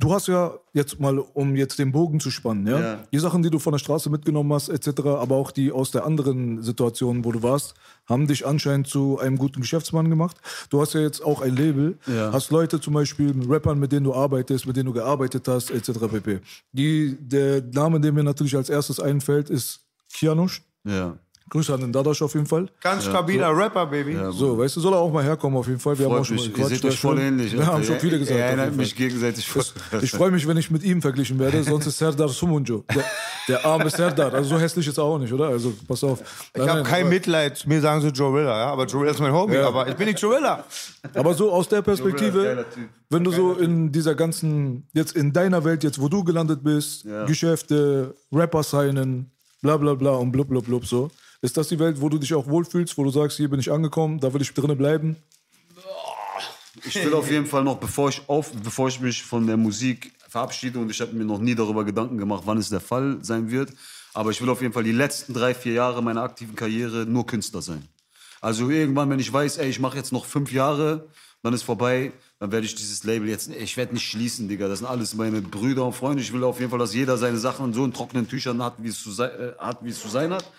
du 0.00 0.12
hast 0.12 0.26
ja 0.28 0.54
jetzt 0.72 0.98
mal, 1.00 1.18
um 1.18 1.54
jetzt 1.56 1.78
den 1.78 1.92
Bogen 1.92 2.20
zu 2.20 2.30
spannen, 2.30 2.66
ja, 2.66 2.80
Ja. 2.80 2.98
die 3.12 3.18
Sachen, 3.18 3.42
die 3.42 3.50
du 3.50 3.58
von 3.58 3.72
der 3.72 3.78
Straße 3.78 4.10
mitgenommen 4.10 4.52
hast, 4.52 4.68
etc., 4.68 5.00
aber 5.06 5.36
auch 5.36 5.50
die 5.50 5.70
aus 5.72 5.90
der 5.92 6.04
anderen 6.04 6.62
Situation, 6.62 7.24
wo 7.24 7.32
du 7.32 7.42
warst, 7.42 7.74
haben 8.06 8.26
dich 8.26 8.46
anscheinend 8.46 8.86
zu 8.88 9.18
einem 9.18 9.38
guten 9.38 9.60
Geschäftsmann 9.60 10.10
gemacht. 10.10 10.36
Du 10.70 10.80
hast 10.80 10.94
ja 10.94 11.00
jetzt 11.00 11.24
auch 11.24 11.40
ein 11.40 11.54
Label, 11.56 11.98
Ja. 12.06 12.32
hast 12.32 12.50
Leute 12.50 12.80
zum 12.80 12.94
Beispiel, 12.94 13.34
Rappern, 13.48 13.78
mit 13.78 13.92
denen 13.92 14.04
du 14.04 14.14
arbeitest, 14.14 14.66
mit 14.66 14.76
denen 14.76 14.86
du 14.86 14.92
gearbeitet 14.92 15.46
hast, 15.48 15.70
etc. 15.70 15.90
pp. 16.10 16.40
Die, 16.72 17.16
der 17.20 17.62
Name, 17.62 18.00
der 18.00 18.12
mir 18.12 18.24
natürlich 18.24 18.56
als 18.56 18.68
erstes 18.68 19.00
einfällt, 19.00 19.48
ist 19.48 19.80
Kianush. 20.12 20.62
Ja. 20.86 21.16
Grüße 21.54 21.72
an 21.72 21.82
den 21.82 21.92
Dadasch 21.92 22.20
auf 22.20 22.34
jeden 22.34 22.46
Fall. 22.46 22.68
Ganz 22.80 23.04
stabiler 23.04 23.56
Rapper, 23.56 23.86
Baby. 23.86 24.18
So, 24.32 24.58
weißt 24.58 24.74
du, 24.74 24.80
soll 24.80 24.92
er 24.92 24.98
auch 24.98 25.12
mal 25.12 25.22
herkommen 25.22 25.56
auf 25.56 25.68
jeden 25.68 25.78
Fall. 25.78 25.96
Wir 25.96 26.06
haben 26.06 26.14
auch 26.14 26.16
Freut 26.16 26.26
schon 26.26 26.36
mal 26.36 26.42
mich. 26.46 26.52
Gequatscht. 26.52 26.74
seht 26.74 26.84
euch 26.84 26.98
voll 26.98 27.18
ähnlich. 27.20 27.52
Wir 27.52 27.64
haben 27.64 27.84
schon 27.84 28.00
viele 28.00 28.18
gesagt. 28.18 28.34
Auf 28.40 28.44
erinnert 28.44 28.74
mich 28.76 28.96
gegenseitig 28.96 29.46
voll. 29.46 29.62
Ich 30.02 30.10
freue 30.10 30.32
mich, 30.32 30.48
wenn 30.48 30.56
ich 30.56 30.72
mit 30.72 30.82
ihm 30.82 31.00
verglichen 31.00 31.38
werde, 31.38 31.62
sonst 31.62 31.86
ist 31.86 31.98
Serdar 31.98 32.28
Sumunjo. 32.28 32.82
Der, 32.92 33.04
der 33.46 33.64
arme 33.64 33.88
Serdar. 33.88 34.34
Also 34.34 34.48
so 34.50 34.58
hässlich 34.58 34.88
ist 34.88 34.98
er 34.98 35.04
auch 35.04 35.16
nicht, 35.16 35.32
oder? 35.32 35.46
Also 35.46 35.72
pass 35.86 36.02
auf. 36.02 36.18
Ich 36.52 36.66
habe 36.66 36.82
kein 36.82 37.08
Mitleid. 37.08 37.64
Mir 37.68 37.80
sagen 37.80 38.00
sie 38.00 38.08
Joe 38.08 38.34
Willer, 38.34 38.56
ja? 38.56 38.72
aber 38.72 38.86
Joe 38.86 39.02
Willer 39.02 39.12
ist 39.12 39.20
mein 39.20 39.32
Homie. 39.32 39.54
Ja. 39.54 39.68
Aber 39.68 39.86
ich 39.86 39.94
bin 39.94 40.08
nicht 40.08 40.18
Joe 40.18 40.34
Willer. 40.34 40.64
Aber 41.14 41.34
so 41.34 41.52
aus 41.52 41.68
der 41.68 41.82
Perspektive, 41.82 42.66
wenn 43.10 43.22
du 43.22 43.30
so 43.30 43.52
in 43.52 43.92
dieser 43.92 44.16
ganzen, 44.16 44.88
jetzt 44.92 45.14
in 45.14 45.32
deiner 45.32 45.62
Welt, 45.64 45.84
jetzt 45.84 46.00
wo 46.00 46.08
du 46.08 46.24
gelandet 46.24 46.64
bist, 46.64 47.04
Ja. 47.04 47.26
Geschäfte, 47.26 48.12
Rapper 48.32 48.64
signen, 48.64 49.30
bla 49.62 49.76
bla 49.76 49.94
bla 49.94 50.10
und 50.16 50.32
blub 50.32 50.48
blub 50.48 50.64
blub 50.64 50.84
so. 50.84 51.12
Ist 51.44 51.58
das 51.58 51.68
die 51.68 51.78
Welt, 51.78 52.00
wo 52.00 52.08
du 52.08 52.16
dich 52.16 52.32
auch 52.32 52.46
wohlfühlst, 52.46 52.96
wo 52.96 53.04
du 53.04 53.10
sagst, 53.10 53.36
hier 53.36 53.50
bin 53.50 53.60
ich 53.60 53.70
angekommen, 53.70 54.18
da 54.18 54.32
will 54.32 54.40
ich 54.40 54.54
drinnen 54.54 54.78
bleiben? 54.78 55.16
Ich 56.86 56.94
will 56.94 57.12
auf 57.12 57.30
jeden 57.30 57.44
Fall 57.44 57.62
noch, 57.62 57.76
bevor 57.76 58.08
ich, 58.08 58.22
auf, 58.30 58.50
bevor 58.52 58.88
ich 58.88 58.98
mich 58.98 59.22
von 59.22 59.46
der 59.46 59.58
Musik 59.58 60.14
verabschiede, 60.26 60.78
und 60.78 60.88
ich 60.88 61.02
habe 61.02 61.12
mir 61.12 61.26
noch 61.26 61.38
nie 61.38 61.54
darüber 61.54 61.84
Gedanken 61.84 62.16
gemacht, 62.16 62.44
wann 62.46 62.56
es 62.56 62.70
der 62.70 62.80
Fall 62.80 63.18
sein 63.20 63.50
wird, 63.50 63.74
aber 64.14 64.30
ich 64.30 64.40
will 64.40 64.48
auf 64.48 64.62
jeden 64.62 64.72
Fall 64.72 64.84
die 64.84 64.92
letzten 64.92 65.34
drei, 65.34 65.54
vier 65.54 65.74
Jahre 65.74 66.02
meiner 66.02 66.22
aktiven 66.22 66.56
Karriere 66.56 67.04
nur 67.04 67.26
Künstler 67.26 67.60
sein. 67.60 67.86
Also 68.40 68.70
irgendwann, 68.70 69.10
wenn 69.10 69.18
ich 69.18 69.30
weiß, 69.30 69.58
ey, 69.58 69.68
ich 69.68 69.80
mache 69.80 69.98
jetzt 69.98 70.12
noch 70.12 70.24
fünf 70.24 70.50
Jahre, 70.50 71.08
dann 71.42 71.52
ist 71.52 71.62
vorbei, 71.62 72.12
dann 72.38 72.52
werde 72.52 72.64
ich 72.64 72.74
dieses 72.74 73.04
Label 73.04 73.28
jetzt, 73.28 73.50
ich 73.50 73.76
werde 73.76 73.92
nicht 73.92 74.08
schließen, 74.08 74.48
Digga. 74.48 74.66
Das 74.66 74.78
sind 74.78 74.88
alles 74.88 75.12
meine 75.12 75.42
Brüder 75.42 75.84
und 75.84 75.92
Freunde. 75.92 76.22
Ich 76.22 76.32
will 76.32 76.42
auf 76.42 76.58
jeden 76.58 76.70
Fall, 76.70 76.78
dass 76.78 76.94
jeder 76.94 77.18
seine 77.18 77.36
Sachen 77.36 77.74
so 77.74 77.84
in 77.84 77.92
trockenen 77.92 78.26
Tüchern 78.26 78.62
hat, 78.62 78.76
wie 78.78 78.88
es 78.88 79.02
zu, 79.02 79.12
sei, 79.12 79.26
äh, 79.26 79.52
hat, 79.58 79.84
wie 79.84 79.90
es 79.90 80.00
zu 80.00 80.08
sein 80.08 80.32
hat. 80.32 80.50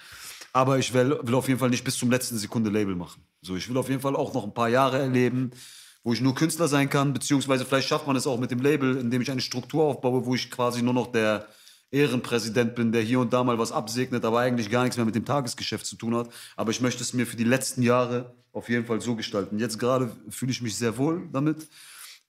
Aber 0.55 0.79
ich 0.79 0.93
will, 0.93 1.19
will 1.21 1.35
auf 1.35 1.49
jeden 1.49 1.59
Fall 1.59 1.69
nicht 1.69 1.83
bis 1.83 1.97
zum 1.97 2.09
letzten 2.09 2.37
Sekunde 2.37 2.69
Label 2.69 2.95
machen. 2.95 3.21
So, 3.41 3.57
ich 3.57 3.67
will 3.67 3.75
auf 3.75 3.89
jeden 3.89 3.99
Fall 3.99 4.15
auch 4.15 4.33
noch 4.33 4.45
ein 4.45 4.53
paar 4.53 4.69
Jahre 4.69 4.97
erleben, 4.99 5.51
wo 6.01 6.13
ich 6.13 6.21
nur 6.21 6.33
Künstler 6.33 6.69
sein 6.69 6.89
kann, 6.89 7.11
beziehungsweise 7.11 7.65
vielleicht 7.65 7.89
schafft 7.89 8.07
man 8.07 8.15
es 8.15 8.25
auch 8.25 8.39
mit 8.39 8.51
dem 8.51 8.61
Label, 8.61 8.95
indem 8.95 9.21
ich 9.21 9.29
eine 9.29 9.41
Struktur 9.41 9.83
aufbaue, 9.83 10.25
wo 10.25 10.33
ich 10.33 10.49
quasi 10.49 10.81
nur 10.81 10.93
noch 10.93 11.11
der 11.11 11.45
Ehrenpräsident 11.91 12.73
bin, 12.73 12.93
der 12.93 13.01
hier 13.01 13.19
und 13.19 13.33
da 13.33 13.43
mal 13.43 13.59
was 13.59 13.73
absegnet, 13.73 14.23
aber 14.23 14.39
eigentlich 14.39 14.69
gar 14.69 14.83
nichts 14.83 14.95
mehr 14.95 15.05
mit 15.05 15.15
dem 15.15 15.25
Tagesgeschäft 15.25 15.85
zu 15.85 15.97
tun 15.97 16.15
hat. 16.15 16.29
Aber 16.55 16.71
ich 16.71 16.79
möchte 16.79 17.03
es 17.03 17.11
mir 17.11 17.27
für 17.27 17.35
die 17.35 17.43
letzten 17.43 17.81
Jahre 17.81 18.33
auf 18.53 18.69
jeden 18.69 18.85
Fall 18.85 19.01
so 19.01 19.17
gestalten. 19.17 19.59
Jetzt 19.59 19.77
gerade 19.77 20.15
fühle 20.29 20.53
ich 20.53 20.61
mich 20.61 20.77
sehr 20.77 20.97
wohl 20.97 21.27
damit. 21.33 21.67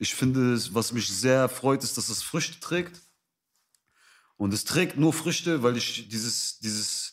Ich 0.01 0.17
finde, 0.17 0.59
was 0.75 0.93
mich 0.93 1.07
sehr 1.09 1.49
freut, 1.49 1.85
ist, 1.85 1.97
dass 1.97 2.09
es 2.09 2.25
Früchte 2.25 2.59
trägt. 2.59 3.01
Und 4.37 4.53
es 4.53 4.65
trägt 4.65 4.97
nur 4.97 5.13
Früchte, 5.13 5.63
weil 5.63 5.77
ich 5.77 6.09
dieses, 6.09 6.59
dieses, 6.59 7.06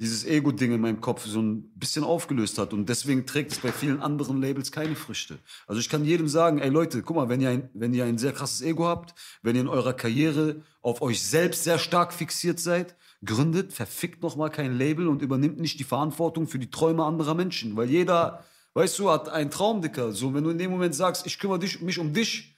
dieses 0.00 0.24
Ego-Ding 0.24 0.72
in 0.72 0.80
meinem 0.80 1.00
Kopf 1.00 1.24
so 1.24 1.40
ein 1.40 1.70
bisschen 1.76 2.02
aufgelöst 2.02 2.58
hat. 2.58 2.72
Und 2.72 2.88
deswegen 2.88 3.26
trägt 3.26 3.52
es 3.52 3.58
bei 3.58 3.70
vielen 3.70 4.00
anderen 4.00 4.40
Labels 4.40 4.72
keine 4.72 4.96
Früchte. 4.96 5.38
Also 5.66 5.80
ich 5.80 5.88
kann 5.88 6.04
jedem 6.04 6.28
sagen, 6.28 6.58
ey 6.58 6.68
Leute, 6.68 7.02
guck 7.02 7.16
mal, 7.16 7.28
wenn 7.28 7.40
ihr 7.40 7.50
ein, 7.50 7.70
wenn 7.74 7.94
ihr 7.94 8.04
ein 8.04 8.18
sehr 8.18 8.32
krasses 8.32 8.60
Ego 8.62 8.86
habt, 8.86 9.14
wenn 9.42 9.54
ihr 9.54 9.62
in 9.62 9.68
eurer 9.68 9.92
Karriere 9.92 10.62
auf 10.82 11.00
euch 11.00 11.22
selbst 11.22 11.64
sehr 11.64 11.78
stark 11.78 12.12
fixiert 12.12 12.58
seid, 12.58 12.96
gründet, 13.24 13.72
verfickt 13.72 14.22
noch 14.22 14.36
mal 14.36 14.50
kein 14.50 14.76
Label 14.76 15.08
und 15.08 15.22
übernimmt 15.22 15.58
nicht 15.58 15.78
die 15.78 15.84
Verantwortung 15.84 16.48
für 16.48 16.58
die 16.58 16.70
Träume 16.70 17.04
anderer 17.04 17.34
Menschen. 17.34 17.76
Weil 17.76 17.88
jeder, 17.88 18.44
weißt 18.74 18.98
du, 18.98 19.10
hat 19.10 19.28
einen 19.28 19.50
Traum, 19.50 19.80
Dicker. 19.80 20.12
So, 20.12 20.34
wenn 20.34 20.44
du 20.44 20.50
in 20.50 20.58
dem 20.58 20.72
Moment 20.72 20.94
sagst, 20.94 21.24
ich 21.24 21.38
kümmere 21.38 21.60
dich, 21.60 21.80
mich 21.80 21.98
um 21.98 22.12
dich, 22.12 22.53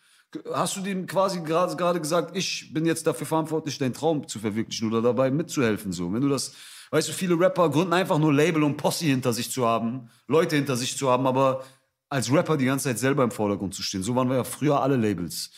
Hast 0.52 0.76
du 0.76 0.80
dem 0.80 1.06
quasi 1.06 1.40
gerade 1.40 2.00
gesagt, 2.00 2.36
ich 2.36 2.72
bin 2.72 2.86
jetzt 2.86 3.06
dafür 3.06 3.26
verantwortlich, 3.26 3.78
deinen 3.78 3.94
Traum 3.94 4.26
zu 4.28 4.38
verwirklichen 4.38 4.88
oder 4.88 5.02
dabei 5.02 5.30
mitzuhelfen? 5.30 5.92
So, 5.92 6.12
wenn 6.12 6.22
du 6.22 6.28
das, 6.28 6.52
weißt 6.90 7.08
du, 7.08 7.12
viele 7.12 7.38
Rapper 7.38 7.70
gründen 7.70 7.92
einfach 7.92 8.18
nur 8.18 8.32
Label, 8.32 8.62
um 8.62 8.76
Posse 8.76 9.06
hinter 9.06 9.32
sich 9.32 9.50
zu 9.50 9.66
haben, 9.66 10.10
Leute 10.26 10.56
hinter 10.56 10.76
sich 10.76 10.96
zu 10.96 11.10
haben, 11.10 11.26
aber 11.26 11.64
als 12.08 12.32
Rapper 12.32 12.56
die 12.56 12.66
ganze 12.66 12.84
Zeit 12.84 12.98
selber 12.98 13.24
im 13.24 13.30
Vordergrund 13.30 13.74
zu 13.74 13.82
stehen. 13.82 14.02
So 14.02 14.14
waren 14.14 14.28
wir 14.28 14.36
ja 14.36 14.44
früher 14.44 14.80
alle 14.80 14.96
Labels. 14.96 15.50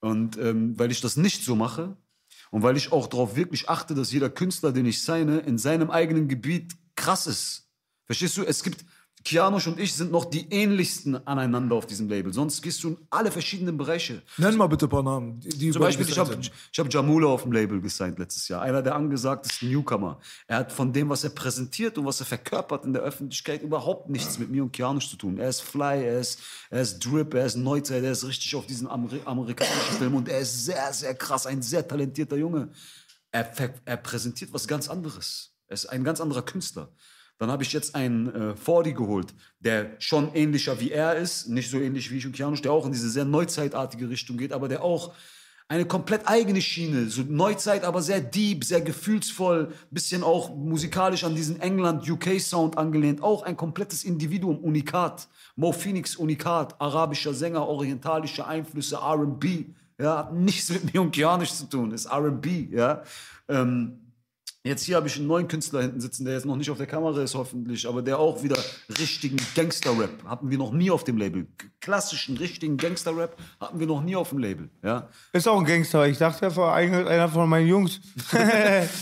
Und 0.00 0.36
ähm, 0.38 0.78
weil 0.78 0.90
ich 0.90 1.00
das 1.00 1.16
nicht 1.16 1.44
so 1.44 1.56
mache 1.56 1.96
Und 2.54 2.62
weil 2.62 2.76
ich 2.76 2.92
auch 2.92 3.08
darauf 3.08 3.34
wirklich 3.34 3.68
achte, 3.68 3.96
dass 3.96 4.12
jeder 4.12 4.30
Künstler, 4.30 4.70
den 4.70 4.86
ich 4.86 5.02
signe, 5.02 5.38
in 5.40 5.58
seinem 5.58 5.90
eigenen 5.90 6.28
Gebiet 6.28 6.72
krass 6.94 7.26
ist. 7.26 7.68
Verstehst 8.06 8.36
du? 8.36 8.44
Es 8.44 8.62
gibt, 8.62 8.84
Kianosch 9.24 9.66
und 9.66 9.80
ich 9.80 9.94
sind 9.94 10.12
noch 10.12 10.26
die 10.26 10.50
ähnlichsten 10.50 11.26
aneinander 11.26 11.76
auf 11.76 11.86
diesem 11.86 12.10
Label. 12.10 12.32
Sonst 12.32 12.60
gehst 12.60 12.84
du 12.84 12.88
in 12.88 12.98
alle 13.08 13.30
verschiedenen 13.30 13.78
Bereiche. 13.78 14.20
Nenn 14.36 14.56
mal 14.56 14.66
bitte 14.66 14.84
ein 14.84 14.90
paar 14.90 15.02
Namen. 15.02 15.40
Die, 15.40 15.70
Zum 15.70 15.80
Beispiel, 15.80 16.06
ich 16.06 16.18
habe 16.18 16.38
ich 16.38 16.78
hab 16.78 16.92
Jamula 16.92 17.28
auf 17.28 17.44
dem 17.44 17.52
Label 17.52 17.80
gesigned 17.80 18.18
letztes 18.18 18.48
Jahr. 18.48 18.60
Einer 18.60 18.82
der 18.82 18.94
angesagtesten 18.94 19.70
Newcomer. 19.70 20.20
Er 20.46 20.58
hat 20.58 20.72
von 20.72 20.92
dem, 20.92 21.08
was 21.08 21.24
er 21.24 21.30
präsentiert 21.30 21.96
und 21.96 22.04
was 22.04 22.20
er 22.20 22.26
verkörpert 22.26 22.84
in 22.84 22.92
der 22.92 23.02
Öffentlichkeit, 23.02 23.62
überhaupt 23.62 24.10
nichts 24.10 24.38
mit 24.38 24.50
mir 24.50 24.62
und 24.62 24.72
Kianosch 24.72 25.08
zu 25.08 25.16
tun. 25.16 25.38
Er 25.38 25.48
ist 25.48 25.62
Fly, 25.62 26.04
er 26.04 26.20
ist, 26.20 26.40
er 26.68 26.82
ist 26.82 26.98
Drip, 26.98 27.32
er 27.32 27.46
ist 27.46 27.56
Neuzeit, 27.56 28.04
er 28.04 28.12
ist 28.12 28.26
richtig 28.26 28.54
auf 28.54 28.66
diesen 28.66 28.86
Ameri 28.86 29.22
amerikanischen 29.24 29.96
Film 29.96 30.16
und 30.16 30.28
er 30.28 30.40
ist 30.40 30.66
sehr, 30.66 30.92
sehr 30.92 31.14
krass, 31.14 31.46
ein 31.46 31.62
sehr 31.62 31.88
talentierter 31.88 32.36
Junge. 32.36 32.68
Er, 33.32 33.50
er 33.86 33.96
präsentiert 33.96 34.52
was 34.52 34.68
ganz 34.68 34.88
anderes. 34.88 35.54
Er 35.66 35.74
ist 35.74 35.86
ein 35.86 36.04
ganz 36.04 36.20
anderer 36.20 36.42
Künstler. 36.42 36.90
Dann 37.38 37.50
habe 37.50 37.62
ich 37.62 37.72
jetzt 37.72 37.94
einen 37.94 38.32
äh, 38.32 38.56
Fordi 38.56 38.92
geholt, 38.92 39.34
der 39.58 39.96
schon 39.98 40.34
ähnlicher 40.34 40.80
wie 40.80 40.92
er 40.92 41.16
ist, 41.16 41.48
nicht 41.48 41.70
so 41.70 41.78
ähnlich 41.78 42.10
wie 42.10 42.18
ich 42.18 42.26
und 42.26 42.32
Kianosch, 42.32 42.62
der 42.62 42.72
auch 42.72 42.86
in 42.86 42.92
diese 42.92 43.10
sehr 43.10 43.24
neuzeitartige 43.24 44.08
Richtung 44.08 44.36
geht, 44.36 44.52
aber 44.52 44.68
der 44.68 44.82
auch 44.82 45.12
eine 45.66 45.86
komplett 45.86 46.28
eigene 46.28 46.60
Schiene, 46.60 47.08
so 47.08 47.22
Neuzeit, 47.22 47.84
aber 47.84 48.02
sehr 48.02 48.20
deep, 48.20 48.64
sehr 48.64 48.82
gefühlsvoll, 48.82 49.72
bisschen 49.90 50.22
auch 50.22 50.54
musikalisch 50.54 51.24
an 51.24 51.34
diesen 51.34 51.58
England-UK-Sound 51.58 52.76
angelehnt, 52.76 53.22
auch 53.22 53.42
ein 53.42 53.56
komplettes 53.56 54.04
Individuum, 54.04 54.58
Unikat. 54.58 55.26
Mo 55.56 55.72
Phoenix, 55.72 56.16
Unikat, 56.16 56.80
arabischer 56.80 57.32
Sänger, 57.32 57.66
orientalische 57.66 58.46
Einflüsse, 58.46 58.96
R&B, 58.96 59.66
ja, 59.98 60.18
hat 60.18 60.34
nichts 60.34 60.68
mit 60.70 60.92
mir 60.92 61.00
und 61.00 61.12
Kianisch 61.12 61.54
zu 61.54 61.64
tun, 61.66 61.92
ist 61.92 62.06
R&B, 62.06 62.68
ja. 62.70 63.02
Ähm, 63.48 64.03
Jetzt 64.66 64.84
hier 64.84 64.96
habe 64.96 65.06
ich 65.06 65.18
einen 65.18 65.26
neuen 65.26 65.46
Künstler 65.46 65.82
hinten 65.82 66.00
sitzen, 66.00 66.24
der 66.24 66.32
jetzt 66.32 66.46
noch 66.46 66.56
nicht 66.56 66.70
auf 66.70 66.78
der 66.78 66.86
Kamera 66.86 67.20
ist, 67.20 67.34
hoffentlich, 67.34 67.86
aber 67.86 68.00
der 68.00 68.18
auch 68.18 68.42
wieder 68.42 68.56
richtigen 68.98 69.36
Gangster-Rap 69.54 70.24
hatten 70.24 70.50
wir 70.50 70.56
noch 70.56 70.72
nie 70.72 70.90
auf 70.90 71.04
dem 71.04 71.18
Label. 71.18 71.46
Klassischen, 71.82 72.38
richtigen 72.38 72.78
Gangster-Rap 72.78 73.36
hatten 73.60 73.78
wir 73.78 73.86
noch 73.86 74.02
nie 74.02 74.16
auf 74.16 74.30
dem 74.30 74.38
Label. 74.38 74.70
Ja? 74.82 75.10
Ist 75.34 75.46
auch 75.46 75.58
ein 75.58 75.66
Gangster. 75.66 76.06
Ich 76.08 76.16
dachte, 76.16 76.46
er 76.46 76.56
war 76.56 76.72
eigentlich 76.72 77.06
einer 77.06 77.28
von 77.28 77.46
meinen 77.46 77.68
Jungs. 77.68 78.00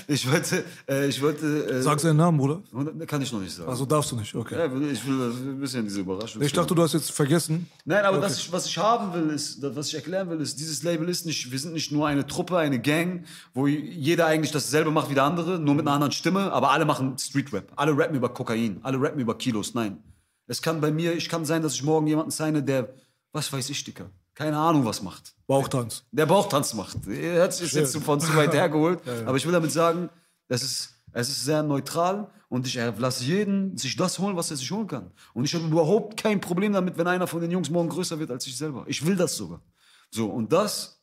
Ich 0.08 0.30
wollte, 0.30 0.64
äh, 0.88 1.06
ich 1.06 1.22
wollte, 1.22 1.46
äh, 1.66 1.82
Sag 1.82 2.00
seinen 2.00 2.16
Namen, 2.16 2.38
Bruder. 2.38 2.62
kann 3.06 3.22
ich 3.22 3.32
noch 3.32 3.40
nicht 3.40 3.54
sagen. 3.54 3.68
Also 3.70 3.84
darfst 3.84 4.10
du 4.10 4.16
nicht, 4.16 4.34
okay. 4.34 4.56
ja, 4.56 4.66
ich 4.66 5.06
will 5.06 5.30
ein 5.30 5.60
bisschen 5.60 5.84
diese 5.84 6.00
Überraschung. 6.00 6.42
Ich 6.42 6.52
dachte, 6.52 6.74
du 6.74 6.82
hast 6.82 6.92
jetzt 6.92 7.12
vergessen. 7.12 7.68
Nein, 7.84 8.04
aber 8.04 8.18
das, 8.18 8.38
ich, 8.38 8.52
was 8.52 8.66
ich 8.66 8.76
haben 8.78 9.12
will, 9.14 9.34
ist, 9.34 9.62
das, 9.62 9.76
was 9.76 9.88
ich 9.88 9.94
erklären 9.94 10.28
will, 10.28 10.40
ist, 10.40 10.58
dieses 10.58 10.82
Label 10.82 11.08
ist 11.08 11.24
nicht, 11.24 11.50
wir 11.50 11.58
sind 11.58 11.72
nicht 11.72 11.92
nur 11.92 12.06
eine 12.06 12.26
Truppe, 12.26 12.58
eine 12.58 12.80
Gang, 12.80 13.24
wo 13.54 13.66
jeder 13.66 14.26
eigentlich 14.26 14.52
dasselbe 14.52 14.90
macht 14.90 15.08
wie 15.10 15.14
der 15.14 15.24
andere, 15.24 15.51
nur 15.58 15.74
mit 15.74 15.86
einer 15.86 15.94
anderen 15.94 16.12
Stimme, 16.12 16.52
aber 16.52 16.70
alle 16.70 16.84
machen 16.84 17.18
Street 17.18 17.52
Rap. 17.52 17.72
Alle 17.76 17.96
rappen 17.96 18.16
über 18.16 18.28
Kokain, 18.28 18.80
alle 18.82 19.00
rappen 19.00 19.20
über 19.20 19.36
Kilos. 19.36 19.74
Nein. 19.74 20.02
Es 20.46 20.60
kann 20.60 20.80
bei 20.80 20.90
mir, 20.90 21.14
ich 21.14 21.28
kann 21.28 21.44
sein, 21.44 21.62
dass 21.62 21.74
ich 21.74 21.82
morgen 21.82 22.06
jemanden 22.06 22.30
signe, 22.30 22.62
der, 22.62 22.94
was 23.32 23.52
weiß 23.52 23.70
ich, 23.70 23.84
Dicker, 23.84 24.10
keine 24.34 24.58
Ahnung 24.58 24.84
was 24.84 25.02
macht. 25.02 25.34
Bauchtanz. 25.46 26.04
Der 26.10 26.26
Bauchtanz 26.26 26.74
macht. 26.74 27.06
Er 27.06 27.44
hat 27.44 27.54
sich 27.54 27.72
jetzt 27.72 27.96
von 27.98 28.20
zu 28.20 28.34
weit 28.34 28.52
hergeholt. 28.54 29.00
Aber 29.26 29.36
ich 29.36 29.44
will 29.44 29.52
damit 29.52 29.72
sagen, 29.72 30.08
es 30.48 30.62
ist, 30.62 30.94
es 31.12 31.28
ist 31.28 31.44
sehr 31.44 31.62
neutral 31.62 32.30
und 32.48 32.66
ich 32.66 32.74
lasse 32.74 33.24
jeden 33.24 33.76
sich 33.76 33.96
das 33.96 34.18
holen, 34.18 34.36
was 34.36 34.50
er 34.50 34.56
sich 34.56 34.70
holen 34.70 34.86
kann. 34.86 35.10
Und 35.34 35.44
ich 35.44 35.54
habe 35.54 35.64
überhaupt 35.64 36.16
kein 36.16 36.40
Problem 36.40 36.72
damit, 36.72 36.98
wenn 36.98 37.06
einer 37.06 37.26
von 37.26 37.40
den 37.40 37.50
Jungs 37.50 37.70
morgen 37.70 37.88
größer 37.88 38.18
wird 38.18 38.30
als 38.30 38.46
ich 38.46 38.56
selber. 38.56 38.84
Ich 38.86 39.04
will 39.06 39.16
das 39.16 39.36
sogar. 39.36 39.62
So, 40.10 40.26
und 40.28 40.52
das, 40.52 41.02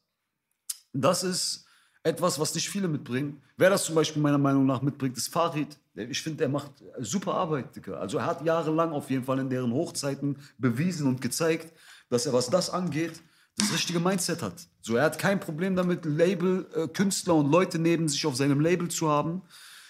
das 0.94 1.24
ist 1.24 1.66
etwas, 2.04 2.40
was 2.40 2.56
nicht 2.56 2.70
viele 2.70 2.88
mitbringen. 2.88 3.42
Wer 3.58 3.70
das 3.70 3.84
zum 3.84 3.96
Beispiel 3.96 4.22
meiner 4.22 4.38
Meinung 4.38 4.66
nach 4.66 4.82
mitbringt, 4.82 5.18
ist 5.18 5.28
Farid. 5.28 5.78
Ich 5.96 6.22
finde, 6.22 6.44
er 6.46 6.50
macht 6.50 6.72
super 7.00 7.34
Arbeit, 7.34 7.76
Digga. 7.76 7.96
Also 7.96 8.20
er 8.20 8.26
hat 8.26 8.46
jahrelang 8.46 8.92
auf 8.92 9.10
jeden 9.10 9.26
Fall 9.26 9.40
in 9.40 9.50
deren 9.50 9.74
Hochzeiten 9.74 10.38
bewiesen 10.58 11.08
und 11.08 11.22
gezeigt, 11.22 11.74
dass 12.10 12.26
er, 12.26 12.34
was 12.34 12.50
das 12.50 12.70
angeht, 12.70 13.22
das 13.58 13.74
richtige 13.74 14.00
Mindset 14.00 14.42
hat. 14.42 14.68
So, 14.82 14.96
er 14.96 15.04
hat 15.04 15.20
kein 15.20 15.40
Problem 15.40 15.76
damit, 15.76 16.06
Label, 16.06 16.68
äh, 16.74 16.88
Künstler 16.88 17.36
und 17.36 17.52
Leute 17.52 17.78
neben 17.78 18.08
sich 18.08 18.26
auf 18.26 18.36
seinem 18.38 18.62
Label 18.62 18.88
zu 18.88 19.10
haben, 19.10 19.42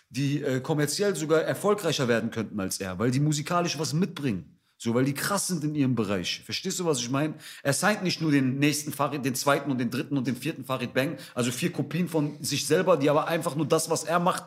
die 0.10 0.42
äh, 0.42 0.60
kommerziell 0.60 1.16
sogar 1.16 1.42
erfolgreicher 1.42 2.08
werden 2.08 2.32
könnten 2.32 2.60
als 2.60 2.80
er, 2.80 2.98
weil 2.98 3.12
die 3.12 3.20
musikalisch 3.20 3.78
was 3.78 3.94
mitbringen. 3.94 4.59
So, 4.82 4.94
weil 4.96 5.04
die 5.04 5.14
krass 5.14 5.48
sind 5.48 5.62
in 5.66 5.76
ihrem 5.76 5.94
Bereich. 5.94 6.42
Verstehst 6.46 6.80
du, 6.80 6.86
was 6.86 7.00
ich 7.00 7.10
meine? 7.10 7.34
Er 7.64 7.74
signed 7.74 8.02
nicht 8.02 8.22
nur 8.22 8.32
den 8.32 8.60
nächsten 8.60 8.94
Farid, 8.94 9.26
den 9.26 9.36
zweiten 9.36 9.70
und 9.70 9.78
den 9.78 9.92
dritten 9.92 10.18
und 10.18 10.26
den 10.26 10.38
vierten 10.38 10.64
Farid 10.64 10.94
Bang, 10.94 11.18
also 11.36 11.52
vier 11.52 11.74
Kopien 11.74 12.08
von 12.08 12.42
sich 12.42 12.66
selber, 12.66 12.96
die 12.96 13.10
aber 13.10 13.28
einfach 13.28 13.56
nur 13.56 13.68
das, 13.68 13.90
was 13.90 14.06
er 14.06 14.20
macht, 14.20 14.46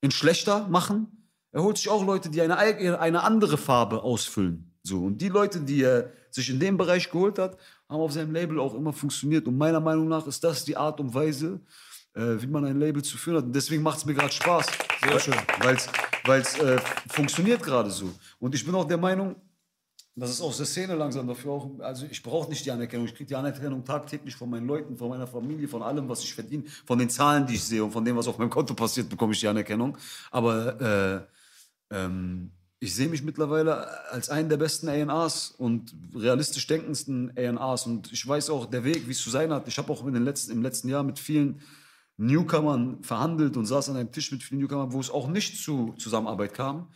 in 0.00 0.12
schlechter 0.12 0.68
machen. 0.68 1.08
Er 1.50 1.64
holt 1.64 1.76
sich 1.76 1.88
auch 1.88 2.06
Leute, 2.06 2.30
die 2.30 2.40
eine, 2.40 2.56
eine 3.00 3.24
andere 3.24 3.58
Farbe 3.58 4.04
ausfüllen. 4.04 4.70
So, 4.84 5.04
und 5.04 5.18
die 5.18 5.28
Leute, 5.28 5.60
die 5.60 5.82
er 5.82 6.12
sich 6.30 6.50
in 6.50 6.60
dem 6.60 6.76
Bereich 6.76 7.10
geholt 7.10 7.40
hat, 7.40 7.58
haben 7.88 8.00
auf 8.00 8.12
seinem 8.12 8.32
Label 8.32 8.60
auch 8.60 8.74
immer 8.74 8.92
funktioniert. 8.92 9.48
Und 9.48 9.58
meiner 9.58 9.80
Meinung 9.80 10.06
nach 10.06 10.28
ist 10.28 10.44
das 10.44 10.64
die 10.64 10.76
Art 10.76 11.00
und 11.00 11.12
Weise, 11.12 11.60
äh, 12.14 12.40
wie 12.40 12.46
man 12.46 12.64
ein 12.64 12.78
Label 12.78 13.02
zu 13.02 13.18
führen 13.18 13.38
hat. 13.38 13.44
Und 13.46 13.56
deswegen 13.56 13.82
macht 13.82 13.98
es 13.98 14.06
mir 14.06 14.14
gerade 14.14 14.32
Spaß. 14.32 14.66
Sehr 15.02 15.18
schön. 15.18 15.34
Weil 16.24 16.40
es 16.40 16.58
äh, 16.58 16.78
funktioniert 17.08 17.60
gerade 17.60 17.90
so. 17.90 18.08
Und 18.38 18.54
ich 18.54 18.64
bin 18.64 18.74
auch 18.76 18.86
der 18.86 18.98
Meinung, 18.98 19.34
das 20.20 20.30
ist 20.30 20.40
aus 20.40 20.56
der 20.56 20.66
Szene 20.66 20.94
langsam 20.94 21.26
dafür 21.26 21.52
auch. 21.52 21.70
Also 21.80 22.06
ich 22.10 22.22
brauche 22.22 22.48
nicht 22.48 22.64
die 22.64 22.70
Anerkennung. 22.70 23.06
Ich 23.06 23.14
kriege 23.14 23.28
die 23.28 23.36
Anerkennung 23.36 23.84
tagtäglich 23.84 24.34
von 24.34 24.50
meinen 24.50 24.66
Leuten, 24.66 24.96
von 24.96 25.08
meiner 25.08 25.26
Familie, 25.26 25.68
von 25.68 25.82
allem, 25.82 26.08
was 26.08 26.22
ich 26.22 26.34
verdiene, 26.34 26.64
von 26.86 26.98
den 26.98 27.10
Zahlen, 27.10 27.46
die 27.46 27.54
ich 27.54 27.64
sehe 27.64 27.84
und 27.84 27.90
von 27.90 28.04
dem, 28.04 28.16
was 28.16 28.26
auf 28.28 28.38
meinem 28.38 28.50
Konto 28.50 28.74
passiert, 28.74 29.08
bekomme 29.08 29.32
ich 29.32 29.40
die 29.40 29.48
Anerkennung. 29.48 29.96
Aber 30.30 31.28
äh, 31.90 31.94
ähm, 31.94 32.50
ich 32.80 32.94
sehe 32.94 33.08
mich 33.08 33.22
mittlerweile 33.22 34.10
als 34.10 34.30
einen 34.30 34.48
der 34.48 34.56
besten 34.56 34.88
A&Rs 34.88 35.50
und 35.58 35.94
realistisch 36.14 36.66
denkendsten 36.66 37.32
A&Rs. 37.36 37.86
Und 37.86 38.12
ich 38.12 38.26
weiß 38.26 38.50
auch 38.50 38.66
der 38.66 38.84
Weg, 38.84 39.06
wie 39.08 39.12
es 39.12 39.22
zu 39.22 39.30
sein 39.30 39.52
hat. 39.52 39.66
Ich 39.66 39.78
habe 39.78 39.92
auch 39.92 40.06
in 40.06 40.14
den 40.14 40.24
letzten, 40.24 40.52
im 40.52 40.62
letzten 40.62 40.88
Jahr 40.88 41.02
mit 41.02 41.18
vielen 41.18 41.60
Newcomern 42.18 43.02
verhandelt 43.02 43.56
und 43.56 43.66
saß 43.66 43.90
an 43.90 43.96
einem 43.96 44.12
Tisch 44.12 44.30
mit 44.32 44.42
vielen 44.42 44.60
Newcomern, 44.60 44.92
wo 44.92 45.00
es 45.00 45.10
auch 45.10 45.28
nicht 45.28 45.62
zu 45.62 45.94
Zusammenarbeit 45.98 46.54
kam. 46.54 46.88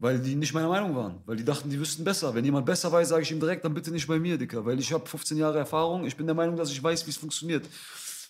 Weil 0.00 0.20
die 0.20 0.36
nicht 0.36 0.54
meiner 0.54 0.68
Meinung 0.68 0.94
waren. 0.94 1.16
Weil 1.26 1.36
die 1.36 1.44
dachten, 1.44 1.70
die 1.70 1.78
wüssten 1.78 2.04
besser. 2.04 2.32
Wenn 2.34 2.44
jemand 2.44 2.66
besser 2.66 2.90
weiß, 2.92 3.08
sage 3.08 3.22
ich 3.22 3.32
ihm 3.32 3.40
direkt, 3.40 3.64
dann 3.64 3.74
bitte 3.74 3.90
nicht 3.90 4.06
bei 4.06 4.18
mir, 4.18 4.38
Dicker. 4.38 4.64
Weil 4.64 4.78
ich 4.78 4.92
habe 4.92 5.06
15 5.06 5.36
Jahre 5.36 5.58
Erfahrung. 5.58 6.04
Ich 6.06 6.16
bin 6.16 6.26
der 6.26 6.36
Meinung, 6.36 6.56
dass 6.56 6.70
ich 6.70 6.80
weiß, 6.80 7.04
wie 7.06 7.10
es 7.10 7.16
funktioniert. 7.16 7.66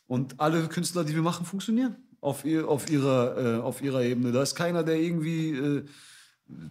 Und 0.07 0.40
alle 0.40 0.66
Künstler, 0.69 1.05
die 1.05 1.15
wir 1.15 1.23
machen, 1.23 1.45
funktionieren. 1.45 1.97
Auf, 2.20 2.45
ihr, 2.45 2.66
auf, 2.66 2.90
ihrer, 2.90 3.59
äh, 3.59 3.61
auf 3.61 3.82
ihrer 3.82 4.03
Ebene. 4.03 4.32
Da 4.32 4.43
ist 4.43 4.55
keiner, 4.55 4.82
der 4.82 4.99
irgendwie 4.99 5.51
äh, 5.51 5.85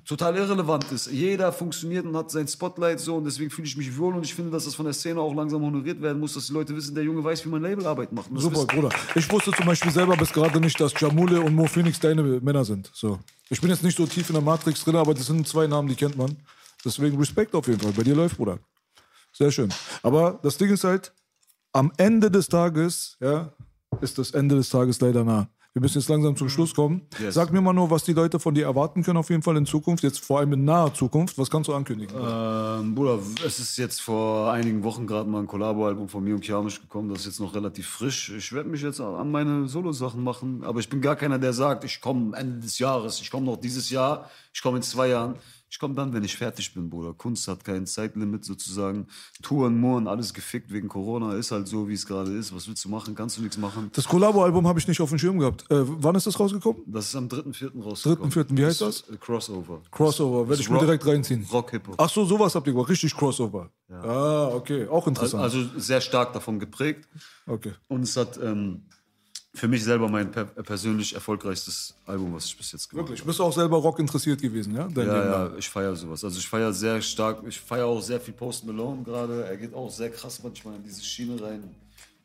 total 0.06 0.36
irrelevant 0.38 0.92
ist. 0.92 1.12
Jeder 1.12 1.52
funktioniert 1.52 2.06
und 2.06 2.16
hat 2.16 2.32
sein 2.32 2.48
Spotlight 2.48 3.00
so. 3.00 3.16
Und 3.18 3.26
deswegen 3.26 3.50
fühle 3.52 3.68
ich 3.68 3.78
mich 3.78 3.98
wohl. 3.98 4.16
Und 4.16 4.24
ich 4.24 4.34
finde, 4.34 4.52
dass 4.52 4.66
das 4.66 4.76
von 4.76 4.86
der 4.86 4.94
Szene 4.94 5.20
auch 5.22 5.34
langsam 5.34 5.62
honoriert 5.62 6.02
werden 6.02 6.20
muss, 6.20 6.34
dass 6.34 6.48
die 6.48 6.54
Leute 6.54 6.76
wissen, 6.76 6.96
der 6.96 7.04
Junge 7.04 7.24
weiß, 7.24 7.46
wie 7.46 7.50
man 7.50 7.62
Labelarbeit 7.62 8.12
macht. 8.12 8.30
Super, 8.36 8.56
wissen- 8.56 8.68
Bruder. 8.68 8.90
Ich 9.16 9.32
wusste 9.32 9.52
zum 9.52 9.66
Beispiel 9.66 9.92
selber 9.92 10.18
bis 10.18 10.32
gerade 10.34 10.60
nicht, 10.60 10.80
dass 10.80 10.94
Jamule 11.00 11.42
und 11.42 11.54
Mo 11.54 11.66
Phoenix 11.68 12.00
deine 12.00 12.24
Männer 12.24 12.66
sind. 12.66 12.90
So. 12.94 13.20
Ich 13.50 13.62
bin 13.62 13.70
jetzt 13.70 13.84
nicht 13.84 13.98
so 13.98 14.06
tief 14.06 14.30
in 14.30 14.34
der 14.34 14.42
Matrix 14.42 14.84
drin, 14.84 14.96
aber 14.96 15.14
das 15.14 15.28
sind 15.28 15.48
zwei 15.48 15.68
Namen, 15.68 15.88
die 15.88 15.96
kennt 15.96 16.18
man. 16.18 16.36
Deswegen 16.84 17.18
Respekt 17.18 17.54
auf 17.56 17.68
jeden 17.68 17.80
Fall. 17.80 17.92
Bei 17.92 18.04
dir 18.04 18.16
läuft, 18.16 18.38
Bruder. 18.38 18.60
Sehr 19.34 19.52
schön. 19.52 19.70
Aber 20.02 20.40
das 20.42 20.58
Ding 20.58 20.70
ist 20.72 20.84
halt, 20.84 21.14
am 21.74 21.92
Ende 21.98 22.32
des 22.32 22.48
Tages, 22.48 23.18
ja, 23.20 23.52
ist 24.02 24.18
das 24.18 24.32
Ende 24.32 24.56
des 24.56 24.70
Tages 24.70 25.00
leider 25.02 25.24
nah. 25.24 25.48
Wir 25.74 25.82
müssen 25.82 26.00
jetzt 26.00 26.10
langsam 26.10 26.36
zum 26.36 26.50
Schluss 26.50 26.74
kommen. 26.74 27.04
Yes. 27.20 27.36
Sag 27.36 27.54
mir 27.54 27.62
mal 27.62 27.74
nur, 27.74 27.92
was 27.92 28.04
die 28.04 28.14
Leute 28.14 28.40
von 28.40 28.56
dir 28.56 28.66
erwarten 28.66 29.04
können, 29.04 29.18
auf 29.18 29.30
jeden 29.30 29.44
Fall 29.44 29.58
in 29.58 29.66
Zukunft, 29.66 30.04
jetzt 30.04 30.26
vor 30.26 30.40
allem 30.40 30.54
in 30.54 30.66
naher 30.66 30.94
Zukunft. 30.94 31.38
Was 31.38 31.52
kannst 31.52 31.68
du 31.68 31.76
ankündigen? 31.76 32.16
Ähm, 32.20 32.96
Bruder, 32.96 33.20
es 33.46 33.60
ist 33.60 33.78
jetzt 33.78 34.02
vor 34.02 34.52
einigen 34.52 34.84
Wochen 34.84 35.06
gerade 35.06 35.30
mal 35.30 35.40
ein 35.40 35.48
Kollabo-Album 35.48 36.10
von 36.10 36.24
mir 36.24 36.34
und 36.34 36.42
Kianisch 36.42 36.82
gekommen. 36.82 37.10
Das 37.10 37.20
ist 37.20 37.26
jetzt 37.26 37.40
noch 37.40 37.54
relativ 37.54 37.88
frisch. 37.88 38.32
Ich 38.36 38.52
werde 38.54 38.70
mich 38.70 38.82
jetzt 38.82 39.00
an 39.00 39.30
meine 39.30 39.68
Solo-Sachen 39.68 40.24
machen. 40.24 40.64
Aber 40.64 40.80
ich 40.80 40.90
bin 40.90 41.00
gar 41.00 41.16
keiner, 41.16 41.38
der 41.38 41.54
sagt, 41.54 41.84
ich 41.84 42.02
komme 42.02 42.36
Ende 42.36 42.60
des 42.60 42.80
Jahres, 42.80 43.22
ich 43.22 43.30
komme 43.30 43.46
noch 43.46 43.58
dieses 43.58 43.92
Jahr, 43.92 44.32
ich 44.54 44.62
komme 44.62 44.78
in 44.78 44.84
zwei 44.84 45.10
Jahren. 45.10 45.36
Ich 45.70 45.80
komme 45.80 45.96
dann, 45.96 46.14
wenn 46.14 46.24
ich 46.24 46.36
fertig 46.38 46.74
bin, 46.74 46.90
Bruder. 46.90 47.14
Kunst 47.14 47.48
hat 47.48 47.64
kein 47.66 47.86
Zeitlimit 47.86 48.46
sozusagen. 48.46 49.08
Touren, 49.42 49.80
Muren, 49.80 50.08
alles 50.08 50.34
gefickt 50.34 50.72
wegen 50.72 50.88
Corona. 50.88 51.34
Ist 51.36 51.52
halt 51.52 51.68
so, 51.68 51.90
wie 51.90 51.94
es 51.94 52.06
gerade 52.06 52.32
ist. 52.32 52.56
Was 52.56 52.68
willst 52.68 52.86
du 52.86 52.90
machen? 52.90 53.16
Kannst 53.16 53.38
du 53.38 53.42
nichts 53.42 53.58
machen. 53.58 53.90
Das 53.94 54.06
Kollabo-Album 54.08 54.66
habe 54.66 54.80
ich 54.80 54.88
nicht 54.88 55.02
auf 55.02 55.10
dem 55.10 55.20
Schirm 55.20 55.40
gehabt. 55.40 55.70
Äh, 55.70 55.84
wann 55.86 56.16
ist 56.16 56.26
das 56.26 56.40
rausgekommen? 56.40 56.84
Das 56.86 57.08
ist 57.08 57.16
am 57.16 57.28
3.4. 57.28 57.82
rausgekommen. 57.84 58.32
3.4., 58.32 58.58
wie 58.58 58.66
heißt 58.66 58.82
ist, 58.82 59.10
äh, 59.10 59.18
Crossover. 59.18 59.82
Crossover, 59.92 60.40
werde 60.40 60.52
Das 60.52 60.60
ich 60.62 60.70
mir 60.70 60.80
direkt 60.80 61.06
reinziehen. 61.06 61.46
Rock 61.52 61.72
Hip 61.72 61.88
Hop. 61.90 61.96
Ach 61.98 62.10
so, 62.10 62.24
sowas 62.24 62.56
habt 62.56 62.66
ihr 62.68 62.74
gemacht, 62.74 62.90
richtig 62.90 63.16
Crossover. 63.16 63.70
Ah, 63.90 64.48
okay, 64.54 64.88
auch 64.88 65.08
interessant. 65.08 65.44
Also 65.44 65.64
sehr 65.78 66.02
stark 66.02 66.34
davon 66.34 66.60
geprägt. 66.60 67.08
okay. 67.46 67.74
Und 67.88 68.04
es 68.04 68.16
hat 68.16 68.40
ähm, 68.42 68.84
für 69.58 69.68
mich 69.68 69.84
selber 69.84 70.08
mein 70.08 70.32
per 70.32 70.46
persönlich 70.46 71.14
erfolgreichstes 71.14 71.96
Album, 72.06 72.34
was 72.34 72.46
ich 72.46 72.58
bis 72.58 72.72
jetzt 72.72 72.90
gemacht 72.90 73.08
Wirklich, 73.08 73.26
bist 73.26 73.40
du 73.40 73.44
auch 73.44 73.54
selber 73.54 73.78
Rock 73.78 74.00
interessiert 74.00 74.42
gewesen, 74.42 74.76
ja? 74.76 74.88
Dein 74.88 75.08
habe. 75.10 75.18
Ja, 75.18 75.48
ja, 75.48 75.56
ich 75.58 75.70
feiere 75.70 75.96
sowas. 75.96 76.24
Also 76.24 76.38
ich 76.38 76.48
feiere 76.48 76.72
sehr 76.72 77.02
stark, 77.02 77.44
ich 77.48 77.60
feiere 77.60 77.88
auch 77.88 78.02
sehr 78.02 78.20
viel 78.20 78.34
Post 78.34 78.66
Malone 78.66 79.04
gerade. 79.04 79.46
Er 79.46 79.58
geht 79.58 79.74
auch 79.74 79.90
sehr 79.90 80.12
krass 80.12 80.42
manchmal 80.44 80.76
in 80.76 80.84
diese 80.84 81.04
Schiene 81.04 81.42
rein. 81.42 81.64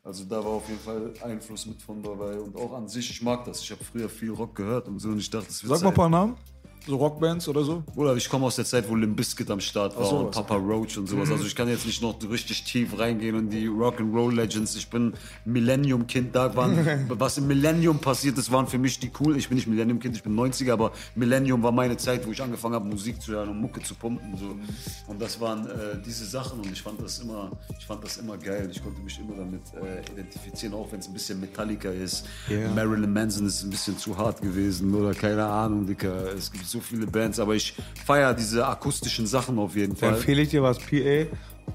Also 0.03 0.25
da 0.25 0.37
war 0.37 0.51
auf 0.51 0.67
jeden 0.67 0.81
Fall 0.81 1.13
Einfluss 1.23 1.65
mit 1.65 1.81
von 1.81 2.03
dabei 2.03 2.37
und 2.37 2.55
auch 2.57 2.73
an 2.73 2.87
sich, 2.87 3.09
ich 3.09 3.21
mag 3.21 3.45
das. 3.45 3.61
Ich 3.61 3.71
habe 3.71 3.83
früher 3.83 4.09
viel 4.09 4.31
Rock 4.31 4.55
gehört 4.55 4.87
und 4.87 4.99
so 4.99 5.09
und 5.09 5.19
ich 5.19 5.29
dachte, 5.29 5.47
das 5.47 5.63
wird 5.63 5.73
Sag 5.73 5.81
mal 5.81 5.89
ein 5.89 5.95
paar 5.95 6.09
Namen. 6.09 6.37
So 6.85 6.97
Rockbands 6.97 7.47
oder 7.47 7.63
so. 7.63 7.83
Bruder, 7.95 8.15
ich 8.15 8.27
komme 8.27 8.45
aus 8.45 8.57
der 8.57 8.65
Zeit, 8.65 8.89
wo 8.89 8.95
Limp 8.95 9.15
Bizkit 9.15 9.49
am 9.49 9.61
Start 9.61 9.97
war 9.97 10.05
so, 10.05 10.17
und. 10.17 10.31
Papa 10.31 10.55
Roach 10.55 10.97
und 10.97 11.07
sowas. 11.07 11.31
Also 11.31 11.45
ich 11.45 11.55
kann 11.55 11.69
jetzt 11.69 11.85
nicht 11.85 12.01
noch 12.01 12.17
richtig 12.29 12.63
tief 12.65 12.99
reingehen 12.99 13.37
in 13.37 13.49
die 13.49 13.67
Rock'n'Roll 13.67 14.35
Legends. 14.35 14.75
Ich 14.75 14.89
bin 14.89 15.13
Millennium-Kind. 15.45 16.35
Da 16.35 16.53
waren, 16.55 17.05
was 17.09 17.37
im 17.37 17.47
Millennium 17.47 17.99
passiert 17.99 18.37
ist, 18.37 18.51
waren 18.51 18.67
für 18.67 18.77
mich 18.77 18.99
die 18.99 19.11
cool. 19.21 19.37
Ich 19.37 19.47
bin 19.47 19.55
nicht 19.55 19.67
Millennium-Kind, 19.67 20.17
ich 20.17 20.23
bin 20.23 20.35
90er, 20.35 20.73
aber 20.73 20.91
Millennium 21.15 21.63
war 21.63 21.71
meine 21.71 21.95
Zeit, 21.95 22.27
wo 22.27 22.31
ich 22.31 22.41
angefangen 22.41 22.75
habe, 22.75 22.85
Musik 22.85 23.21
zu 23.21 23.31
hören 23.31 23.49
und 23.49 23.61
Mucke 23.61 23.81
zu 23.81 23.95
pumpen. 23.95 24.37
So. 24.37 24.57
Und 25.07 25.21
das 25.21 25.39
waren 25.39 25.65
äh, 25.67 26.01
diese 26.05 26.25
Sachen 26.25 26.59
und 26.59 26.69
ich 26.69 26.81
fand 26.81 27.01
das 27.01 27.19
immer, 27.19 27.51
ich 27.79 27.85
fand 27.85 28.03
das 28.03 28.17
immer 28.17 28.37
geil. 28.37 28.67
Ich 28.69 28.83
konnte 28.83 29.01
mich 29.01 29.17
immer 29.19 29.37
damit 29.37 29.61
äh, 29.73 30.11
identifizieren, 30.11 30.73
auch 30.73 30.91
wenn 30.91 30.99
es 30.99 31.07
ein 31.07 31.13
bisschen 31.13 31.39
Metallica 31.39 31.89
ist. 31.89 32.25
Marilyn 32.75 33.13
Manson 33.13 33.47
ist 33.47 33.63
ein 33.63 33.69
bisschen 33.69 33.97
zu 33.97 34.17
hart 34.17 34.41
gewesen 34.41 34.93
oder 34.93 35.13
keine 35.13 35.45
Ahnung, 35.45 35.87
Dicker. 35.87 36.33
Es 36.33 36.51
gibt 36.51 36.72
so 36.73 36.81
viele 36.81 37.07
Bands, 37.07 37.39
aber 37.39 37.55
ich 37.55 37.73
feiere 38.05 38.33
diese 38.33 38.67
akustischen 38.67 39.25
Sachen 39.25 39.57
auf 39.57 39.75
jeden 39.75 39.95
Fall. 39.95 40.15
empfehle 40.15 40.41
ich 40.41 40.49
dir 40.49 40.61
was, 40.61 40.79
PA. 40.79 41.25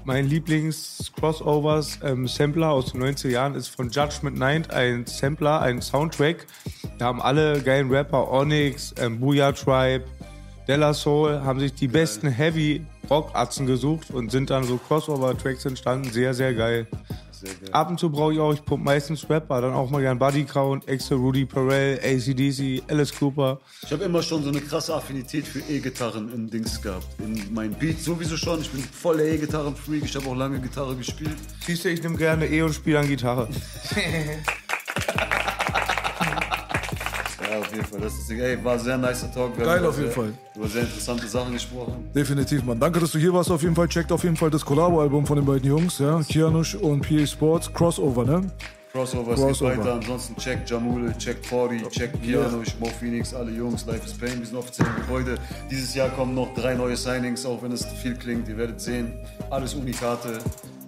Mein 0.03 0.27
Lieblings-Crossovers 0.27 1.99
ähm, 2.03 2.27
Sampler 2.27 2.69
aus 2.69 2.91
den 2.91 3.03
90er 3.03 3.29
Jahren 3.29 3.55
ist 3.55 3.69
von 3.69 3.89
Judgment 3.89 4.37
Night, 4.37 4.71
ein 4.71 5.05
Sampler, 5.07 5.61
ein 5.61 5.81
Soundtrack. 5.81 6.45
Da 6.99 7.05
haben 7.05 7.21
alle 7.21 7.61
geilen 7.61 7.89
Rapper, 7.89 8.31
Onyx, 8.31 8.93
ähm, 8.99 9.19
Booyah 9.19 9.51
Tribe, 9.51 10.05
Della 10.67 10.93
Soul, 10.93 11.41
haben 11.41 11.59
sich 11.59 11.73
die 11.73 11.87
besten 11.87 12.27
Heavy-Rock-Atzen 12.29 13.65
gesucht 13.65 14.11
und 14.11 14.31
sind 14.31 14.51
dann 14.51 14.63
so 14.63 14.77
Crossover-Tracks 14.77 15.65
entstanden. 15.65 16.11
Sehr, 16.11 16.33
sehr 16.35 16.53
geil. 16.53 16.85
Ab 17.71 17.89
und 17.89 17.99
zu 17.99 18.09
brauche 18.09 18.33
ich 18.33 18.39
auch, 18.39 18.53
ich 18.53 18.63
pump 18.63 18.83
meistens 18.83 19.29
Rapper, 19.29 19.61
dann 19.61 19.73
auch 19.73 19.89
mal 19.89 20.01
gern 20.01 20.19
Buddy 20.19 20.45
Count, 20.45 20.87
Extra 20.87 21.15
Rudy 21.15 21.45
Perel, 21.45 21.99
ACDC, 22.03 22.83
Alice 22.89 23.13
Cooper. 23.17 23.59
Ich 23.83 23.91
habe 23.91 24.03
immer 24.03 24.21
schon 24.21 24.43
so 24.43 24.49
eine 24.49 24.61
krasse 24.61 24.93
Affinität 24.93 25.47
für 25.47 25.59
E-Gitarren 25.59 26.33
in 26.33 26.49
Dings 26.49 26.81
gehabt. 26.81 27.07
In 27.19 27.53
meinen 27.53 27.73
Beats 27.73 28.05
sowieso 28.05 28.37
schon. 28.37 28.61
Ich 28.61 28.69
bin 28.69 28.83
voller 28.83 29.23
E-Gitarren-Freak. 29.23 30.05
Ich 30.05 30.15
habe 30.15 30.27
auch 30.27 30.35
lange 30.35 30.59
Gitarre 30.59 30.95
gespielt. 30.95 31.37
Siehst 31.65 31.85
du, 31.85 31.89
ich 31.89 32.01
nehme 32.01 32.17
gerne 32.17 32.47
E 32.47 32.61
und 32.61 32.73
spiele 32.73 32.99
an 32.99 33.07
Gitarre. 33.07 33.47
Ja, 37.49 37.59
auf 37.59 37.71
jeden 37.71 37.85
Fall. 37.85 37.99
Das 38.01 38.13
ist, 38.13 38.29
ey, 38.29 38.63
war 38.63 38.73
ein 38.73 38.79
sehr 38.79 38.97
nicer 38.97 39.31
Talk. 39.33 39.57
Wir 39.57 39.65
Geil, 39.65 39.85
auf 39.85 39.97
jeden 39.97 40.11
sehr, 40.11 40.15
Fall. 40.15 40.33
Über 40.55 40.67
sehr 40.67 40.81
interessante 40.83 41.27
Sachen 41.27 41.53
gesprochen. 41.53 42.09
Definitiv, 42.13 42.63
Mann. 42.63 42.79
Danke, 42.79 42.99
dass 42.99 43.11
du 43.11 43.17
hier 43.17 43.33
warst. 43.33 43.49
Auf 43.49 43.61
jeden 43.63 43.75
Fall 43.75 43.87
checkt 43.87 44.11
auf 44.11 44.23
jeden 44.23 44.35
Fall 44.35 44.49
das 44.49 44.63
Collabo-Album 44.63 45.25
von 45.25 45.37
den 45.37 45.45
beiden 45.45 45.67
Jungs, 45.67 45.99
ja. 45.99 46.21
Kianush 46.21 46.75
und 46.75 47.01
PA 47.01 47.25
Sports. 47.25 47.73
Crossover, 47.73 48.23
ne? 48.25 48.51
Crossover, 48.91 49.33
es 49.33 49.39
Crossover. 49.39 49.71
geht 49.71 49.79
weiter. 49.79 49.93
Ansonsten 49.93 50.35
check 50.37 50.59
Jamule, 50.67 51.15
check 51.17 51.45
Fordy, 51.45 51.83
check 51.89 52.19
Piano, 52.21 52.63
Mo 52.79 52.87
Phoenix, 52.99 53.33
alle 53.33 53.51
Jungs, 53.51 53.85
Life 53.85 54.05
is 54.05 54.13
Pain. 54.13 54.39
Wir 54.39 54.45
sind 54.45 54.57
offiziell 54.57 54.87
im 54.87 54.95
Gebäude. 54.95 55.35
Dieses 55.69 55.93
Jahr 55.93 56.09
kommen 56.09 56.33
noch 56.33 56.53
drei 56.55 56.73
neue 56.73 56.97
Signings, 56.97 57.45
auch 57.45 57.61
wenn 57.61 57.71
es 57.71 57.85
viel 58.01 58.15
klingt. 58.15 58.47
Ihr 58.47 58.57
werdet 58.57 58.81
sehen, 58.81 59.13
alles 59.51 59.75
Unikate. 59.75 60.39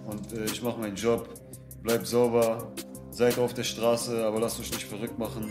Und 0.06 0.32
äh, 0.32 0.44
ich 0.46 0.62
mache 0.62 0.80
meinen 0.80 0.96
Job. 0.96 1.28
Bleibt 1.82 2.06
sauber, 2.06 2.72
seid 3.10 3.38
auf 3.38 3.54
der 3.54 3.64
Straße, 3.64 4.24
aber 4.24 4.40
lasst 4.40 4.58
euch 4.60 4.70
nicht 4.72 4.84
verrückt 4.84 5.18
machen. 5.18 5.50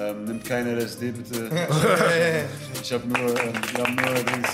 Ähm, 0.00 0.24
nimmt 0.24 0.44
keine 0.46 0.74
LSD 0.76 1.10
bitte. 1.12 1.50
ich 2.82 2.90
habe 2.92 3.06
nur, 3.06 3.18
ähm, 3.18 3.52
wir 3.74 3.84
haben 3.84 3.94
nur 3.96 4.14
Dings. 4.14 4.48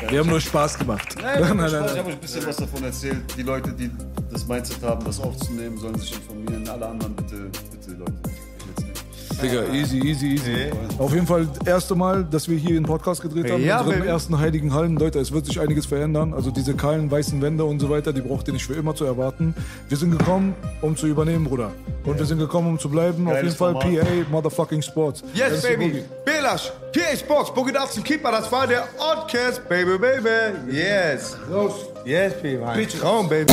äh, 0.00 0.10
Wir 0.10 0.20
haben 0.20 0.30
nur 0.30 0.40
Spaß 0.40 0.78
gemacht. 0.78 1.14
Nein, 1.20 1.40
nein, 1.42 1.56
nein, 1.56 1.84
Ich 1.92 1.98
habe 1.98 2.08
euch 2.08 2.14
ein 2.14 2.20
bisschen 2.20 2.46
was 2.46 2.56
davon 2.56 2.84
erzählt. 2.84 3.18
Die 3.36 3.42
Leute, 3.42 3.70
die 3.72 3.90
das 4.32 4.46
Mindset 4.46 4.82
haben, 4.82 5.04
das 5.04 5.20
aufzunehmen, 5.20 5.76
sollen 5.76 5.98
sich 5.98 6.14
informieren. 6.14 6.66
Alle 6.70 6.86
anderen 6.86 7.14
bitte, 7.14 7.36
bitte, 7.36 7.77
Digga, 9.42 9.72
easy, 9.72 9.98
easy, 9.98 10.26
easy. 10.34 10.70
Auf 10.98 11.12
jeden 11.14 11.26
Fall 11.26 11.46
das 11.46 11.66
erste 11.66 11.94
Mal, 11.94 12.24
dass 12.24 12.48
wir 12.48 12.58
hier 12.58 12.76
einen 12.76 12.84
Podcast 12.84 13.22
gedreht 13.22 13.50
haben. 13.50 13.64
Ja, 13.64 13.76
in 13.76 13.82
unseren 13.84 14.00
Baby. 14.00 14.10
ersten 14.10 14.38
heiligen 14.38 14.74
Hallen. 14.74 14.96
Leute, 14.96 15.20
es 15.20 15.30
wird 15.30 15.46
sich 15.46 15.60
einiges 15.60 15.86
verändern. 15.86 16.34
Also 16.34 16.50
diese 16.50 16.74
kahlen 16.74 17.08
weißen 17.08 17.40
Wände 17.40 17.64
und 17.64 17.78
so 17.78 17.88
weiter, 17.88 18.12
die 18.12 18.20
braucht 18.20 18.48
ihr 18.48 18.54
nicht 18.54 18.66
für 18.66 18.74
immer 18.74 18.94
zu 18.94 19.04
erwarten. 19.04 19.54
Wir 19.88 19.96
sind 19.96 20.10
gekommen, 20.10 20.54
um 20.80 20.96
zu 20.96 21.06
übernehmen, 21.06 21.44
Bruder. 21.44 21.70
Und 22.04 22.18
wir 22.18 22.26
sind 22.26 22.38
gekommen, 22.38 22.68
um 22.68 22.78
zu 22.78 22.88
bleiben. 22.88 23.26
Auf 23.28 23.34
jeden 23.34 23.42
Geiles 23.42 23.54
Fall 23.54 23.72
Format. 23.72 24.00
PA, 24.00 24.30
Motherfucking 24.30 24.82
Sports. 24.82 25.22
Yes, 25.34 25.62
MC 25.62 25.78
baby. 25.78 26.04
Belash, 26.24 26.72
PA 26.92 27.16
Sports, 27.16 27.54
Boogie 27.54 27.72
Datsun 27.72 28.02
Keeper, 28.02 28.32
das 28.32 28.50
war 28.50 28.66
der 28.66 28.88
Oddcast, 28.98 29.68
baby, 29.68 29.98
baby. 29.98 30.74
Yes. 30.76 31.36
Los. 31.50 31.86
Yes, 32.04 32.32
baby. 32.42 32.86
Traum, 32.86 33.28
baby. 33.28 33.52